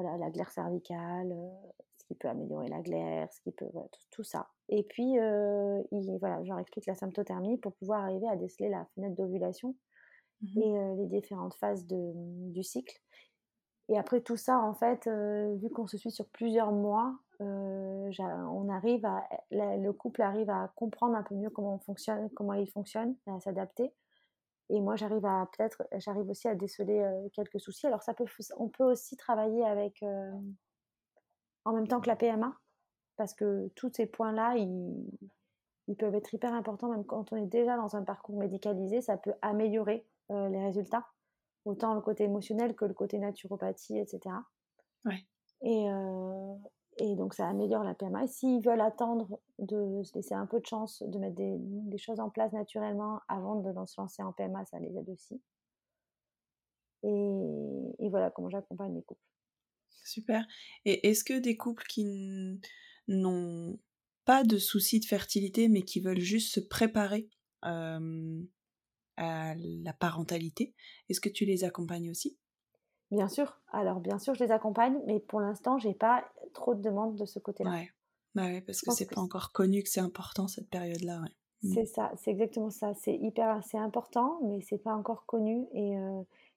voilà, 0.00 0.16
la 0.18 0.30
glaire 0.30 0.50
cervicale, 0.50 1.32
euh, 1.32 1.48
ce 1.96 2.04
qui 2.04 2.14
peut 2.14 2.28
améliorer 2.28 2.68
la 2.68 2.80
glaire, 2.80 3.32
ce 3.32 3.40
qui 3.40 3.50
peut, 3.52 3.66
tout, 4.10 4.24
ça. 4.24 4.48
Et 4.68 4.82
puis, 4.82 5.18
euh, 5.18 5.82
il, 5.90 6.16
voilà, 6.18 6.42
je 6.42 6.48
leur 6.48 6.58
explique 6.58 6.86
la 6.86 6.94
symptothermie 6.94 7.58
pour 7.58 7.72
pouvoir 7.74 8.04
arriver 8.04 8.28
à 8.28 8.36
déceler 8.36 8.68
la 8.68 8.86
fenêtre 8.94 9.16
d'ovulation 9.16 9.74
mmh 10.40 10.60
et 10.60 10.78
euh, 10.78 10.94
les 10.94 11.06
différentes 11.06 11.54
phases 11.54 11.84
de, 11.86 12.12
du 12.52 12.62
cycle. 12.62 12.96
Et 13.88 13.98
après 13.98 14.20
tout 14.20 14.36
ça, 14.36 14.60
en 14.60 14.74
fait, 14.74 15.08
vu 15.08 15.70
qu'on 15.70 15.86
se 15.86 15.96
suit 15.96 16.10
sur 16.10 16.28
plusieurs 16.28 16.72
mois, 16.72 17.18
on 17.40 18.68
arrive 18.68 19.06
à, 19.06 19.26
le 19.50 19.90
couple 19.92 20.20
arrive 20.20 20.50
à 20.50 20.70
comprendre 20.76 21.16
un 21.16 21.22
peu 21.22 21.34
mieux 21.34 21.48
comment 21.48 21.76
on 21.76 21.78
fonctionne, 21.78 22.28
comment 22.36 22.52
il 22.52 22.68
fonctionne, 22.68 23.16
à 23.26 23.40
s'adapter. 23.40 23.90
Et 24.70 24.80
moi, 24.80 24.96
j'arrive 24.96 25.24
à 25.24 25.48
peut-être, 25.56 25.82
j'arrive 25.96 26.28
aussi 26.28 26.48
à 26.48 26.54
déceler 26.54 27.02
quelques 27.32 27.60
soucis. 27.60 27.86
Alors, 27.86 28.02
ça 28.02 28.12
peut, 28.14 28.26
on 28.56 28.68
peut 28.68 28.84
aussi 28.84 29.16
travailler 29.16 29.64
avec, 29.64 30.02
en 31.64 31.72
même 31.72 31.88
temps 31.88 32.00
que 32.00 32.08
la 32.08 32.16
PMA, 32.16 32.54
parce 33.16 33.34
que 33.34 33.68
tous 33.74 33.90
ces 33.94 34.06
points-là, 34.06 34.56
ils, 34.56 35.06
ils, 35.86 35.96
peuvent 35.96 36.14
être 36.14 36.34
hyper 36.34 36.52
importants, 36.52 36.88
même 36.88 37.04
quand 37.04 37.32
on 37.32 37.36
est 37.36 37.46
déjà 37.46 37.76
dans 37.76 37.96
un 37.96 38.02
parcours 38.02 38.38
médicalisé, 38.38 39.00
ça 39.00 39.16
peut 39.16 39.34
améliorer 39.40 40.06
les 40.28 40.62
résultats, 40.62 41.06
autant 41.64 41.94
le 41.94 42.02
côté 42.02 42.24
émotionnel 42.24 42.74
que 42.74 42.84
le 42.84 42.94
côté 42.94 43.18
naturopathie, 43.18 43.98
etc. 43.98 44.34
Ouais. 45.06 45.26
Et, 45.62 45.88
et 46.98 47.14
donc, 47.14 47.34
ça 47.34 47.48
améliore 47.48 47.84
la 47.84 47.94
PMA. 47.94 48.24
Et 48.24 48.26
s'ils 48.26 48.62
veulent 48.62 48.80
attendre 48.80 49.40
de 49.58 50.02
se 50.02 50.14
laisser 50.14 50.34
un 50.34 50.46
peu 50.46 50.60
de 50.60 50.66
chance, 50.66 51.02
de 51.06 51.18
mettre 51.18 51.36
des, 51.36 51.98
choses 51.98 52.20
en 52.20 52.30
place 52.30 52.52
naturellement 52.52 53.20
avant 53.28 53.56
de 53.56 53.72
se 53.86 54.00
lancer 54.00 54.22
en 54.22 54.32
PMA, 54.32 54.64
ça 54.64 54.78
les 54.78 54.96
aide 54.96 55.08
aussi. 55.08 55.40
Et, 57.04 58.08
voilà 58.08 58.30
comment 58.30 58.50
j'accompagne 58.50 58.94
les 58.94 59.02
couples. 59.02 59.20
Super. 60.04 60.46
Et 60.84 61.08
est-ce 61.08 61.24
que 61.24 61.38
des 61.38 61.56
couples 61.56 61.84
qui 61.88 62.04
n'ont 63.08 63.78
pas 64.24 64.44
de 64.44 64.58
soucis 64.58 65.00
de 65.00 65.04
fertilité, 65.04 65.68
mais 65.68 65.82
qui 65.82 66.00
veulent 66.00 66.20
juste 66.20 66.52
se 66.52 66.60
préparer 66.60 67.28
à 67.62 67.98
la 69.56 69.92
parentalité, 69.92 70.74
est-ce 71.08 71.20
que 71.20 71.28
tu 71.28 71.44
les 71.44 71.64
accompagnes 71.64 72.10
aussi? 72.10 72.38
Bien 73.10 73.28
sûr. 73.28 73.58
Alors, 73.72 74.00
bien 74.00 74.18
sûr, 74.18 74.34
je 74.34 74.44
les 74.44 74.50
accompagne, 74.50 74.98
mais 75.06 75.20
pour 75.20 75.40
l'instant, 75.40 75.78
j'ai 75.78 75.94
pas 75.94 76.24
trop 76.52 76.74
de 76.74 76.82
demandes 76.82 77.16
de 77.16 77.24
ce 77.24 77.38
côté-là. 77.38 77.70
Ouais. 77.70 77.90
Bah 78.34 78.60
parce 78.66 78.82
que 78.82 78.92
c'est 78.92 79.10
pas 79.10 79.20
encore 79.20 79.52
connu 79.52 79.82
que 79.82 79.88
c'est 79.88 80.00
important 80.00 80.46
cette 80.46 80.68
période-là. 80.68 81.22
Ouais. 81.22 81.28
Mmh. 81.62 81.74
C'est 81.74 81.86
ça, 81.86 82.12
c'est 82.16 82.30
exactement 82.30 82.70
ça. 82.70 82.92
C'est 82.94 83.16
hyper, 83.16 83.64
c'est 83.64 83.78
important, 83.78 84.38
mais 84.44 84.60
c'est 84.60 84.78
pas 84.78 84.94
encore 84.94 85.26
connu. 85.26 85.66
Et 85.72 85.96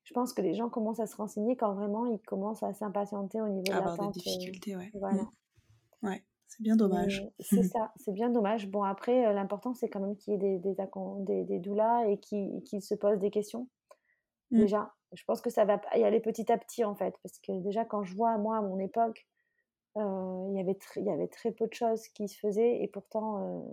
je 0.04 0.14
pense 0.14 0.34
que 0.34 0.42
les 0.42 0.54
gens 0.54 0.70
commencent 0.70 1.00
à 1.00 1.08
se 1.08 1.16
renseigner 1.16 1.56
quand 1.56 1.74
vraiment 1.74 2.06
ils 2.06 2.20
commencent 2.20 2.64
à 2.64 2.74
s'impatienter 2.74 3.42
au 3.42 3.48
niveau 3.48 3.64
de 3.64 3.72
l'attente. 3.72 4.14
des 4.14 4.20
difficultés, 4.20 4.76
ouais. 4.76 4.92
Voilà. 4.94 5.24
Mmh. 5.24 6.08
Ouais, 6.08 6.24
c'est 6.48 6.62
bien 6.62 6.76
dommage. 6.76 7.28
C'est 7.40 7.64
ça, 7.64 7.92
c'est 7.96 8.12
bien 8.12 8.30
dommage. 8.30 8.68
Bon, 8.70 8.84
après, 8.84 9.34
l'important, 9.34 9.74
c'est 9.74 9.90
quand 9.90 10.02
même 10.02 10.18
qu'il 10.18 10.34
y 10.34 10.36
ait 10.36 10.40
des, 10.40 10.60
des, 10.60 10.76
des, 10.76 11.44
des 11.46 11.60
doulas 11.60 12.06
et 12.08 12.20
qu'ils 12.20 12.82
se 12.82 12.94
posent 12.94 13.20
des 13.20 13.32
questions. 13.32 13.70
Mmh. 14.52 14.60
Déjà, 14.60 14.94
je 15.14 15.24
pense 15.26 15.42
que 15.42 15.50
ça 15.50 15.66
va 15.66 15.82
y 15.96 16.04
aller 16.04 16.20
petit 16.20 16.52
à 16.52 16.58
petit 16.58 16.84
en 16.84 16.96
fait, 16.96 17.16
parce 17.24 17.40
que 17.40 17.52
déjà 17.62 17.86
quand 17.86 18.04
je 18.04 18.16
vois 18.16 18.38
moi 18.38 18.58
à 18.58 18.62
mon 18.62 18.80
époque, 18.80 19.28
euh, 19.98 20.48
il 20.50 20.58
y 20.58 20.60
avait 20.60 20.78
il 20.96 21.06
y 21.06 21.10
avait 21.10 21.28
très 21.28 21.52
peu 21.52 21.68
de 21.68 21.74
choses 21.74 22.08
qui 22.10 22.28
se 22.28 22.38
faisaient 22.38 22.82
et 22.82 22.88
pourtant, 22.88 23.66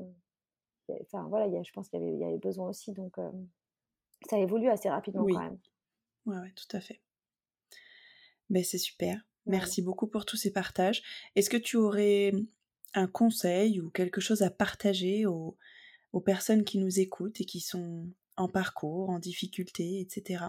euh, 0.89 0.95
enfin 1.03 1.26
voilà, 1.28 1.62
je 1.62 1.72
pense 1.72 1.89
qu'il 1.89 2.01
y 2.01 2.03
avait, 2.03 2.16
y 2.16 2.24
avait 2.24 2.39
besoin 2.39 2.68
aussi, 2.68 2.93
donc 2.93 3.18
euh, 3.18 3.30
ça 4.28 4.39
évolue 4.39 4.68
assez 4.68 4.89
rapidement 4.89 5.26
quand 5.26 5.41
même. 5.41 5.59
Oui, 6.26 6.36
ouais, 6.36 6.53
tout 6.57 6.76
à 6.76 6.80
fait. 6.80 7.01
Mais 8.51 8.64
c'est 8.64 8.78
super. 8.78 9.24
Merci 9.47 9.80
beaucoup 9.80 10.09
pour 10.09 10.26
tous 10.26 10.36
ces 10.36 10.53
partages. 10.53 11.03
Est-ce 11.36 11.49
que 11.49 11.57
tu 11.57 11.76
aurais 11.76 12.32
un 12.95 13.07
conseil 13.07 13.80
ou 13.80 13.91
quelque 13.91 14.20
chose 14.20 14.43
à 14.43 14.51
partager 14.51 15.24
aux, 15.24 15.57
aux 16.12 16.20
personnes 16.20 16.64
qui 16.64 16.78
nous 16.78 17.01
écoutent 17.01 17.41
et 17.41 17.45
qui 17.45 17.61
sont 17.61 18.09
en 18.36 18.49
parcours, 18.49 19.11
en 19.11 19.18
difficulté, 19.18 20.01
etc 20.01 20.49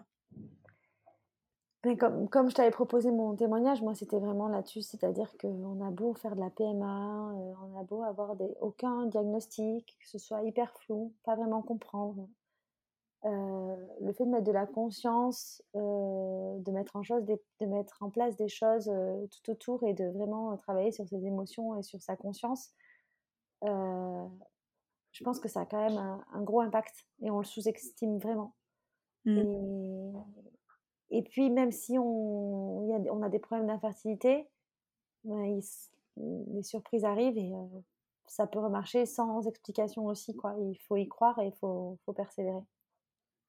comme, 1.98 2.28
comme 2.28 2.50
je 2.50 2.56
t'avais 2.56 2.72
proposé 2.72 3.10
mon 3.10 3.36
témoignage, 3.36 3.82
moi 3.82 3.96
c'était 3.96 4.20
vraiment 4.20 4.50
là-dessus, 4.50 4.82
c'est-à-dire 4.82 5.32
qu'on 5.38 5.82
a 5.82 5.92
beau 5.92 6.14
faire 6.14 6.36
de 6.36 6.42
la 6.42 6.50
PMA, 6.50 7.32
euh, 7.32 7.54
on 7.64 7.80
a 7.80 7.84
beau 7.84 8.04
avoir 8.04 8.36
des, 8.36 8.54
aucun 8.60 9.06
diagnostic, 9.06 9.98
que 10.02 10.08
ce 10.08 10.18
soit 10.18 10.44
hyper 10.44 10.74
flou, 10.80 11.14
pas 11.24 11.36
vraiment 11.36 11.62
comprendre. 11.62 12.28
Euh, 13.26 13.76
le 14.02 14.14
fait 14.14 14.26
de 14.26 14.30
mettre 14.30 14.46
de 14.46 14.52
la 14.52 14.66
conscience, 14.66 15.62
euh, 15.76 16.60
de, 16.60 16.72
mettre 16.72 16.96
en 16.96 17.04
chose 17.04 17.24
de 17.26 17.66
mettre 17.66 18.02
en 18.02 18.10
place 18.10 18.36
des 18.36 18.48
choses 18.48 18.92
tout 19.32 19.52
autour 19.52 19.84
et 19.84 19.94
de 19.94 20.06
vraiment 20.06 20.56
travailler 20.58 20.92
sur 20.92 21.08
ses 21.08 21.26
émotions 21.26 21.78
et 21.78 21.84
sur 21.84 22.02
sa 22.02 22.16
conscience, 22.16 22.72
je 23.62 25.24
pense 25.24 25.40
que 25.40 25.50
ça 25.50 25.62
a 25.62 25.66
quand 25.66 25.82
même 25.82 25.98
un, 26.32 26.42
gros 26.44 26.62
impact 26.62 27.06
et 27.22 27.30
on 27.30 27.40
le 27.40 27.46
sous-estime 27.46 28.20
vraiment. 28.20 28.54
Mmh. 29.26 29.38
Et, 29.38 30.12
et 31.12 31.24
puis, 31.24 31.50
même 31.50 31.72
si 31.72 31.98
on, 31.98 32.96
a, 32.96 33.12
on 33.12 33.22
a 33.24 33.30
des 33.30 33.40
problèmes 33.40 33.68
d'infertilité, 33.68 34.48
ben, 35.24 35.60
les 36.18 36.64
surprises 36.64 37.04
arrivent 37.04 37.38
et 37.38 37.52
ça 38.28 38.48
peut 38.48 38.60
remarcher 38.60 39.06
sans 39.06 39.48
explication 39.48 40.06
aussi. 40.06 40.36
Quoi. 40.36 40.56
Il 40.60 40.78
faut 40.88 40.98
y 40.98 41.08
croire 41.08 41.40
et 41.40 41.48
il 41.48 41.54
faut, 41.60 41.98
faut 42.06 42.14
persévérer. 42.14 42.62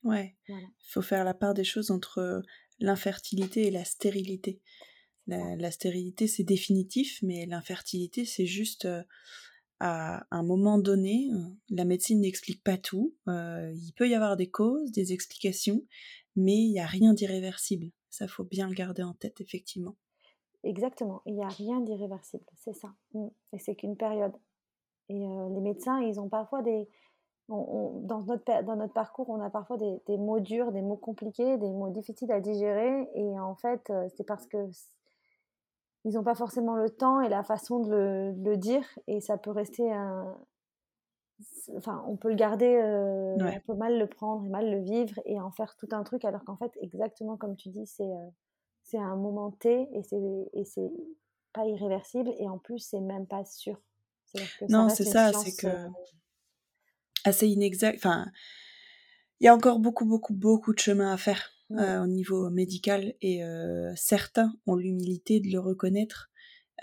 Ouais, 0.02 0.34
il 0.48 0.88
faut 0.88 1.02
faire 1.02 1.24
la 1.24 1.34
part 1.34 1.52
des 1.52 1.64
choses 1.64 1.90
entre 1.90 2.42
l'infertilité 2.78 3.66
et 3.66 3.70
la 3.70 3.84
stérilité. 3.84 4.62
La, 5.26 5.70
stérilité, 5.70 6.26
c'est 6.26 6.42
définitif, 6.42 7.20
mais 7.22 7.46
l'infertilité, 7.46 8.24
c'est 8.24 8.46
juste 8.46 8.88
à 9.80 10.26
un 10.30 10.42
moment 10.42 10.78
donné, 10.78 11.30
la 11.70 11.84
médecine 11.84 12.20
n'explique 12.20 12.62
pas 12.62 12.76
tout. 12.76 13.14
il 13.26 13.92
peut 13.96 14.08
y 14.08 14.14
avoir 14.14 14.36
des 14.36 14.50
causes, 14.50 14.92
des 14.92 15.12
explications, 15.12 15.82
mais 16.36 16.56
il 16.56 16.72
n'y 16.72 16.80
a 16.80 16.86
rien 16.86 17.14
d'irréversible. 17.14 17.90
Ça, 18.10 18.28
faut 18.28 18.44
bien 18.44 18.68
le 18.68 18.74
garder 18.74 19.02
en 19.02 19.14
tête, 19.14 19.40
effectivement. 19.40 19.96
Exactement, 20.62 21.22
il 21.24 21.34
n'y 21.34 21.42
a 21.42 21.48
rien 21.48 21.80
d'irréversible, 21.80 22.44
c'est 22.56 22.74
ça. 22.74 22.92
Mmh. 23.14 23.28
Et 23.54 23.58
c'est 23.58 23.74
qu'une 23.74 23.96
période. 23.96 24.34
Et 25.08 25.26
euh, 25.26 25.48
les 25.54 25.60
médecins, 25.60 26.00
ils 26.02 26.20
ont 26.20 26.28
parfois 26.28 26.62
des... 26.62 26.86
dans, 27.48 28.22
notre, 28.26 28.64
dans 28.64 28.76
notre 28.76 28.92
parcours, 28.92 29.30
on 29.30 29.40
a 29.40 29.48
parfois 29.48 29.78
des, 29.78 30.18
mots 30.18 30.40
durs, 30.40 30.72
des 30.72 30.82
mots 30.82 30.96
compliqués, 30.96 31.56
des 31.56 31.70
mots 31.70 31.90
difficiles 31.90 32.30
à 32.30 32.40
digérer. 32.40 33.08
Et 33.14 33.40
en 33.40 33.54
fait, 33.54 33.88
euh, 33.90 34.08
c'est 34.16 34.26
parce 34.26 34.46
que 34.46 34.68
ils 36.04 36.14
n'ont 36.14 36.24
pas 36.24 36.34
forcément 36.34 36.76
le 36.76 36.88
temps 36.90 37.20
et 37.20 37.28
la 37.28 37.42
façon 37.42 37.80
de 37.80 37.90
le, 37.90 38.32
de 38.32 38.50
le, 38.50 38.56
dire. 38.56 38.84
Et 39.06 39.20
ça 39.20 39.36
peut 39.36 39.50
rester 39.50 39.92
un, 39.92 40.36
enfin, 41.76 42.04
on 42.06 42.16
peut 42.16 42.28
le 42.28 42.34
garder, 42.34 42.76
euh, 42.82 43.36
on 43.38 43.60
peut 43.66 43.74
mal 43.74 43.98
le 43.98 44.06
prendre 44.06 44.44
et 44.46 44.48
mal 44.48 44.70
le 44.70 44.80
vivre 44.80 45.20
et 45.24 45.40
en 45.40 45.50
faire 45.50 45.76
tout 45.76 45.88
un 45.92 46.02
truc, 46.02 46.24
alors 46.24 46.44
qu'en 46.44 46.56
fait, 46.56 46.72
exactement 46.80 47.36
comme 47.36 47.56
tu 47.56 47.68
dis, 47.68 47.86
c'est 47.86 48.02
euh, 48.04 48.28
c'est 48.82 48.98
un 48.98 49.16
moment 49.16 49.50
T 49.52 49.88
et 49.92 50.02
c'est 50.02 50.50
et 50.54 50.64
c'est 50.64 50.90
pas 51.52 51.66
irréversible 51.66 52.32
et 52.38 52.48
en 52.48 52.58
plus 52.58 52.78
c'est 52.78 53.00
même 53.00 53.26
pas 53.26 53.44
sûr. 53.44 53.80
non, 54.68 54.88
c'est 54.88 55.04
ça, 55.04 55.32
c'est 55.32 55.56
que 55.56 55.66
euh, 55.66 55.88
assez 57.24 57.48
inexact. 57.48 57.98
Enfin, 57.98 58.26
il 59.40 59.44
y 59.44 59.48
a 59.48 59.54
encore 59.54 59.78
beaucoup, 59.78 60.04
beaucoup, 60.04 60.34
beaucoup 60.34 60.72
de 60.72 60.78
chemin 60.78 61.12
à 61.12 61.16
faire 61.16 61.50
au 61.70 62.06
niveau 62.06 62.50
médical 62.50 63.14
et 63.20 63.42
certains 63.94 64.54
ont 64.66 64.76
l'humilité 64.76 65.40
de 65.40 65.50
le 65.50 65.60
reconnaître. 65.60 66.30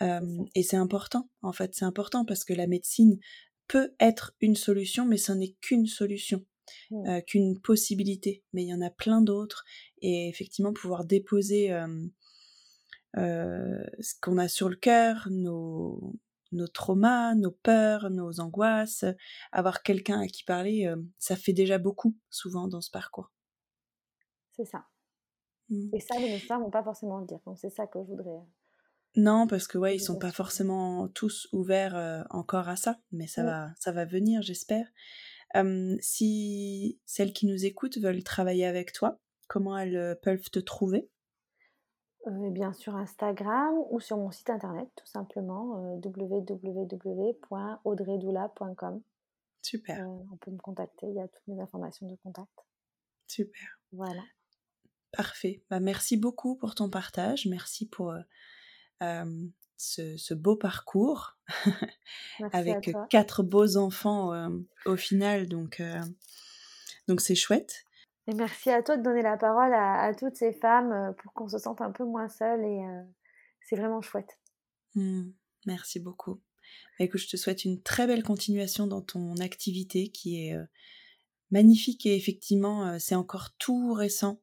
et 0.01 0.64
c'est 0.64 0.77
important, 0.77 1.30
en 1.41 1.51
fait, 1.51 1.73
c'est 1.73 1.85
important 1.85 2.26
parce 2.26 2.43
que 2.43 2.53
la 2.53 2.68
médecine 2.68 3.19
peut 3.68 3.93
être 3.99 4.34
une 4.41 4.55
solution, 4.55 5.05
mais 5.05 5.18
ce 5.18 5.31
n'est 5.31 5.55
qu'une 5.61 5.85
solution, 5.85 6.45
mmh. 6.91 7.07
euh, 7.07 7.22
qu'une 7.22 7.59
possibilité. 7.59 8.43
Mais 8.53 8.64
il 8.64 8.69
y 8.69 8.73
en 8.73 8.81
a 8.81 8.89
plein 8.89 9.22
d'autres. 9.22 9.65
Et 10.01 10.30
effectivement, 10.30 10.73
pouvoir 10.73 11.05
déposer 11.05 11.72
euh, 11.72 12.07
ce 13.99 14.14
qu'on 14.22 14.38
a 14.38 14.47
sur 14.47 14.69
le 14.69 14.76
cœur, 14.76 15.27
nos, 15.31 16.15
nos 16.51 16.68
traumas, 16.68 17.35
nos 17.35 17.51
peurs, 17.51 18.09
nos 18.09 18.39
angoisses, 18.39 19.05
avoir 19.51 19.84
quelqu'un 19.84 20.22
à 20.22 20.27
qui 20.27 20.43
parler, 20.43 20.93
ça 21.18 21.35
fait 21.35 21.53
déjà 21.53 21.77
beaucoup, 21.77 22.15
souvent, 22.30 22.68
dans 22.68 22.81
ce 22.81 22.91
parcours. 22.91 23.31
C'est 24.57 24.65
ça. 24.65 24.85
Mmh. 25.69 25.89
Et 25.93 25.99
ça, 25.99 26.17
les 26.19 26.29
médecins 26.29 26.59
vont 26.59 26.69
pas 26.69 26.84
forcément 26.84 27.19
le 27.19 27.25
dire. 27.25 27.39
Donc 27.45 27.57
c'est 27.57 27.69
ça 27.69 27.88
que 27.88 27.99
je 28.03 28.07
voudrais 28.07 28.39
Non, 29.15 29.47
parce 29.47 29.67
que 29.67 29.77
ouais, 29.77 29.95
ils 29.95 29.99
sont 29.99 30.19
pas 30.19 30.31
forcément 30.31 31.07
tous 31.07 31.47
ouverts 31.53 32.25
encore 32.29 32.67
à 32.69 32.75
ça, 32.75 32.99
mais 33.11 33.27
ça 33.27 33.43
va, 33.43 33.69
ça 33.79 33.91
va 33.91 34.05
venir, 34.05 34.41
j'espère. 34.41 34.88
si 35.99 36.99
celles 37.05 37.34
qui 37.34 37.45
nous 37.45 37.65
écoutent 37.65 37.97
veulent 37.97 38.23
travailler 38.23 38.65
avec 38.65 38.93
toi, 38.93 39.19
comment 39.47 39.77
elles 39.77 40.17
peuvent 40.21 40.49
te 40.49 40.59
trouver? 40.59 41.09
Eh 42.25 42.49
bien 42.49 42.73
sur 42.73 42.95
Instagram 42.95 43.75
ou 43.89 44.01
sur 44.01 44.17
mon 44.17 44.31
site 44.31 44.49
internet, 44.49 44.89
tout 44.95 45.05
simplement, 45.05 45.97
www.audreydoula.com. 46.03 49.01
Super. 49.61 50.09
on 50.09 50.38
peut 50.38 50.49
me 50.51 50.57
contacter, 50.57 51.07
il 51.07 51.15
y 51.15 51.19
a 51.19 51.27
toutes 51.27 51.47
mes 51.47 51.59
informations 51.59 52.07
de 52.07 52.15
contact. 52.23 52.65
Super. 53.27 53.79
Voilà. 53.91 54.23
Parfait. 55.18 55.64
Bah, 55.72 55.80
merci 55.80 56.15
beaucoup 56.15 56.56
pour 56.56 56.76
ton 56.76 56.91
partage. 56.91 57.48
Merci 57.48 57.89
pour 57.89 58.14
ce, 59.77 60.34
beau 60.35 60.56
parcours 60.56 61.39
avec 62.53 62.91
quatre 63.10 63.41
beaux 63.41 63.77
enfants 63.77 64.49
au 64.85 64.95
final. 64.95 65.48
Donc, 65.48 65.81
donc 67.07 67.22
c'est 67.22 67.34
chouette. 67.34 67.84
Et 68.27 68.35
merci 68.35 68.69
à 68.69 68.84
toi 68.84 68.95
de 68.95 69.02
donner 69.02 69.23
la 69.23 69.38
parole 69.38 69.73
à, 69.73 70.14
toutes 70.14 70.35
ces 70.35 70.53
femmes 70.53 71.15
pour 71.18 71.34
qu'on 71.34 71.48
se 71.48 71.57
sente 71.57 71.81
un 71.81 71.91
peu 71.91 72.06
moins 72.06 72.30
seul 72.30 72.64
et 72.64 72.81
c'est 73.61 73.76
vraiment 73.76 74.02
chouette. 74.02 74.39
Mmh. 74.94 75.31
merci 75.65 75.99
beaucoup. 75.99 76.35
Bah, 76.99 77.06
écoute, 77.06 77.22
je 77.22 77.27
te 77.30 77.38
souhaite 77.38 77.65
une 77.65 77.81
très 77.81 78.06
belle 78.06 78.23
continuation 78.23 78.85
dans 78.85 79.02
ton 79.02 79.35
activité 79.38 80.10
qui 80.10 80.45
est 80.45 80.56
magnifique 81.49 82.06
et 82.06 82.15
effectivement, 82.15 82.99
c'est 82.99 83.15
encore 83.15 83.56
tout 83.57 83.94
récent, 83.94 84.41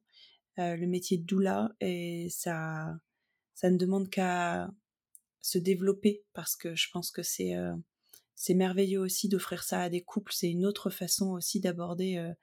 le 0.57 0.85
métier 0.85 1.17
de 1.17 1.23
doula, 1.23 1.75
et 1.81 2.27
ça, 2.29 2.97
ça 3.53 3.69
ne 3.69 3.77
demande 3.77 4.09
qu'à 4.09 4.69
se 5.41 5.57
développer 5.57 6.23
parce 6.33 6.55
que 6.55 6.75
je 6.75 6.89
pense 6.91 7.11
que 7.11 7.23
c'est 7.23 7.53
c'est 8.35 8.53
merveilleux 8.53 8.99
aussi 8.99 9.29
d'offrir 9.29 9.63
ça 9.63 9.81
à 9.81 9.89
des 9.89 10.03
couples. 10.03 10.33
C'est 10.33 10.49
une 10.49 10.65
autre 10.65 10.89
façon 10.89 11.31
aussi 11.31 11.59
d'aborder, 11.61 12.33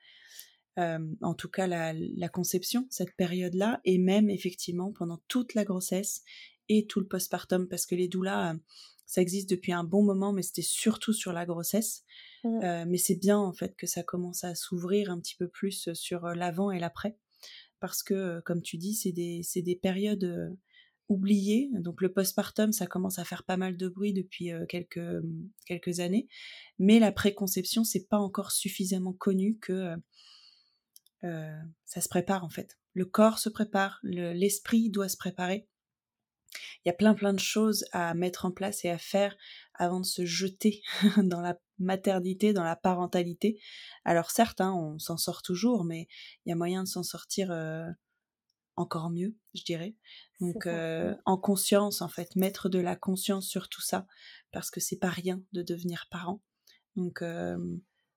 en 0.77 1.35
tout 1.35 1.49
cas, 1.49 1.67
la, 1.67 1.93
la 1.93 2.29
conception, 2.29 2.87
cette 2.91 3.15
période-là, 3.17 3.81
et 3.85 3.99
même 3.99 4.31
effectivement 4.31 4.93
pendant 4.93 5.21
toute 5.29 5.55
la 5.55 5.65
grossesse 5.65 6.23
et 6.69 6.87
tout 6.87 7.01
le 7.01 7.07
postpartum, 7.07 7.69
parce 7.69 7.87
que 7.87 7.95
les 7.95 8.09
doulas, 8.09 8.55
ça 9.05 9.21
existe 9.21 9.51
depuis 9.51 9.73
un 9.73 9.85
bon 9.85 10.03
moment, 10.03 10.33
mais 10.33 10.43
c'était 10.43 10.63
surtout 10.63 11.13
sur 11.13 11.33
la 11.33 11.45
grossesse. 11.45 12.05
Mmh. 12.45 12.87
mais 12.89 12.99
c'est 12.99 13.15
bien 13.15 13.39
en 13.39 13.53
fait 13.53 13.77
que 13.77 13.87
ça 13.87 14.03
commence 14.03 14.43
à 14.43 14.57
s'ouvrir 14.57 15.13
un 15.13 15.21
petit 15.21 15.37
peu 15.37 15.47
plus 15.47 15.93
sur 15.93 16.27
l'avant 16.27 16.73
et 16.73 16.81
l'après, 16.81 17.17
parce 17.83 18.03
que, 18.03 18.41
comme 18.47 18.63
tu 18.63 18.79
dis, 18.79 18.95
c'est 18.95 19.13
des, 19.13 19.43
des 19.57 19.77
périodes 19.77 20.57
oublié. 21.09 21.69
Donc 21.75 22.01
le 22.01 22.13
postpartum, 22.13 22.73
ça 22.73 22.87
commence 22.87 23.19
à 23.19 23.25
faire 23.25 23.43
pas 23.43 23.59
mal 23.59 23.77
de 23.77 23.89
bruit 23.89 24.15
depuis 24.15 24.51
quelques, 24.69 24.97
mmh, 24.97 25.51
quelques 25.67 26.01
années, 26.01 26.29
mais 26.79 27.01
la 27.01 27.13
préconception, 27.13 27.85
c'est 27.85 28.09
pas 28.09 28.19
encore 28.19 28.53
suffisamment 28.53 29.13
connu 29.13 29.59
que 29.59 29.95
ça 31.23 32.01
se 32.01 32.09
prépare 32.09 32.45
en 32.45 32.49
fait. 32.49 32.79
Le 32.95 33.05
corps 33.05 33.39
se 33.39 33.49
prépare, 33.49 34.01
l'esprit 34.03 34.91
doit 34.91 35.09
se 35.09 35.17
préparer. 35.17 35.69
Il 36.85 36.89
y 36.89 36.91
a 36.91 36.95
plein 36.95 37.15
plein 37.15 37.33
de 37.33 37.41
choses 37.41 37.85
à 37.93 38.15
mettre 38.15 38.45
en 38.45 38.51
place 38.51 38.85
et 38.85 38.91
à 38.91 38.99
faire 38.99 39.37
avant 39.75 40.01
de 40.01 40.07
se 40.07 40.25
jeter 40.25 40.83
dans 41.17 41.41
la 41.41 41.59
maternité, 41.79 42.53
dans 42.53 42.65
la 42.65 42.77
parentalité. 42.77 43.61
Alors 44.05 44.31
certes, 44.31 44.61
hein, 44.61 44.73
on 44.73 44.99
s'en 44.99 45.17
sort 45.17 45.43
toujours, 45.43 45.85
mais 45.85 46.07
il 46.45 46.51
y 46.51 46.53
a 46.53 46.57
moyen 46.57 46.85
de 46.85 46.89
s'en 46.89 47.03
sortir 47.03 47.53
encore 48.77 49.11
mieux, 49.11 49.37
je 49.55 49.65
dirais. 49.65 49.97
Donc 50.41 50.67
en 50.67 51.39
conscience 51.39 52.03
en 52.03 52.09
fait, 52.09 52.37
mettre 52.37 52.69
de 52.69 52.79
la 52.79 52.97
conscience 52.97 53.47
sur 53.47 53.69
tout 53.69 53.83
ça 53.83 54.07
parce 54.51 54.71
que 54.71 54.81
c'est 54.81 54.99
pas 54.99 55.11
rien 55.11 55.43
de 55.53 55.63
devenir 55.63 56.07
parent. 56.11 56.43
Donc 56.97 57.23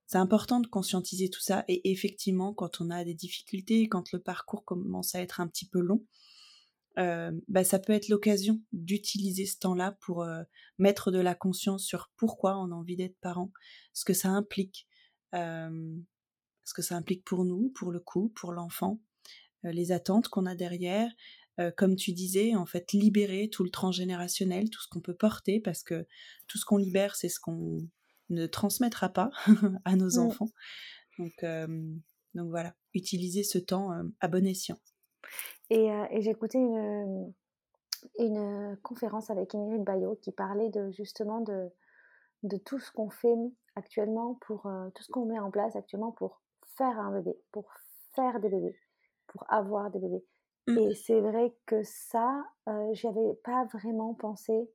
c'est 0.08 0.18
important 0.18 0.60
de 0.60 0.68
conscientiser 0.68 1.30
tout 1.30 1.42
ça 1.42 1.66
et 1.68 1.92
effectivement 1.92 2.54
quand 2.54 2.82
on 2.82 2.90
a 2.90 3.04
des 3.04 3.16
difficultés, 3.16 3.88
quand 3.88 4.12
le 4.12 4.20
parcours 4.20 4.64
commence 4.64 5.16
à 5.16 5.22
être 5.22 5.40
un 5.40 5.48
petit 5.48 5.68
peu 5.68 5.80
long, 5.80 6.06
bah, 6.98 7.64
ça 7.64 7.80
peut 7.80 7.94
être 7.94 8.08
l'occasion 8.10 8.62
d'utiliser 8.72 9.46
ce 9.46 9.58
temps-là 9.60 9.98
pour 10.02 10.26
mettre 10.78 11.12
de 11.12 11.20
la 11.20 11.36
conscience 11.36 11.84
sur 11.84 12.12
pourquoi 12.16 12.58
on 12.58 12.72
a 12.72 12.76
envie 12.76 12.96
d'être 12.96 13.18
parent, 13.20 13.52
ce 13.94 14.06
que 14.06 14.14
ça 14.14 14.30
implique, 14.30 14.88
ce 15.34 16.74
que 16.74 16.82
ça 16.82 16.96
implique 16.96 17.24
pour 17.26 17.44
nous, 17.46 17.72
pour 17.76 17.92
le 17.92 18.00
couple, 18.00 18.40
pour 18.40 18.52
l'enfant, 18.52 19.02
les 19.64 19.92
attentes 19.92 20.30
qu'on 20.30 20.46
a 20.46 20.56
derrière, 20.56 21.12
comme 21.78 21.96
tu 21.96 22.14
disais, 22.14 22.56
en 22.56 22.66
fait, 22.66 22.92
libérer 22.94 23.50
tout 23.50 23.64
le 23.64 23.70
transgénérationnel, 23.70 24.70
tout 24.70 24.82
ce 24.82 24.88
qu'on 24.88 25.02
peut 25.02 25.16
porter, 25.16 25.60
parce 25.60 25.84
que 25.84 26.06
tout 26.48 26.58
ce 26.58 26.66
qu'on 26.66 26.78
libère, 26.78 27.16
c'est 27.16 27.30
ce 27.30 27.40
qu'on 27.40 27.78
ne 28.30 28.48
transmettra 28.48 29.10
pas 29.10 29.32
à 29.86 29.96
nos 29.96 30.18
mmh. 30.18 30.20
enfants. 30.20 30.50
Donc, 31.20 31.46
donc 32.36 32.50
voilà, 32.50 32.76
utiliser 32.94 33.44
ce 33.44 33.58
temps 33.58 33.92
à 34.20 34.28
bon 34.28 34.46
escient. 34.46 34.80
Et, 35.70 35.90
écouté 36.30 36.60
une, 36.60 37.34
une 38.20 38.78
conférence 38.84 39.30
avec 39.30 39.56
Ingrid 39.56 39.84
Bayo 39.84 40.18
qui 40.22 40.32
parlait 40.32 40.70
de 40.70 40.92
justement 40.92 41.42
de, 41.42 41.70
de 42.44 42.58
tout 42.58 42.80
ce 42.80 42.92
qu'on 42.92 43.10
fait 43.10 43.36
actuellement 43.76 44.38
pour 44.42 44.70
tout 44.94 45.04
ce 45.04 45.12
qu'on 45.12 45.26
met 45.26 45.40
en 45.40 45.50
place 45.50 45.76
actuellement 45.76 46.12
pour 46.12 46.42
faire 46.78 47.00
un 47.00 47.12
bébé, 47.12 47.36
pour 47.52 47.68
faire 48.14 48.40
des 48.40 48.50
bébés 48.50 48.78
pour 49.36 49.46
avoir 49.50 49.92
des 49.92 50.00
bébés. 50.00 50.26
Mmh. 50.68 50.78
Et 50.78 50.96
c'est 50.96 51.20
vrai 51.20 51.54
que 51.66 51.84
ça, 51.84 52.44
euh, 52.70 52.94
j'y 52.94 53.08
avais 53.08 53.34
pas 53.44 53.66
vraiment 53.66 54.14
pensé, 54.14 54.70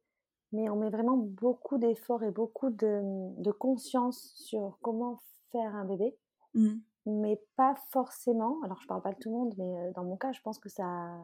mais 0.52 0.68
on 0.68 0.76
met 0.76 0.90
vraiment 0.90 1.16
beaucoup 1.16 1.78
d'efforts 1.78 2.22
et 2.22 2.30
beaucoup 2.30 2.70
de, 2.70 3.00
de, 3.42 3.50
conscience 3.50 4.34
sur 4.36 4.78
comment 4.82 5.20
faire 5.50 5.74
un 5.74 5.84
bébé, 5.84 6.16
mmh. 6.54 6.76
Mais 7.10 7.40
pas 7.56 7.74
forcément, 7.90 8.58
alors 8.62 8.80
je 8.80 8.86
parle 8.86 9.02
pas 9.02 9.12
de 9.12 9.18
tout 9.18 9.30
le 9.30 9.36
monde, 9.36 9.54
mais 9.58 9.78
euh, 9.78 9.92
dans 9.92 10.04
mon 10.04 10.16
cas, 10.16 10.32
je 10.32 10.40
pense 10.40 10.58
que 10.58 10.68
ça, 10.68 11.16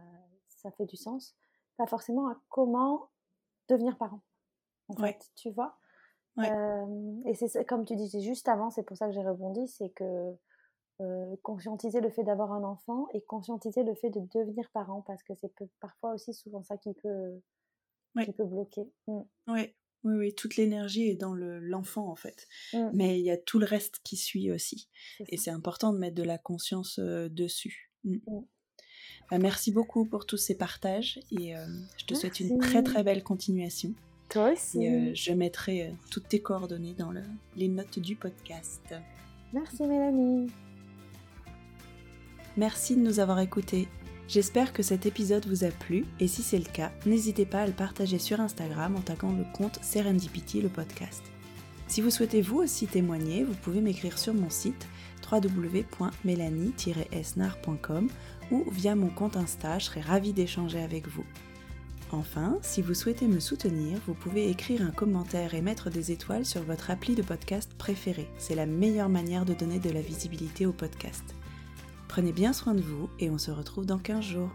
ça 0.48 0.70
fait 0.72 0.86
du 0.86 0.96
sens, 0.96 1.36
pas 1.76 1.86
forcément 1.86 2.28
à 2.28 2.36
comment 2.48 3.10
devenir 3.68 3.96
parent, 3.96 4.22
en 4.88 4.94
fait, 4.94 5.30
tu 5.34 5.50
vois? 5.50 5.76
Euh, 6.38 7.22
et 7.24 7.34
c'est 7.34 7.64
comme 7.64 7.84
tu 7.84 7.96
disais 7.96 8.20
juste 8.20 8.48
avant, 8.48 8.70
c'est 8.70 8.82
pour 8.82 8.96
ça 8.96 9.06
que 9.06 9.12
j'ai 9.12 9.24
rebondi, 9.24 9.66
c'est 9.68 9.88
que 9.90 10.36
euh, 11.00 11.36
conscientiser 11.42 12.00
le 12.00 12.10
fait 12.10 12.24
d'avoir 12.24 12.52
un 12.52 12.62
enfant 12.64 13.06
et 13.14 13.22
conscientiser 13.22 13.82
le 13.84 13.94
fait 13.94 14.10
de 14.10 14.20
devenir 14.34 14.68
parent 14.70 15.02
parce 15.02 15.22
que 15.22 15.34
c'est 15.34 15.52
parfois 15.80 16.12
aussi 16.12 16.34
souvent 16.34 16.62
ça 16.62 16.76
qui 16.76 16.92
peut, 16.94 17.40
qui 18.22 18.32
peut 18.32 18.44
bloquer. 18.44 18.90
Mm. 19.06 19.20
Oui, 19.48 19.74
oui, 20.04 20.34
toute 20.34 20.56
l'énergie 20.56 21.08
est 21.08 21.14
dans 21.14 21.34
l'enfant 21.34 22.08
en 22.10 22.16
fait. 22.16 22.46
Mm. 22.72 22.90
Mais 22.92 23.18
il 23.18 23.24
y 23.24 23.30
a 23.30 23.36
tout 23.36 23.58
le 23.58 23.66
reste 23.66 24.00
qui 24.04 24.16
suit 24.16 24.50
aussi. 24.50 24.88
Et 25.28 25.36
c'est 25.36 25.50
important 25.50 25.92
de 25.92 25.98
mettre 25.98 26.14
de 26.14 26.22
la 26.22 26.38
conscience 26.38 26.98
euh, 26.98 27.28
dessus. 27.28 27.90
Mm. 28.04 28.18
Bah, 29.30 29.38
merci 29.38 29.72
beaucoup 29.72 30.04
pour 30.04 30.26
tous 30.26 30.36
ces 30.36 30.56
partages 30.56 31.20
et 31.32 31.56
euh, 31.56 31.66
je 31.98 32.04
te 32.04 32.14
souhaite 32.14 32.38
une 32.40 32.58
très 32.58 32.82
très 32.82 33.02
belle 33.02 33.24
continuation. 33.24 33.94
Toi 34.28 34.52
aussi. 34.52 35.14
je 35.14 35.32
mettrai 35.32 35.94
toutes 36.10 36.28
tes 36.28 36.40
coordonnées 36.40 36.94
dans 36.94 37.12
le, 37.12 37.22
les 37.54 37.68
notes 37.68 38.00
du 38.00 38.16
podcast. 38.16 38.82
Merci 39.52 39.84
Mélanie. 39.84 40.50
Merci 42.56 42.96
de 42.96 43.00
nous 43.00 43.20
avoir 43.20 43.38
écoutés. 43.38 43.88
J'espère 44.28 44.72
que 44.72 44.82
cet 44.82 45.06
épisode 45.06 45.46
vous 45.46 45.62
a 45.62 45.68
plu 45.68 46.04
et 46.18 46.26
si 46.26 46.42
c'est 46.42 46.58
le 46.58 46.64
cas, 46.64 46.90
n'hésitez 47.06 47.46
pas 47.46 47.60
à 47.60 47.66
le 47.66 47.72
partager 47.72 48.18
sur 48.18 48.40
Instagram 48.40 48.96
en 48.96 49.00
taguant 49.00 49.32
le 49.32 49.44
compte 49.56 49.78
Serendipity 49.82 50.60
le 50.60 50.68
podcast. 50.68 51.22
Si 51.86 52.00
vous 52.00 52.10
souhaitez 52.10 52.42
vous 52.42 52.58
aussi 52.58 52.88
témoigner, 52.88 53.44
vous 53.44 53.54
pouvez 53.54 53.80
m'écrire 53.80 54.18
sur 54.18 54.34
mon 54.34 54.50
site 54.50 54.88
www.mélanie-esnar.com 55.30 58.08
ou 58.50 58.64
via 58.72 58.96
mon 58.96 59.10
compte 59.10 59.36
Insta, 59.36 59.78
je 59.78 59.84
serai 59.84 60.00
ravie 60.00 60.32
d'échanger 60.32 60.80
avec 60.80 61.06
vous. 61.06 61.24
Enfin, 62.10 62.58
si 62.62 62.82
vous 62.82 62.94
souhaitez 62.94 63.28
me 63.28 63.38
soutenir, 63.38 64.00
vous 64.06 64.14
pouvez 64.14 64.50
écrire 64.50 64.82
un 64.82 64.90
commentaire 64.90 65.54
et 65.54 65.60
mettre 65.60 65.88
des 65.90 66.10
étoiles 66.10 66.44
sur 66.44 66.64
votre 66.64 66.90
appli 66.90 67.14
de 67.14 67.22
podcast 67.22 67.70
préféré. 67.78 68.26
C'est 68.38 68.56
la 68.56 68.66
meilleure 68.66 69.08
manière 69.08 69.44
de 69.44 69.54
donner 69.54 69.78
de 69.78 69.90
la 69.90 70.00
visibilité 70.00 70.66
au 70.66 70.72
podcast. 70.72 71.35
Prenez 72.08 72.32
bien 72.32 72.52
soin 72.52 72.74
de 72.74 72.82
vous 72.82 73.08
et 73.18 73.30
on 73.30 73.38
se 73.38 73.50
retrouve 73.50 73.86
dans 73.86 73.98
15 73.98 74.24
jours. 74.24 74.50